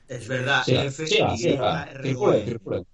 Es 0.08 0.28
verdad, 0.28 0.62
Sí, 0.64 0.76
F, 0.76 1.06
sí, 1.06 1.16
sí, 1.36 1.56
circulen. 2.02 2.86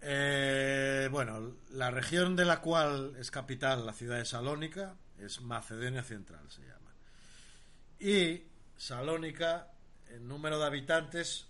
Eh, 0.00 1.08
bueno, 1.12 1.56
la 1.70 1.90
región 1.90 2.34
de 2.36 2.44
la 2.44 2.60
cual 2.60 3.14
es 3.18 3.30
capital 3.30 3.86
la 3.86 3.92
ciudad 3.92 4.18
de 4.18 4.24
Salónica 4.24 4.96
es 5.18 5.40
Macedonia 5.40 6.02
Central, 6.02 6.50
se 6.50 6.62
llama. 6.62 6.94
Y 7.98 8.42
Salónica, 8.76 9.72
el 10.10 10.26
número 10.26 10.58
de 10.58 10.66
habitantes, 10.66 11.46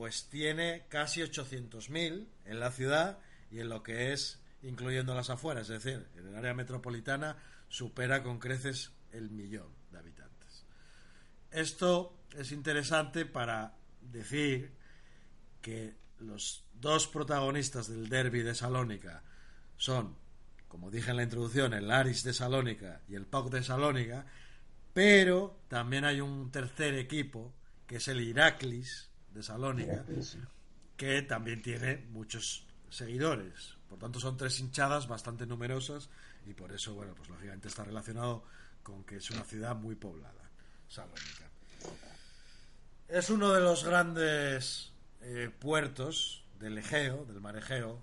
pues 0.00 0.30
tiene 0.30 0.86
casi 0.88 1.20
800.000 1.20 2.26
en 2.46 2.58
la 2.58 2.70
ciudad 2.70 3.18
y 3.50 3.60
en 3.60 3.68
lo 3.68 3.82
que 3.82 4.14
es, 4.14 4.40
incluyendo 4.62 5.14
las 5.14 5.28
afueras, 5.28 5.68
es 5.68 5.84
decir, 5.84 6.08
en 6.16 6.26
el 6.26 6.34
área 6.34 6.54
metropolitana 6.54 7.36
supera 7.68 8.22
con 8.22 8.38
creces 8.38 8.92
el 9.12 9.28
millón 9.28 9.68
de 9.90 9.98
habitantes. 9.98 10.64
Esto 11.50 12.18
es 12.34 12.50
interesante 12.50 13.26
para 13.26 13.76
decir 14.00 14.72
que 15.60 15.98
los 16.18 16.64
dos 16.72 17.06
protagonistas 17.06 17.86
del 17.86 18.08
derby 18.08 18.40
de 18.40 18.54
Salónica 18.54 19.22
son, 19.76 20.16
como 20.66 20.90
dije 20.90 21.10
en 21.10 21.18
la 21.18 21.24
introducción, 21.24 21.74
el 21.74 21.90
Aris 21.90 22.24
de 22.24 22.32
Salónica 22.32 23.02
y 23.06 23.16
el 23.16 23.26
PAOK 23.26 23.50
de 23.50 23.62
Salónica, 23.62 24.24
pero 24.94 25.60
también 25.68 26.06
hay 26.06 26.22
un 26.22 26.50
tercer 26.50 26.94
equipo, 26.94 27.52
que 27.86 27.96
es 27.96 28.08
el 28.08 28.22
Iraklis 28.22 29.09
de 29.32 29.42
Salónica, 29.42 30.04
que 30.96 31.22
también 31.22 31.62
tiene 31.62 31.96
muchos 32.10 32.66
seguidores. 32.88 33.76
Por 33.88 33.98
tanto, 33.98 34.20
son 34.20 34.36
tres 34.36 34.58
hinchadas 34.60 35.08
bastante 35.08 35.46
numerosas 35.46 36.08
y 36.46 36.54
por 36.54 36.72
eso, 36.72 36.94
bueno, 36.94 37.14
pues 37.14 37.28
lógicamente 37.28 37.68
está 37.68 37.84
relacionado 37.84 38.44
con 38.82 39.04
que 39.04 39.16
es 39.16 39.30
una 39.30 39.44
ciudad 39.44 39.76
muy 39.76 39.94
poblada, 39.94 40.50
Salónica. 40.88 41.50
Es 43.08 43.30
uno 43.30 43.52
de 43.52 43.60
los 43.60 43.84
grandes 43.84 44.92
eh, 45.20 45.50
puertos 45.58 46.44
del 46.58 46.78
Egeo, 46.78 47.24
del 47.24 47.40
mar 47.40 47.56
Egeo, 47.56 48.02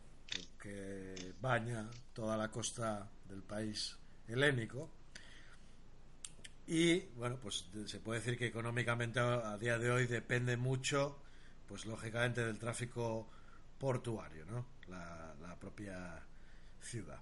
que 0.60 1.34
baña 1.40 1.90
toda 2.14 2.36
la 2.36 2.52
costa 2.52 3.10
del 3.30 3.42
país 3.42 3.96
helénico. 4.28 4.90
Y 6.68 7.00
bueno, 7.16 7.40
pues 7.42 7.66
se 7.86 8.00
puede 8.00 8.20
decir 8.20 8.38
que 8.38 8.48
económicamente 8.48 9.20
a 9.20 9.58
día 9.58 9.78
de 9.78 9.90
hoy 9.90 10.06
depende 10.06 10.58
mucho, 10.58 11.22
pues 11.66 11.86
lógicamente 11.86 12.46
del 12.46 12.60
tráfico 12.60 13.30
portuario, 13.78 14.46
¿no? 14.46 14.68
La, 14.88 15.34
la 15.42 15.56
propia 15.58 16.22
ciudad. 16.82 17.22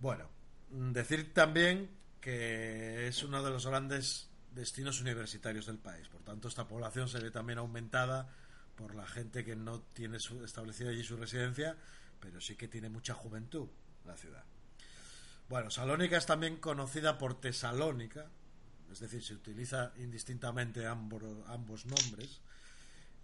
Bueno, 0.00 0.28
decir 0.68 1.32
también 1.32 1.90
que 2.20 3.06
es 3.08 3.22
uno 3.22 3.42
de 3.42 3.50
los 3.50 3.66
grandes 3.66 4.28
destinos 4.50 5.00
universitarios 5.00 5.66
del 5.66 5.78
país. 5.78 6.08
Por 6.08 6.22
tanto, 6.22 6.48
esta 6.48 6.66
población 6.66 7.08
se 7.08 7.20
ve 7.20 7.30
también 7.30 7.58
aumentada 7.58 8.28
por 8.74 8.94
la 8.94 9.06
gente 9.06 9.44
que 9.44 9.54
no 9.54 9.80
tiene 9.92 10.16
establecida 10.16 10.90
allí 10.90 11.04
su 11.04 11.16
residencia, 11.16 11.76
pero 12.20 12.40
sí 12.40 12.56
que 12.56 12.66
tiene 12.66 12.88
mucha 12.88 13.14
juventud 13.14 13.68
la 14.04 14.16
ciudad. 14.16 14.44
Bueno, 15.48 15.70
Salónica 15.70 16.16
es 16.16 16.26
también 16.26 16.56
conocida 16.56 17.18
por 17.18 17.40
Tesalónica, 17.40 18.26
es 18.90 19.00
decir, 19.00 19.22
se 19.22 19.34
utiliza 19.34 19.92
indistintamente 19.98 20.86
ambos, 20.86 21.22
ambos 21.48 21.84
nombres, 21.86 22.40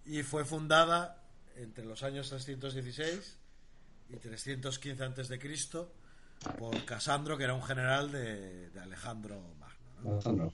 y 0.04 0.22
fue 0.22 0.44
fundada 0.44 1.22
entre 1.56 1.84
los 1.84 2.02
años 2.02 2.28
316 2.28 3.36
y 4.10 4.16
315 4.16 5.04
a.C. 5.04 5.38
por 6.58 6.84
Casandro, 6.84 7.36
que 7.36 7.44
era 7.44 7.54
un 7.54 7.62
general 7.62 8.10
de, 8.10 8.70
de 8.70 8.80
Alejandro 8.80 9.54
Magno. 9.58 10.52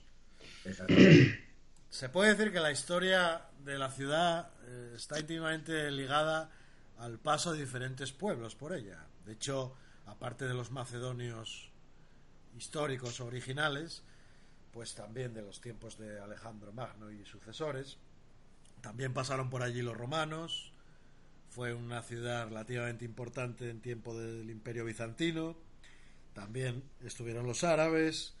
Se 1.89 2.09
puede 2.09 2.35
decir 2.35 2.51
que 2.51 2.59
la 2.59 2.71
historia 2.71 3.41
de 3.63 3.77
la 3.77 3.89
ciudad 3.89 4.51
eh, 4.65 4.93
está 4.95 5.19
íntimamente 5.19 5.89
ligada 5.91 6.49
al 6.97 7.19
paso 7.19 7.53
de 7.53 7.59
diferentes 7.59 8.11
pueblos 8.11 8.55
por 8.55 8.73
ella. 8.73 9.05
De 9.25 9.33
hecho, 9.33 9.75
aparte 10.07 10.45
de 10.45 10.53
los 10.53 10.71
macedonios 10.71 11.69
históricos 12.57 13.19
originales, 13.19 14.03
pues 14.71 14.95
también 14.95 15.33
de 15.33 15.41
los 15.41 15.61
tiempos 15.61 15.97
de 15.97 16.19
Alejandro 16.19 16.73
Magno 16.73 17.11
y 17.11 17.25
sucesores, 17.25 17.97
también 18.81 19.13
pasaron 19.13 19.49
por 19.49 19.63
allí 19.63 19.81
los 19.81 19.95
romanos, 19.95 20.71
fue 21.49 21.73
una 21.73 22.01
ciudad 22.01 22.47
relativamente 22.47 23.05
importante 23.05 23.69
en 23.69 23.81
tiempo 23.81 24.17
del 24.17 24.49
Imperio 24.49 24.85
Bizantino, 24.85 25.55
también 26.33 26.83
estuvieron 27.03 27.47
los 27.47 27.63
árabes, 27.63 28.35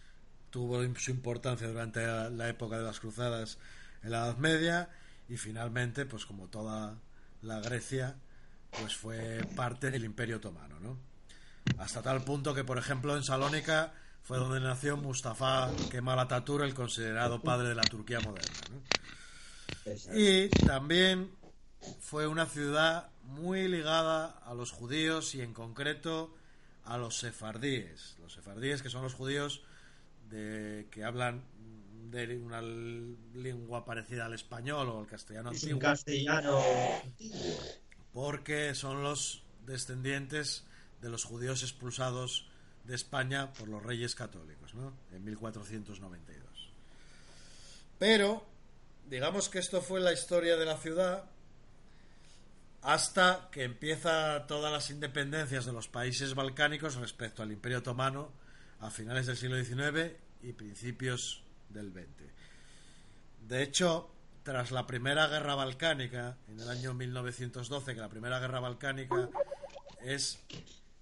tuvo 0.51 0.83
su 0.97 1.11
importancia 1.11 1.67
durante 1.67 2.05
la 2.05 2.47
época 2.47 2.77
de 2.77 2.83
las 2.83 2.99
cruzadas 2.99 3.57
en 4.03 4.11
la 4.11 4.25
Edad 4.25 4.37
Media. 4.37 4.89
Y 5.29 5.37
finalmente, 5.37 6.05
pues 6.05 6.25
como 6.25 6.47
toda 6.47 6.99
la 7.41 7.59
Grecia, 7.59 8.15
pues 8.79 8.95
fue 8.95 9.41
parte 9.55 9.91
del 9.91 10.05
Imperio 10.05 10.37
Otomano, 10.37 10.79
¿no? 10.79 10.97
Hasta 11.77 12.01
tal 12.01 12.23
punto 12.23 12.53
que, 12.53 12.63
por 12.63 12.77
ejemplo, 12.77 13.15
en 13.15 13.23
Salónica 13.23 13.93
fue 14.23 14.37
donde 14.37 14.59
nació 14.59 14.97
Mustafa 14.97 15.71
Kemal 15.89 16.19
Atatürk, 16.19 16.63
el 16.63 16.73
considerado 16.73 17.41
padre 17.41 17.69
de 17.69 17.75
la 17.75 17.83
Turquía 17.83 18.19
moderna. 18.19 18.57
¿no? 18.71 18.81
Y 20.13 20.49
también 20.49 21.31
fue 22.01 22.27
una 22.27 22.45
ciudad 22.45 23.09
muy 23.23 23.67
ligada 23.67 24.25
a 24.45 24.53
los 24.53 24.71
judíos 24.71 25.35
y 25.35 25.41
en 25.41 25.53
concreto 25.53 26.35
a 26.83 26.97
los 26.97 27.17
sefardíes. 27.19 28.17
Los 28.21 28.33
sefardíes 28.33 28.81
que 28.81 28.89
son 28.89 29.03
los 29.03 29.13
judíos 29.13 29.61
de 30.29 30.87
que 30.91 31.03
hablan 31.03 31.43
de 32.11 32.37
una 32.37 32.61
lengua 32.61 33.85
parecida 33.85 34.25
al 34.25 34.33
español 34.33 34.89
o 34.89 34.99
al 34.99 35.07
castellano 35.07 35.49
antiguo. 35.49 35.79
castellano 35.79 36.59
Porque 38.13 38.73
son 38.75 39.03
los 39.03 39.43
descendientes 39.65 40.65
de 41.01 41.09
los 41.09 41.23
judíos 41.23 41.63
expulsados 41.63 42.47
de 42.83 42.95
España 42.95 43.53
por 43.53 43.67
los 43.67 43.83
reyes 43.83 44.15
católicos, 44.15 44.73
¿no? 44.73 44.93
En 45.11 45.23
1492. 45.23 46.47
Pero, 47.99 48.45
digamos 49.09 49.49
que 49.49 49.59
esto 49.59 49.81
fue 49.81 49.99
la 49.99 50.13
historia 50.13 50.55
de 50.55 50.65
la 50.65 50.77
ciudad 50.77 51.25
hasta 52.81 53.49
que 53.51 53.63
empieza 53.63 54.45
todas 54.47 54.71
las 54.71 54.89
independencias 54.89 55.65
de 55.65 55.73
los 55.73 55.87
países 55.87 56.35
balcánicos 56.35 56.95
respecto 56.95 57.43
al 57.43 57.51
Imperio 57.51 57.79
Otomano 57.79 58.31
a 58.79 58.89
finales 58.91 59.25
del 59.25 59.37
siglo 59.37 59.63
XIX 59.63 60.13
y 60.43 60.53
principios 60.53 61.43
del 61.69 61.91
XX. 61.91 62.31
De 63.47 63.63
hecho, 63.63 64.09
tras 64.43 64.71
la 64.71 64.87
Primera 64.87 65.27
Guerra 65.27 65.55
Balcánica, 65.55 66.37
en 66.47 66.59
el 66.59 66.69
año 66.69 66.93
1912, 66.93 67.95
que 67.95 67.99
la 67.99 68.09
Primera 68.09 68.39
Guerra 68.39 68.59
Balcánica 68.59 69.29
es 70.01 70.39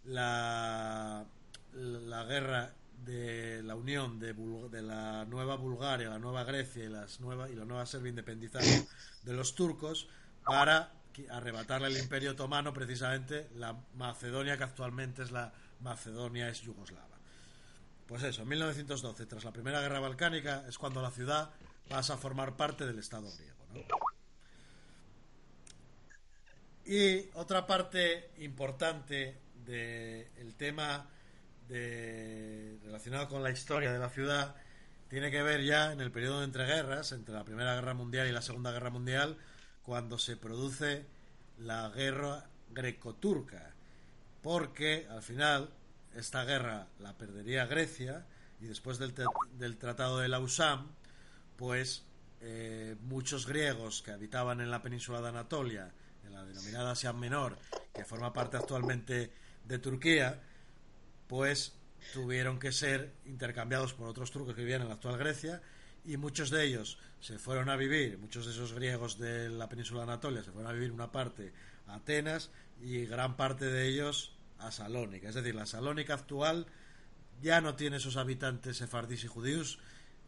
la, 0.06 1.26
la 1.74 2.24
guerra 2.24 2.74
de 3.06 3.62
la 3.64 3.76
unión 3.76 4.20
de, 4.20 4.34
la 4.82 5.26
nueva 5.26 5.56
Bulgaria, 5.56 6.10
la 6.10 6.20
nueva 6.20 6.44
Grecia 6.44 6.84
y, 6.84 6.90
las 6.90 7.20
nueva, 7.20 7.50
y 7.50 7.56
la 7.56 7.66
nueva 7.66 7.86
Serbia 7.86 8.10
independizada 8.10 8.66
de 9.24 9.34
los 9.34 9.56
turcos 9.56 10.08
para 10.44 10.92
arrebatarle 11.30 11.88
al 11.88 11.98
Imperio 11.98 12.32
Otomano 12.32 12.74
precisamente 12.74 13.48
la 13.56 13.78
Macedonia 13.96 14.58
que 14.58 14.64
actualmente 14.64 15.24
es 15.24 15.32
la 15.32 15.54
Macedonia 15.82 16.50
es 16.50 16.62
yugoslava. 16.62 17.16
Pues 18.08 18.24
eso, 18.24 18.44
en 18.44 18.50
1912, 18.50 19.26
tras 19.26 19.44
la 19.44 19.52
Primera 19.52 19.82
Guerra 19.82 20.00
Balcánica, 20.00 20.64
es 20.68 20.78
cuando 20.78 21.02
la 21.02 21.12
ciudad 21.12 21.52
pasa 21.90 22.16
a 22.16 22.18
formar 22.18 22.56
parte 22.56 22.86
del 22.86 23.00
Estado 23.00 23.32
griego. 23.32 23.56
Y 26.86 27.30
otra 27.34 27.66
parte 27.66 28.32
importante 28.40 29.40
del 29.66 30.56
tema 30.56 31.10
de, 31.68 32.78
relacionado 32.84 33.28
con 33.28 33.44
la 33.44 33.52
historia 33.52 33.92
de 33.92 34.00
la 34.00 34.10
ciudad 34.10 34.56
tiene 35.10 35.32
que 35.32 35.44
ver 35.44 35.64
ya 35.64 35.92
en 35.92 36.02
el 36.02 36.12
periodo 36.12 36.40
de 36.40 36.46
entreguerras, 36.46 37.12
entre 37.12 37.36
la 37.36 37.44
Primera 37.44 37.76
Guerra 37.76 37.94
Mundial 37.94 38.28
y 38.28 38.32
la 38.32 38.42
Segunda 38.42 38.72
Guerra 38.72 38.90
Mundial, 38.90 39.38
cuando 39.84 40.18
se 40.18 40.36
produce 40.36 41.06
la 41.60 41.90
guerra 41.90 42.50
greco-turca, 42.72 43.74
porque 44.42 45.08
al 45.10 45.22
final 45.22 45.70
esta 46.16 46.44
guerra 46.44 46.88
la 47.00 47.14
perdería 47.14 47.66
Grecia 47.66 48.26
y 48.60 48.66
después 48.66 48.98
del, 48.98 49.14
del 49.58 49.78
Tratado 49.78 50.20
de 50.20 50.28
Lausanne, 50.28 50.86
pues 51.56 52.04
eh, 52.42 52.96
muchos 53.02 53.46
griegos 53.48 54.02
que 54.02 54.12
habitaban 54.12 54.60
en 54.62 54.72
la 54.72 54.82
península 54.82 55.22
de 55.22 55.30
Anatolia, 55.30 55.92
en 56.26 56.34
la 56.34 56.44
denominada 56.44 56.92
Asia 56.92 57.14
Menor, 57.14 57.58
que 57.94 58.06
forma 58.06 58.34
parte 58.34 58.58
actualmente 58.58 59.32
de 59.68 59.80
Turquía, 59.80 60.42
pues 61.28 61.74
tuvieron 62.14 62.60
que 62.60 62.72
ser 62.72 63.14
intercambiados 63.26 63.94
por 63.94 64.08
otros 64.08 64.32
turcos 64.32 64.56
que 64.56 64.62
vivían 64.62 64.82
en 64.82 64.90
la 64.90 64.96
actual 64.96 65.18
Grecia 65.18 65.62
y 66.06 66.18
muchos 66.18 66.50
de 66.50 66.64
ellos 66.64 67.00
se 67.20 67.40
fueron 67.40 67.70
a 67.70 67.76
vivir, 67.76 68.18
muchos 68.20 68.46
de 68.46 68.52
esos 68.52 68.74
griegos 68.74 69.18
de 69.18 69.50
la 69.50 69.68
península 69.68 70.02
de 70.02 70.12
Anatolia 70.12 70.44
se 70.44 70.52
fueron 70.52 70.70
a 70.70 70.74
vivir 70.74 70.92
una 70.92 71.12
parte 71.12 71.52
a 71.88 71.96
Atenas 71.96 72.52
y 72.82 73.06
gran 73.06 73.36
parte 73.36 73.66
de 73.66 73.88
ellos 73.88 74.36
a 74.60 74.72
Salónica. 74.72 75.30
Es 75.30 75.36
decir, 75.36 75.56
la 75.56 75.66
Salónica 75.66 76.14
actual 76.14 76.68
ya 77.42 77.62
no 77.62 77.76
tiene 77.76 77.98
esos 77.98 78.18
habitantes 78.18 78.78
sefardíes 78.78 79.24
y 79.24 79.28
judíos 79.28 79.80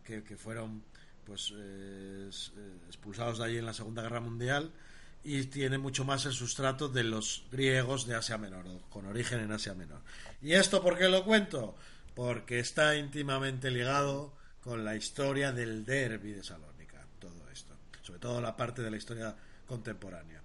que, 0.04 0.22
fueron 0.38 0.84
pues 1.26 1.54
eh, 1.54 2.30
eh, 2.30 2.78
expulsados 2.88 3.40
de 3.40 3.46
allí 3.46 3.58
en 3.58 3.66
la 3.66 3.74
Segunda 3.74 4.02
Guerra 4.02 4.22
Mundial 4.22 4.72
y 5.24 5.44
tiene 5.46 5.78
mucho 5.78 6.06
más 6.06 6.26
el 6.26 6.34
sustrato 6.34 6.88
de 6.88 7.04
los 7.04 7.44
griegos 7.52 8.08
de 8.08 8.16
Asia 8.16 8.38
Menor, 8.38 8.66
con 8.90 9.06
origen 9.06 9.40
en 9.40 9.52
Asia 9.52 9.74
Menor. 9.74 10.02
¿Y 10.42 10.54
esto 10.54 10.82
por 10.82 10.98
qué 10.98 11.10
lo 11.10 11.26
cuento? 11.26 11.76
Porque 12.16 12.60
está 12.60 12.96
íntimamente 12.96 13.70
ligado 13.72 14.34
con 14.62 14.84
la 14.86 14.96
historia 14.96 15.52
del 15.52 15.86
derby 15.86 16.32
de 16.32 16.44
Salónica, 16.44 17.06
todo 17.20 17.50
esto, 17.52 17.76
sobre 18.02 18.20
todo 18.20 18.42
la 18.42 18.56
parte 18.56 18.82
de 18.82 18.92
la 18.92 18.98
historia 18.98 19.36
contemporánea. 19.66 20.42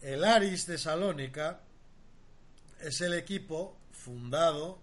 El 0.00 0.22
Aris 0.24 0.66
de 0.66 0.76
Salónica 0.76 1.60
es 2.80 3.00
el 3.00 3.14
equipo 3.14 3.78
fundado 3.92 4.82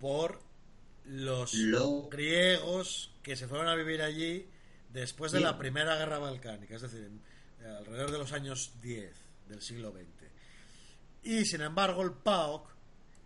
por 0.00 0.40
los 1.04 1.54
griegos 2.10 3.10
que 3.22 3.36
se 3.36 3.46
fueron 3.46 3.68
a 3.68 3.74
vivir 3.74 4.00
allí 4.00 4.48
después 4.90 5.32
de 5.32 5.40
la 5.40 5.58
Primera 5.58 5.96
Guerra 5.96 6.18
Balcánica, 6.18 6.76
es 6.76 6.82
decir, 6.82 7.10
alrededor 7.64 8.10
de 8.10 8.18
los 8.18 8.32
años 8.32 8.72
10 8.82 9.12
del 9.48 9.62
siglo 9.62 9.92
XX. 9.92 10.30
Y 11.22 11.44
sin 11.44 11.62
embargo, 11.62 12.02
el 12.02 12.12
PAOK 12.12 12.68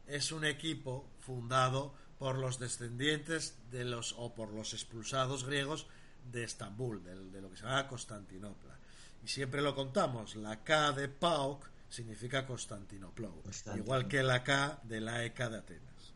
es 0.07 0.33
un 0.33 0.45
equipo 0.45 1.09
fundado 1.19 1.95
por 2.19 2.39
los 2.39 2.59
descendientes 2.59 3.57
de 3.71 3.85
los 3.85 4.15
o 4.19 4.35
por 4.35 4.53
los 4.53 4.73
expulsados 4.73 5.45
griegos 5.45 5.87
de 6.33 6.45
Estambul, 6.45 7.03
de, 7.03 7.41
lo 7.41 7.51
que 7.51 7.57
se 7.57 7.65
llama 7.65 7.87
Constantinopla. 7.87 8.77
Y 9.25 9.29
siempre 9.29 9.63
lo 9.63 9.75
contamos, 9.75 10.37
la 10.37 10.63
K 10.63 10.93
de 10.93 11.09
PAOK 11.09 11.69
significa 11.89 12.47
Constantinopla, 12.47 13.31
igual 13.77 14.09
que 14.09 14.23
la 14.23 14.43
K 14.45 14.81
de 14.83 15.01
la 15.01 15.25
ECA 15.25 15.49
de 15.49 15.59
Atenas. 15.59 16.13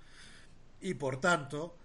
Y 0.81 0.95
por 0.95 1.21
tanto, 1.21 1.77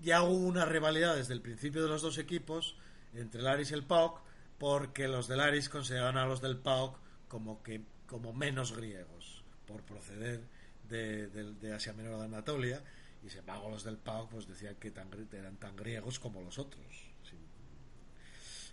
ya 0.00 0.22
hubo 0.22 0.46
una 0.46 0.64
rivalidad 0.64 1.16
desde 1.16 1.34
el 1.34 1.42
principio 1.42 1.82
de 1.82 1.88
los 1.88 2.02
dos 2.02 2.18
equipos 2.18 2.76
entre 3.14 3.40
el 3.40 3.46
Aris 3.46 3.70
y 3.70 3.74
el 3.74 3.84
PAOK, 3.84 4.20
porque 4.58 5.08
los 5.08 5.28
del 5.28 5.40
Aris 5.40 5.68
consideraban 5.68 6.16
a 6.16 6.26
los 6.26 6.40
del 6.40 6.58
PAOK 6.58 6.98
como 7.28 7.62
que 7.62 7.82
como 8.06 8.32
menos 8.32 8.76
griegos 8.76 9.42
por 9.66 9.82
proceder 9.82 10.40
de, 10.88 11.72
Asia 11.74 11.92
Menor 11.92 12.14
o 12.14 12.18
de 12.18 12.26
Anatolia 12.26 12.82
y 13.24 13.28
sin 13.28 13.40
embargo 13.40 13.68
los 13.68 13.84
del 13.84 13.98
PAOK 13.98 14.30
pues 14.30 14.46
decían 14.46 14.76
que 14.76 14.92
eran 15.32 15.56
tan 15.56 15.76
griegos 15.76 16.18
como 16.18 16.40
los 16.40 16.58
otros. 16.58 17.04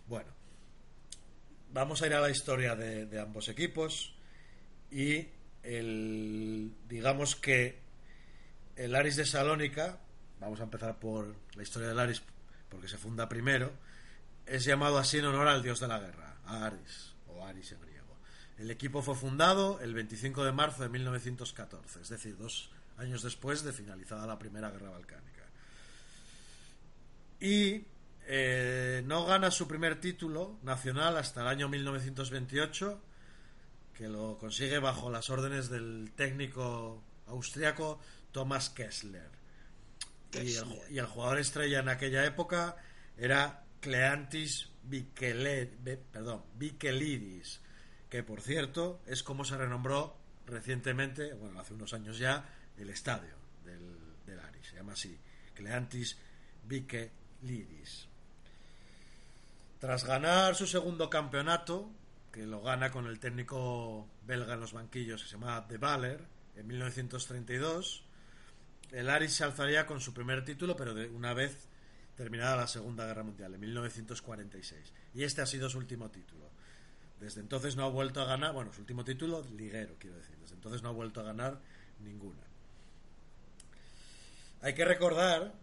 Bueno 0.08 0.44
vamos 1.74 2.02
a 2.02 2.08
ir 2.08 2.14
a 2.14 2.22
la 2.22 2.30
historia 2.30 2.76
de, 2.76 3.20
ambos 3.20 3.50
equipos 3.50 4.14
y 4.92 5.28
el 5.64 6.72
digamos 6.88 7.36
que 7.36 7.80
el 8.76 8.96
Aris 8.96 9.16
de 9.16 9.26
Salónica 9.26 9.98
vamos 10.40 10.60
a 10.60 10.64
empezar 10.64 11.00
por 11.00 11.36
la 11.56 11.64
historia 11.64 11.90
del 11.90 12.00
Aris 12.00 12.22
porque 12.70 12.88
se 12.88 12.98
funda 12.98 13.28
primero 13.28 13.72
es 14.46 14.66
llamado 14.66 14.98
así 14.98 15.18
en 15.18 15.26
honor 15.26 15.48
al 15.48 15.64
dios 15.64 15.80
de 15.80 15.88
la 15.88 16.00
guerra 16.00 16.38
a 16.46 16.66
Aris 16.66 17.14
o 17.28 17.46
Aris 17.46 17.72
en 17.72 17.82
griego 17.82 17.94
el 18.58 18.72
equipo 18.72 19.02
fue 19.02 19.16
fundado 19.16 19.80
el 19.82 19.94
25 19.94 20.46
de 20.46 20.52
marzo 20.52 20.84
de 20.84 20.90
1914, 20.90 22.02
es 22.02 22.10
decir, 22.10 22.38
dos 22.38 22.70
años 22.98 23.24
después 23.24 23.64
de 23.64 23.74
finalizada 23.74 24.28
la 24.28 24.38
Primera 24.38 24.70
Guerra 24.70 24.92
Balcánica. 24.92 25.44
Y 27.40 27.86
eh, 28.26 29.04
no 29.06 29.26
gana 29.26 29.52
su 29.52 29.68
primer 29.68 30.00
título 30.00 30.60
nacional 30.62 31.18
hasta 31.18 31.42
el 31.42 31.48
año 31.48 31.68
1928, 31.68 33.02
que 33.94 34.08
lo 34.08 34.38
consigue 34.38 34.80
bajo 34.80 35.10
las 35.10 35.30
órdenes 35.30 35.70
del 35.70 36.14
técnico 36.16 37.04
austriaco 37.28 38.00
Thomas 38.32 38.70
Kessler. 38.70 39.30
Y, 40.34 40.56
el, 40.98 41.06
jugador 41.06 41.40
estrella 41.40 41.80
en 41.80 41.90
aquella 41.90 42.26
época 42.26 42.76
era 43.18 43.63
Cleantis 43.84 44.72
Vikelidis, 46.58 47.60
que 48.10 48.24
por 48.24 48.40
cierto 48.40 49.02
es 49.06 49.24
como 49.24 49.44
se 49.44 49.58
renombró 49.58 50.16
recientemente, 50.46 51.34
bueno, 51.34 51.60
hace 51.60 51.74
unos 51.74 51.94
años 51.94 52.18
ya, 52.18 52.48
el 52.78 52.90
estadio 52.90 53.36
del, 53.66 53.82
del 54.26 54.40
Aris, 54.40 54.68
se 54.68 54.78
llama 54.78 54.94
así, 54.94 55.20
Cleantis 55.54 56.18
Vique 56.64 57.12
Lidis. 57.42 58.08
Tras 59.80 60.06
ganar 60.06 60.56
su 60.56 60.66
segundo 60.66 61.10
campeonato, 61.10 61.92
que 62.32 62.46
lo 62.46 62.62
gana 62.62 62.90
con 62.90 63.06
el 63.08 63.20
técnico 63.20 64.08
belga 64.26 64.54
en 64.54 64.62
los 64.62 64.72
banquillos 64.72 65.24
que 65.24 65.28
se 65.28 65.34
llama 65.36 65.60
De 65.68 65.78
Valer, 65.78 66.24
en 66.56 66.68
1932, 66.68 68.06
el 68.92 69.10
Aris 69.10 69.34
se 69.34 69.44
alzaría 69.44 69.86
con 69.86 70.00
su 70.00 70.14
primer 70.14 70.46
título, 70.46 70.78
pero 70.78 70.94
de 70.94 71.10
una 71.10 71.34
vez 71.34 71.68
terminada 72.16 72.56
la 72.56 72.68
Segunda 72.68 73.06
Guerra 73.06 73.24
Mundial, 73.24 73.54
en 73.54 73.60
1946. 73.60 74.94
Y 75.14 75.24
este 75.24 75.42
ha 75.42 75.46
sido 75.46 75.70
su 75.70 75.78
último 75.78 76.10
título. 76.10 76.50
Desde 77.20 77.42
entonces 77.42 77.76
no 77.76 77.84
ha 77.86 77.90
vuelto 77.90 78.22
a 78.22 78.26
ganar, 78.26 78.54
bueno, 78.54 78.74
su 78.74 78.82
último 78.82 79.04
título, 79.04 79.44
liguero, 79.56 79.96
quiero 79.98 80.18
decir. 80.18 80.38
Desde 80.38 80.56
entonces 80.56 80.82
no 80.82 80.90
ha 80.90 80.94
vuelto 80.94 81.22
a 81.22 81.24
ganar 81.24 81.60
ninguna. 82.00 82.42
Hay 84.62 84.74
que 84.74 84.86
recordar 84.86 85.54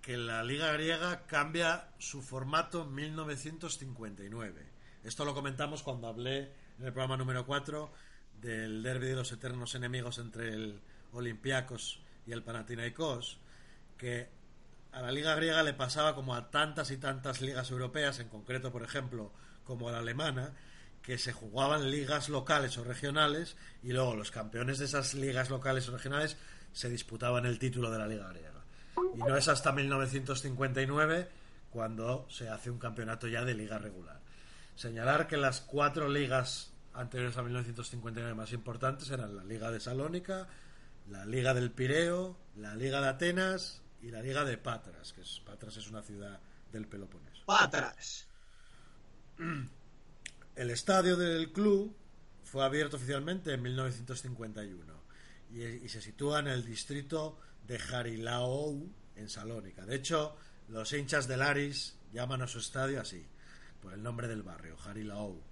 que 0.00 0.16
la 0.16 0.44
Liga 0.44 0.72
Griega 0.72 1.26
cambia 1.26 1.88
su 1.98 2.22
formato 2.22 2.82
en 2.82 2.94
1959. 2.94 4.66
Esto 5.04 5.24
lo 5.24 5.34
comentamos 5.34 5.82
cuando 5.82 6.08
hablé 6.08 6.52
en 6.78 6.86
el 6.86 6.92
programa 6.92 7.16
número 7.16 7.44
4 7.44 7.90
del 8.40 8.82
derby 8.82 9.08
de 9.08 9.16
los 9.16 9.32
eternos 9.32 9.74
enemigos 9.74 10.18
entre 10.18 10.50
el 10.50 10.80
Olympiacos 11.12 12.00
y 12.26 12.32
el 12.32 12.42
Panathinaikos, 12.42 13.38
que 13.96 14.28
a 14.96 15.02
la 15.02 15.12
Liga 15.12 15.34
Griega 15.34 15.62
le 15.62 15.74
pasaba 15.74 16.14
como 16.14 16.34
a 16.34 16.50
tantas 16.50 16.90
y 16.90 16.96
tantas 16.96 17.42
ligas 17.42 17.70
europeas, 17.70 18.18
en 18.18 18.30
concreto, 18.30 18.72
por 18.72 18.82
ejemplo, 18.82 19.30
como 19.62 19.90
a 19.90 19.92
la 19.92 19.98
alemana, 19.98 20.54
que 21.02 21.18
se 21.18 21.34
jugaban 21.34 21.90
ligas 21.90 22.30
locales 22.30 22.78
o 22.78 22.84
regionales 22.84 23.58
y 23.82 23.92
luego 23.92 24.16
los 24.16 24.30
campeones 24.30 24.78
de 24.78 24.86
esas 24.86 25.12
ligas 25.12 25.50
locales 25.50 25.86
o 25.88 25.92
regionales 25.92 26.38
se 26.72 26.88
disputaban 26.88 27.44
el 27.44 27.58
título 27.58 27.90
de 27.90 27.98
la 27.98 28.08
Liga 28.08 28.30
Griega. 28.30 28.64
Y 29.14 29.18
no 29.18 29.36
es 29.36 29.48
hasta 29.48 29.70
1959 29.70 31.28
cuando 31.68 32.26
se 32.30 32.48
hace 32.48 32.70
un 32.70 32.78
campeonato 32.78 33.28
ya 33.28 33.44
de 33.44 33.52
liga 33.52 33.76
regular. 33.76 34.20
Señalar 34.76 35.26
que 35.26 35.36
las 35.36 35.60
cuatro 35.60 36.08
ligas 36.08 36.72
anteriores 36.94 37.36
a 37.36 37.42
1959 37.42 38.34
más 38.34 38.54
importantes 38.54 39.10
eran 39.10 39.36
la 39.36 39.44
Liga 39.44 39.70
de 39.70 39.78
Salónica, 39.78 40.48
la 41.10 41.26
Liga 41.26 41.52
del 41.52 41.70
Pireo, 41.70 42.38
la 42.56 42.74
Liga 42.74 43.02
de 43.02 43.08
Atenas 43.08 43.82
y 44.02 44.10
la 44.10 44.22
Liga 44.22 44.44
de 44.44 44.58
Patras, 44.58 45.12
que 45.12 45.22
es, 45.22 45.40
Patras 45.44 45.76
es 45.76 45.88
una 45.88 46.02
ciudad 46.02 46.40
del 46.72 46.86
Peloponeso. 46.86 47.44
Patras. 47.46 48.26
El 50.56 50.70
estadio 50.70 51.16
del 51.16 51.52
club 51.52 51.94
fue 52.42 52.64
abierto 52.64 52.96
oficialmente 52.96 53.52
en 53.52 53.60
1951 53.60 54.96
y, 55.50 55.88
se 55.88 56.00
sitúa 56.00 56.40
en 56.40 56.48
el 56.48 56.64
distrito 56.64 57.38
de 57.66 57.78
Jarilaou, 57.78 58.90
en 59.16 59.28
Salónica. 59.28 59.84
De 59.84 59.96
hecho, 59.96 60.36
los 60.68 60.92
hinchas 60.92 61.28
del 61.28 61.42
Aris 61.42 61.98
llaman 62.12 62.42
a 62.42 62.48
su 62.48 62.58
estadio 62.58 63.00
así, 63.00 63.26
por 63.82 63.92
el 63.92 64.02
nombre 64.02 64.28
del 64.28 64.42
barrio, 64.42 64.76
Jarilaou. 64.76 65.42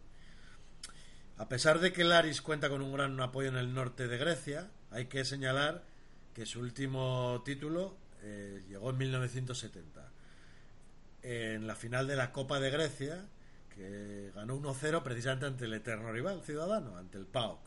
A 1.36 1.48
pesar 1.48 1.80
de 1.80 1.92
que 1.92 2.02
el 2.02 2.12
Aris 2.12 2.40
cuenta 2.40 2.68
con 2.68 2.80
un 2.80 2.92
gran 2.92 3.20
apoyo 3.20 3.48
en 3.48 3.56
el 3.56 3.74
norte 3.74 4.08
de 4.08 4.16
Grecia, 4.16 4.70
hay 4.90 5.06
que 5.06 5.24
señalar 5.24 5.84
que 6.32 6.46
su 6.46 6.60
último 6.60 7.42
título 7.44 7.98
eh, 8.26 8.64
llegó 8.68 8.90
en 8.90 8.98
1970. 8.98 10.10
En 11.22 11.66
la 11.66 11.74
final 11.74 12.06
de 12.06 12.16
la 12.16 12.32
Copa 12.32 12.58
de 12.58 12.70
Grecia, 12.70 13.26
que 13.68 14.32
ganó 14.34 14.56
1-0 14.56 15.02
precisamente 15.02 15.46
ante 15.46 15.64
el 15.66 15.74
eterno 15.74 16.10
rival 16.10 16.42
ciudadano, 16.42 16.96
ante 16.96 17.18
el 17.18 17.26
PAOK. 17.26 17.60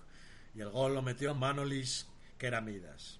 Y 0.56 0.62
el 0.62 0.70
gol 0.70 0.96
lo 0.96 1.04
metió 1.04 1.36
Manolis 1.36 2.08
Keramidas. 2.40 3.20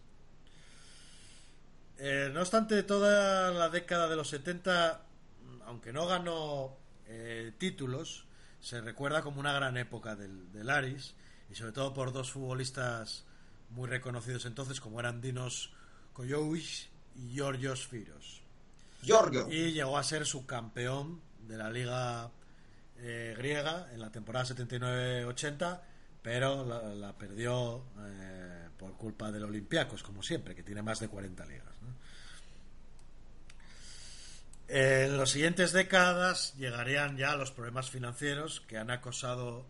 Eh, 2.00 2.30
no 2.34 2.42
obstante, 2.42 2.82
toda 2.84 3.52
la 3.52 3.70
década 3.70 4.08
de 4.08 4.16
los 4.16 4.30
70, 4.30 5.02
aunque 5.66 5.94
no 5.94 6.08
ganó 6.08 6.76
eh, 7.08 7.54
títulos, 7.58 8.26
se 8.60 8.82
recuerda 8.82 9.22
como 9.22 9.40
una 9.40 9.54
gran 9.54 9.78
época 9.78 10.16
del, 10.16 10.52
del, 10.52 10.70
Aris, 10.70 11.16
y 11.50 11.56
sobre 11.56 11.72
todo 11.72 11.94
por 11.94 12.14
dos 12.14 12.32
futbolistas 12.32 13.26
muy 13.70 13.88
reconocidos 13.88 14.46
entonces, 14.46 14.80
como 14.80 15.00
eran 15.00 15.22
Dinos 15.22 15.74
Kojovic 16.14 16.64
y 16.64 16.97
Georgios 17.32 17.88
Firos. 17.88 18.42
Giorgio. 19.02 19.48
Y 19.50 19.72
llegó 19.72 19.98
a 19.98 20.04
ser 20.04 20.26
subcampeón 20.26 21.22
de 21.48 21.58
la 21.58 21.70
Liga 21.70 22.30
eh, 23.00 23.36
griega 23.38 23.90
en 23.94 24.00
la 24.00 24.12
temporada 24.12 24.46
79-80, 24.46 25.82
pero 26.22 26.66
la, 26.96 27.14
perdió 27.14 27.84
eh, 28.00 28.70
por 28.78 28.94
culpa 28.98 29.32
del 29.32 29.44
Olympiacos, 29.44 30.04
como 30.04 30.24
siempre, 30.24 30.56
que 30.56 30.64
tiene 30.64 30.82
más 30.82 31.00
de 31.00 31.08
40 31.08 31.46
ligas. 31.46 31.78
En 34.70 35.18
las 35.18 35.30
siguientes 35.30 35.72
décadas 35.72 36.54
llegarían 36.58 37.16
ya 37.16 37.38
los 37.38 37.52
problemas 37.52 37.90
financieros 37.90 38.60
que 38.68 38.78
han 38.78 38.92
acosado 38.92 39.66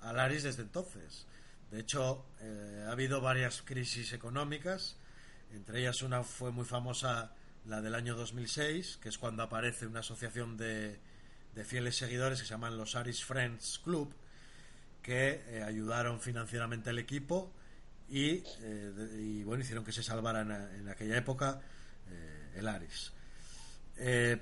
a 0.00 0.12
Laris 0.12 0.44
desde 0.44 0.62
entonces. 0.62 1.26
De 1.72 1.80
hecho, 1.80 2.24
eh, 2.40 2.84
ha 2.86 2.92
habido 2.92 3.20
varias 3.20 3.62
crisis 3.62 4.12
económicas, 4.12 4.96
entre 5.52 5.80
ellas 5.80 6.02
una 6.02 6.22
fue 6.22 6.50
muy 6.50 6.64
famosa, 6.64 7.32
la 7.66 7.80
del 7.80 7.94
año 7.94 8.14
2006, 8.14 8.98
que 9.02 9.08
es 9.08 9.18
cuando 9.18 9.42
aparece 9.42 9.86
una 9.86 10.00
asociación 10.00 10.56
de, 10.56 11.00
de 11.56 11.64
fieles 11.64 11.96
seguidores 11.96 12.40
que 12.40 12.46
se 12.46 12.50
llaman 12.52 12.76
los 12.76 12.94
Aris 12.94 13.24
Friends 13.24 13.80
Club, 13.82 14.14
que 15.02 15.42
eh, 15.48 15.62
ayudaron 15.62 16.20
financieramente 16.20 16.90
al 16.90 16.98
equipo 16.98 17.52
y, 18.08 18.42
eh, 18.60 19.42
bueno, 19.44 19.62
hicieron 19.62 19.84
que 19.84 19.92
se 19.92 20.02
salvara 20.02 20.42
en, 20.42 20.88
aquella 20.88 21.16
época 21.16 21.60
eh, 22.10 22.52
el 22.56 22.68
Aris. 22.68 23.12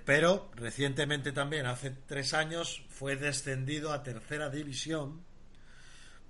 pero 0.04 0.50
recientemente 0.56 1.32
también, 1.32 1.66
hace 1.66 1.90
tres 1.90 2.34
años, 2.34 2.82
fue 2.88 3.16
descendido 3.16 3.92
a 3.92 4.02
tercera 4.02 4.50
división 4.50 5.22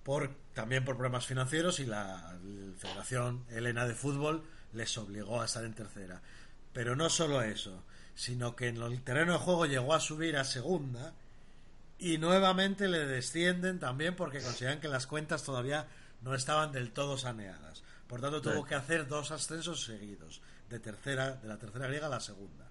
por, 0.03 0.37
también 0.53 0.85
por 0.85 0.97
problemas 0.97 1.27
financieros 1.27 1.81
y 1.81 1.87
la, 1.87 2.39
la 2.45 2.79
Federación 2.79 3.47
Helena 3.49 3.87
de 3.87 3.95
Fútbol 3.95 4.45
les 4.75 4.97
obligó 4.99 5.41
a 5.41 5.47
estar 5.47 5.65
en 5.65 5.75
tercera. 5.75 6.21
Pero 6.73 6.97
no 6.97 7.09
solo 7.09 7.43
eso, 7.43 7.83
sino 8.15 8.57
que 8.57 8.69
en 8.69 8.77
el 8.77 9.03
terreno 9.03 9.33
de 9.35 9.39
juego 9.39 9.67
llegó 9.67 9.95
a 9.95 10.01
subir 10.01 10.37
a 10.37 10.45
segunda 10.45 11.15
y 11.99 12.19
nuevamente 12.19 12.89
le 12.89 13.07
descienden 13.07 13.79
también 13.79 14.17
porque 14.17 14.41
consideran 14.41 14.81
que 14.81 14.89
las 14.89 15.07
cuentas 15.07 15.45
todavía 15.45 15.87
no 16.23 16.35
estaban 16.35 16.73
del 16.73 16.93
todo 16.93 17.17
saneadas. 17.17 17.83
Por 18.09 18.21
tanto, 18.21 18.43
tuvo 18.43 18.65
que 18.65 18.75
hacer 18.75 19.09
dos 19.09 19.31
ascensos 19.31 19.85
seguidos, 19.85 20.43
de 20.69 20.79
tercera, 20.79 21.33
de 21.37 21.49
la 21.49 21.59
tercera 21.59 21.87
griega 21.87 22.07
a 22.07 22.11
la 22.11 22.21
segunda. 22.21 22.71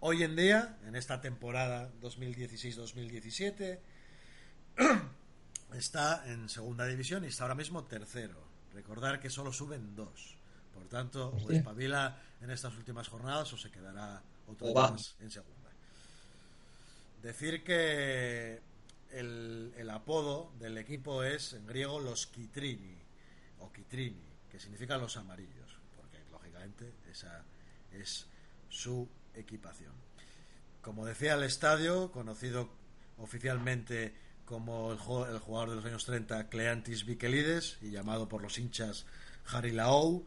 Hoy 0.00 0.22
en 0.22 0.36
día, 0.36 0.78
en 0.86 0.96
esta 0.96 1.20
temporada 1.20 1.90
2016-2017, 2.00 3.78
está 5.74 6.22
en 6.26 6.48
segunda 6.48 6.86
división 6.86 7.24
y 7.24 7.28
está 7.28 7.44
ahora 7.44 7.54
mismo 7.54 7.84
tercero. 7.84 8.46
Recordar 8.72 9.20
que 9.20 9.30
solo 9.30 9.52
suben 9.52 9.96
dos. 9.96 10.35
Por 10.76 10.88
tanto, 10.88 11.30
o 11.30 11.50
espabila 11.50 12.20
en 12.40 12.50
estas 12.50 12.76
últimas 12.76 13.08
jornadas 13.08 13.50
o 13.52 13.56
se 13.56 13.70
quedará 13.70 14.22
otro 14.46 14.72
más 14.74 15.16
en 15.20 15.30
segunda. 15.30 15.70
Decir 17.22 17.64
que 17.64 18.60
el, 19.10 19.72
el, 19.76 19.90
apodo 19.90 20.52
del 20.58 20.76
equipo 20.76 21.24
es 21.24 21.54
en 21.54 21.66
griego 21.66 21.98
los 21.98 22.26
Kitrini 22.26 22.98
o 23.60 23.72
Kitrini, 23.72 24.28
que 24.50 24.60
significa 24.60 24.98
los 24.98 25.16
amarillos, 25.16 25.78
porque 25.96 26.18
lógicamente 26.30 26.92
esa 27.10 27.42
es 27.90 28.26
su 28.68 29.08
equipación. 29.34 29.94
Como 30.82 31.06
decía 31.06 31.34
el 31.34 31.42
estadio, 31.42 32.12
conocido 32.12 32.68
oficialmente 33.18 34.14
como 34.44 34.92
el, 34.92 34.98
el 35.32 35.38
jugador 35.38 35.70
de 35.70 35.76
los 35.76 35.84
años 35.86 36.04
30 36.04 36.48
Cleantis 36.48 37.06
Vikelides 37.06 37.78
y 37.80 37.90
llamado 37.90 38.28
por 38.28 38.42
los 38.42 38.58
hinchas 38.58 39.06
Harry 39.46 39.72
Laou, 39.72 40.26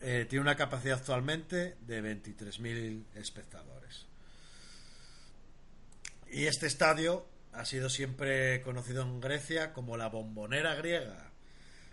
eh, 0.00 0.26
tiene 0.28 0.42
una 0.42 0.56
capacidad 0.56 0.98
actualmente 0.98 1.76
de 1.82 2.02
23.000 2.02 3.04
espectadores. 3.14 4.06
Y 6.30 6.46
este 6.46 6.66
estadio 6.66 7.26
ha 7.52 7.64
sido 7.64 7.90
siempre 7.90 8.62
conocido 8.62 9.02
en 9.02 9.20
Grecia 9.20 9.72
como 9.72 9.96
la 9.96 10.08
bombonera 10.08 10.74
griega, 10.74 11.32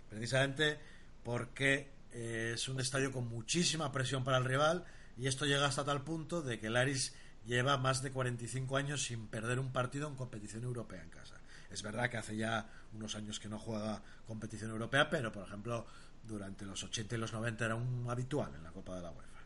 precisamente 0.08 0.78
porque 1.24 1.90
eh, 2.12 2.52
es 2.54 2.68
un 2.68 2.80
estadio 2.80 3.12
con 3.12 3.28
muchísima 3.28 3.92
presión 3.92 4.24
para 4.24 4.38
el 4.38 4.44
rival 4.44 4.84
y 5.16 5.26
esto 5.26 5.44
llega 5.44 5.66
hasta 5.66 5.84
tal 5.84 6.02
punto 6.02 6.40
de 6.42 6.58
que 6.58 6.68
el 6.68 6.76
Aris 6.76 7.14
lleva 7.44 7.76
más 7.76 8.02
de 8.02 8.12
45 8.12 8.76
años 8.76 9.02
sin 9.02 9.26
perder 9.26 9.58
un 9.58 9.72
partido 9.72 10.08
en 10.08 10.14
competición 10.14 10.62
europea 10.64 11.02
en 11.02 11.10
casa. 11.10 11.34
Es 11.70 11.82
verdad 11.82 12.08
que 12.08 12.16
hace 12.16 12.36
ya 12.36 12.70
unos 12.94 13.14
años 13.16 13.40
que 13.40 13.48
no 13.48 13.58
juega 13.58 14.02
competición 14.26 14.70
europea, 14.70 15.10
pero 15.10 15.32
por 15.32 15.46
ejemplo 15.46 15.86
durante 16.28 16.64
los 16.64 16.82
80 16.84 17.16
y 17.16 17.18
los 17.18 17.32
90 17.32 17.64
era 17.64 17.74
un 17.74 18.06
habitual 18.08 18.54
en 18.54 18.62
la 18.62 18.70
Copa 18.70 18.96
de 18.96 19.02
la 19.02 19.10
UEFA. 19.10 19.40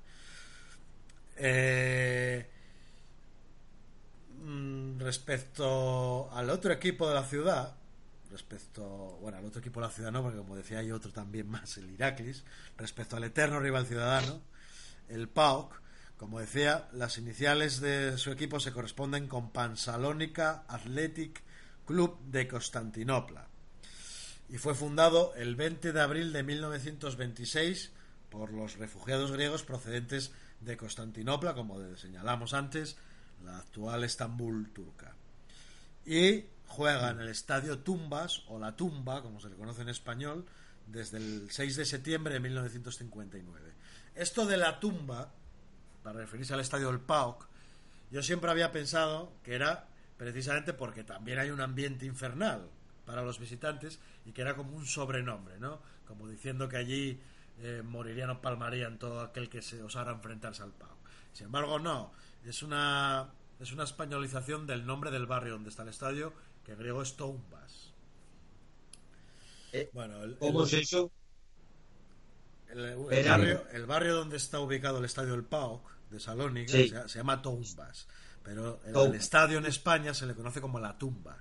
Eh, 1.36 2.50
mm, 4.42 4.98
respecto 4.98 6.30
al 6.32 6.50
otro 6.50 6.72
equipo 6.72 7.08
de 7.08 7.14
la 7.14 7.24
ciudad, 7.24 7.74
respecto, 8.30 8.84
bueno, 9.20 9.38
al 9.38 9.44
otro 9.44 9.60
equipo 9.60 9.80
de 9.80 9.86
la 9.86 9.92
ciudad 9.92 10.12
no, 10.12 10.22
porque 10.22 10.38
como 10.38 10.56
decía 10.56 10.80
hay 10.80 10.90
otro 10.90 11.12
también 11.12 11.48
más, 11.48 11.76
el 11.78 11.90
Iraklis, 11.90 12.44
respecto 12.76 13.16
al 13.16 13.24
eterno 13.24 13.60
rival 13.60 13.86
ciudadano, 13.86 14.42
el 15.08 15.28
PAOK, 15.28 15.80
como 16.16 16.40
decía, 16.40 16.88
las 16.92 17.18
iniciales 17.18 17.80
de 17.80 18.16
su 18.18 18.30
equipo 18.30 18.60
se 18.60 18.72
corresponden 18.72 19.26
con 19.28 19.50
Pansalónica 19.50 20.64
Athletic 20.68 21.42
Club 21.84 22.20
de 22.26 22.46
Constantinopla 22.46 23.51
y 24.52 24.58
fue 24.58 24.74
fundado 24.74 25.32
el 25.34 25.56
20 25.56 25.94
de 25.94 26.00
abril 26.02 26.30
de 26.30 26.42
1926 26.42 27.90
por 28.28 28.52
los 28.52 28.76
refugiados 28.76 29.32
griegos 29.32 29.62
procedentes 29.62 30.30
de 30.60 30.76
Constantinopla, 30.76 31.54
como 31.54 31.80
señalamos 31.96 32.52
antes, 32.52 32.98
la 33.42 33.56
actual 33.56 34.04
Estambul 34.04 34.70
turca. 34.74 35.16
Y 36.04 36.44
juega 36.66 37.08
en 37.10 37.20
el 37.20 37.28
estadio 37.28 37.78
Tumbas, 37.78 38.42
o 38.48 38.58
la 38.58 38.76
Tumba, 38.76 39.22
como 39.22 39.40
se 39.40 39.48
le 39.48 39.56
conoce 39.56 39.82
en 39.82 39.88
español, 39.88 40.44
desde 40.86 41.16
el 41.16 41.50
6 41.50 41.76
de 41.76 41.86
septiembre 41.86 42.34
de 42.34 42.40
1959. 42.40 43.72
Esto 44.14 44.44
de 44.44 44.58
la 44.58 44.78
tumba, 44.78 45.32
para 46.02 46.18
referirse 46.18 46.52
al 46.52 46.60
estadio 46.60 46.88
del 46.88 47.00
PAOK, 47.00 47.48
yo 48.10 48.22
siempre 48.22 48.50
había 48.50 48.70
pensado 48.70 49.32
que 49.42 49.54
era 49.54 49.88
precisamente 50.18 50.74
porque 50.74 51.04
también 51.04 51.38
hay 51.38 51.48
un 51.48 51.62
ambiente 51.62 52.04
infernal 52.04 52.68
para 53.04 53.22
los 53.22 53.38
visitantes 53.38 54.00
y 54.24 54.32
que 54.32 54.42
era 54.42 54.56
como 54.56 54.76
un 54.76 54.86
sobrenombre, 54.86 55.58
¿no? 55.58 55.80
Como 56.06 56.28
diciendo 56.28 56.68
que 56.68 56.76
allí 56.76 57.20
eh, 57.58 57.82
morirían 57.84 58.30
o 58.30 58.40
palmarían 58.40 58.98
todo 58.98 59.20
aquel 59.20 59.48
que 59.48 59.62
se 59.62 59.82
osara 59.82 60.12
enfrentarse 60.12 60.62
al 60.62 60.72
PAOK. 60.72 60.98
Sin 61.32 61.46
embargo, 61.46 61.78
no, 61.78 62.12
es 62.44 62.62
una 62.62 63.30
es 63.60 63.72
una 63.72 63.84
españolización 63.84 64.66
del 64.66 64.84
nombre 64.84 65.10
del 65.10 65.26
barrio 65.26 65.52
donde 65.52 65.70
está 65.70 65.82
el 65.82 65.90
estadio, 65.90 66.32
que 66.64 66.72
en 66.72 66.78
griego 66.78 67.02
es 67.02 67.16
Toumbas. 67.16 67.92
Eh, 69.72 69.88
bueno, 69.92 70.22
el, 70.22 70.36
¿Cómo 70.36 70.64
es 70.64 70.72
eso? 70.72 71.10
El, 72.68 73.86
barrio, 73.86 74.14
donde 74.14 74.38
está 74.38 74.58
ubicado 74.58 74.98
el 74.98 75.04
estadio 75.04 75.32
del 75.32 75.44
PAOK 75.44 75.90
de 76.10 76.20
Salónica 76.20 76.72
se, 76.72 77.18
llama 77.18 77.40
Toumbas, 77.40 78.08
pero 78.42 78.80
el, 78.84 79.14
estadio 79.14 79.58
en 79.58 79.66
España 79.66 80.14
se 80.14 80.26
le 80.26 80.34
conoce 80.34 80.60
como 80.60 80.80
la 80.80 80.96
tumba. 80.98 81.36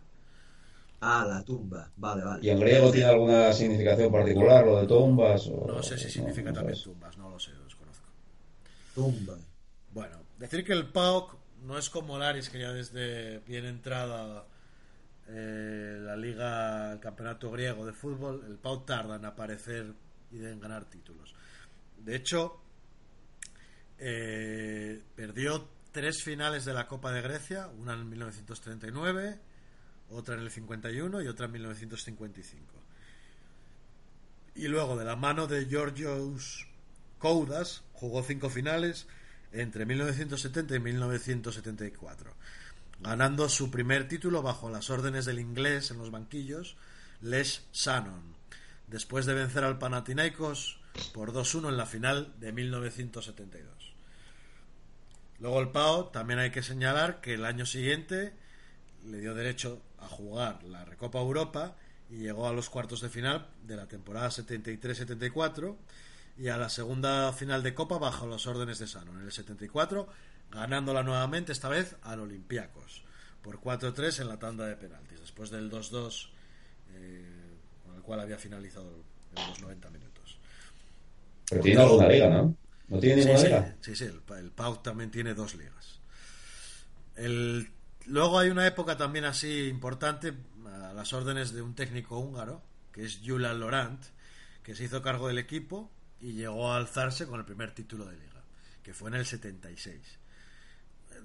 Ah, 1.03 1.26
la 1.28 1.44
tumba, 1.44 1.91
vale, 1.95 2.23
vale. 2.23 2.45
¿Y 2.45 2.49
en 2.49 2.60
griego 2.60 2.91
tiene 2.91 3.07
alguna 3.07 3.52
significación 3.53 4.11
particular 4.11 4.64
lo 4.64 4.82
de 4.82 4.88
tumbas? 4.88 5.49
no 5.49 5.82
sé 5.82 5.98
si 5.98 6.11
significa 6.11 6.53
también 6.53 6.80
tumbas, 6.80 7.18
no 7.18 7.32
lo 7.32 7.40
sé, 7.40 7.52
lo 7.53 7.64
desconozco. 7.64 8.06
Tumba. 8.94 9.36
Bueno, 9.91 10.18
decir 10.38 10.64
que 10.64 10.73
el 10.73 10.91
PAOK 10.91 11.38
no 11.64 11.80
es 11.80 11.90
como 11.90 12.18
el 12.18 12.23
Aris, 12.23 12.49
que 12.49 12.60
ya 12.60 12.72
desde 12.72 13.40
bien 13.40 13.65
entrada 13.65 14.45
eh, 15.28 15.98
la 16.02 16.15
liga, 16.15 16.94
el 16.94 16.99
campeonato 16.99 17.49
griego 17.49 17.84
de 17.84 17.94
fútbol, 17.94 18.45
el 18.48 18.60
PAOK 18.60 18.86
tarda 18.86 19.15
en 19.15 19.26
aparecer 19.26 19.94
y 20.32 20.38
en 20.45 20.60
ganar 20.60 20.86
títulos. 20.86 21.34
De 21.98 22.15
hecho, 22.15 22.61
eh, 23.98 25.02
perdió 25.15 25.68
tres 25.91 26.22
finales 26.23 26.64
de 26.65 26.73
la 26.73 26.88
Copa 26.88 27.11
de 27.11 27.22
Grecia, 27.22 27.69
una 27.69 27.94
en 27.94 28.07
1939, 28.07 29.40
otra 30.11 30.35
en 30.35 30.41
el 30.41 30.51
51 30.51 31.21
y 31.21 31.27
otra 31.27 31.45
en 31.45 31.53
1955. 31.53 32.65
Y 34.55 34.67
luego, 34.67 34.97
de 34.97 35.05
la 35.05 35.15
mano 35.15 35.47
de 35.47 35.65
Georgios 35.65 36.67
Koudas, 37.19 37.83
jugó 37.93 38.21
cinco 38.23 38.49
finales 38.49 39.07
entre 39.51 39.85
1970 39.85 40.75
y 40.75 40.79
1974, 40.79 42.33
ganando 42.99 43.49
su 43.49 43.71
primer 43.71 44.07
título 44.07 44.41
bajo 44.41 44.69
las 44.69 44.89
órdenes 44.89 45.25
del 45.25 45.39
inglés 45.39 45.91
en 45.91 45.97
los 45.97 46.11
banquillos, 46.11 46.77
Les 47.21 47.63
Shannon, 47.73 48.35
después 48.88 49.25
de 49.25 49.33
vencer 49.33 49.63
al 49.63 49.77
Panathinaikos 49.77 50.79
por 51.13 51.31
2-1 51.31 51.69
en 51.69 51.77
la 51.77 51.85
final 51.85 52.33
de 52.39 52.51
1972. 52.51 53.93
Luego 55.39 55.59
el 55.59 55.69
PAO, 55.69 56.09
también 56.09 56.39
hay 56.39 56.51
que 56.51 56.61
señalar 56.61 57.21
que 57.21 57.33
el 57.33 57.45
año 57.45 57.65
siguiente 57.65 58.33
le 59.05 59.19
dio 59.19 59.33
derecho 59.33 59.81
a 60.02 60.07
jugar 60.07 60.64
la 60.64 60.84
Recopa 60.84 61.19
Europa 61.19 61.76
y 62.10 62.18
llegó 62.18 62.48
a 62.48 62.53
los 62.53 62.69
cuartos 62.69 63.02
de 63.02 63.10
final 63.10 63.48
de 63.65 63.76
la 63.78 63.88
temporada 63.88 64.30
73-74 64.30 65.76
y 66.38 66.49
a 66.49 66.57
la 66.57 66.69
segunda 66.69 67.32
final 67.34 67.64
de 67.64 67.73
Copa 67.73 67.98
bajo 67.98 68.28
las 68.28 68.48
órdenes 68.48 68.80
de 68.80 68.88
Sano 68.88 69.11
en 69.11 69.26
el 69.26 69.32
74, 69.32 70.07
ganándola 70.52 71.03
nuevamente, 71.03 71.52
esta 71.52 71.69
vez 71.69 71.95
al 72.02 72.19
Olympiacos, 72.19 73.03
por 73.41 73.61
4-3 73.61 74.22
en 74.22 74.28
la 74.28 74.40
tanda 74.40 74.65
de 74.65 74.76
penaltis, 74.76 75.19
después 75.19 75.49
del 75.49 75.72
2-2 75.72 76.30
eh, 76.94 77.26
con 77.86 77.95
el 77.95 78.02
cual 78.02 78.19
había 78.19 78.38
finalizado 78.38 79.03
en 79.36 79.48
los 79.48 79.61
90 79.61 79.90
minutos. 79.90 80.40
Pero 81.49 81.61
tiene 81.61 81.82
alguna 81.82 82.07
liga, 82.07 82.30
¿no? 82.30 82.56
¿No 82.88 82.99
tiene 82.99 83.18
ninguna 83.18 83.38
sí, 83.38 83.45
liga? 83.45 83.76
Sí, 83.82 83.95
sí, 83.95 84.03
el, 84.06 84.22
el 84.38 84.52
Pau 84.52 84.78
también 84.82 85.11
tiene 85.11 85.34
dos 85.34 85.56
ligas. 85.56 85.99
El 87.15 87.72
Luego 88.06 88.40
hay 88.40 88.49
una 88.49 88.68
época 88.68 88.98
también 88.98 89.26
así 89.26 89.68
importante, 89.68 90.34
a 90.65 90.94
las 90.94 91.14
órdenes 91.14 91.53
de 91.53 91.61
un 91.61 91.76
técnico 91.76 92.19
húngaro, 92.19 92.61
que 92.91 93.06
es 93.06 93.22
Julian 93.23 93.60
Laurent, 93.60 94.03
que 94.64 94.76
se 94.76 94.86
hizo 94.86 95.02
cargo 95.02 95.28
del 95.28 95.38
equipo 95.38 95.91
y 96.19 96.34
llegó 96.34 96.72
a 96.72 96.78
alzarse 96.78 97.26
con 97.28 97.40
el 97.40 97.45
primer 97.45 97.73
título 97.73 98.06
de 98.06 98.18
liga, 98.18 98.44
que 98.84 98.94
fue 98.94 99.10
en 99.10 99.15
el 99.15 99.26
76. 99.26 100.19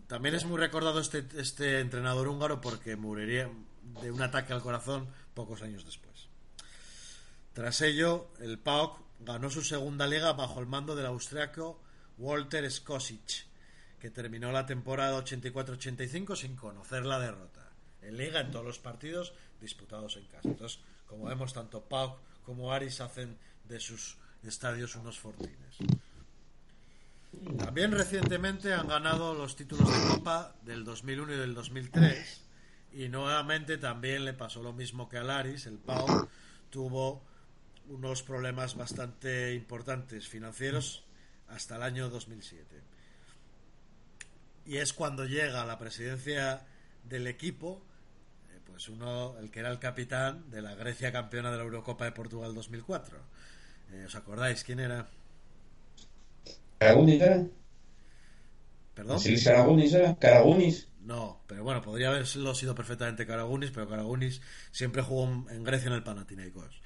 También 0.07 0.35
es 0.35 0.45
muy 0.45 0.59
recordado 0.59 1.01
este, 1.01 1.27
este 1.37 1.81
entrenador 1.81 2.29
húngaro 2.29 2.61
porque 2.61 2.97
moriría 2.97 3.51
de 4.03 4.11
un 4.11 4.23
ataque 4.23 4.53
al 4.53 4.63
corazón 4.63 5.09
pocos 5.35 5.63
años 5.63 5.85
después. 5.85 6.29
Tras 7.53 7.81
ello, 7.81 8.29
el 8.41 8.59
PAOK 8.59 9.01
ganó 9.21 9.51
su 9.51 9.63
segunda 9.63 10.07
liga 10.07 10.33
bajo 10.35 10.61
el 10.61 10.67
mando 10.67 10.95
del 10.95 11.07
austriaco 11.07 11.81
Walter 12.19 12.71
Skosic, 12.71 13.47
que 14.01 14.11
terminó 14.11 14.53
la 14.53 14.67
temporada 14.67 15.19
84-85 15.19 16.37
sin 16.37 16.57
conocer 16.57 17.05
la 17.05 17.19
derrota. 17.19 17.71
En 18.03 18.17
liga, 18.17 18.41
en 18.41 18.51
todos 18.51 18.65
los 18.65 18.79
partidos 18.79 19.33
disputados 19.61 20.17
en 20.17 20.27
casa. 20.27 20.49
Entonces, 20.49 20.81
como 21.07 21.27
vemos, 21.27 21.53
tanto 21.53 21.83
Pau 21.83 22.17
como 22.45 22.73
Aris 22.73 23.01
hacen 23.01 23.37
de 23.65 23.81
sus 23.81 24.17
estadios 24.45 24.95
unos 24.97 25.19
fortines. 25.19 25.77
También 27.59 27.93
recientemente 27.93 28.73
han 28.73 28.89
ganado 28.89 29.35
los 29.35 29.57
títulos 29.57 29.89
de 29.89 30.15
Copa 30.15 30.55
del 30.63 30.85
2001 30.85 31.35
y 31.35 31.37
del 31.37 31.55
2003 31.55 32.43
y 32.93 33.09
nuevamente 33.09 33.77
también 33.77 34.25
le 34.25 34.33
pasó 34.33 34.63
lo 34.63 34.73
mismo 34.73 35.09
que 35.09 35.19
al 35.19 35.31
Aris, 35.31 35.67
el 35.67 35.79
Pau 35.79 36.29
tuvo 36.71 37.23
unos 37.89 38.23
problemas 38.23 38.75
bastante 38.75 39.55
importantes 39.55 40.29
financieros 40.29 41.05
hasta 41.49 41.77
el 41.77 41.83
año 41.83 42.09
2007. 42.09 42.65
Y 44.67 44.79
es 44.79 44.93
cuando 44.93 45.25
llega 45.25 45.63
a 45.63 45.67
la 45.67 45.79
presidencia 45.79 46.63
del 47.05 47.27
equipo, 47.27 47.83
eh, 48.51 48.61
pues 48.67 48.89
uno, 48.89 49.37
el 49.39 49.51
que 49.51 49.61
era 49.61 49.71
el 49.71 49.79
capitán 49.79 50.51
de 50.51 50.61
la 50.61 50.75
Grecia 50.75 51.13
campeona 51.13 51.51
de 51.51 51.59
la 51.59 51.63
Eurocopa 51.63 52.05
de 52.05 52.13
Portugal 52.13 52.55
2004. 52.55 53.19
Eh, 53.93 54.05
¿Os 54.07 54.15
acordáis 54.15 54.65
quién 54.65 54.81
era? 54.81 55.09
¿Caragunis 56.79 57.21
era? 57.21 57.45
¿Perdón? 58.95 59.21
¿Sí, 59.21 59.43
Caragunis 59.43 59.95
era? 59.95 60.17
¿Caragunis? 60.17 60.89
No, 61.01 61.41
pero 61.47 61.63
bueno, 61.63 61.81
podría 61.83 62.09
haberlo 62.09 62.55
sido 62.55 62.75
perfectamente 62.75 63.27
Caragunis, 63.27 63.71
pero 63.71 63.89
Caragunis 63.89 64.43
siempre 64.73 65.03
jugó 65.03 65.49
en 65.49 65.63
Grecia 65.63 65.89
en 65.89 65.95
el 65.95 66.03
Panathinaikos. 66.03 66.83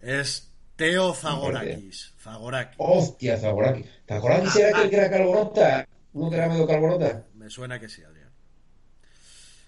Es 0.00 0.52
Teo 0.76 1.14
Zagorakis. 1.14 2.12
Zagorakis. 2.20 2.76
Hostia, 2.78 3.38
Zagorakis. 3.38 3.86
¿Zagorakis 4.06 4.56
era 4.56 4.78
aquel 4.78 4.90
que 4.90 4.96
era? 4.96 5.88
¿Uno 6.12 6.30
que 6.30 6.36
era 6.36 6.48
medio 6.48 6.66
calborota? 6.66 7.26
Me 7.34 7.48
suena 7.48 7.80
que 7.80 7.88
sí, 7.88 8.02
Adrián. 8.02 8.30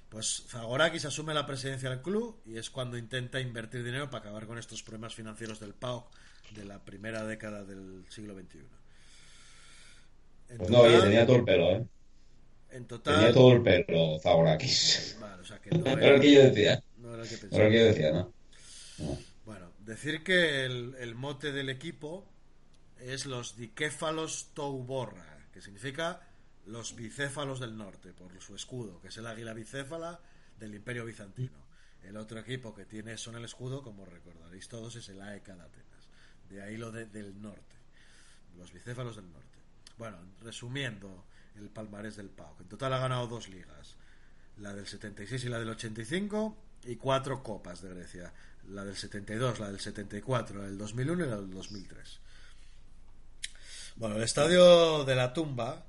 Pues 0.08 0.44
Zagorakis 0.46 1.06
asume 1.06 1.34
la 1.34 1.46
presidencia 1.46 1.90
del 1.90 2.00
club 2.00 2.40
y 2.46 2.56
es 2.56 2.70
cuando 2.70 2.96
intenta 2.96 3.40
invertir 3.40 3.82
dinero 3.82 4.10
para 4.10 4.20
acabar 4.20 4.46
con 4.46 4.58
estos 4.58 4.82
problemas 4.82 5.14
financieros 5.14 5.58
del 5.58 5.74
PAOK 5.74 6.08
de 6.54 6.64
la 6.64 6.78
primera 6.84 7.24
década 7.24 7.64
del 7.64 8.04
siglo 8.10 8.34
XXI. 8.34 8.58
En 10.50 10.58
pues 10.58 10.70
no, 10.70 10.80
oye, 10.82 11.00
tenía 11.00 11.26
todo 11.26 11.36
el 11.36 11.44
pelo, 11.44 11.70
¿eh? 11.70 11.86
En 12.70 12.86
total. 12.86 13.16
Tenía 13.16 13.32
todo 13.32 13.52
el 13.54 13.62
pelo, 13.62 14.18
Zagorakis. 14.20 15.16
Vale, 15.20 15.42
o 15.42 15.44
sea 15.44 15.58
que 15.58 15.70
no 15.70 15.86
era, 15.86 15.92
era 15.92 16.14
el 16.14 16.20
que 16.20 16.32
yo 16.32 16.42
decía. 16.42 16.82
No 16.98 17.14
era 17.14 17.22
el 17.22 17.28
que 17.28 17.36
pensaba. 17.36 17.62
No 17.62 17.64
era 17.64 17.66
el 17.66 17.72
que 17.72 17.78
yo 17.78 17.86
decía, 17.86 18.12
¿no? 18.12 18.32
no. 18.98 19.18
Bueno, 19.44 19.72
decir 19.80 20.22
que 20.22 20.64
el, 20.64 20.94
el, 21.00 21.14
mote 21.14 21.50
del 21.50 21.70
equipo 21.70 22.24
es 23.00 23.26
los 23.26 23.56
Dicéfalos 23.56 24.50
Touborra, 24.54 25.48
que 25.52 25.60
significa 25.60 26.20
los 26.66 26.94
bicéfalos 26.96 27.60
del 27.60 27.76
norte, 27.76 28.12
por 28.12 28.40
su 28.40 28.54
escudo, 28.54 29.00
que 29.00 29.08
es 29.08 29.16
el 29.16 29.26
águila 29.26 29.52
bicéfala 29.52 30.20
del 30.58 30.74
Imperio 30.74 31.04
Bizantino. 31.04 31.64
El 32.02 32.16
otro 32.16 32.38
equipo 32.38 32.74
que 32.74 32.84
tiene 32.84 33.14
eso 33.14 33.30
en 33.30 33.36
el 33.36 33.44
escudo, 33.44 33.82
como 33.82 34.04
recordaréis 34.04 34.68
todos, 34.68 34.96
es 34.96 35.08
el 35.08 35.20
AEK 35.20 35.46
de 35.46 35.52
Atenas. 35.52 36.08
De 36.48 36.62
ahí 36.62 36.76
lo 36.76 36.92
de, 36.92 37.06
del 37.06 37.40
norte. 37.40 37.76
Los 38.58 38.72
bicéfalos 38.72 39.16
del 39.16 39.30
norte. 39.32 39.58
Bueno, 39.96 40.18
resumiendo 40.42 41.24
el 41.56 41.68
palmarés 41.70 42.16
del 42.16 42.28
PAOK. 42.28 42.60
En 42.60 42.68
total 42.68 42.92
ha 42.92 42.98
ganado 42.98 43.26
dos 43.26 43.48
ligas. 43.48 43.96
La 44.58 44.74
del 44.74 44.86
76 44.86 45.44
y 45.44 45.48
la 45.48 45.58
del 45.58 45.70
85 45.70 46.56
y 46.84 46.96
cuatro 46.96 47.42
copas 47.42 47.80
de 47.82 47.90
Grecia. 47.90 48.32
La 48.68 48.84
del 48.84 48.96
72, 48.96 49.60
la 49.60 49.70
del 49.70 49.80
74, 49.80 50.58
la 50.58 50.64
del 50.64 50.78
2001 50.78 51.24
y 51.24 51.28
la 51.28 51.36
del 51.36 51.50
2003. 51.50 52.20
Bueno, 53.96 54.16
el 54.16 54.22
estadio 54.22 55.04
de 55.04 55.14
la 55.14 55.32
tumba 55.32 55.84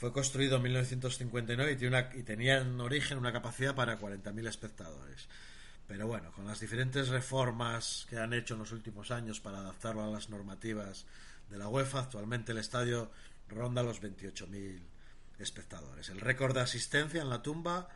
fue 0.00 0.14
construido 0.14 0.56
en 0.56 0.62
1959 0.62 1.72
y, 1.72 1.76
tiene 1.76 1.98
una, 1.98 2.10
y 2.14 2.22
tenía 2.22 2.56
en 2.56 2.80
origen 2.80 3.18
una 3.18 3.34
capacidad 3.34 3.74
para 3.74 4.00
40.000 4.00 4.48
espectadores. 4.48 5.28
Pero 5.86 6.06
bueno, 6.06 6.32
con 6.32 6.46
las 6.46 6.58
diferentes 6.58 7.08
reformas 7.08 8.06
que 8.08 8.16
han 8.16 8.32
hecho 8.32 8.54
en 8.54 8.60
los 8.60 8.72
últimos 8.72 9.10
años 9.10 9.40
para 9.40 9.58
adaptarlo 9.58 10.02
a 10.02 10.10
las 10.10 10.30
normativas 10.30 11.04
de 11.50 11.58
la 11.58 11.68
UEFA, 11.68 12.00
actualmente 12.00 12.52
el 12.52 12.58
estadio 12.58 13.10
ronda 13.46 13.82
los 13.82 14.00
28.000 14.00 14.80
espectadores. 15.38 16.08
El 16.08 16.22
récord 16.22 16.54
de 16.54 16.62
asistencia 16.62 17.20
en 17.20 17.28
la 17.28 17.42
tumba 17.42 17.86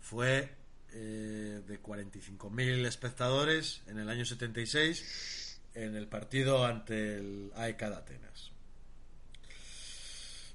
fue 0.00 0.56
eh, 0.90 1.62
de 1.64 1.80
45.000 1.80 2.84
espectadores 2.84 3.82
en 3.86 4.00
el 4.00 4.08
año 4.08 4.24
76 4.24 5.60
en 5.74 5.94
el 5.94 6.08
partido 6.08 6.66
ante 6.66 7.18
el 7.18 7.52
AEK 7.54 7.78
de 7.78 7.94
Atenas. 7.94 8.50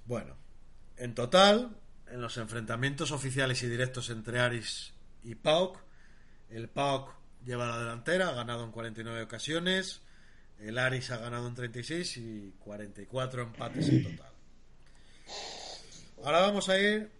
Bueno, 0.06 0.36
en 1.00 1.16
total, 1.16 1.78
en 2.12 2.22
los 2.22 2.38
enfrentamientos 2.38 3.12
oficiales 3.12 3.64
y 3.64 3.68
directos 3.68 4.10
entre 4.10 4.40
Aris 4.40 4.94
y 5.24 5.36
PAOK, 5.36 5.78
el 6.50 6.68
PAOK 6.68 7.16
lleva 7.46 7.68
la 7.68 7.80
delantera, 7.80 8.30
ha 8.30 8.34
ganado 8.34 8.66
en 8.66 8.72
49 8.72 9.24
ocasiones, 9.24 10.02
el 10.60 10.78
Aris 10.78 11.10
ha 11.12 11.18
ganado 11.18 11.48
en 11.48 11.56
36 11.56 12.18
y 12.18 12.54
44 12.60 13.44
empates 13.44 13.90
en 13.90 14.04
total. 14.04 14.34
Ahora 16.24 16.42
vamos 16.42 16.68
a 16.68 16.78
ir 16.78 17.12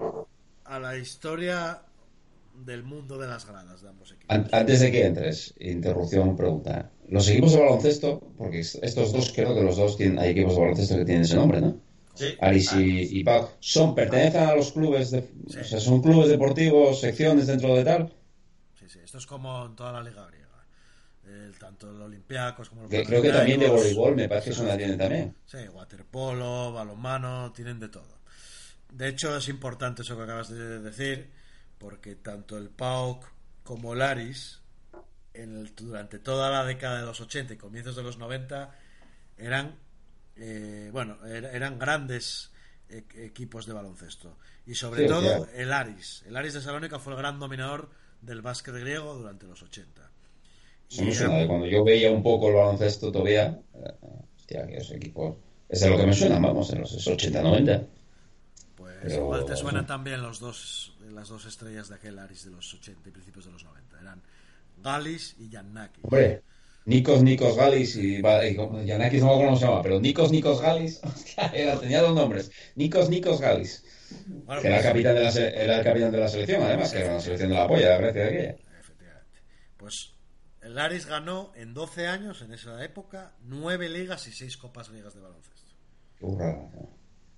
a 0.66 0.80
la 0.80 0.98
historia 0.98 1.82
del 2.66 2.84
mundo 2.84 3.18
de 3.18 3.28
las 3.28 3.46
gradas 3.46 3.82
de 3.82 3.88
ambos 3.88 4.12
equipos. 4.12 4.36
Antes 4.52 4.82
de 4.82 4.92
que 4.92 5.06
entres, 5.06 5.54
interrupción, 5.60 6.36
pregunta. 6.36 6.92
Los 7.08 7.30
equipos 7.30 7.54
de 7.54 7.60
baloncesto, 7.60 8.20
porque 8.38 8.60
estos 8.60 9.14
dos, 9.14 9.32
creo 9.34 9.56
que 9.56 9.62
los 9.62 9.78
dos 9.78 9.96
tienen, 9.96 10.20
hay 10.20 10.32
equipos 10.32 10.56
de 10.56 10.62
baloncesto 10.62 10.98
que 10.98 11.06
tienen 11.06 11.24
ese 11.24 11.38
nombre, 11.38 11.62
¿no? 11.62 11.89
Sí. 12.16 12.36
Aris 12.42 12.74
y, 12.74 13.20
y 13.20 13.24
Pau, 13.24 13.50
son, 13.60 13.96
pertenecen 13.96 14.44
a 14.44 14.56
los 14.56 14.72
clubes, 14.74 15.12
de, 15.12 15.30
o 15.48 15.64
sea, 15.64 15.80
son 15.80 16.02
clubes 16.02 16.28
deportivos, 16.30 17.00
secciones 17.00 17.48
dentro 17.48 17.76
de 17.76 17.84
tal. 17.86 18.14
Sí, 18.78 18.90
sí, 18.90 19.00
esto 19.04 19.18
es 19.20 19.26
como 19.26 19.66
en 19.66 19.76
toda 19.76 19.94
la 19.94 20.04
liga 20.04 20.26
griega. 20.28 20.48
El, 21.26 21.58
tanto 21.60 21.90
el 21.92 22.02
Olympiacos 22.02 22.70
como 22.70 22.84
el 22.84 22.90
Que 22.90 23.04
creo 23.04 23.22
que 23.22 23.32
también 23.32 23.60
de 23.60 23.70
voleibol, 23.70 24.16
me 24.16 24.28
parece 24.28 24.46
que 24.50 24.54
eso 24.56 24.64
la 24.66 24.76
tienen 24.78 24.98
también. 24.98 25.36
Sí, 25.46 25.60
waterpolo, 25.72 26.74
balonmano, 26.74 27.52
tienen 27.54 27.80
de 27.80 27.90
todo. 27.90 28.18
De 28.92 29.08
hecho, 29.10 29.38
es 29.38 29.48
importante 29.48 30.02
eso 30.02 30.18
que 30.18 30.24
acabas 30.24 30.50
de 30.50 30.80
decir, 30.80 31.30
porque 31.78 32.16
tanto 32.16 32.58
el 32.58 32.70
PAOK 32.70 33.26
como 33.64 33.94
el 33.94 34.02
Aris, 34.02 34.60
en 35.36 35.56
el- 35.58 35.76
durante 35.76 36.18
toda 36.20 36.50
la 36.50 36.66
década 36.66 37.00
de 37.00 37.06
los 37.06 37.22
80 37.22 37.54
y 37.54 37.58
comienzos 37.58 37.96
de 37.96 38.02
los 38.04 38.18
90, 38.18 38.76
eran, 39.38 39.76
eh, 40.40 40.90
bueno, 40.92 41.18
er- 41.26 41.50
eran 41.54 41.78
grandes 41.78 42.52
e- 42.90 43.04
equipos 43.18 43.66
de 43.66 43.74
baloncesto. 43.74 44.38
Y 44.66 44.76
sobre 44.76 45.04
Sí, 45.04 45.08
todo 45.08 45.22
claro. 45.22 45.48
el 45.54 45.74
Aris. 45.74 46.24
El 46.28 46.36
Aris 46.38 46.54
de 46.54 46.62
Salónica 46.62 47.00
fue 47.00 47.14
el 47.14 47.20
gran 47.20 47.40
dominador 47.40 47.90
del 48.22 48.42
básquet 48.42 48.74
griego 48.76 49.16
durante 49.16 49.46
los 49.48 49.62
80. 49.62 50.10
Eso 50.90 51.04
me 51.04 51.14
suena 51.14 51.48
cuando 51.48 51.68
yo 51.68 51.84
veía 51.84 52.12
un 52.12 52.24
poco 52.24 52.50
el 52.50 52.56
baloncesto 52.56 53.12
todavía. 53.12 53.60
eh, 53.76 53.94
Hostia, 54.38 54.66
que 54.68 54.78
esos 54.78 54.96
equipos. 54.96 55.36
Es 55.68 55.86
lo 55.88 55.98
que 55.98 56.06
me 56.08 56.14
suena, 56.14 56.40
vamos, 56.40 56.72
en 56.74 56.82
los 56.82 57.08
80, 57.08 57.44
90. 57.44 57.84
Pues 58.76 58.96
Pero- 59.04 59.16
igual 59.16 59.46
te 59.46 59.56
suenan 59.56 59.86
también 59.86 60.22
los 60.22 60.40
dos, 60.40 60.96
las 61.12 61.30
dos 61.30 61.46
estrellas 61.46 61.90
de 61.90 61.96
aquel 61.96 62.18
Aris 62.18 62.46
de 62.46 62.52
los 62.52 62.74
80 62.74 63.10
y 63.10 63.12
principios 63.12 63.46
de 63.46 63.52
los 63.52 63.64
90. 63.64 64.00
Eran 64.00 64.22
Galis 64.82 65.36
y 65.38 65.50
Giannakis. 65.50 66.04
Hombre, 66.04 66.42
Nikos, 66.90 67.24
Nikos 67.24 67.56
Galis 67.56 67.96
y, 67.96 68.16
y 68.18 68.22
Yanakis 68.86 69.22
no 69.22 69.28
me 69.28 69.32
acuerdo 69.34 69.46
cómo 69.46 69.56
se 69.58 69.66
llama, 69.66 69.82
pero 69.82 70.00
Nikos, 70.00 70.32
Nikos 70.32 70.62
Galis. 70.62 71.00
Hostia, 71.04 71.52
era- 71.54 71.80
tenía 71.80 72.02
dos 72.02 72.16
nombres. 72.16 72.52
Nikos, 72.76 73.10
Nikos 73.10 73.40
Galis. 73.40 73.84
Bueno, 74.46 74.62
Que 74.62 74.68
era 74.68 74.78
el 74.78 74.82
pues, 74.84 74.92
capitán 74.94 75.16
de 75.16 75.24
la, 75.24 75.32
se- 75.32 75.48
era 75.64 75.78
el 75.78 75.84
capitán 75.84 76.12
de 76.12 76.18
la 76.18 76.28
selección, 76.28 76.64
además, 76.64 76.92
que 76.92 77.00
era 77.00 77.14
la 77.14 77.20
selección 77.22 77.50
de 77.52 77.56
la 77.56 77.68
polla 77.68 77.90
de 77.92 77.98
Grecia 78.00 78.22
de 78.24 78.28
aquella. 78.28 78.80
efectivamente. 78.80 79.40
Pues 79.78 80.14
el 80.62 80.78
Aris 80.80 81.06
ganó 81.06 81.52
en 81.56 81.74
12 81.74 82.08
años, 82.08 82.42
en 82.42 82.54
esa 82.54 82.84
época, 82.84 83.36
9 83.44 83.88
ligas 83.90 84.28
y 84.28 84.32
6 84.32 84.58
copas 84.58 84.90
griegas 84.90 85.14
de 85.14 85.22
baloncesto. 85.22 85.74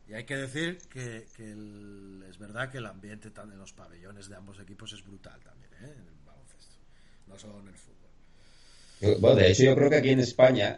Y 0.08 0.14
hay 0.14 0.24
que 0.26 0.36
decir 0.38 0.78
que, 0.90 1.28
que 1.36 1.52
el- 1.52 2.24
es 2.30 2.38
verdad 2.38 2.70
que 2.72 2.80
el 2.80 2.86
ambiente 2.86 3.30
en 3.36 3.58
los 3.60 3.74
pabellones 3.74 4.28
de 4.30 4.36
ambos 4.36 4.60
equipos 4.60 4.92
es 4.94 5.04
brutal 5.04 5.40
también, 5.44 5.72
¿eh? 5.74 5.94
en 5.98 6.08
el 6.08 6.20
baloncesto. 6.26 6.76
No 7.28 7.38
solo 7.38 7.60
en 7.60 7.68
el 7.70 7.76
fútbol. 7.78 8.01
Bueno, 9.20 9.36
de 9.36 9.52
hecho, 9.52 9.64
yo 9.64 9.76
creo 9.76 9.90
que 9.90 9.96
aquí 9.98 10.10
en 10.10 10.20
España, 10.20 10.78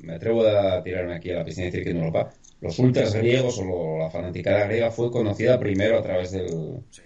me 0.00 0.14
atrevo 0.14 0.46
a 0.46 0.82
tirarme 0.82 1.14
aquí 1.14 1.30
a 1.30 1.36
la 1.36 1.44
piscina 1.44 1.66
y 1.66 1.70
decir 1.70 1.84
que 1.84 1.90
en 1.90 1.98
Europa, 1.98 2.30
los 2.60 2.78
ultras 2.78 3.14
griegos 3.14 3.58
o 3.58 3.64
lo- 3.64 3.98
la 3.98 4.10
fanaticada 4.10 4.66
griega 4.66 4.90
fue 4.90 5.10
conocida 5.10 5.58
primero 5.58 5.98
a 5.98 6.02
través 6.02 6.32
del, 6.32 6.82
Sí, 6.90 7.02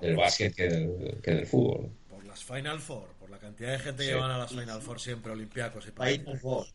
del 0.00 0.16
básquet 0.16 0.54
que 0.54 0.68
del, 0.68 1.18
que 1.22 1.30
del 1.32 1.46
fútbol. 1.46 1.90
Por 2.08 2.24
las 2.24 2.42
Final 2.44 2.80
Four, 2.80 3.08
por 3.20 3.28
la 3.30 3.38
cantidad 3.38 3.72
de 3.72 3.78
gente 3.78 4.02
Sí. 4.04 4.08
que 4.08 4.14
van 4.14 4.30
a 4.30 4.38
las 4.38 4.50
Final 4.50 4.80
Four 4.80 5.00
siempre, 5.00 5.32
Olympiacos 5.32 5.86
y 5.86 5.90
por 5.90 6.38
favor. 6.38 6.66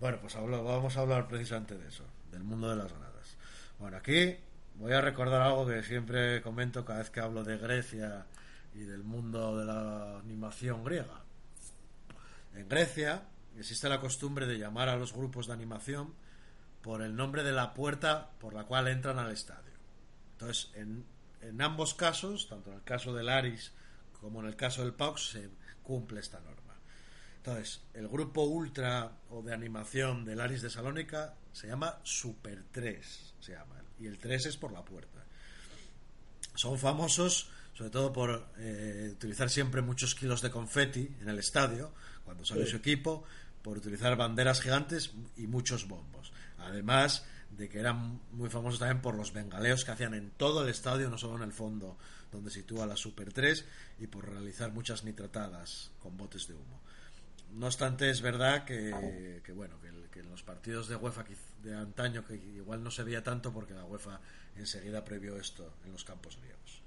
Bueno, 0.00 0.18
pues 0.20 0.36
hablo- 0.36 0.64
vamos 0.64 0.96
a 0.96 1.00
hablar 1.00 1.28
precisamente 1.28 1.76
de 1.76 1.88
eso, 1.88 2.04
del 2.30 2.44
mundo 2.44 2.70
de 2.70 2.76
las 2.76 2.92
gradas. 2.92 3.36
Bueno, 3.78 3.96
aquí 3.96 4.36
voy 4.76 4.92
a 4.92 5.00
recordar 5.00 5.42
algo 5.42 5.66
que 5.66 5.82
siempre 5.82 6.40
comento 6.42 6.84
cada 6.84 7.00
vez 7.00 7.10
que 7.10 7.20
hablo 7.20 7.42
de 7.44 7.58
Grecia 7.58 8.24
y 8.78 8.84
del 8.84 9.02
mundo 9.02 9.58
de 9.58 9.64
la 9.64 10.18
animación 10.18 10.84
griega. 10.84 11.24
En 12.54 12.68
Grecia 12.68 13.24
existe 13.56 13.88
la 13.88 14.00
costumbre 14.00 14.46
de 14.46 14.58
llamar 14.58 14.88
a 14.88 14.96
los 14.96 15.12
grupos 15.12 15.48
de 15.48 15.52
animación 15.52 16.14
por 16.80 17.02
el 17.02 17.16
nombre 17.16 17.42
de 17.42 17.50
la 17.50 17.74
puerta 17.74 18.30
por 18.38 18.54
la 18.54 18.64
cual 18.64 18.86
entran 18.86 19.18
al 19.18 19.32
estadio. 19.32 19.72
Entonces, 20.32 20.70
en, 20.74 21.04
en 21.40 21.60
ambos 21.60 21.94
casos, 21.94 22.48
tanto 22.48 22.70
en 22.70 22.76
el 22.76 22.84
caso 22.84 23.12
del 23.12 23.28
Aris 23.28 23.72
como 24.20 24.40
en 24.40 24.46
el 24.46 24.56
caso 24.56 24.82
del 24.82 24.94
PAOK, 24.94 25.18
se 25.18 25.50
cumple 25.82 26.20
esta 26.20 26.40
norma. 26.40 26.74
Entonces, 27.38 27.80
el 27.94 28.08
grupo 28.08 28.42
ultra 28.42 29.12
o 29.30 29.42
de 29.42 29.54
animación 29.54 30.24
del 30.24 30.40
Aris 30.40 30.62
de 30.62 30.70
Salónica 30.70 31.34
se 31.52 31.66
llama 31.66 31.98
Super 32.04 32.64
3, 32.70 33.34
se 33.40 33.52
llama, 33.52 33.76
y 33.98 34.06
el 34.06 34.18
3 34.18 34.46
es 34.46 34.56
por 34.56 34.72
la 34.72 34.84
puerta. 34.84 35.24
Son 36.54 36.78
famosos 36.78 37.50
sobre 37.78 37.90
todo 37.90 38.12
por 38.12 38.48
eh, 38.58 39.10
utilizar 39.12 39.48
siempre 39.48 39.82
muchos 39.82 40.16
kilos 40.16 40.42
de 40.42 40.50
confeti 40.50 41.14
en 41.20 41.28
el 41.28 41.38
estadio 41.38 41.92
cuando 42.24 42.44
sale 42.44 42.64
Sí. 42.64 42.72
su 42.72 42.76
equipo, 42.78 43.22
por 43.62 43.78
utilizar 43.78 44.16
banderas 44.16 44.60
gigantes 44.60 45.12
y 45.36 45.46
muchos 45.46 45.86
bombos. 45.86 46.32
Además 46.58 47.24
de 47.50 47.68
que 47.68 47.78
eran 47.78 48.20
muy 48.32 48.50
famosos 48.50 48.80
también 48.80 49.00
por 49.00 49.14
los 49.14 49.32
bengaleos 49.32 49.84
que 49.84 49.92
hacían 49.92 50.14
en 50.14 50.32
todo 50.32 50.64
el 50.64 50.70
estadio, 50.70 51.08
no 51.08 51.18
solo 51.18 51.36
en 51.36 51.44
el 51.44 51.52
fondo 51.52 51.96
donde 52.32 52.50
sitúa 52.50 52.84
la 52.84 52.96
Super 52.96 53.32
3, 53.32 53.64
y 54.00 54.08
por 54.08 54.28
realizar 54.28 54.72
muchas 54.72 55.04
nitratadas 55.04 55.92
con 56.00 56.16
botes 56.16 56.48
de 56.48 56.54
humo. 56.54 56.80
No 57.52 57.66
obstante, 57.66 58.10
es 58.10 58.20
verdad 58.20 58.64
que, 58.64 59.40
bueno, 59.54 59.78
que, 59.80 60.18
en 60.18 60.28
los 60.28 60.42
partidos 60.42 60.88
de 60.88 60.96
UEFA 60.96 61.24
de 61.62 61.76
antaño, 61.76 62.24
que 62.24 62.34
igual 62.34 62.82
no 62.82 62.90
se 62.90 63.04
veía 63.04 63.22
tanto 63.22 63.52
porque 63.52 63.72
la 63.72 63.84
UEFA 63.84 64.20
enseguida 64.56 65.04
previó 65.04 65.36
esto 65.36 65.74
en 65.86 65.92
los 65.92 66.02
campos 66.02 66.36
griegos. 66.38 66.82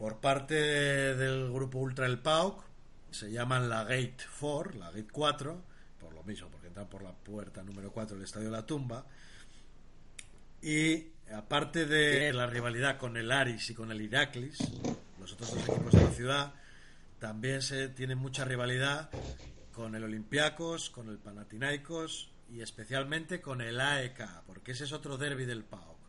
Por 0.00 0.16
parte 0.16 0.54
del 0.54 1.52
grupo 1.52 1.78
Ultra 1.78 2.06
El 2.06 2.20
PAOK, 2.20 2.64
se 3.10 3.30
llaman 3.30 3.68
la 3.68 3.84
Gate 3.84 4.16
4, 4.40 4.78
la 4.78 4.86
Gate 4.86 5.08
4, 5.12 5.62
por 6.00 6.14
lo 6.14 6.22
mismo, 6.22 6.48
porque 6.48 6.68
entran 6.68 6.88
por 6.88 7.02
la 7.02 7.12
puerta 7.12 7.62
número 7.62 7.92
4 7.92 8.16
del 8.16 8.24
Estadio 8.24 8.46
de 8.46 8.52
la 8.52 8.64
Tumba. 8.64 9.04
Y 10.62 11.08
aparte 11.34 11.84
de 11.84 12.32
la 12.32 12.46
rivalidad 12.46 12.96
con 12.96 13.18
el 13.18 13.30
Aris 13.30 13.68
y 13.68 13.74
con 13.74 13.92
el 13.92 14.00
Iraklis, 14.00 14.60
los 15.20 15.34
otros 15.34 15.54
dos 15.54 15.68
equipos 15.68 15.92
de 15.92 16.02
la 16.02 16.10
ciudad, 16.12 16.54
también 17.18 17.60
se 17.60 17.90
tiene 17.90 18.14
mucha 18.14 18.46
rivalidad 18.46 19.10
con 19.74 19.94
el 19.94 20.04
Olympiacos, 20.04 20.88
con 20.88 21.10
el 21.10 21.18
Panathinaikos 21.18 22.30
y 22.48 22.62
especialmente 22.62 23.42
con 23.42 23.60
el 23.60 23.78
AEK, 23.78 24.44
porque 24.46 24.72
ese 24.72 24.84
es 24.84 24.92
otro 24.94 25.18
derby 25.18 25.44
del 25.44 25.62
PAOK. 25.62 25.99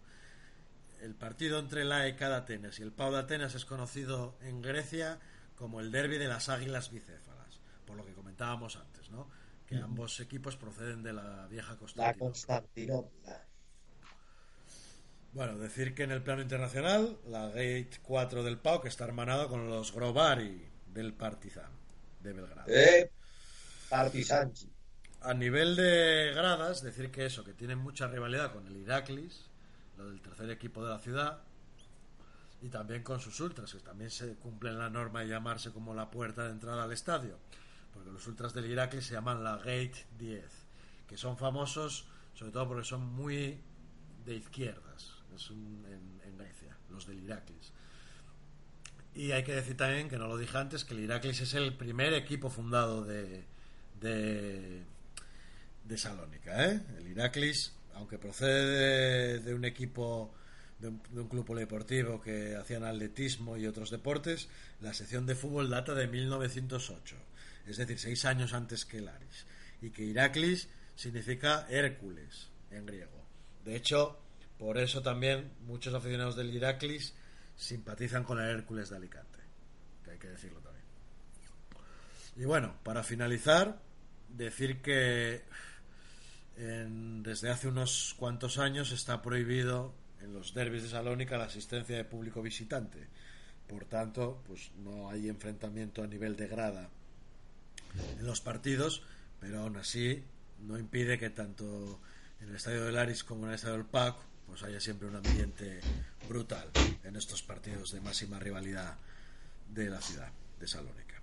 El 1.01 1.15
partido 1.15 1.57
entre 1.59 1.81
el 1.81 1.91
AEK 1.91 2.19
de 2.19 2.35
Atenas 2.35 2.79
y 2.79 2.83
el 2.83 2.91
PAOK 2.91 3.13
de 3.13 3.19
Atenas 3.19 3.55
es 3.55 3.65
conocido 3.65 4.37
en 4.41 4.61
Grecia 4.61 5.19
como 5.55 5.79
el 5.79 5.91
derby 5.91 6.17
de 6.17 6.27
las 6.27 6.47
águilas 6.49 6.91
bicéfalas, 6.91 7.59
por 7.85 7.97
lo 7.97 8.05
que 8.05 8.13
comentábamos 8.13 8.75
antes, 8.75 9.09
¿no? 9.09 9.27
Que 9.65 9.77
ambos 9.77 10.19
equipos 10.19 10.57
proceden 10.57 11.01
de 11.01 11.13
la 11.13 11.47
vieja 11.47 11.75
Constantinopla. 11.77 12.21
Bueno, 15.33 15.57
decir 15.57 15.95
que 15.95 16.03
en 16.03 16.11
el 16.11 16.21
plano 16.21 16.41
internacional, 16.41 17.17
la 17.25 17.47
Gate 17.47 17.99
4 18.03 18.43
del 18.43 18.57
PAOK 18.59 18.85
está 18.85 19.05
hermanado 19.05 19.47
con 19.47 19.69
los 19.69 19.93
Grobari 19.93 20.67
del 20.87 21.13
Partizan 21.13 21.71
de 22.19 22.33
Belgrado. 22.33 22.65
Eh, 22.67 23.09
A 25.21 25.33
nivel 25.33 25.75
de 25.75 26.31
gradas, 26.35 26.81
decir 26.81 27.11
que 27.11 27.25
eso, 27.25 27.43
que 27.43 27.53
tienen 27.53 27.77
mucha 27.77 28.07
rivalidad 28.07 28.51
con 28.51 28.67
el 28.67 28.75
Iraklis, 28.75 29.50
del 30.05 30.21
tercer 30.21 30.49
equipo 30.49 30.83
de 30.83 30.89
la 30.89 30.99
ciudad, 30.99 31.41
y 32.61 32.69
también 32.69 33.03
con 33.03 33.19
sus 33.19 33.39
ultras, 33.39 33.73
que 33.73 33.79
también 33.79 34.11
se 34.11 34.35
cumplen 34.35 34.77
la 34.77 34.89
norma 34.89 35.21
de 35.21 35.27
llamarse 35.27 35.71
como 35.71 35.93
la 35.95 36.11
puerta 36.11 36.45
de 36.45 36.51
entrada 36.51 36.83
al 36.83 36.91
estadio, 36.91 37.37
porque 37.93 38.11
los 38.11 38.25
ultras 38.27 38.53
del 38.53 38.65
Iraklis 38.65 39.05
se 39.05 39.13
llaman 39.13 39.43
la 39.43 39.57
Gate 39.57 40.05
10, 40.17 40.45
que 41.07 41.17
son 41.17 41.37
famosos 41.37 42.07
sobre 42.33 42.51
todo 42.51 42.67
porque 42.69 42.85
son 42.85 43.05
muy 43.13 43.59
de 44.25 44.35
izquierdas, 44.35 45.13
es 45.35 45.49
en, 45.51 46.19
en 46.25 46.37
Grecia, 46.37 46.75
los 46.89 47.05
del 47.05 47.23
Iraklis. 47.23 47.71
Y 49.13 49.31
hay 49.31 49.43
que 49.43 49.53
decir 49.53 49.75
también, 49.75 50.09
que 50.09 50.17
no 50.17 50.27
lo 50.27 50.37
dije 50.37 50.57
antes, 50.57 50.85
que 50.85 50.93
el 50.93 51.01
Iraklis 51.01 51.41
es 51.41 51.53
el 51.53 51.75
primer 51.75 52.13
equipo 52.13 52.49
fundado 52.49 53.03
de, 53.03 53.43
de, 53.99 54.83
de 55.83 55.97
Salónica. 55.97 56.65
¿eh? 56.65 56.81
El 56.97 57.07
Iraklis, 57.09 57.73
aunque 58.01 58.17
procede 58.17 59.39
de, 59.39 59.53
un 59.53 59.63
equipo, 59.63 60.33
de 60.79 60.87
un, 60.87 61.27
club 61.29 61.45
polideportivo 61.45 62.19
que 62.19 62.55
hacían 62.55 62.83
atletismo 62.83 63.57
y 63.57 63.67
otros 63.67 63.91
deportes, 63.91 64.49
la 64.79 64.91
sección 64.91 65.27
de 65.27 65.35
fútbol 65.35 65.69
data 65.69 65.93
de 65.93 66.07
1908, 66.07 67.15
es 67.67 67.77
decir, 67.77 67.99
seis 67.99 68.25
años 68.25 68.53
antes 68.53 68.85
que 68.85 68.97
el 68.97 69.07
Aris. 69.07 69.45
Y 69.83 69.91
que 69.91 70.03
Iraklis 70.03 70.67
significa 70.95 71.67
Hércules 71.69 72.49
en 72.71 72.87
griego. 72.87 73.23
De 73.63 73.75
hecho, 73.75 74.19
por 74.57 74.79
eso 74.79 75.03
también 75.03 75.51
muchos 75.67 75.93
aficionados 75.93 76.35
del 76.35 76.53
Iraklis 76.55 77.13
simpatizan 77.55 78.23
con 78.23 78.39
el 78.39 78.49
Hércules 78.49 78.89
de 78.89 78.95
Alicante, 78.95 79.39
que 80.03 80.11
hay 80.11 80.17
que 80.17 80.29
decirlo 80.29 80.59
también. 80.59 80.85
Y 82.35 82.45
bueno, 82.45 82.79
para 82.81 83.03
finalizar, 83.03 83.79
decir 84.27 84.81
que 84.81 85.43
desde 86.55 87.49
hace 87.49 87.67
unos 87.67 88.15
cuantos 88.17 88.57
años 88.57 88.91
está 88.91 89.21
prohibido 89.21 89.93
en 90.21 90.33
los 90.33 90.53
derbis 90.53 90.83
de 90.83 90.89
Salónica 90.89 91.37
la 91.37 91.45
asistencia 91.45 91.95
de 91.95 92.03
público 92.03 92.41
visitante. 92.41 93.07
Por 93.67 93.85
tanto, 93.85 94.43
pues 94.45 94.71
no 94.83 95.09
hay 95.09 95.29
enfrentamiento 95.29 96.03
a 96.03 96.07
nivel 96.07 96.35
de 96.35 96.47
grada 96.47 96.89
en 98.19 98.25
los 98.25 98.41
partidos, 98.41 99.03
pero 99.39 99.61
aún 99.61 99.77
así 99.77 100.23
no 100.59 100.77
impide 100.77 101.17
que 101.17 101.29
tanto 101.29 101.99
en 102.41 102.49
el 102.49 102.55
estadio 102.55 102.85
del 102.85 102.97
Aris 102.97 103.23
como 103.23 103.43
en 103.43 103.49
el 103.49 103.55
estadio 103.55 103.77
del 103.77 103.85
PAC 103.85 104.15
pues 104.45 104.63
haya 104.63 104.81
siempre 104.81 105.07
un 105.07 105.15
ambiente 105.15 105.79
brutal 106.27 106.69
en 107.03 107.15
estos 107.15 107.41
partidos 107.41 107.91
de 107.93 108.01
máxima 108.01 108.37
rivalidad 108.37 108.97
de 109.69 109.89
la 109.89 110.01
ciudad 110.01 110.29
de 110.59 110.67
Salónica. 110.67 111.21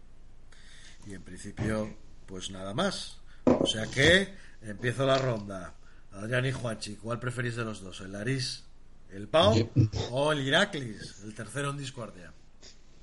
Y 1.06 1.14
en 1.14 1.22
principio, 1.22 1.94
pues 2.26 2.50
nada 2.50 2.72
más. 2.72 3.18
O 3.44 3.66
sea 3.66 3.86
que 3.86 4.34
empiezo 4.62 5.06
la 5.06 5.18
ronda. 5.18 5.74
Adrián 6.12 6.46
y 6.46 6.52
Juanchi, 6.52 6.96
¿cuál 6.96 7.20
preferís 7.20 7.56
de 7.56 7.64
los 7.64 7.80
dos? 7.80 8.00
¿El 8.00 8.14
Aris, 8.14 8.64
el 9.12 9.28
Pau 9.28 9.70
o 10.10 10.32
el 10.32 10.46
Iraklis, 10.46 11.20
el 11.24 11.34
tercero 11.34 11.70
en 11.70 11.78
discordia? 11.78 12.32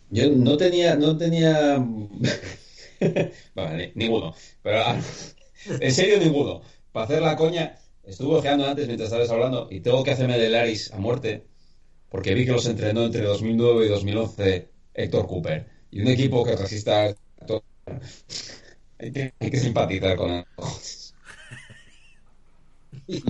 Yo 0.10 0.30
no 0.30 0.58
tenía, 0.58 0.96
no 0.96 1.18
tenía, 1.18 1.78
vale, 3.56 3.92
ninguno. 3.96 4.36
Pero 4.62 4.84
en 5.80 5.92
serio 5.92 6.20
ninguno. 6.20 6.62
Para 6.92 7.06
hacer 7.06 7.22
la 7.22 7.36
coña, 7.36 7.78
Estuve 8.06 8.36
ojeando 8.36 8.68
antes 8.68 8.86
mientras 8.86 9.08
estabas 9.08 9.30
hablando 9.32 9.68
y 9.72 9.80
tengo 9.80 10.04
que 10.04 10.12
hacerme 10.12 10.38
del 10.38 10.54
Aris 10.54 10.92
a 10.94 10.98
muerte 10.98 11.48
porque 12.10 12.36
vi 12.36 12.46
que 12.46 12.52
los 12.52 12.68
entrenó 12.68 13.06
entre 13.06 13.22
2009 13.22 13.86
y 13.86 13.90
2011 13.90 14.70
Héctor 14.94 15.28
Cooper 15.28 15.66
y 15.90 16.02
un 16.02 16.08
equipo 16.10 16.44
que 16.44 16.56
resista 16.56 17.16
hay 19.00 19.12
que, 19.12 19.34
hay 19.40 19.52
que 19.52 19.58
simpatizar 19.60 20.16
con 20.18 20.32
él. 20.32 20.46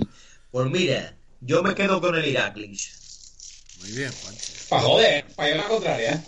Pues 0.50 0.70
mira, 0.70 1.14
yo 1.40 1.62
me 1.62 1.74
quedo 1.74 2.00
con 2.00 2.14
el 2.14 2.24
Iraklis. 2.24 3.76
Muy 3.80 3.92
bien, 3.92 4.10
Juan. 4.10 4.34
Para 4.70 4.82
joder, 4.82 5.26
para 5.34 5.48
llevar 5.50 5.64
la 5.64 5.68
contraria. 5.68 6.24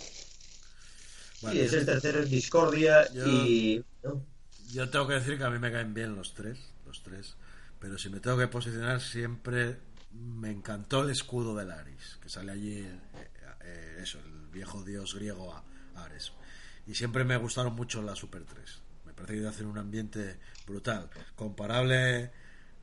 sí, 1.39 1.59
es 1.59 1.73
el 1.73 1.85
tercero 1.85 2.21
en 2.21 2.29
discordia 2.29 3.07
y... 3.25 3.83
Yo 4.71 4.87
tengo 4.89 5.07
que 5.07 5.15
decir 5.15 5.37
que 5.37 5.43
a 5.43 5.49
mí 5.49 5.57
me 5.57 5.71
caen 5.71 5.95
bien 5.95 6.15
los 6.15 6.35
tres, 6.35 6.59
los 6.85 7.01
tres. 7.01 7.35
Pero 7.79 7.97
si 7.97 8.09
me 8.09 8.19
tengo 8.19 8.37
que 8.37 8.47
posicionar, 8.47 9.01
siempre 9.01 9.77
me 10.11 10.51
encantó 10.51 11.01
el 11.03 11.09
escudo 11.09 11.55
del 11.55 11.71
Aris, 11.71 12.19
que 12.21 12.29
sale 12.29 12.51
allí, 12.51 12.77
eh, 12.77 12.99
eh, 13.61 13.97
eso, 14.01 14.19
el 14.19 14.47
viejo 14.49 14.83
dios 14.83 15.15
griego 15.15 15.59
Ares. 15.95 16.33
Y 16.85 16.93
siempre 16.93 17.23
me 17.23 17.37
gustaron 17.37 17.73
mucho 17.73 18.01
la 18.01 18.15
Super 18.15 18.43
3. 18.43 18.81
Me 19.05 19.13
parece 19.13 19.41
que 19.41 19.47
hacer 19.47 19.65
un 19.65 19.77
ambiente 19.77 20.39
brutal, 20.67 21.09
comparable 21.35 22.31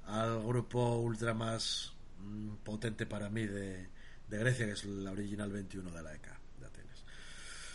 al 0.06 0.42
grupo 0.42 0.96
ultra 0.96 1.34
más 1.34 1.92
mm, 2.18 2.56
potente 2.64 3.06
para 3.06 3.28
mí 3.28 3.46
de, 3.46 3.88
Grecia, 4.28 4.66
que 4.66 4.72
es 4.72 4.84
la 4.84 5.12
original 5.12 5.50
21 5.50 5.90
de 5.90 6.02
la 6.02 6.14
ECA 6.14 6.38
de 6.58 6.66
Atenas. 6.66 7.04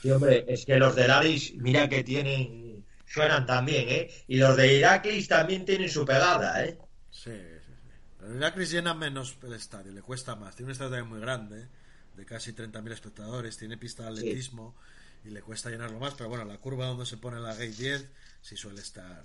Sí, 0.01 0.11
hombre, 0.11 0.45
es 0.47 0.65
que 0.65 0.77
los 0.77 0.95
del 0.95 1.11
Aris, 1.11 1.53
mira 1.55 1.87
que 1.87 2.03
tienen, 2.03 2.83
suenan 3.05 3.45
también, 3.45 3.87
¿eh? 3.87 4.11
Y 4.27 4.37
los 4.37 4.55
de 4.57 4.77
Iraklis 4.77 5.27
también 5.27 5.65
tienen 5.65 5.89
su 5.89 6.05
pegada, 6.05 6.63
¿eh? 6.63 6.77
Sí, 7.09 7.31
sí, 7.31 7.73
sí. 7.83 7.89
Pero 8.19 8.33
el 8.33 8.43
Acris 8.43 8.71
llena 8.71 8.93
menos 8.93 9.37
el 9.43 9.53
estadio, 9.53 9.91
le 9.91 10.01
cuesta 10.01 10.35
más. 10.35 10.55
Tiene 10.55 10.67
un 10.67 10.71
estadio 10.73 11.05
muy 11.05 11.19
grande, 11.19 11.67
de 12.15 12.25
casi 12.25 12.53
30.000 12.53 12.91
espectadores, 12.91 13.57
tiene 13.57 13.77
pista 13.77 14.03
de 14.03 14.09
atletismo 14.09 14.75
y 15.23 15.29
le 15.29 15.41
cuesta 15.41 15.69
llenarlo 15.69 15.99
más. 15.99 16.13
Pero 16.15 16.29
bueno, 16.29 16.45
la 16.45 16.57
curva 16.57 16.85
donde 16.87 17.05
se 17.05 17.17
pone 17.17 17.39
la 17.39 17.53
Gate 17.53 17.71
10 17.71 18.07
sí 18.41 18.57
suele 18.57 18.81
estar. 18.81 19.23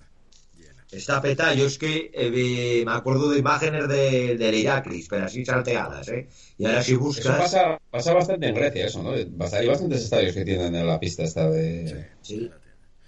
Está 0.90 1.20
peta, 1.20 1.52
yo 1.52 1.66
es 1.66 1.78
que 1.78 2.10
eh, 2.14 2.82
me 2.84 2.92
acuerdo 2.92 3.30
de 3.30 3.38
imágenes 3.38 3.88
de, 3.88 4.36
del 4.36 4.54
Iraklis, 4.54 5.08
pero 5.08 5.26
así 5.26 5.44
salteadas, 5.44 6.08
¿eh? 6.08 6.28
Y 6.58 6.64
ahora 6.64 6.82
si 6.82 6.94
buscas... 6.94 7.36
pasa, 7.36 7.80
pasa 7.90 8.14
bastante 8.14 8.46
en 8.48 8.54
Grecia, 8.54 8.86
eso, 8.86 9.02
¿no? 9.02 9.10
Hay 9.10 9.66
bastantes 9.66 10.04
estadios 10.04 10.34
que 10.34 10.44
tienen 10.44 10.86
la 10.86 11.00
pista 11.00 11.24
esta 11.24 11.50
de... 11.50 12.08
Sí. 12.22 12.50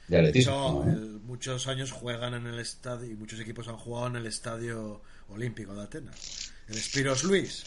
De 0.09 0.19
atletismo. 0.19 0.85
muchos 1.23 1.69
años 1.69 1.93
juegan 1.93 2.35
en 2.35 2.47
el 2.47 2.59
estadio 2.59 3.11
y 3.11 3.15
muchos 3.15 3.39
equipos 3.41 3.69
han 3.69 3.77
jugado 3.77 4.09
en 4.09 4.17
el 4.17 4.27
estadio 4.27 5.03
olímpico 5.29 5.75
de 5.75 5.83
Atenas. 5.83 6.53
El 6.69 6.77
Spiros 6.77 7.25
Luis. 7.25 7.65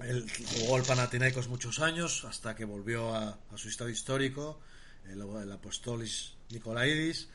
Él 0.00 0.26
jugó 0.58 0.78
el 0.78 0.82
Panathinaikos 0.82 1.48
muchos 1.48 1.78
años 1.78 2.24
hasta 2.24 2.56
que 2.56 2.64
volvió 2.64 3.14
a, 3.14 3.38
su 3.54 3.68
estadio 3.68 3.92
histórico, 3.92 4.60
el, 5.04 5.20
el 5.20 5.52
Apostolis 5.52 6.34
Nicolaidis. 6.50 7.28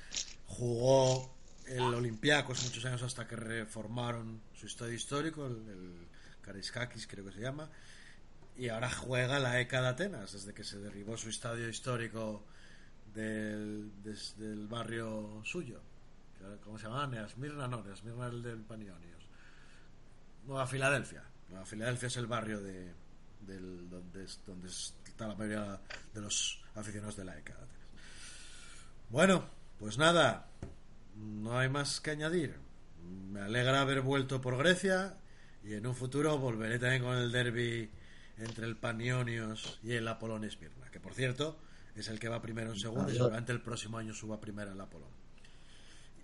Jugó 0.58 1.34
el 1.68 1.82
Olympiacos 1.82 2.64
muchos 2.64 2.84
años 2.86 3.02
hasta 3.04 3.28
que 3.28 3.36
reformaron 3.36 4.42
su 4.54 4.68
estadio 4.68 4.94
histórico, 4.94 5.48
el, 5.48 5.68
el 5.70 6.68
creo 7.08 7.26
que 7.26 7.32
se 7.32 7.40
llama. 7.40 7.70
Y 8.58 8.68
ahora 8.70 8.92
juega 8.92 9.40
la 9.40 9.60
ECA 9.60 9.82
de 9.82 9.88
Atenas, 9.88 10.34
desde 10.34 10.54
que 10.54 10.64
se 10.64 10.80
derribó 10.80 11.18
su 11.18 11.30
estadio 11.30 11.70
histórico 11.70 12.44
del, 13.14 13.92
del 14.04 14.68
barrio 14.68 15.42
suyo. 15.44 15.82
¿Cómo 16.64 16.78
se 16.78 16.88
llama? 16.88 17.08
Neasmirna, 17.08 17.68
no, 17.68 17.84
Neasmirna 17.84 18.28
el 18.28 18.42
del 18.42 18.62
Panionios. 18.62 19.24
Nueva 20.46 20.68
Filadelfia. 20.68 21.24
Nueva 21.50 21.66
Filadelfia 21.66 22.08
es 22.08 22.18
el 22.18 22.28
barrio 22.28 22.60
de, 22.60 22.94
del, 23.42 23.90
donde, 23.90 24.28
donde 24.46 24.68
está 24.68 25.28
la 25.28 25.36
mayoría 25.36 25.80
de 26.14 26.22
los 26.22 26.62
aficionados 26.76 27.16
de 27.16 27.26
la 27.26 27.38
ECA. 27.38 27.56
Bueno, 29.10 29.61
pues 29.82 29.98
nada, 29.98 30.48
no 31.16 31.58
hay 31.58 31.68
más 31.68 32.00
que 32.02 32.12
añadir. 32.12 32.56
Me 33.04 33.42
alegra 33.42 33.82
haber 33.82 34.02
vuelto 34.02 34.40
por 34.40 34.56
Grecia 34.56 35.18
y 35.64 35.74
en 35.74 35.88
un 35.88 35.96
futuro 35.96 36.38
volveré 36.38 36.78
también 36.78 37.02
con 37.02 37.18
el 37.18 37.32
derby 37.32 37.90
entre 38.38 38.68
el 38.68 38.78
Panionios 38.78 39.80
y 39.84 39.94
el 39.94 40.08
Apolón 40.08 40.44
Esmirna, 40.44 40.92
que 40.92 41.00
por 41.00 41.16
cierto 41.16 41.60
es 41.96 42.10
el 42.10 42.20
que 42.20 42.30
va 42.30 42.44
primero 42.44 42.72
en 42.72 42.80
segundo 42.80 43.12
y 43.12 43.16
seguramente 43.16 43.52
el 43.52 43.62
próximo 43.62 43.98
año 43.98 44.14
suba 44.14 44.40
primero 44.40 44.72
el 44.72 44.80
Apolón. 44.80 45.10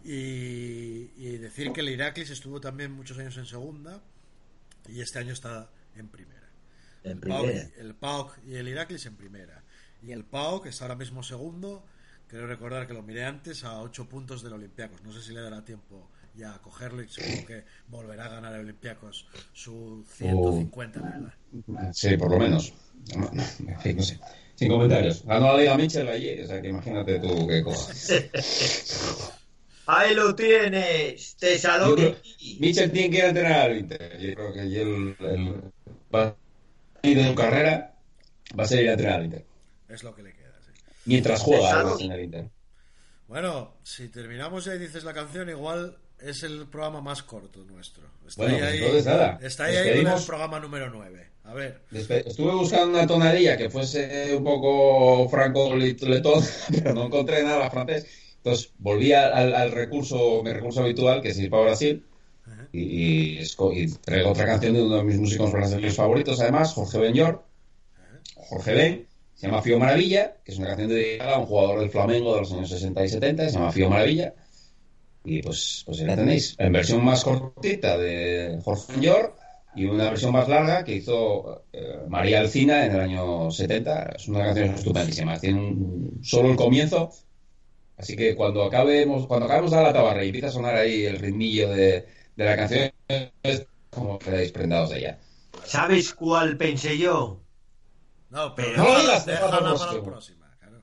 Y, 0.03 1.11
y, 1.17 1.37
decir 1.37 1.73
que 1.73 1.81
el 1.81 1.89
Iraklis 1.89 2.29
estuvo 2.29 2.61
también 2.61 2.91
muchos 2.91 3.17
años 3.17 3.35
en 3.37 3.47
segunda 3.47 3.99
y 4.87 5.01
este 5.01 5.17
año 5.17 5.33
está 5.33 5.67
en 5.95 6.09
primera. 6.09 6.47
En 7.03 7.13
el, 7.13 7.19
PAOK, 7.21 7.45
primera. 7.47 7.69
el 7.79 7.95
PAOK 7.95 8.37
y 8.45 8.55
el 8.55 8.67
Iraklis 8.67 9.07
en 9.07 9.15
primera. 9.15 9.63
Y 10.03 10.11
el 10.11 10.25
PAOK 10.25 10.67
está 10.67 10.85
ahora 10.85 10.95
mismo 10.95 11.23
segundo. 11.23 11.83
Creo 12.27 12.45
recordar 12.45 12.87
que 12.87 12.93
lo 12.93 13.03
miré 13.03 13.25
antes 13.25 13.63
a 13.63 13.81
8 13.81 14.09
puntos 14.09 14.43
del 14.43 14.53
Olympiacos. 14.53 15.01
No 15.03 15.13
sé 15.13 15.21
si 15.21 15.33
le 15.33 15.41
dará 15.41 15.63
tiempo 15.63 16.09
ya 16.35 16.53
a 16.53 16.61
cogerlo 16.61 17.01
y 17.01 17.07
supongo 17.07 17.45
que 17.45 17.63
volverá 17.87 18.25
a 18.25 18.29
ganar 18.29 18.53
el 18.53 18.61
Olympiacos 18.61 19.27
su 19.53 20.05
150 20.07 20.99
liga. 20.99 21.93
Sí, 21.93 22.15
por 22.17 22.31
lo 22.31 22.37
menos. 22.37 22.73
No, 23.15 23.29
no, 23.31 23.43
en 23.71 23.79
fin, 23.79 23.97
no 23.97 24.03
sé. 24.03 24.19
Sin 24.55 24.69
comentarios. 24.69 25.23
Ganó 25.23 25.53
la 25.53 25.59
Liga 25.59 25.77
Mitchell 25.77 26.07
allí, 26.07 26.41
o 26.41 26.47
sea 26.47 26.61
que 26.61 26.69
imagínate 26.69 27.19
tú 27.19 27.47
qué 27.47 27.63
cojas. 27.63 28.11
Ahí 29.85 30.13
lo 30.15 30.35
tienes, 30.35 31.37
Tesaloniki. 31.37 32.57
Mitchell 32.59 32.91
tiene 32.91 33.09
que 33.09 33.17
ir 33.17 33.23
a 33.23 33.29
entrenar 33.29 33.61
al 33.61 33.77
Inter. 33.77 34.19
Yo 34.19 34.33
creo 34.33 34.53
que 34.53 34.61
el, 34.61 35.15
el, 35.19 35.61
va 36.13 36.35
a 37.03 37.07
ir 37.07 37.17
de 37.17 37.27
su 37.29 37.35
carrera 37.35 37.95
va 38.59 38.63
a 38.63 38.67
ser 38.67 38.83
ir 38.83 38.89
a 38.89 38.93
entrenar 38.93 39.19
al 39.19 39.25
Inter. 39.25 39.45
Es 39.87 40.03
lo 40.03 40.13
que 40.13 40.23
le. 40.23 40.36
Mientras 41.07 41.41
juega 41.41 41.85
en 41.99 42.19
Inter. 42.23 42.49
Bueno, 43.27 43.77
si 43.83 44.07
terminamos 44.09 44.65
ya 44.65 44.75
y 44.75 44.79
dices 44.79 45.03
la 45.03 45.13
canción, 45.13 45.49
igual 45.49 45.97
es 46.19 46.43
el 46.43 46.67
programa 46.67 47.01
más 47.01 47.23
corto 47.23 47.63
nuestro. 47.65 48.03
Está 48.27 48.43
Bueno, 48.43 48.55
ahí, 48.55 48.61
pues 48.61 48.71
ahí- 48.71 48.79
entonces 48.79 49.05
nada. 49.05 49.39
Está 49.41 49.63
ahí, 49.65 49.75
ahí 49.75 49.83
Despedimos. 49.85 50.21
el 50.21 50.27
programa 50.27 50.59
número 50.59 50.89
9. 50.89 51.29
A 51.43 51.53
ver. 51.53 51.81
Estuve 51.91 52.53
buscando 52.53 52.97
una 52.97 53.07
tonadilla 53.07 53.55
que 53.57 53.69
fuese 53.69 54.35
un 54.35 54.43
poco 54.43 55.29
franco-letón, 55.29 56.43
pero 56.71 56.93
no 56.93 57.05
encontré 57.05 57.43
nada 57.43 57.69
francés. 57.69 58.05
Entonces 58.37 58.71
volví 58.77 59.11
al, 59.13 59.71
recurso, 59.71 60.41
mi 60.43 60.51
recurso 60.53 60.81
habitual, 60.81 61.21
que 61.21 61.29
es 61.29 61.37
ir 61.39 61.49
para 61.49 61.63
Brasil, 61.63 62.05
Ajá. 62.45 62.67
y, 62.71 63.39
y, 63.39 63.87
traigo 64.01 64.31
otra 64.31 64.45
canción 64.45 64.73
de 64.73 64.81
uno 64.83 64.97
de 64.97 65.03
mis 65.03 65.17
músicos 65.17 65.51
brasileños 65.51 65.95
favoritos, 65.95 66.39
además, 66.39 66.73
Jorge 66.73 66.97
Benjor, 66.97 67.43
Jorge 68.35 68.73
Ben, 68.73 69.06
se 69.37 69.47
llama 69.47 69.61
Fío 69.61 69.79
Maravilla, 69.79 70.37
que 70.43 70.51
es 70.51 70.57
una 70.57 70.67
canción 70.69 70.89
dedicada 70.89 71.35
a 71.35 71.39
un 71.39 71.45
jugador 71.45 71.79
del 71.79 71.89
Flamengo 71.91 72.33
de 72.35 72.41
los 72.41 72.51
años 72.53 72.69
60 72.69 73.05
y 73.05 73.09
70, 73.09 73.45
se 73.49 73.51
llama 73.53 73.71
Fío 73.71 73.89
Maravilla, 73.89 74.33
y 75.23 75.41
pues, 75.41 75.83
pues 75.85 75.99
la 76.01 76.15
tenéis, 76.15 76.55
en 76.57 76.71
versión 76.73 77.03
más 77.05 77.23
cortita 77.23 77.97
de 77.97 78.59
Jorge 78.63 78.93
Benjor, 78.93 79.35
y 79.75 79.85
una 79.85 80.09
versión 80.09 80.31
más 80.31 80.47
larga 80.47 80.83
que 80.83 80.95
hizo 80.95 81.65
eh, 81.71 81.99
María 82.09 82.39
Alcina 82.39 82.85
en 82.85 82.93
el 82.93 82.99
año 83.01 83.51
70. 83.51 84.13
Es 84.17 84.27
una 84.27 84.45
canción 84.45 84.73
estupendísima. 84.73 85.39
Tiene 85.39 85.59
un- 85.59 86.19
solo 86.23 86.49
el 86.49 86.55
comienzo. 86.57 87.11
Así 87.97 88.15
que 88.15 88.35
cuando 88.35 88.63
acabemos, 88.63 89.27
cuando 89.27 89.45
acabemos 89.47 89.71
de 89.71 89.81
la 89.83 89.93
tabarra 89.93 90.23
y 90.23 90.27
empieza 90.27 90.47
a 90.47 90.51
sonar 90.51 90.75
ahí 90.75 91.05
el 91.05 91.19
ritmillo 91.19 91.69
de, 91.69 92.05
de 92.35 92.45
la 92.45 92.55
canción, 92.55 92.91
es 93.43 93.67
como 93.89 94.17
quedáis 94.19 94.51
prendados 94.51 94.91
de 94.91 94.99
ella. 94.99 95.19
¿Sabes 95.65 96.13
cuál 96.13 96.57
pensé 96.57 96.97
yo? 96.97 97.41
No, 98.29 98.53
pero 98.55 98.77
No 98.77 98.83
déjala 98.85 99.25
para 99.25 99.61
la 99.61 100.03
próxima. 100.03 100.47
Claro. 100.59 100.81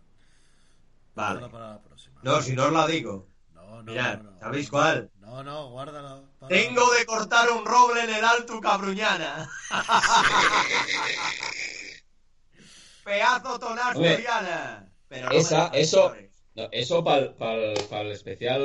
Vale. 1.14 1.34
Déjala 1.34 1.52
para 1.52 1.68
la 1.70 1.82
próxima. 1.82 2.20
No, 2.22 2.42
si 2.42 2.52
no 2.54 2.64
os 2.66 2.72
la 2.72 2.86
digo. 2.86 3.28
no, 3.52 3.82
no, 3.82 3.92
Mirad, 3.92 4.18
no, 4.22 4.30
no. 4.32 4.40
¿sabéis 4.40 4.70
cuál? 4.70 5.10
No, 5.20 5.42
no, 5.42 5.70
guárdala. 5.70 6.22
para- 6.38 6.48
Tengo 6.48 6.90
de 6.92 7.04
cortar 7.06 7.50
un 7.50 7.64
roble 7.66 8.04
en 8.04 8.10
el 8.10 8.24
Alto 8.24 8.60
Cabruñana. 8.60 9.48
Pedazo 13.04 13.58
tonaz 13.58 13.94
Hombre, 13.96 14.14
Toriana. 14.16 14.88
Pero 15.08 15.30
esa- 15.32 15.68
eso-. 15.68 16.14
No, 16.56 16.68
eso 16.70 17.02
para 17.02 17.18
el 17.20 18.12
especial 18.12 18.60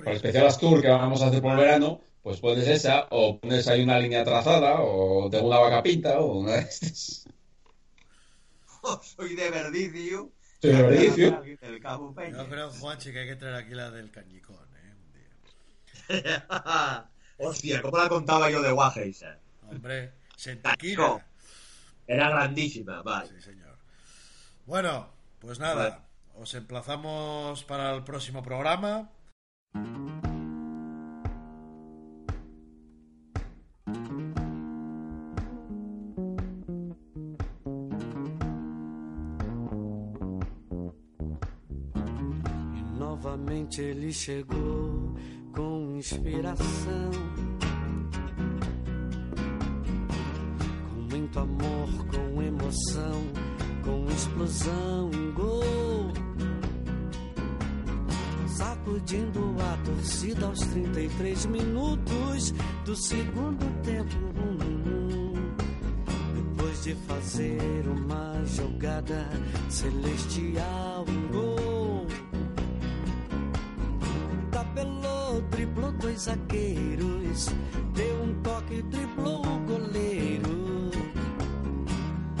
para 0.00 0.10
el 0.12 0.16
especial 0.16 0.46
Astur 0.46 0.80
que 0.80 0.88
vamos 0.88 1.20
a 1.20 1.26
hacer 1.26 1.42
por 1.42 1.54
verano, 1.58 2.00
pues 2.22 2.40
pones 2.40 2.66
esa, 2.66 3.06
o 3.10 3.38
pones 3.38 3.68
ahí 3.68 3.82
una 3.82 3.98
línea 3.98 4.24
trazada, 4.24 4.76
o 4.80 5.28
tengo 5.30 5.48
una 5.48 5.58
vaca 5.58 5.82
pinta, 5.82 6.20
o 6.20 6.38
una 6.38 6.52
de 6.52 6.60
estas. 6.60 7.26
Soy 9.02 9.34
de 9.34 9.50
Verdicio. 9.50 10.32
Soy 10.60 10.72
de 10.72 10.82
Verdicio. 10.82 11.42
El 11.60 11.80
Cabo 11.80 12.14
Peña. 12.14 12.38
Yo 12.38 12.48
creo, 12.48 12.70
Juanchi, 12.70 13.12
que 13.12 13.20
hay 13.20 13.28
que 13.28 13.36
traer 13.36 13.54
aquí 13.54 13.74
la 13.74 13.90
del 13.90 14.10
cañicón, 14.10 14.68
¿eh? 14.76 14.94
Un 14.94 15.12
día. 15.12 17.08
Hostia, 17.38 17.82
¿cómo 17.82 17.98
la 17.98 18.08
contaba 18.08 18.50
yo 18.50 18.62
de 18.62 18.72
guaje 18.72 19.08
esa? 19.08 19.38
Hombre. 19.62 20.12
Sentaquina. 20.36 21.24
Era 22.06 22.28
grandísima, 22.30 23.02
vale. 23.02 23.28
Sí, 23.28 23.40
señor. 23.40 23.78
Bueno, 24.66 25.08
pues 25.38 25.58
nada. 25.58 26.06
Os 26.34 26.54
emplazamos 26.54 27.64
para 27.64 27.94
el 27.94 28.02
próximo 28.02 28.42
programa. 28.42 29.10
Novamente 43.64 43.80
ele 43.80 44.12
chegou 44.12 45.14
com 45.54 45.96
inspiração, 45.96 47.10
com 50.88 51.00
muito 51.10 51.38
amor, 51.38 51.88
com 52.06 52.42
emoção, 52.42 53.22
com 53.82 54.06
explosão, 54.10 55.10
um 55.14 55.32
gol. 55.32 56.12
Sacudindo 58.48 59.56
a 59.60 59.76
torcida 59.84 60.46
aos 60.46 60.60
33 60.60 61.46
minutos 61.46 62.52
do 62.84 62.94
segundo 62.94 63.82
tempo. 63.82 64.14
Depois 66.34 66.82
de 66.82 66.94
fazer 67.06 67.88
uma 67.88 68.44
jogada 68.44 69.28
celestial, 69.68 71.04
um 71.08 71.28
gol. 71.32 71.73
Zagueiros, 76.24 77.48
deu 77.92 78.22
um 78.22 78.34
toque, 78.42 78.82
driblou 78.82 79.42
o 79.44 79.58
goleiro. 79.66 80.90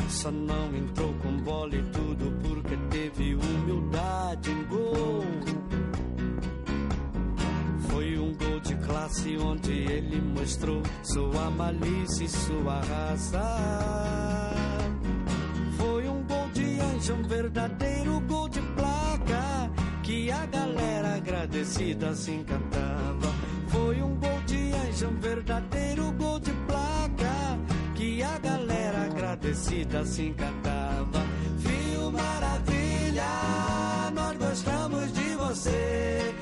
Só 0.08 0.30
não 0.30 0.74
entrou 0.74 1.12
com 1.14 1.36
bola 1.42 1.74
e 1.74 1.82
tudo 1.90 2.32
porque 2.42 2.76
teve 2.88 3.34
humildade 3.34 4.50
em 4.50 4.64
gol. 4.64 5.24
Foi 7.90 8.18
um 8.18 8.32
gol 8.34 8.60
de 8.60 8.74
classe 8.76 9.36
onde 9.36 9.72
ele 9.72 10.18
mostrou 10.18 10.82
sua 11.02 11.50
malícia 11.50 12.24
e 12.24 12.28
sua 12.28 12.80
raça. 12.80 13.58
Foi 15.76 16.08
um 16.08 16.22
gol 16.22 16.48
de 16.54 16.80
anjo, 16.80 17.12
um 17.12 17.22
verdadeiro 17.22 18.18
gol 18.20 18.48
de 18.48 18.62
placa 18.62 19.70
que 20.02 20.30
a 20.30 20.46
galera 20.46 21.16
agradecida 21.16 22.14
se 22.14 22.30
encantava. 22.30 23.53
Foi 23.84 24.00
um 24.00 24.14
gol 24.16 24.40
de 24.46 24.72
anjo, 24.72 25.08
um 25.08 25.20
verdadeiro 25.20 26.10
gol 26.12 26.40
de 26.40 26.52
placa 26.66 27.58
que 27.94 28.22
a 28.22 28.38
galera 28.38 29.04
agradecida 29.04 30.06
se 30.06 30.22
encantava. 30.28 31.20
Viu 31.58 32.10
maravilha, 32.10 33.26
nós 34.14 34.38
gostamos 34.38 35.12
de 35.12 35.36
você. 35.36 36.34